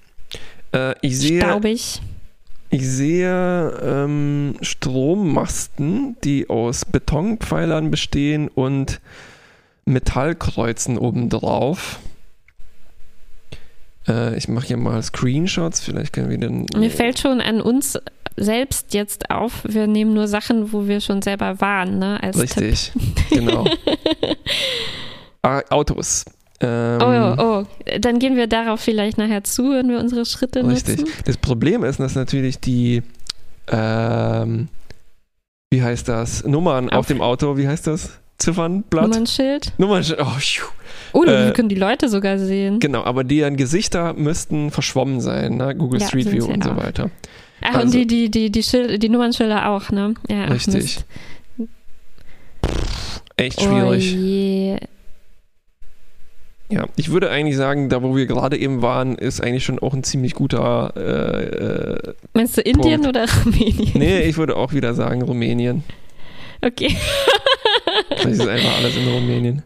Äh, 0.74 0.96
ich 1.02 1.18
sehe, 1.20 1.42
Staubig. 1.42 2.00
Ich 2.76 2.90
sehe 2.90 3.70
ähm, 3.82 4.56
Strommasten, 4.62 6.18
die 6.26 6.50
aus 6.50 6.84
Betonpfeilern 6.84 7.90
bestehen 7.90 8.50
und 8.50 9.00
Metallkreuzen 9.86 10.98
obendrauf. 10.98 12.00
Äh, 14.10 14.38
ich 14.38 14.50
mache 14.50 14.68
hier 14.68 14.78
mal 14.78 15.02
Screenshots, 15.02 15.80
vielleicht 15.80 16.12
können 16.12 16.30
wir 16.30 16.38
den. 16.38 16.66
Mir 16.76 16.92
fällt 16.92 17.20
schon 17.20 17.40
an 17.40 17.62
uns 17.62 17.98
selbst 18.36 18.94
jetzt 18.94 19.30
auf, 19.32 19.62
wir 19.64 19.88
nehmen 19.88 20.14
nur 20.14 20.28
Sachen, 20.28 20.74
wo 20.74 20.86
wir 20.86 21.00
schon 21.00 21.22
selber 21.22 21.62
waren, 21.62 22.00
ne? 22.00 22.22
Als 22.22 22.38
Tipp. 22.38 22.62
Richtig, 22.62 22.92
genau. 23.30 23.66
ah, 25.44 25.62
Autos. 25.70 26.26
Ähm, 26.62 27.00
Oh, 27.02 27.36
oh, 27.38 27.64
dann 28.00 28.20
gehen 28.20 28.36
wir 28.38 28.48
darauf 28.48 28.80
vielleicht 28.80 29.18
nachher 29.18 29.44
zu, 29.44 29.72
wenn 29.72 29.90
wir 29.90 30.00
unsere 30.00 30.26
Schritte 30.26 30.66
Richtig. 30.66 31.00
nutzen. 31.02 31.14
Das 31.26 31.38
Problem 31.38 31.84
ist, 31.84 32.00
dass 32.00 32.16
natürlich 32.16 32.60
die, 32.60 33.04
ähm, 33.68 34.70
wie 35.72 35.84
heißt 35.84 36.08
das, 36.08 36.46
Nummern 36.46 36.90
auf, 36.90 37.00
Auf- 37.00 37.08
dem 37.08 37.22
Auto, 37.22 37.58
wie 37.58 37.68
heißt 37.68 37.88
das? 37.88 38.12
Ziffernblatt? 38.38 39.08
Nummernschild. 39.10 39.72
Nummernschild. 39.78 40.20
Oh, 40.22 40.26
pfiuh. 40.40 40.66
Oh, 41.14 41.24
Äh, 41.24 41.52
können 41.54 41.70
die 41.70 41.76
Leute 41.76 42.10
sogar 42.10 42.38
sehen. 42.38 42.80
genau, 42.80 43.04
aber 43.04 43.24
deren 43.24 43.56
Gesichter 43.56 44.14
müssten 44.14 44.72
verschwommen 44.72 45.22
sein, 45.22 45.56
ne? 45.58 45.74
Google 45.76 46.02
Ja, 46.02 46.08
Street 46.08 46.30
View 46.32 46.46
und 46.46 46.64
so 46.64 46.72
auch. 46.72 46.78
weiter. 46.78 47.10
Ach, 47.62 47.76
also- 47.76 47.82
und 47.86 47.94
die, 47.94 48.06
die, 48.08 48.30
die, 48.32 48.52
die, 48.52 48.64
Schil 48.64 48.98
die 49.00 49.08
Nummernschilder 49.10 49.70
auch, 49.70 49.90
ne? 49.90 50.14
Ja, 50.30 50.46
ach, 50.48 50.52
Richtig. 50.52 50.74
Mist. 50.74 51.06
Echt 53.38 53.62
schwierig. 53.62 54.14
Oh 54.16 54.18
je. 54.20 54.78
Ja, 56.76 56.88
ich 56.98 57.10
würde 57.10 57.30
eigentlich 57.30 57.56
sagen, 57.56 57.88
da 57.88 58.04
wo 58.04 58.18
wir 58.18 58.26
gerade 58.26 58.58
eben 58.58 58.82
waren, 58.82 59.16
ist 59.16 59.40
eigentlich 59.40 59.64
schon 59.64 59.80
auch 59.80 59.94
ein 59.94 60.04
ziemlich 60.04 60.34
guter. 60.34 60.92
Äh, 60.98 62.10
äh, 62.10 62.14
Meinst 62.34 62.58
du 62.58 62.62
Indien 62.62 63.04
Punkt. 63.04 63.18
oder 63.18 63.26
Rumänien? 63.46 63.92
nee, 63.94 64.24
ich 64.24 64.36
würde 64.38 64.58
auch 64.58 64.74
wieder 64.74 64.94
sagen 64.94 65.22
Rumänien. 65.22 65.84
Okay. 66.62 66.94
Vielleicht 68.18 68.42
ist 68.42 68.48
einfach 68.48 68.78
alles 68.78 68.98
in 68.98 69.08
Rumänien. 69.08 69.64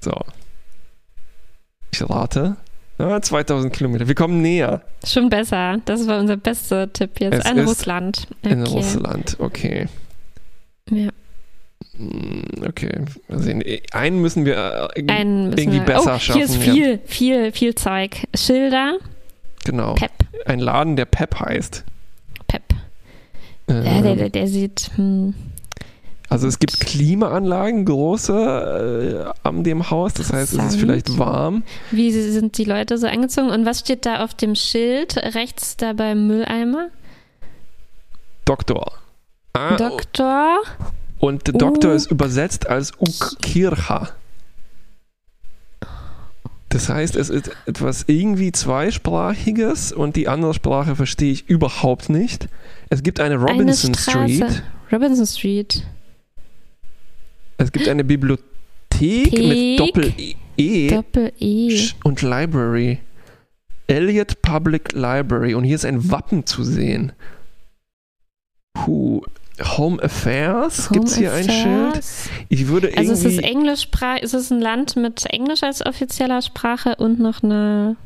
So. 0.00 0.12
Ich 1.92 2.10
rate. 2.10 2.56
Ah, 2.98 3.20
2000 3.20 3.72
Kilometer. 3.72 4.08
Wir 4.08 4.16
kommen 4.16 4.42
näher. 4.42 4.82
Schon 5.06 5.28
besser. 5.28 5.78
Das 5.84 6.08
war 6.08 6.18
unser 6.18 6.36
bester 6.36 6.92
Tipp 6.92 7.20
jetzt. 7.20 7.38
Es 7.38 7.46
An 7.46 7.60
Russland. 7.60 8.26
Okay. 8.42 8.52
In 8.52 8.62
Russland. 8.64 9.36
Okay. 9.38 9.86
Ja. 10.90 11.10
Hm, 11.96 12.44
Okay. 12.66 12.92
Mal 13.28 13.38
sehen. 13.40 13.62
Einen 13.92 14.20
müssen 14.20 14.44
wir 14.44 14.90
äh, 14.94 15.08
Einen 15.10 15.50
müssen 15.50 15.58
irgendwie 15.58 15.78
wir, 15.78 15.84
besser 15.86 16.14
oh, 16.16 16.18
schaffen. 16.18 16.34
Hier 16.34 16.44
ist 16.44 16.56
ja. 16.56 16.72
viel, 16.72 17.00
viel, 17.06 17.52
viel 17.52 17.74
Zeug. 17.74 18.26
Schilder, 18.34 18.98
Genau. 19.64 19.94
Pep. 19.94 20.12
Ein 20.46 20.60
Laden, 20.60 20.96
der 20.96 21.04
Pep 21.04 21.38
heißt. 21.40 21.84
Pep. 22.46 22.62
Ähm, 23.68 23.82
Ja, 23.84 24.00
der, 24.00 24.16
der, 24.16 24.30
der 24.30 24.46
sieht. 24.46 24.90
Hm. 24.96 25.34
also 26.30 26.46
es 26.46 26.58
gibt 26.58 26.80
Klimaanlagen, 26.80 27.84
große, 27.84 29.32
äh, 29.34 29.46
an 29.46 29.64
dem 29.64 29.90
Haus. 29.90 30.14
Das 30.14 30.32
heißt, 30.32 30.54
es 30.54 30.64
ist 30.64 30.76
vielleicht 30.80 31.18
warm. 31.18 31.64
Wie 31.90 32.10
sind 32.12 32.56
die 32.56 32.64
Leute 32.64 32.96
so 32.96 33.06
angezogen? 33.06 33.50
Und 33.50 33.66
was 33.66 33.80
steht 33.80 34.06
da 34.06 34.24
auf 34.24 34.32
dem 34.34 34.54
Schild 34.54 35.16
rechts 35.34 35.76
da 35.76 35.92
beim 35.92 36.26
Mülleimer? 36.26 36.88
Doktor. 38.44 38.92
Ah, 39.52 39.76
Doktor. 39.76 40.60
Und 41.18 41.46
der 41.46 41.54
Doktor 41.54 41.90
Uh. 41.92 41.94
ist 41.94 42.10
übersetzt 42.10 42.68
als 42.68 42.92
Ukircha. 42.98 44.10
Das 46.70 46.88
heißt, 46.90 47.16
es 47.16 47.30
ist 47.30 47.50
etwas 47.66 48.04
irgendwie 48.08 48.52
zweisprachiges 48.52 49.90
und 49.92 50.16
die 50.16 50.28
andere 50.28 50.52
Sprache 50.52 50.96
verstehe 50.96 51.32
ich 51.32 51.48
überhaupt 51.48 52.10
nicht. 52.10 52.48
Es 52.90 53.02
gibt 53.02 53.20
eine 53.20 53.36
Robinson 53.36 53.94
Eine. 54.14 54.28
Street. 54.28 54.62
Robinson 54.92 55.26
Street. 55.26 55.86
Es 57.56 57.72
gibt 57.72 57.88
eine 57.88 58.04
Bibliothek 58.04 58.44
Thek. 58.90 59.32
mit 59.48 59.80
Doppel-E 59.80 60.88
Doppel-E. 60.88 61.88
und 62.04 62.20
Library. 62.22 62.98
Elliott 63.86 64.42
Public 64.42 64.92
Library. 64.92 65.54
Und 65.54 65.64
hier 65.64 65.74
ist 65.74 65.86
ein 65.86 66.10
Wappen 66.10 66.44
zu 66.44 66.62
sehen. 66.64 67.12
Puh. 68.74 69.22
Home 69.60 70.02
Affairs. 70.02 70.88
Gibt 70.90 71.08
es 71.08 71.16
hier 71.16 71.32
ein 71.32 71.48
Schild? 71.48 71.88
Affairs. 71.88 72.28
Ich 72.48 72.68
würde 72.68 72.92
Also 72.96 73.12
es 73.12 73.24
irgendwie... 73.24 73.68
ist 73.70 73.88
es 74.22 74.34
ist 74.34 74.50
ein 74.50 74.60
Land 74.60 74.96
mit 74.96 75.24
Englisch 75.26 75.62
als 75.62 75.84
offizieller 75.84 76.42
Sprache 76.42 76.96
und 76.96 77.18
noch 77.18 77.42
einer 77.42 77.96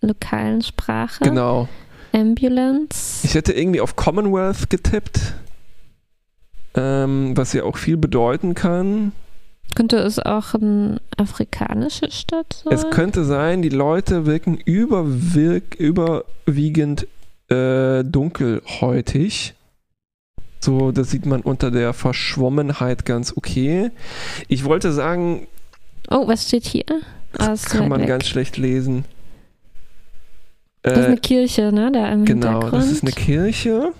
lokalen 0.00 0.62
Sprache. 0.62 1.24
Genau. 1.24 1.68
Ambulance. 2.12 3.26
Ich 3.26 3.34
hätte 3.34 3.52
irgendwie 3.52 3.80
auf 3.80 3.96
Commonwealth 3.96 4.68
getippt, 4.68 5.34
ähm, 6.74 7.36
was 7.36 7.52
ja 7.52 7.64
auch 7.64 7.76
viel 7.78 7.96
bedeuten 7.96 8.54
kann. 8.54 9.12
Könnte 9.74 9.96
es 9.96 10.18
auch 10.18 10.54
eine 10.54 11.00
afrikanische 11.16 12.10
Stadt 12.10 12.62
sein? 12.64 12.72
Es 12.74 12.90
könnte 12.90 13.24
sein, 13.24 13.62
die 13.62 13.70
Leute 13.70 14.26
wirken 14.26 14.58
überwirk, 14.58 15.74
überwiegend 15.76 17.06
äh, 17.48 18.04
dunkelhäutig. 18.04 19.54
So, 20.62 20.92
das 20.92 21.10
sieht 21.10 21.26
man 21.26 21.40
unter 21.40 21.72
der 21.72 21.92
Verschwommenheit 21.92 23.04
ganz 23.04 23.36
okay. 23.36 23.90
Ich 24.46 24.64
wollte 24.64 24.92
sagen. 24.92 25.48
Oh, 26.08 26.28
was 26.28 26.46
steht 26.46 26.64
hier? 26.64 26.84
Das 27.32 27.64
kann 27.64 27.88
man 27.88 28.02
weg. 28.02 28.08
ganz 28.08 28.28
schlecht 28.28 28.58
lesen. 28.58 29.04
Das 30.82 30.98
ist 30.98 31.04
eine 31.06 31.16
äh, 31.16 31.20
Kirche, 31.20 31.72
ne? 31.72 31.90
Da 31.90 32.12
im 32.12 32.24
genau, 32.24 32.70
das 32.70 32.92
ist 32.92 33.02
eine 33.02 33.10
Kirche. 33.10 33.92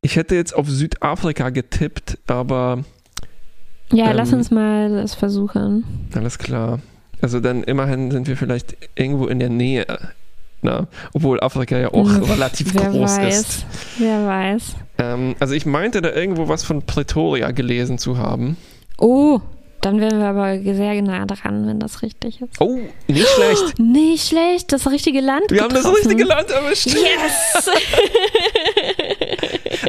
Ich 0.00 0.16
hätte 0.16 0.36
jetzt 0.36 0.54
auf 0.54 0.68
Südafrika 0.68 1.50
getippt, 1.50 2.18
aber. 2.26 2.84
Ja, 3.92 4.10
ähm, 4.10 4.16
lass 4.16 4.32
uns 4.32 4.50
mal 4.50 4.90
das 4.90 5.14
versuchen. 5.14 5.84
Alles 6.14 6.38
klar. 6.38 6.80
Also 7.20 7.40
dann 7.40 7.62
immerhin 7.62 8.10
sind 8.10 8.26
wir 8.26 8.38
vielleicht 8.38 8.76
irgendwo 8.94 9.26
in 9.26 9.38
der 9.38 9.50
Nähe. 9.50 9.86
Na, 10.62 10.86
obwohl 11.12 11.40
Afrika 11.40 11.76
ja 11.76 11.88
auch 11.88 12.08
hm, 12.08 12.22
relativ 12.22 12.74
wer 12.74 12.90
groß 12.90 13.18
weiß, 13.18 13.40
ist. 13.40 13.66
Wer 13.98 14.26
weiß. 14.26 14.76
Ähm, 14.98 15.34
also 15.40 15.54
ich 15.54 15.66
meinte 15.66 16.02
da 16.02 16.12
irgendwo 16.12 16.48
was 16.48 16.64
von 16.64 16.82
Pretoria 16.82 17.50
gelesen 17.50 17.98
zu 17.98 18.18
haben. 18.18 18.56
Oh, 18.98 19.40
dann 19.82 20.00
wären 20.00 20.20
wir 20.20 20.26
aber 20.26 20.60
sehr 20.60 21.02
nah 21.02 21.26
dran, 21.26 21.66
wenn 21.66 21.80
das 21.80 22.02
richtig 22.02 22.40
ist. 22.40 22.60
Oh, 22.60 22.78
nicht 23.08 23.28
schlecht. 23.28 23.74
Oh, 23.78 23.82
nicht 23.82 24.28
schlecht, 24.28 24.72
das 24.72 24.88
richtige 24.88 25.20
Land. 25.20 25.50
Wir 25.50 25.62
getroffen. 25.62 25.76
haben 25.76 25.82
das 25.84 25.96
richtige 25.96 26.24
Land 26.24 26.50
erwischt. 26.50 26.86
Yes! 26.86 27.68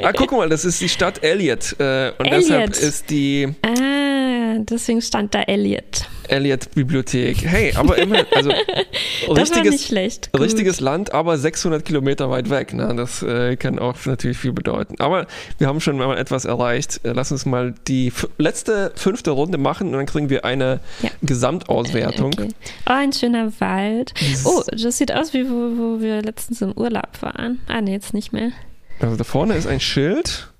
ah, 0.04 0.12
guck 0.12 0.32
mal, 0.32 0.50
das 0.50 0.66
ist 0.66 0.82
die 0.82 0.90
Stadt 0.90 1.24
Elliot. 1.24 1.76
Äh, 1.80 2.12
und 2.18 2.26
Elliot. 2.26 2.42
deshalb 2.42 2.70
ist 2.72 3.10
die. 3.12 3.54
Ah, 3.62 4.13
deswegen 4.60 5.02
stand 5.02 5.34
da 5.34 5.42
Elliot. 5.42 6.08
Elliot-Bibliothek. 6.28 7.46
Hey, 7.46 7.74
aber 7.76 7.98
immerhin, 7.98 8.26
also 8.34 8.52
richtiges, 9.30 9.92
richtiges 10.38 10.80
Land, 10.80 11.14
aber 11.14 11.38
600 11.38 11.84
Kilometer 11.84 12.30
weit 12.30 12.50
weg. 12.50 12.74
Ne? 12.74 12.94
Das 12.96 13.22
äh, 13.24 13.56
kann 13.56 13.80
auch 13.80 13.96
natürlich 14.06 14.38
viel 14.38 14.54
bedeuten. 14.54 14.96
Aber 15.00 15.28
wir 15.58 15.68
haben 15.68 15.82
schon 15.82 15.98
mal 15.98 16.18
etwas 16.18 16.46
erreicht. 16.46 17.02
Äh, 17.04 17.14
lass 17.14 17.32
uns 17.32 17.46
mal 17.46 17.74
die 17.88 18.12
letzte 18.38 18.92
fünfte 18.96 19.32
Runde 19.32 19.58
machen 19.58 19.88
und 19.88 19.94
dann 19.94 20.06
kriegen 20.06 20.30
wir 20.30 20.46
eine 20.46 20.80
ja. 21.02 21.10
Gesamtauswertung. 21.22 22.34
Okay. 22.34 22.50
Oh, 22.88 22.94
ein 22.94 23.14
schöner 23.14 23.52
Wald. 23.60 24.14
Oh, 24.46 24.62
das 24.72 24.98
sieht 24.98 25.12
aus 25.12 25.34
wie 25.34 25.50
wo, 25.50 25.78
wo 25.78 26.02
wir 26.02 26.22
letztens 26.22 26.62
im 26.62 26.72
Urlaub 26.74 27.22
waren. 27.22 27.60
Ah, 27.68 27.82
nee, 27.82 27.92
jetzt 27.92 28.14
nicht 28.14 28.34
mehr. 28.34 28.52
Also 29.00 29.16
da 29.18 29.24
vorne 29.24 29.56
ist 29.56 29.68
ein 29.68 29.80
Schild. 29.80 30.53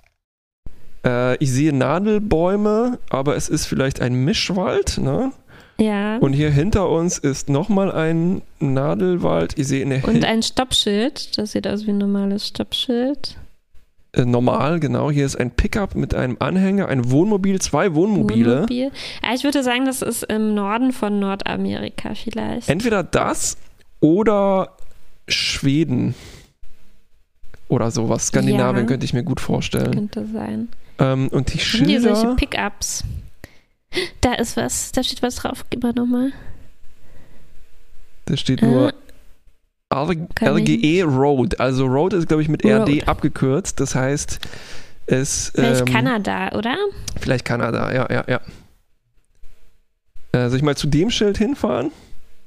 Äh, 1.06 1.38
ich 1.38 1.52
sehe 1.52 1.74
Nadelbäume, 1.74 3.00
aber 3.10 3.36
es 3.36 3.50
ist 3.50 3.66
vielleicht 3.66 4.02
ein 4.02 4.14
Mischwald, 4.14 4.98
ne? 4.98 5.32
Ja. 5.80 6.18
Und 6.18 6.34
hier 6.34 6.52
hinter 6.52 6.90
uns 6.90 7.18
ist 7.18 7.50
nochmal 7.50 7.92
ein 7.92 8.42
Nadelwald. 8.60 9.58
Ich 9.58 9.68
sehe 9.68 9.86
eine 9.86 10.04
Und 10.06 10.24
ein 10.24 10.44
Stoppschild. 10.44 11.38
Das 11.38 11.54
sieht 11.54 11.68
aus 11.68 11.86
wie 11.86 11.92
ein 11.92 11.98
normales 11.98 12.48
Stoppschild. 12.48 13.38
Äh, 14.14 14.26
normal, 14.26 14.80
genau. 14.80 15.10
Hier 15.10 15.26
ist 15.26 15.36
ein 15.36 15.52
Pickup 15.52 15.96
mit 15.96 16.14
einem 16.14 16.38
Anhänger, 16.40 16.88
ein 16.88 17.10
Wohnmobil, 17.10 17.60
zwei 17.60 17.96
Wohnmobile. 17.96 18.56
Wohnmobil. 18.56 18.92
Ja, 19.24 19.34
ich 19.34 19.44
würde 19.44 19.64
sagen, 19.64 19.86
das 19.86 20.02
ist 20.02 20.24
im 20.24 20.54
Norden 20.54 20.92
von 20.94 21.20
Nordamerika 21.20 22.14
vielleicht. 22.14 22.70
Entweder 22.70 23.04
das 23.04 23.58
oder 24.00 24.78
Schweden 25.28 26.14
oder 27.68 27.90
sowas. 27.90 28.28
Skandinavien 28.28 28.86
ja, 28.86 28.88
könnte 28.88 29.06
ich 29.06 29.14
mir 29.14 29.24
gut 29.24 29.40
vorstellen. 29.40 29.92
Könnte 29.92 30.28
sein. 30.32 30.70
Ähm, 31.00 31.28
und 31.30 31.54
die 31.54 31.60
Schilder. 31.60 31.88
Hier 31.88 32.02
solche 32.02 32.36
Pickups. 32.36 33.04
Da 34.22 34.34
ist 34.34 34.58
was, 34.58 34.92
da 34.92 35.04
steht 35.04 35.22
was 35.22 35.36
drauf. 35.36 35.66
Gib 35.70 35.84
mal 35.84 35.94
nochmal. 35.94 36.32
Da 38.26 38.38
steht 38.38 38.62
nur 38.62 38.94
ah, 39.90 40.04
RGE 40.04 41.04
Road. 41.04 41.60
Also 41.60 41.86
Road 41.86 42.14
ist, 42.14 42.28
glaube 42.28 42.42
ich, 42.42 42.50
mit 42.50 42.64
Road. 42.66 42.90
RD 42.90 43.08
abgekürzt. 43.08 43.80
Das 43.80 43.96
heißt, 43.96 44.40
es. 45.06 45.52
Vielleicht 45.54 45.82
ähm, 45.82 45.86
Kanada, 45.94 46.52
oder? 46.54 46.76
Vielleicht 47.20 47.46
Kanada, 47.46 47.94
ja, 47.94 48.08
ja, 48.12 48.24
ja. 48.28 48.42
Äh, 50.32 50.50
soll 50.50 50.58
ich 50.58 50.64
mal 50.64 50.76
zu 50.76 50.88
dem 50.88 51.12
Schild 51.12 51.38
hinfahren? 51.38 51.92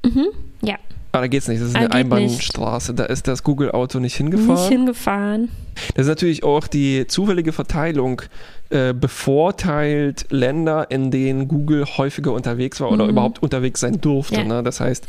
Mhm, 0.05 0.29
ja. 0.63 0.77
Ah, 1.17 1.23
da 1.23 1.29
geht's 1.29 1.49
nicht. 1.49 1.63
Das 1.63 1.69
ist 1.69 1.77
ah, 1.77 1.81
eine 1.81 1.93
Einbahnstraße. 1.93 2.93
Nicht. 2.93 3.01
Da 3.01 3.05
ist 3.07 3.27
das 3.27 3.43
Google-Auto 3.43 4.01
nicht 4.01 4.17
hingefahren. 4.17 4.55
Nicht 4.55 4.69
hingefahren. 4.69 5.49
Das 5.95 6.05
ist 6.05 6.09
natürlich 6.09 6.45
auch 6.45 6.67
die 6.67 7.07
zufällige 7.07 7.53
Verteilung 7.53 8.21
äh, 8.69 8.93
bevorteilt 8.93 10.27
Länder, 10.29 10.91
in 10.91 11.11
denen 11.11 11.49
Google 11.49 11.87
häufiger 11.87 12.33
unterwegs 12.33 12.81
war 12.81 12.91
oder 12.91 13.05
mhm. 13.05 13.11
überhaupt 13.11 13.43
unterwegs 13.43 13.81
sein 13.81 13.99
durfte. 14.01 14.37
Ja. 14.37 14.45
Ne? 14.45 14.63
Das 14.63 14.81
heißt, 14.81 15.07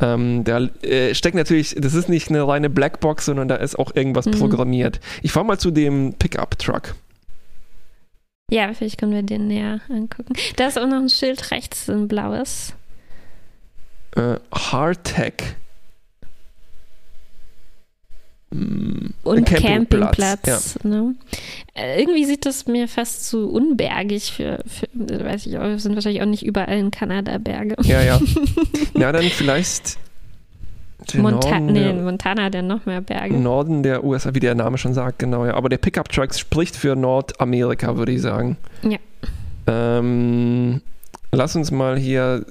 ja. 0.00 0.14
ähm, 0.14 0.44
da 0.44 0.60
äh, 0.82 1.14
steckt 1.14 1.36
natürlich, 1.36 1.76
das 1.78 1.92
ist 1.92 2.08
nicht 2.08 2.30
eine 2.30 2.46
reine 2.48 2.70
Blackbox, 2.70 3.26
sondern 3.26 3.48
da 3.48 3.56
ist 3.56 3.78
auch 3.78 3.94
irgendwas 3.94 4.24
mhm. 4.26 4.32
programmiert. 4.32 5.00
Ich 5.22 5.32
fahre 5.32 5.44
mal 5.44 5.58
zu 5.58 5.70
dem 5.70 6.14
Pickup-Truck. 6.14 6.94
Ja, 8.50 8.72
vielleicht 8.72 8.98
können 8.98 9.12
wir 9.12 9.22
den 9.22 9.48
näher 9.48 9.80
angucken. 9.90 10.32
Da 10.56 10.68
ist 10.68 10.78
auch 10.78 10.86
noch 10.86 11.00
ein 11.00 11.10
Schild 11.10 11.50
rechts, 11.50 11.90
ein 11.90 12.08
blaues 12.08 12.74
äh, 14.16 14.36
Hardtech. 14.52 15.56
Mm, 18.50 19.10
Und 19.24 19.44
Campingplatz. 19.46 19.62
Campingplatz 19.62 20.78
ja. 20.82 20.88
ne? 20.88 21.14
Äh, 21.74 22.00
irgendwie 22.00 22.24
sieht 22.24 22.46
das 22.46 22.66
mir 22.66 22.86
fast 22.86 23.26
zu 23.26 23.50
unbergig 23.50 24.32
für, 24.32 24.60
für 24.66 24.86
weiß 24.94 25.46
ich 25.46 25.58
auch, 25.58 25.78
sind 25.78 25.94
wahrscheinlich 25.94 26.22
auch 26.22 26.26
nicht 26.26 26.44
überall 26.44 26.78
in 26.78 26.90
Kanada 26.90 27.38
Berge. 27.38 27.74
Ja, 27.82 28.02
ja. 28.02 28.20
ja, 28.94 29.10
dann 29.10 29.24
vielleicht 29.24 29.98
Monta 31.14 31.60
nee, 31.60 31.80
der, 31.80 31.94
Montana 31.94 32.44
hat 32.44 32.54
ja 32.54 32.62
noch 32.62 32.86
mehr 32.86 33.00
Berge. 33.00 33.34
Norden 33.36 33.82
der 33.82 34.04
USA, 34.04 34.34
wie 34.34 34.40
der 34.40 34.54
Name 34.54 34.78
schon 34.78 34.94
sagt, 34.94 35.18
genau, 35.18 35.44
ja. 35.44 35.54
Aber 35.54 35.68
der 35.68 35.78
Pickup 35.78 36.08
Truck 36.08 36.34
spricht 36.34 36.76
für 36.76 36.96
Nordamerika, 36.96 37.96
würde 37.96 38.12
ich 38.12 38.22
sagen. 38.22 38.56
Ja. 38.82 38.98
Ähm, 39.66 40.80
lass 41.32 41.56
uns 41.56 41.70
mal 41.70 41.98
hier 41.98 42.46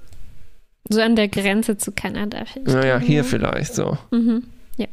so 0.89 1.01
an 1.01 1.15
der 1.15 1.27
Grenze 1.27 1.77
zu 1.77 1.91
Kanada. 1.91 2.43
Naja, 2.63 2.99
hier 2.99 3.23
vielleicht 3.23 3.73
so. 3.73 3.97
Mhm. 4.11 4.43
Ja. 4.77 4.87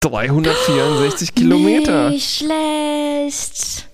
364 0.00 1.30
oh, 1.30 1.34
Kilometer. 1.34 2.10
Nicht 2.10 2.36
schlecht. 2.36 3.88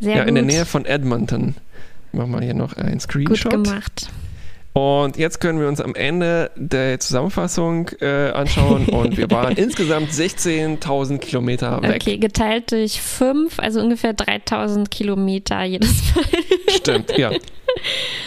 Sehr 0.00 0.16
ja, 0.16 0.20
gut. 0.20 0.28
in 0.28 0.34
der 0.34 0.44
Nähe 0.44 0.66
von 0.66 0.84
Edmonton. 0.84 1.54
Machen 2.12 2.32
wir 2.32 2.40
hier 2.40 2.54
noch 2.54 2.76
einen 2.76 3.00
Screenshot. 3.00 3.52
Gut 3.52 3.64
gemacht. 3.64 4.10
Und 4.74 5.18
jetzt 5.18 5.40
können 5.40 5.60
wir 5.60 5.68
uns 5.68 5.80
am 5.82 5.94
Ende 5.94 6.50
der 6.56 6.98
Zusammenfassung 6.98 7.90
äh, 8.00 8.30
anschauen 8.30 8.86
und 8.86 9.18
wir 9.18 9.30
waren 9.30 9.54
insgesamt 9.56 10.10
16.000 10.10 11.18
Kilometer 11.18 11.82
weg. 11.82 12.00
Okay, 12.00 12.16
geteilt 12.16 12.72
durch 12.72 13.02
fünf, 13.02 13.58
also 13.58 13.80
ungefähr 13.80 14.14
3.000 14.14 14.88
Kilometer 14.88 15.62
jedes 15.64 16.14
Mal. 16.14 16.24
Stimmt, 16.68 17.18
ja. 17.18 17.32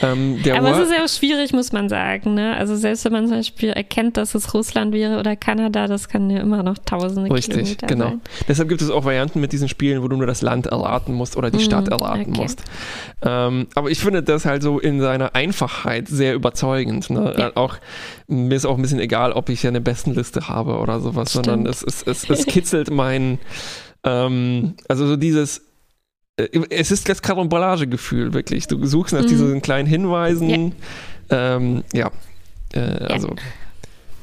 Ähm, 0.01 0.39
Aber 0.53 0.72
es 0.72 0.88
ist 0.88 0.91
ja 0.91 1.03
auch 1.03 1.09
schwierig, 1.09 1.53
muss 1.53 1.72
man 1.72 1.89
sagen. 1.89 2.34
Ne? 2.34 2.55
Also 2.57 2.76
selbst 2.76 3.05
wenn 3.05 3.11
man 3.11 3.27
zum 3.27 3.38
Beispiel 3.38 3.69
erkennt, 3.69 4.17
dass 4.17 4.35
es 4.35 4.53
Russland 4.53 4.93
wäre 4.93 5.19
oder 5.19 5.35
Kanada, 5.35 5.88
das 5.88 6.09
kann 6.09 6.30
ja 6.30 6.41
immer 6.41 6.63
noch 6.63 6.77
tausende 6.80 7.31
Richtig, 7.31 7.53
Kilometer 7.55 7.88
genau. 7.88 8.05
sein. 8.05 8.22
Deshalb 8.47 8.69
gibt 8.69 8.81
es 8.81 8.89
auch 8.89 9.05
Varianten 9.05 9.39
mit 9.39 9.51
diesen 9.51 9.69
Spielen, 9.69 10.03
wo 10.03 10.07
du 10.07 10.17
nur 10.17 10.27
das 10.27 10.41
Land 10.41 10.67
erraten 10.67 11.13
musst 11.13 11.38
oder 11.38 11.51
die 11.51 11.57
mhm, 11.57 11.61
Stadt 11.61 11.88
erraten 11.88 12.31
okay. 12.31 12.41
musst. 12.41 12.63
Ähm, 13.22 13.67
aber 13.76 13.89
ich 13.89 13.99
finde 13.99 14.23
das 14.23 14.45
halt 14.45 14.63
so 14.63 14.80
in 14.80 14.99
seiner 14.99 15.35
Einfachheit 15.35 16.07
sehr 16.07 16.35
überzeugend. 16.36 17.10
Ne? 17.10 17.34
Ja. 17.38 17.52
Auch, 17.56 17.78
mir 18.28 18.56
ist 18.56 18.66
auch 18.66 18.76
ein 18.76 18.82
bisschen 18.82 18.99
egal, 18.99 19.32
ob 19.32 19.49
ich 19.49 19.64
ja 19.64 19.70
eine 19.70 19.82
Bestenliste 19.82 20.48
habe 20.48 20.78
oder 20.78 20.99
sowas, 20.99 21.32
Stimmt. 21.32 21.45
sondern 21.45 21.66
es, 21.66 21.82
es, 21.82 22.03
es, 22.03 22.30
es 22.30 22.45
kitzelt 22.45 22.91
mein, 22.91 23.40
ähm, 24.03 24.76
also 24.88 25.07
so 25.07 25.16
dieses 25.16 25.62
äh, 26.38 26.48
es 26.70 26.91
ist 26.91 27.07
das 27.10 27.22
Karambolage-Gefühl, 27.22 28.34
wirklich. 28.34 28.68
Du 28.68 28.86
suchst 28.86 29.14
nach 29.14 29.24
mhm. 29.24 29.28
diesen 29.28 29.62
kleinen 29.62 29.88
Hinweisen. 29.88 30.74
Ja, 31.30 31.56
ähm, 31.56 31.84
ja. 31.94 32.12
Äh, 32.74 32.80
also. 32.80 33.36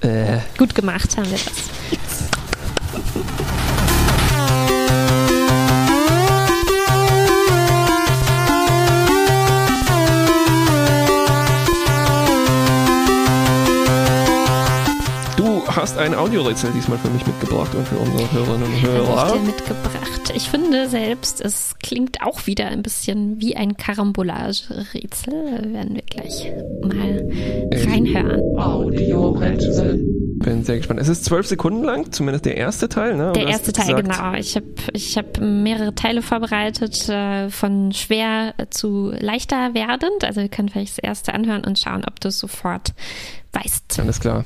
Äh. 0.01 0.39
Gut 0.59 0.75
gemacht 0.75 1.17
haben 1.17 1.31
wir 1.31 1.39
das. 1.39 1.73
Hast 15.77 15.99
ein 15.99 16.15
Audiorätsel 16.15 16.71
diesmal 16.73 16.99
für 16.99 17.09
mich 17.11 17.27
mitgebracht 17.27 17.75
und 17.75 17.87
für 17.87 17.97
unsere 17.97 18.31
Hörerinnen 18.33 18.63
und 18.63 18.83
Hörer. 18.83 19.17
Habe 19.17 19.37
ich 19.37 19.41
dir 19.41 19.47
mitgebracht. 19.47 20.33
Ich 20.35 20.51
finde 20.51 20.89
selbst, 20.89 21.41
es 21.41 21.75
klingt 21.83 22.23
auch 22.23 22.47
wieder 22.47 22.67
ein 22.67 22.83
bisschen 22.83 23.41
wie 23.41 23.57
ein 23.57 23.77
Karambolage-Rätsel. 23.77 25.33
Werden 25.73 25.95
wir 25.95 26.03
gleich 26.03 26.53
mal 26.83 27.29
reinhören. 27.73 28.59
Audiorätsel. 28.59 30.05
bin 30.41 30.65
sehr 30.65 30.79
gespannt. 30.79 31.01
Es 31.01 31.09
ist 31.09 31.25
zwölf 31.25 31.47
Sekunden 31.47 31.85
lang, 31.85 32.13
zumindest 32.13 32.45
der 32.45 32.57
erste 32.57 32.89
Teil, 32.89 33.17
ne? 33.17 33.33
Der 33.33 33.49
erste 33.49 33.73
Teil, 33.73 33.95
gesagt, 33.95 34.19
genau. 34.19 34.35
Ich 34.35 34.57
habe 34.57 34.67
ich 34.93 35.17
hab 35.17 35.41
mehrere 35.41 35.95
Teile 35.95 36.23
vorbereitet, 36.23 37.09
äh, 37.09 37.49
von 37.51 37.93
schwer 37.93 38.55
zu 38.71 39.13
leichter 39.19 39.75
werdend. 39.75 40.25
Also 40.25 40.41
wir 40.41 40.49
können 40.49 40.69
vielleicht 40.69 40.99
das 40.99 41.05
erste 41.05 41.35
anhören 41.35 41.65
und 41.65 41.79
schauen, 41.79 42.05
ob 42.07 42.21
du 42.21 42.29
es 42.29 42.39
sofort 42.39 42.93
weißt. 43.53 44.01
Alles 44.01 44.21
klar. 44.21 44.45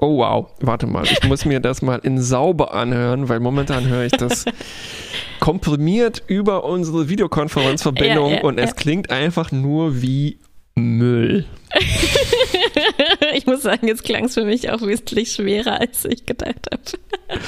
Oh 0.00 0.18
wow, 0.18 0.48
warte 0.60 0.86
mal, 0.86 1.04
ich 1.04 1.24
muss 1.24 1.44
mir 1.44 1.58
das 1.58 1.82
mal 1.82 1.98
in 1.98 2.22
sauber 2.22 2.72
anhören, 2.72 3.28
weil 3.28 3.40
momentan 3.40 3.88
höre 3.88 4.04
ich 4.04 4.12
das 4.12 4.44
komprimiert 5.40 6.22
über 6.28 6.62
unsere 6.62 7.08
Videokonferenzverbindung 7.08 8.30
ja, 8.30 8.36
ja, 8.36 8.42
und 8.44 8.58
es 8.58 8.70
ja. 8.70 8.76
klingt 8.76 9.10
einfach 9.10 9.50
nur 9.50 10.00
wie 10.00 10.38
Müll. 10.76 11.46
ich 13.34 13.46
muss 13.46 13.62
sagen, 13.62 13.88
jetzt 13.88 14.04
klang 14.04 14.26
es 14.26 14.34
für 14.34 14.44
mich 14.44 14.70
auch 14.70 14.82
wesentlich 14.82 15.32
schwerer, 15.32 15.80
als 15.80 16.04
ich 16.04 16.24
gedacht 16.26 16.68
habe. 16.70 16.82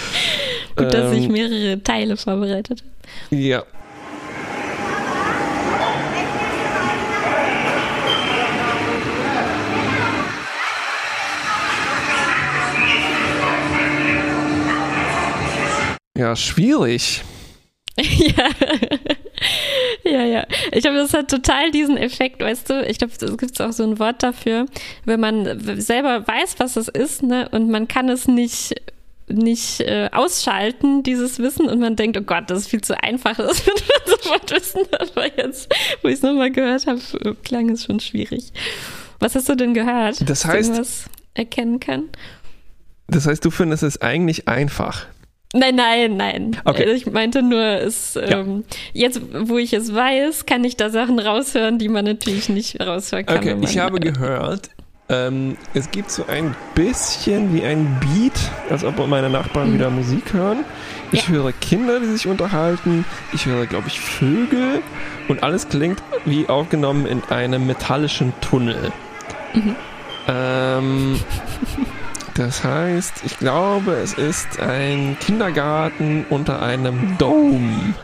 Gut, 0.76 0.86
ähm, 0.86 0.90
dass 0.90 1.12
ich 1.12 1.26
ähm. 1.26 1.32
mehrere 1.32 1.82
Teile 1.84 2.16
vorbereitet 2.16 2.82
habe. 3.30 3.40
Ja, 3.40 3.62
Ja, 16.20 16.36
schwierig. 16.36 17.22
ja. 17.96 18.50
ja, 20.04 20.22
ja. 20.22 20.46
Ich 20.70 20.82
glaube, 20.82 20.98
das 20.98 21.14
hat 21.14 21.30
total 21.30 21.70
diesen 21.70 21.96
Effekt, 21.96 22.42
weißt 22.42 22.68
du? 22.68 22.86
Ich 22.86 22.98
glaube, 22.98 23.14
es 23.18 23.38
gibt 23.38 23.58
auch 23.58 23.72
so 23.72 23.84
ein 23.84 23.98
Wort 23.98 24.22
dafür, 24.22 24.66
wenn 25.06 25.18
man 25.18 25.80
selber 25.80 26.28
weiß, 26.28 26.56
was 26.58 26.76
es 26.76 26.88
ist, 26.88 27.22
ne, 27.22 27.48
und 27.52 27.70
man 27.70 27.88
kann 27.88 28.10
es 28.10 28.28
nicht 28.28 28.74
nicht 29.28 29.80
äh, 29.80 30.10
ausschalten, 30.12 31.04
dieses 31.04 31.38
Wissen, 31.38 31.68
und 31.68 31.80
man 31.80 31.96
denkt, 31.96 32.18
oh 32.18 32.22
Gott, 32.22 32.50
das 32.50 32.58
ist 32.58 32.68
viel 32.68 32.82
zu 32.82 33.02
einfach, 33.02 33.34
das 33.38 33.64
wird 33.64 33.82
man 33.88 34.16
sofort 34.18 34.50
wissen. 34.50 34.82
Aber 34.98 35.38
jetzt, 35.38 35.74
wo 36.02 36.08
ich 36.08 36.16
es 36.16 36.22
nochmal 36.22 36.50
gehört 36.50 36.86
habe, 36.86 37.00
klang 37.44 37.70
es 37.70 37.84
schon 37.84 38.00
schwierig. 38.00 38.52
Was 39.20 39.36
hast 39.36 39.48
du 39.48 39.54
denn 39.54 39.72
gehört? 39.72 40.28
Das 40.28 40.44
heißt, 40.44 40.76
was 40.76 41.04
erkennen 41.32 41.80
kann? 41.80 42.10
Das 43.06 43.26
heißt, 43.26 43.42
du 43.42 43.50
findest 43.50 43.84
es 43.84 44.02
eigentlich 44.02 44.48
einfach. 44.48 45.06
Nein, 45.52 45.74
nein, 45.74 46.16
nein. 46.16 46.56
Okay. 46.64 46.84
Also 46.84 46.94
ich 46.94 47.06
meinte 47.06 47.42
nur, 47.42 47.60
es, 47.60 48.14
ja. 48.14 48.40
ähm, 48.40 48.64
jetzt, 48.92 49.20
wo 49.32 49.58
ich 49.58 49.72
es 49.72 49.92
weiß, 49.92 50.46
kann 50.46 50.62
ich 50.62 50.76
da 50.76 50.90
Sachen 50.90 51.18
raushören, 51.18 51.78
die 51.78 51.88
man 51.88 52.04
natürlich 52.04 52.48
nicht 52.48 52.80
raushören 52.80 53.26
kann. 53.26 53.38
Okay, 53.38 53.56
ich 53.60 53.78
habe 53.78 53.98
gehört, 53.98 54.70
ähm, 55.08 55.56
es 55.74 55.90
gibt 55.90 56.12
so 56.12 56.24
ein 56.26 56.54
bisschen 56.76 57.52
wie 57.52 57.64
ein 57.64 57.98
Beat, 57.98 58.38
als 58.70 58.84
ob 58.84 59.04
meine 59.08 59.28
Nachbarn 59.28 59.70
mhm. 59.70 59.74
wieder 59.74 59.90
Musik 59.90 60.32
hören. 60.32 60.64
Ich 61.10 61.26
ja. 61.26 61.34
höre 61.34 61.52
Kinder, 61.52 61.98
die 61.98 62.06
sich 62.06 62.28
unterhalten. 62.28 63.04
Ich 63.32 63.44
höre, 63.46 63.66
glaube 63.66 63.88
ich, 63.88 63.98
Vögel. 63.98 64.82
Und 65.26 65.42
alles 65.42 65.68
klingt 65.68 66.00
wie 66.24 66.48
aufgenommen 66.48 67.06
in 67.06 67.24
einem 67.24 67.66
metallischen 67.66 68.32
Tunnel. 68.40 68.92
Mhm. 69.52 69.74
Ähm, 70.28 71.20
Das 72.34 72.64
heißt, 72.64 73.22
ich 73.24 73.38
glaube, 73.38 73.92
es 73.92 74.14
ist 74.14 74.60
ein 74.60 75.16
Kindergarten 75.20 76.24
unter 76.30 76.62
einem 76.62 77.18
Dome. 77.18 77.94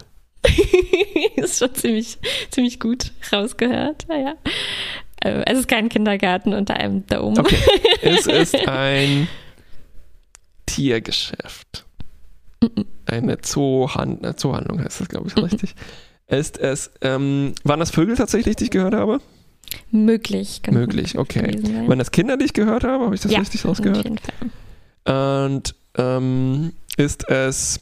ist 1.37 1.59
schon 1.59 1.75
ziemlich, 1.75 2.19
ziemlich 2.51 2.81
gut 2.81 3.13
rausgehört. 3.33 4.07
Ja, 4.09 4.17
ja. 4.17 4.35
Äh, 5.23 5.43
es 5.47 5.61
ist 5.61 5.69
kein 5.69 5.89
Kindergarten 5.89 6.53
unter 6.53 6.75
einem 6.75 7.07
Dome. 7.07 7.39
Okay. 7.39 7.59
Es 8.03 8.27
ist 8.27 8.55
ein 8.69 9.29
Tiergeschäft. 10.67 11.85
Eine 13.07 13.41
Zoohand 13.41 14.25
eine 14.25 14.37
Zoohandlung 14.37 14.83
heißt 14.83 15.01
das, 15.01 15.09
glaube 15.09 15.29
ich, 15.29 15.37
richtig. 15.37 15.75
Ist 16.27 16.59
es, 16.59 16.91
ähm, 17.01 17.55
waren 17.65 17.81
das 17.81 17.91
Vögel 17.91 18.17
tatsächlich, 18.17 18.57
die 18.57 18.65
ich 18.65 18.71
gehört 18.71 18.95
habe? 18.95 19.21
Möglich. 19.91 20.63
Möglich, 20.71 21.19
okay. 21.19 21.59
Waren 21.87 21.99
das 21.99 22.11
Kinder, 22.11 22.37
die 22.37 22.45
ich 22.47 22.53
gehört 22.53 22.85
habe? 22.85 23.05
Habe 23.05 23.15
ich 23.15 23.21
das 23.21 23.33
ja, 23.33 23.39
richtig 23.39 23.65
rausgehört? 23.65 23.99
Auf 23.99 24.05
jeden 24.05 24.19
Fall. 24.19 25.53
Und 25.53 25.75
ähm, 25.97 26.73
ist 26.97 27.29
es 27.29 27.81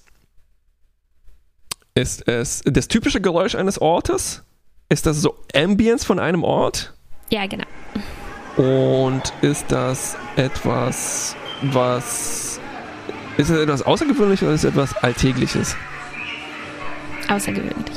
ist 1.95 2.27
es 2.27 2.63
das 2.65 2.89
typische 2.89 3.21
Geräusch 3.21 3.55
eines 3.55 3.81
Ortes? 3.81 4.43
Ist 4.89 5.07
das 5.07 5.21
so 5.21 5.37
Ambience 5.55 6.05
von 6.05 6.19
einem 6.19 6.43
Ort? 6.43 6.93
Ja, 7.31 7.47
genau. 7.47 7.65
Und 8.57 9.33
ist 9.43 9.65
das 9.69 10.17
etwas, 10.37 11.37
was 11.63 12.61
ist 13.37 13.51
es 13.51 13.59
etwas 13.59 13.83
Außergewöhnliches 13.83 14.43
oder 14.43 14.55
ist 14.55 14.65
es 14.65 14.71
etwas 14.71 14.97
Alltägliches? 14.97 15.77
Außergewöhnlich. 17.29 17.97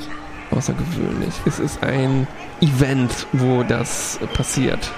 Außergewöhnlich. 0.51 1.34
Es 1.45 1.59
ist 1.59 1.84
ein 1.84 2.27
Event, 2.62 3.28
wo 3.34 3.64
das 3.64 4.20
passiert? 4.34 4.92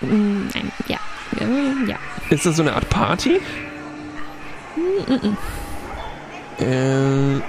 Mm, 0.00 0.48
nein, 0.54 0.72
ja. 0.88 0.98
ja. 1.88 1.98
Ist 2.30 2.46
das 2.46 2.56
so 2.56 2.62
eine 2.62 2.74
Art 2.74 2.88
Party? 2.88 3.40
Mm 4.76 5.12
-mm. 5.12 5.36
Äh, 6.58 7.40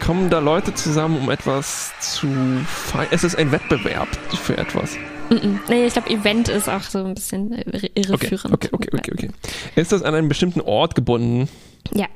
kommen 0.00 0.30
da 0.30 0.40
Leute 0.40 0.74
zusammen, 0.74 1.16
um 1.18 1.30
etwas 1.30 1.92
zu 2.00 2.28
feiern? 2.66 3.08
Es 3.10 3.24
ist 3.24 3.36
ein 3.36 3.52
Wettbewerb 3.52 4.08
für 4.36 4.58
etwas. 4.58 4.96
Nee, 5.68 5.86
ich 5.86 5.94
glaube, 5.94 6.10
Event 6.10 6.48
ist 6.48 6.68
auch 6.68 6.82
so 6.82 7.04
ein 7.04 7.14
bisschen 7.14 7.52
irreführend. 7.94 8.52
Okay, 8.52 8.68
okay, 8.72 8.88
okay, 8.92 9.10
okay, 9.12 9.12
okay. 9.12 9.30
Ist 9.76 9.92
das 9.92 10.02
an 10.02 10.14
einen 10.14 10.28
bestimmten 10.28 10.60
Ort 10.60 10.94
gebunden? 10.94 11.48
Ja. 11.94 12.06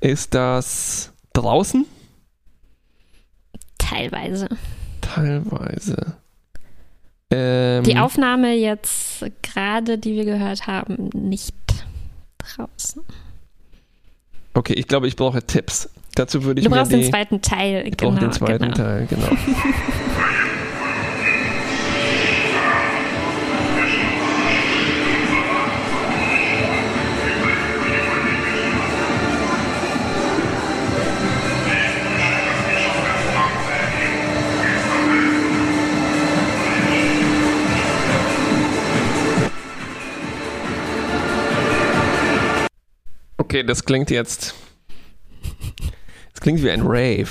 Ist 0.00 0.34
das 0.34 1.12
draußen? 1.34 1.84
Teilweise. 3.94 4.48
Teilweise. 5.00 6.16
Ähm, 7.30 7.84
die 7.84 7.96
Aufnahme 7.96 8.54
jetzt 8.54 9.24
gerade, 9.42 9.98
die 9.98 10.14
wir 10.14 10.24
gehört 10.24 10.66
haben, 10.66 11.10
nicht 11.14 11.54
draußen. 12.38 13.02
Okay, 14.54 14.74
ich 14.74 14.86
glaube, 14.86 15.08
ich 15.08 15.16
brauche 15.16 15.42
Tipps. 15.42 15.90
Dazu 16.14 16.44
würde 16.44 16.60
ich 16.60 16.64
du 16.64 16.70
mir 16.70 16.76
brauchst 16.76 16.92
den 16.92 17.02
zweiten 17.02 17.42
Teil. 17.42 17.86
Ich 17.88 17.96
genau, 17.96 18.12
brauche 18.12 18.20
den 18.20 18.32
zweiten 18.32 18.64
genau. 18.64 18.76
Teil, 18.76 19.06
genau. 19.06 19.26
Okay, 43.54 43.62
das 43.62 43.84
klingt 43.84 44.10
jetzt. 44.10 44.52
Das 46.32 46.40
klingt 46.40 46.60
wie 46.64 46.72
ein 46.72 46.82
Rave. 46.82 47.30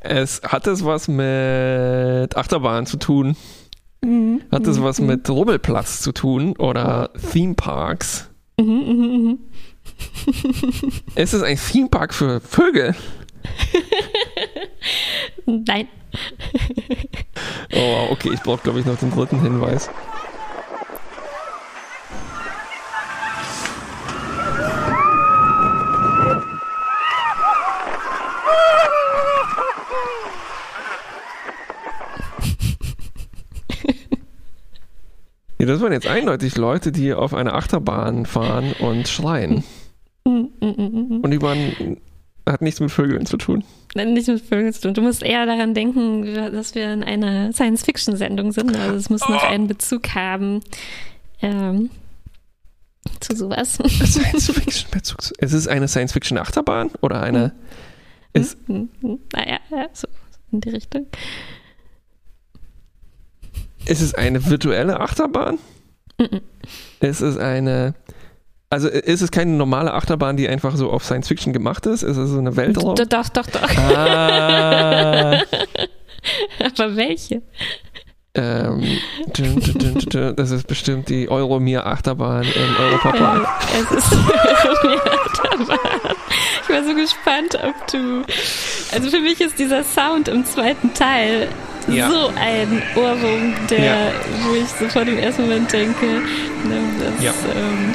es 0.00 0.42
hat 0.42 0.66
es 0.66 0.84
was 0.84 1.06
mit 1.06 2.36
Achterbahn 2.36 2.86
zu 2.86 2.96
tun? 2.96 3.36
Mhm. 4.02 4.40
Hat 4.50 4.66
es 4.66 4.82
was 4.82 4.98
mhm. 4.98 5.06
mit 5.06 5.30
Rubbelplatz 5.30 6.00
zu 6.00 6.10
tun 6.10 6.56
oder 6.56 7.10
Theme 7.30 7.54
Parks? 7.54 8.28
Mhm, 8.58 8.66
mhm, 8.66 9.06
mhm. 9.06 9.38
Ist 11.14 11.34
es 11.34 11.42
ein 11.42 11.56
Theme 11.56 11.90
Park 11.90 12.14
für 12.14 12.40
Vögel? 12.40 12.96
Nein. 15.46 15.86
oh, 17.76 18.08
okay, 18.10 18.30
ich 18.34 18.40
brauche, 18.40 18.64
glaube 18.64 18.80
ich, 18.80 18.86
noch 18.86 18.98
den 18.98 19.12
dritten 19.12 19.40
Hinweis. 19.40 19.88
Ja, 35.64 35.72
das 35.72 35.80
waren 35.80 35.92
jetzt 35.94 36.06
eindeutig 36.06 36.58
Leute, 36.58 36.92
die 36.92 37.14
auf 37.14 37.32
einer 37.32 37.54
Achterbahn 37.54 38.26
fahren 38.26 38.74
und 38.80 39.08
schreien. 39.08 39.64
und 40.24 41.30
die 41.30 41.40
waren, 41.40 41.96
hat 42.46 42.60
nichts 42.60 42.80
mit 42.80 42.90
Vögeln 42.90 43.24
zu 43.24 43.38
tun. 43.38 43.64
Nichts 43.94 44.28
mit 44.28 44.42
Vögeln 44.42 44.74
zu 44.74 44.82
tun. 44.82 44.92
Du 44.92 45.00
musst 45.00 45.22
eher 45.22 45.46
daran 45.46 45.72
denken, 45.72 46.34
dass 46.34 46.74
wir 46.74 46.92
in 46.92 47.02
einer 47.02 47.50
Science-Fiction-Sendung 47.54 48.52
sind. 48.52 48.76
Also 48.76 48.96
es 48.96 49.08
muss 49.08 49.22
noch 49.22 49.42
oh. 49.42 49.46
einen 49.46 49.66
Bezug 49.66 50.14
haben 50.14 50.60
ähm, 51.40 51.88
zu 53.20 53.34
sowas. 53.34 53.78
Science-Fiction-Bezug. 53.86 55.32
Ist 55.38 55.54
es 55.54 55.66
eine 55.66 55.88
Science-Fiction-Achterbahn 55.88 56.90
oder 57.00 57.22
eine. 57.22 57.52
Ist, 58.34 58.58
naja, 58.68 59.60
so 59.94 60.08
in 60.52 60.60
die 60.60 60.68
Richtung. 60.68 61.06
Ist 63.86 64.00
es 64.00 64.14
eine 64.14 64.44
virtuelle 64.46 65.00
Achterbahn? 65.00 65.58
Ist 67.00 67.20
es 67.20 67.36
eine. 67.36 67.94
Also 68.70 68.88
ist 68.88 69.20
es 69.20 69.30
keine 69.30 69.52
normale 69.52 69.92
Achterbahn, 69.92 70.36
die 70.36 70.48
einfach 70.48 70.74
so 70.76 70.90
auf 70.90 71.04
Science 71.04 71.28
Fiction 71.28 71.52
gemacht 71.52 71.86
ist? 71.86 72.02
Ist 72.02 72.16
es 72.16 72.30
so 72.30 72.38
eine 72.38 72.56
Weltraum? 72.56 72.96
Doch, 72.96 73.28
doch, 73.28 73.46
doch. 73.46 73.76
Ah. 73.76 75.42
Aber 76.58 76.96
welche? 76.96 77.42
Ähm, 78.36 78.98
das 80.36 80.50
ist 80.50 80.66
bestimmt 80.66 81.08
die 81.08 81.28
Euromir 81.28 81.86
Achterbahn 81.86 82.42
im 82.42 82.84
Europapark. 82.84 83.46
Äh, 83.74 83.82
es 83.82 83.90
ist 83.92 84.10
die 84.10 84.16
Euromir 84.16 85.02
Achterbahn. 85.04 86.16
Ich 86.62 86.68
war 86.68 86.82
so 86.82 86.94
gespannt, 86.94 87.58
ob 87.62 87.86
du. 87.88 88.24
Also 88.92 89.10
für 89.10 89.20
mich 89.20 89.40
ist 89.40 89.58
dieser 89.58 89.84
Sound 89.84 90.26
im 90.26 90.44
zweiten 90.44 90.92
Teil 90.94 91.48
ja. 91.88 92.10
so 92.10 92.32
ein 92.36 92.82
Ohrwurm, 92.96 93.54
der, 93.70 93.84
ja. 93.84 94.12
wo 94.42 94.54
ich 94.54 94.68
sofort 94.68 95.08
im 95.08 95.18
ersten 95.18 95.42
Moment 95.42 95.72
denke, 95.72 96.06
ne, 96.06 96.80
das, 96.98 97.24
ja. 97.24 97.32
ähm, 97.54 97.94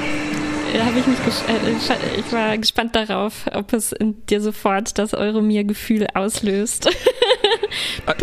habe 0.86 1.00
ich 1.00 1.08
mich 1.08 1.18
äh, 1.20 2.20
ich 2.20 2.32
war 2.32 2.58
gespannt 2.58 2.96
darauf, 2.96 3.46
ob 3.54 3.74
es 3.74 3.92
in 3.92 4.26
dir 4.28 4.42
sofort 4.42 4.98
das 4.98 5.14
Euromir-Gefühl 5.14 6.08
auslöst. 6.14 6.90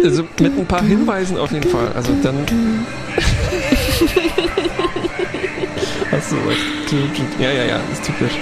Also 0.01 0.25
mit 0.41 0.59
ein 0.59 0.67
paar 0.67 0.83
Hinweisen 0.83 1.39
auf 1.39 1.53
jeden 1.53 1.71
Fall. 1.71 1.89
Also 1.95 2.13
dann. 2.23 2.45
hast 6.11 6.33
du 6.33 6.37
recht. 6.37 6.61
Ja, 7.39 7.51
ja, 7.51 7.65
ja, 7.65 7.81
ist 7.93 8.05
typisch. 8.05 8.33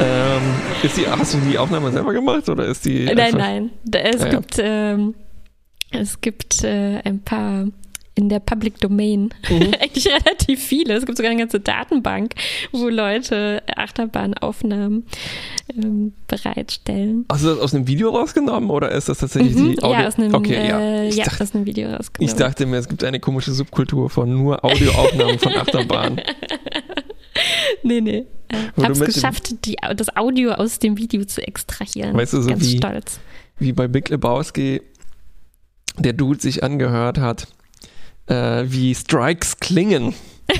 Ähm, 0.00 0.42
ist 0.82 0.96
die, 0.96 1.06
hast 1.06 1.34
du 1.34 1.38
die 1.50 1.58
Aufnahme 1.58 1.90
selber 1.92 2.12
gemacht 2.12 2.48
oder 2.48 2.66
ist 2.66 2.84
die. 2.84 3.04
Nein, 3.04 3.34
nein. 3.36 3.70
Es 3.90 4.22
ja, 4.22 4.28
gibt, 4.28 4.58
ja. 4.58 4.64
Ähm, 4.64 5.14
es 5.92 6.20
gibt 6.20 6.64
äh, 6.64 7.00
ein 7.04 7.20
paar 7.20 7.66
in 8.20 8.28
der 8.28 8.40
Public 8.40 8.78
Domain. 8.80 9.30
Mhm. 9.48 9.74
Eigentlich 9.80 10.06
relativ 10.06 10.62
viele. 10.62 10.94
Es 10.94 11.06
gibt 11.06 11.16
sogar 11.16 11.30
eine 11.30 11.40
ganze 11.40 11.60
Datenbank, 11.60 12.34
wo 12.72 12.88
Leute 12.88 13.62
Achterbahnaufnahmen 13.76 15.06
ähm, 15.74 16.12
bereitstellen. 16.28 17.24
Hast 17.30 17.44
du 17.44 17.48
das 17.48 17.58
aus 17.58 17.74
einem 17.74 17.86
Video 17.86 18.10
rausgenommen 18.10 18.70
oder 18.70 18.90
ist 18.90 19.08
das 19.08 19.18
tatsächlich 19.18 19.56
mhm. 19.56 19.72
die 19.72 19.82
Audio? 19.82 20.00
Ja, 20.00 20.08
aus 20.08 20.18
einem, 20.18 20.34
okay, 20.34 20.54
äh, 20.54 20.68
ja. 20.68 21.02
ja 21.04 21.24
dachte, 21.24 21.42
aus 21.42 21.54
einem 21.54 21.66
Video 21.66 21.90
rausgenommen. 21.90 22.30
Ich 22.30 22.38
dachte 22.38 22.66
mir, 22.66 22.76
es 22.76 22.88
gibt 22.88 23.02
eine 23.04 23.20
komische 23.20 23.52
Subkultur 23.52 24.10
von 24.10 24.30
nur 24.30 24.62
Audioaufnahmen 24.64 25.38
von 25.38 25.54
Achterbahnen. 25.54 26.20
nee, 27.82 28.00
nee. 28.00 28.26
Ich 28.76 28.82
habe 28.82 28.92
es 28.92 29.00
geschafft, 29.00 29.64
die, 29.64 29.76
das 29.96 30.14
Audio 30.16 30.52
aus 30.52 30.80
dem 30.80 30.98
Video 30.98 31.24
zu 31.24 31.46
extrahieren. 31.46 32.16
Weißt 32.16 32.32
du, 32.32 32.42
so 32.42 32.50
Ganz 32.50 32.64
wie, 32.64 32.76
stolz. 32.76 33.20
Wie 33.58 33.72
bei 33.72 33.86
Big 33.86 34.08
Lebowski 34.08 34.82
der 36.02 36.12
Dude 36.12 36.40
sich 36.40 36.64
angehört 36.64 37.18
hat, 37.18 37.48
äh, 38.26 38.64
wie 38.66 38.94
Strikes 38.94 39.58
klingen. 39.58 40.14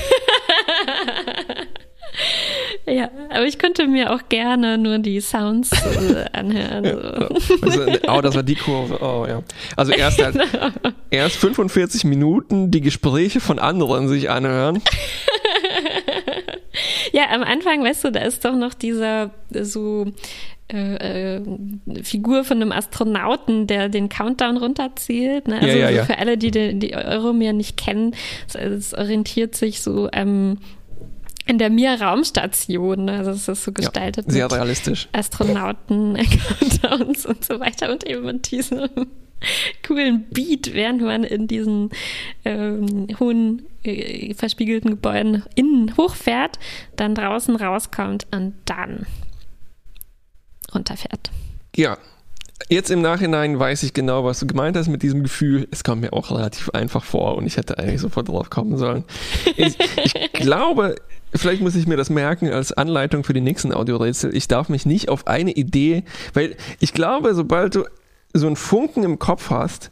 Ja, 2.86 3.10
aber 3.30 3.44
ich 3.44 3.58
könnte 3.58 3.86
mir 3.86 4.12
auch 4.12 4.22
gerne 4.28 4.76
nur 4.76 4.98
die 4.98 5.20
Sounds 5.20 5.70
äh, 5.72 6.24
anhören. 6.32 6.84
So. 7.38 7.54
Also, 7.62 7.86
oh, 8.08 8.20
das 8.20 8.34
war 8.34 8.42
die 8.42 8.56
Kurve. 8.56 8.98
Oh, 9.00 9.26
ja. 9.28 9.42
Also 9.76 9.92
erst, 9.92 10.22
halt, 10.22 10.36
erst 11.10 11.36
45 11.36 12.04
Minuten 12.04 12.70
die 12.70 12.80
Gespräche 12.80 13.40
von 13.40 13.58
anderen 13.58 14.08
sich 14.08 14.30
anhören. 14.30 14.82
Ja, 17.12 17.30
am 17.30 17.42
Anfang, 17.42 17.82
weißt 17.82 18.04
du, 18.04 18.12
da 18.12 18.20
ist 18.20 18.44
doch 18.44 18.54
noch 18.54 18.74
dieser 18.74 19.30
so 19.50 20.06
äh, 20.72 21.36
äh, 21.36 21.42
Figur 22.02 22.44
von 22.44 22.58
einem 22.58 22.72
Astronauten, 22.72 23.66
der 23.66 23.88
den 23.88 24.08
Countdown 24.08 24.56
runterzählt. 24.56 25.48
Ne? 25.48 25.56
Also 25.56 25.66
ja, 25.66 25.74
ja, 25.74 25.90
ja. 25.90 26.04
für 26.04 26.18
alle, 26.18 26.38
die 26.38 26.50
die, 26.50 26.78
die 26.78 26.94
Euromir 26.94 27.52
nicht 27.52 27.76
kennen, 27.76 28.14
es, 28.46 28.54
es 28.54 28.94
orientiert 28.94 29.56
sich 29.56 29.82
so 29.82 30.08
ähm, 30.12 30.58
in 31.46 31.58
der 31.58 31.70
Mir-Raumstation. 31.70 33.06
Ne? 33.06 33.18
Also 33.18 33.32
es 33.32 33.48
ist 33.48 33.64
so 33.64 33.72
gestaltet. 33.72 34.30
Sehr 34.30 34.50
realistisch. 34.50 35.08
Astronauten, 35.12 36.16
Countdowns 36.16 37.26
und 37.26 37.44
so 37.44 37.58
weiter 37.58 37.90
und 37.90 38.06
eben 38.06 38.24
mit 38.24 38.50
diesem 38.50 38.88
coolen 39.86 40.26
Beat, 40.30 40.74
während 40.74 41.02
man 41.02 41.24
in 41.24 41.48
diesen 41.48 41.90
ähm, 42.44 43.08
hohen 43.18 43.62
äh, 43.82 44.34
verspiegelten 44.34 44.90
Gebäuden 44.90 45.44
innen 45.54 45.96
hochfährt, 45.96 46.58
dann 46.96 47.14
draußen 47.14 47.56
rauskommt 47.56 48.26
und 48.30 48.54
dann 48.64 49.06
runterfährt. 50.74 51.30
Ja, 51.76 51.98
Jetzt 52.68 52.90
im 52.90 53.00
Nachhinein 53.00 53.58
weiß 53.58 53.82
ich 53.84 53.94
genau, 53.94 54.24
was 54.24 54.38
du 54.38 54.46
gemeint 54.46 54.76
hast 54.76 54.88
mit 54.88 55.02
diesem 55.02 55.22
Gefühl. 55.22 55.66
Es 55.70 55.82
kommt 55.82 56.02
mir 56.02 56.12
auch 56.12 56.30
relativ 56.30 56.70
einfach 56.70 57.02
vor 57.02 57.36
und 57.36 57.46
ich 57.46 57.56
hätte 57.56 57.78
eigentlich 57.78 58.00
sofort 58.00 58.28
drauf 58.28 58.50
kommen 58.50 58.76
sollen. 58.76 59.04
Ich, 59.56 59.76
ich 60.04 60.14
glaube, 60.34 60.94
vielleicht 61.34 61.62
muss 61.62 61.74
ich 61.74 61.86
mir 61.86 61.96
das 61.96 62.10
merken 62.10 62.50
als 62.50 62.72
Anleitung 62.72 63.24
für 63.24 63.32
die 63.32 63.40
nächsten 63.40 63.72
Audiorätsel. 63.72 64.36
Ich 64.36 64.46
darf 64.46 64.68
mich 64.68 64.86
nicht 64.86 65.08
auf 65.08 65.26
eine 65.26 65.52
Idee, 65.52 66.04
weil 66.34 66.54
ich 66.80 66.92
glaube, 66.92 67.34
sobald 67.34 67.74
du 67.74 67.86
so 68.32 68.46
einen 68.46 68.56
Funken 68.56 69.02
im 69.02 69.18
Kopf 69.18 69.50
hast, 69.50 69.90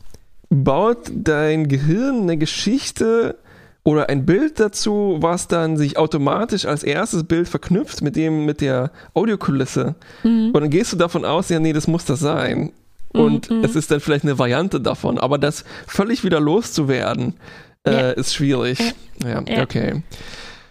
baut 0.50 1.10
dein 1.12 1.68
Gehirn 1.68 2.22
eine 2.22 2.36
Geschichte 2.36 3.38
oder 3.84 4.08
ein 4.08 4.26
Bild 4.26 4.60
dazu, 4.60 5.16
was 5.20 5.48
dann 5.48 5.76
sich 5.76 5.96
automatisch 5.96 6.66
als 6.66 6.82
erstes 6.82 7.24
Bild 7.24 7.48
verknüpft 7.48 8.02
mit 8.02 8.16
dem, 8.16 8.44
mit 8.44 8.60
der 8.60 8.90
Audiokulisse. 9.14 9.94
Mhm. 10.22 10.50
Und 10.52 10.60
dann 10.60 10.70
gehst 10.70 10.92
du 10.92 10.96
davon 10.96 11.24
aus, 11.24 11.48
ja, 11.48 11.58
nee, 11.58 11.72
das 11.72 11.86
muss 11.86 12.04
das 12.04 12.20
sein. 12.20 12.72
Und 13.12 13.50
mhm. 13.50 13.64
es 13.64 13.76
ist 13.76 13.90
dann 13.90 14.00
vielleicht 14.00 14.24
eine 14.24 14.38
Variante 14.38 14.80
davon. 14.80 15.18
Aber 15.18 15.38
das 15.38 15.64
völlig 15.86 16.22
wieder 16.24 16.40
loszuwerden, 16.40 17.34
äh, 17.84 17.92
ja. 17.92 18.10
ist 18.10 18.34
schwierig. 18.34 18.78
Ja, 19.22 19.42
ja. 19.46 19.62
okay. 19.62 20.02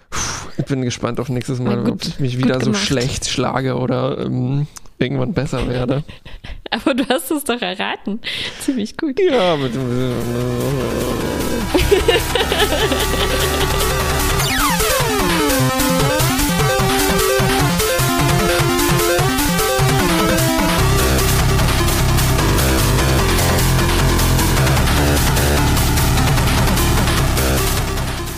Puh, 0.09 0.49
ich 0.57 0.65
bin 0.65 0.83
gespannt 0.83 1.19
auf 1.19 1.29
nächstes 1.29 1.59
Mal, 1.59 1.77
gut, 1.83 1.91
ob 1.91 2.03
ich 2.03 2.19
mich 2.19 2.37
wieder 2.37 2.61
so 2.61 2.73
schlecht 2.73 3.27
schlage 3.27 3.75
oder 3.75 4.19
ähm, 4.19 4.67
irgendwann 4.99 5.33
besser 5.33 5.67
werde. 5.67 6.03
Aber 6.69 6.93
du 6.93 7.07
hast 7.07 7.31
es 7.31 7.43
doch 7.43 7.61
erraten. 7.61 8.19
Ziemlich 8.59 8.97
gut. 8.97 9.19
Ja, 9.19 9.55
mit. 9.55 9.73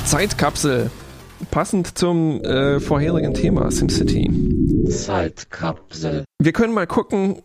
Zeitkapsel. 0.06 0.90
Passend 1.51 1.97
zum 1.97 2.41
äh, 2.41 2.80
vorherigen 2.80 3.34
Thema 3.34 3.71
SimCity. 3.71 4.88
Zeitkapsel. 4.89 6.23
Wir 6.39 6.53
können 6.53 6.73
mal 6.73 6.85
gucken, 6.88 7.41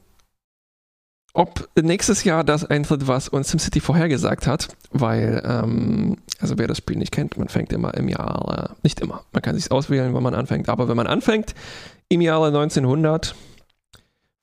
ob 1.33 1.69
nächstes 1.81 2.23
Jahr 2.25 2.45
das 2.45 2.65
eintritt, 2.65 3.09
was 3.09 3.29
uns 3.29 3.51
SimCity 3.51 3.81
vorhergesagt 3.81 4.47
hat, 4.47 4.69
weil, 4.91 5.43
ähm, 5.45 6.19
also 6.39 6.59
wer 6.59 6.69
das 6.69 6.79
Spiel 6.79 6.97
nicht 6.97 7.13
kennt, 7.13 7.37
man 7.37 7.49
fängt 7.49 7.73
immer 7.73 7.95
im 7.95 8.09
Jahr, 8.09 8.71
äh, 8.71 8.75
nicht 8.83 9.01
immer, 9.01 9.25
man 9.33 9.43
kann 9.43 9.57
sich 9.57 9.73
auswählen, 9.73 10.15
wann 10.15 10.23
man 10.23 10.35
anfängt, 10.35 10.69
aber 10.69 10.89
wenn 10.89 10.97
man 10.97 11.09
anfängt, 11.09 11.55
im 12.09 12.21
Jahre 12.21 12.49
1900 12.49 13.35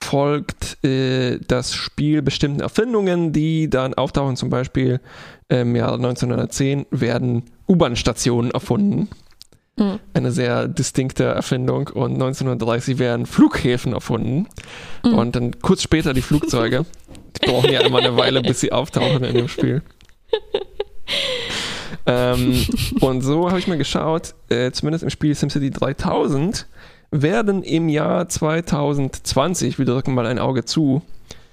folgt 0.03 0.83
äh, 0.83 1.39
das 1.47 1.73
Spiel 1.73 2.21
bestimmten 2.21 2.59
Erfindungen, 2.59 3.31
die 3.31 3.69
dann 3.69 3.93
auftauchen, 3.93 4.35
zum 4.35 4.49
Beispiel 4.49 4.99
im 5.47 5.75
Jahre 5.75 5.95
1910 5.95 6.87
werden 6.91 7.43
U-Bahn-Stationen 7.67 8.51
erfunden. 8.51 9.09
Mhm. 9.81 9.99
Eine 10.13 10.31
sehr 10.31 10.67
distinkte 10.67 11.23
Erfindung. 11.23 11.87
Und 11.87 12.13
1930 12.13 12.99
werden 12.99 13.25
Flughäfen 13.25 13.93
erfunden. 13.93 14.47
Mhm. 15.03 15.13
Und 15.13 15.35
dann 15.35 15.59
kurz 15.59 15.81
später 15.81 16.13
die 16.13 16.21
Flugzeuge. 16.21 16.85
Die 17.41 17.47
brauchen 17.47 17.71
ja 17.71 17.81
immer 17.81 17.99
eine 17.99 18.17
Weile, 18.17 18.41
bis 18.41 18.59
sie 18.59 18.73
auftauchen 18.73 19.23
in 19.23 19.33
dem 19.33 19.47
Spiel. 19.47 19.81
ähm, 22.05 22.65
und 22.99 23.21
so 23.21 23.47
habe 23.47 23.57
ich 23.57 23.67
mal 23.67 23.77
geschaut, 23.77 24.35
äh, 24.49 24.71
zumindest 24.71 25.03
im 25.03 25.09
Spiel 25.09 25.33
SimCity 25.33 25.71
3000 25.71 26.67
werden 27.09 27.63
im 27.63 27.87
Jahr 27.87 28.27
2020, 28.27 29.79
wir 29.79 29.85
drücken 29.85 30.13
mal 30.13 30.25
ein 30.25 30.39
Auge 30.39 30.65
zu, 30.65 31.01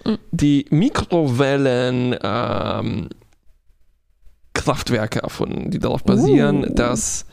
mhm. 0.05 0.18
die 0.32 0.66
Mikrowellen 0.70 2.16
ähm, 2.22 3.09
Kraftwerke 4.52 5.20
erfunden, 5.20 5.70
die 5.70 5.78
darauf 5.78 6.02
basieren, 6.02 6.64
uh. 6.64 6.74
dass 6.74 7.24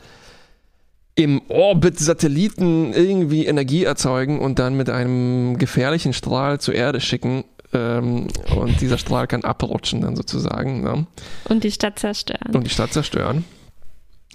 im 1.16 1.40
Orbit 1.48 1.98
Satelliten 1.98 2.92
irgendwie 2.92 3.46
Energie 3.46 3.84
erzeugen 3.84 4.38
und 4.38 4.58
dann 4.58 4.76
mit 4.76 4.90
einem 4.90 5.58
gefährlichen 5.58 6.12
Strahl 6.12 6.60
zur 6.60 6.74
Erde 6.74 7.00
schicken. 7.00 7.44
Ähm, 7.72 8.28
und 8.54 8.80
dieser 8.80 8.98
Strahl 8.98 9.26
kann 9.26 9.42
abrutschen 9.42 10.02
dann 10.02 10.14
sozusagen. 10.14 10.82
Ne? 10.82 11.06
Und 11.48 11.64
die 11.64 11.72
Stadt 11.72 11.98
zerstören. 11.98 12.54
Und 12.54 12.64
die 12.64 12.70
Stadt 12.70 12.92
zerstören. 12.92 13.44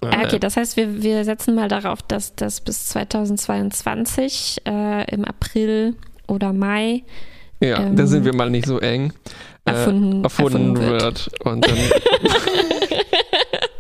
Ah, 0.02 0.24
okay, 0.26 0.40
das 0.40 0.58
heißt, 0.58 0.78
wir, 0.78 1.04
wir 1.04 1.24
setzen 1.24 1.54
mal 1.54 1.68
darauf, 1.68 2.02
dass 2.02 2.36
das 2.36 2.62
bis 2.62 2.88
2022 2.88 4.64
äh, 4.68 5.14
im 5.14 5.24
April 5.24 5.96
oder 6.28 6.54
Mai. 6.54 7.04
Ja, 7.60 7.82
ähm, 7.84 7.96
da 7.96 8.08
sind 8.08 8.26
wir 8.26 8.34
mal 8.34 8.50
nicht 8.50 8.66
so 8.66 8.80
eng. 8.80 9.14
Äh, 9.66 9.72
erfunden, 9.72 10.24
erfunden, 10.24 10.76
erfunden 10.76 10.80
wird. 10.80 11.02
wird. 11.04 11.46
Und 11.46 11.68
dann, 11.68 11.78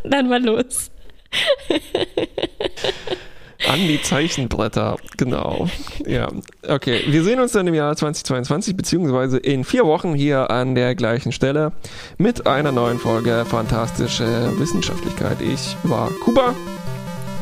dann 0.11 0.29
mal 0.29 0.43
los. 0.43 0.91
An 3.69 3.87
die 3.87 4.01
Zeichenbretter, 4.01 4.97
genau. 5.17 5.67
Ja, 6.07 6.29
okay. 6.67 7.03
Wir 7.07 7.23
sehen 7.23 7.39
uns 7.39 7.51
dann 7.51 7.67
im 7.67 7.75
Jahr 7.75 7.95
2022, 7.95 8.75
beziehungsweise 8.75 9.37
in 9.37 9.63
vier 9.63 9.85
Wochen 9.85 10.15
hier 10.15 10.49
an 10.49 10.73
der 10.73 10.95
gleichen 10.95 11.31
Stelle 11.31 11.71
mit 12.17 12.47
einer 12.47 12.71
neuen 12.71 12.97
Folge 12.97 13.45
Fantastische 13.47 14.51
Wissenschaftlichkeit. 14.57 15.37
Ich 15.41 15.77
war 15.83 16.09
Kuba. 16.23 16.55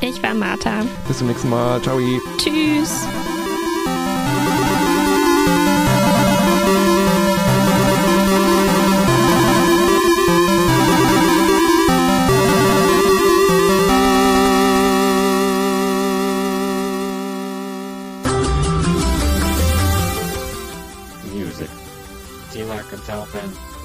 Ich 0.02 0.22
war 0.22 0.34
Martha. 0.34 0.82
Bis 1.08 1.20
zum 1.20 1.28
nächsten 1.28 1.50
Mal. 1.50 1.82
Ciao. 1.82 1.98
Tschüss. 2.38 3.08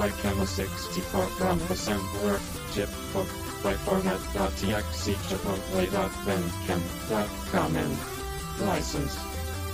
By 0.04 0.10
Chemo64 0.10 1.28
from 1.38 1.58
the 1.60 1.64
assembler, 1.72 2.36
chip 2.74 2.90
book, 3.14 3.28
by 3.62 3.72
format.txt 3.72 5.14
chipotle.bandcamp.com 5.28 7.76
and 7.76 7.98
license. 8.66 9.18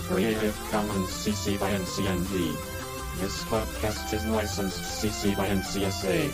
Creative 0.06 0.56
Commons 0.70 1.08
CC 1.08 1.58
by 1.58 1.72
NCND. 1.72 2.54
This 3.18 3.42
podcast 3.46 4.14
is 4.14 4.24
licensed 4.26 5.02
CC 5.02 5.36
by 5.36 5.48
NCSA. 5.48 6.30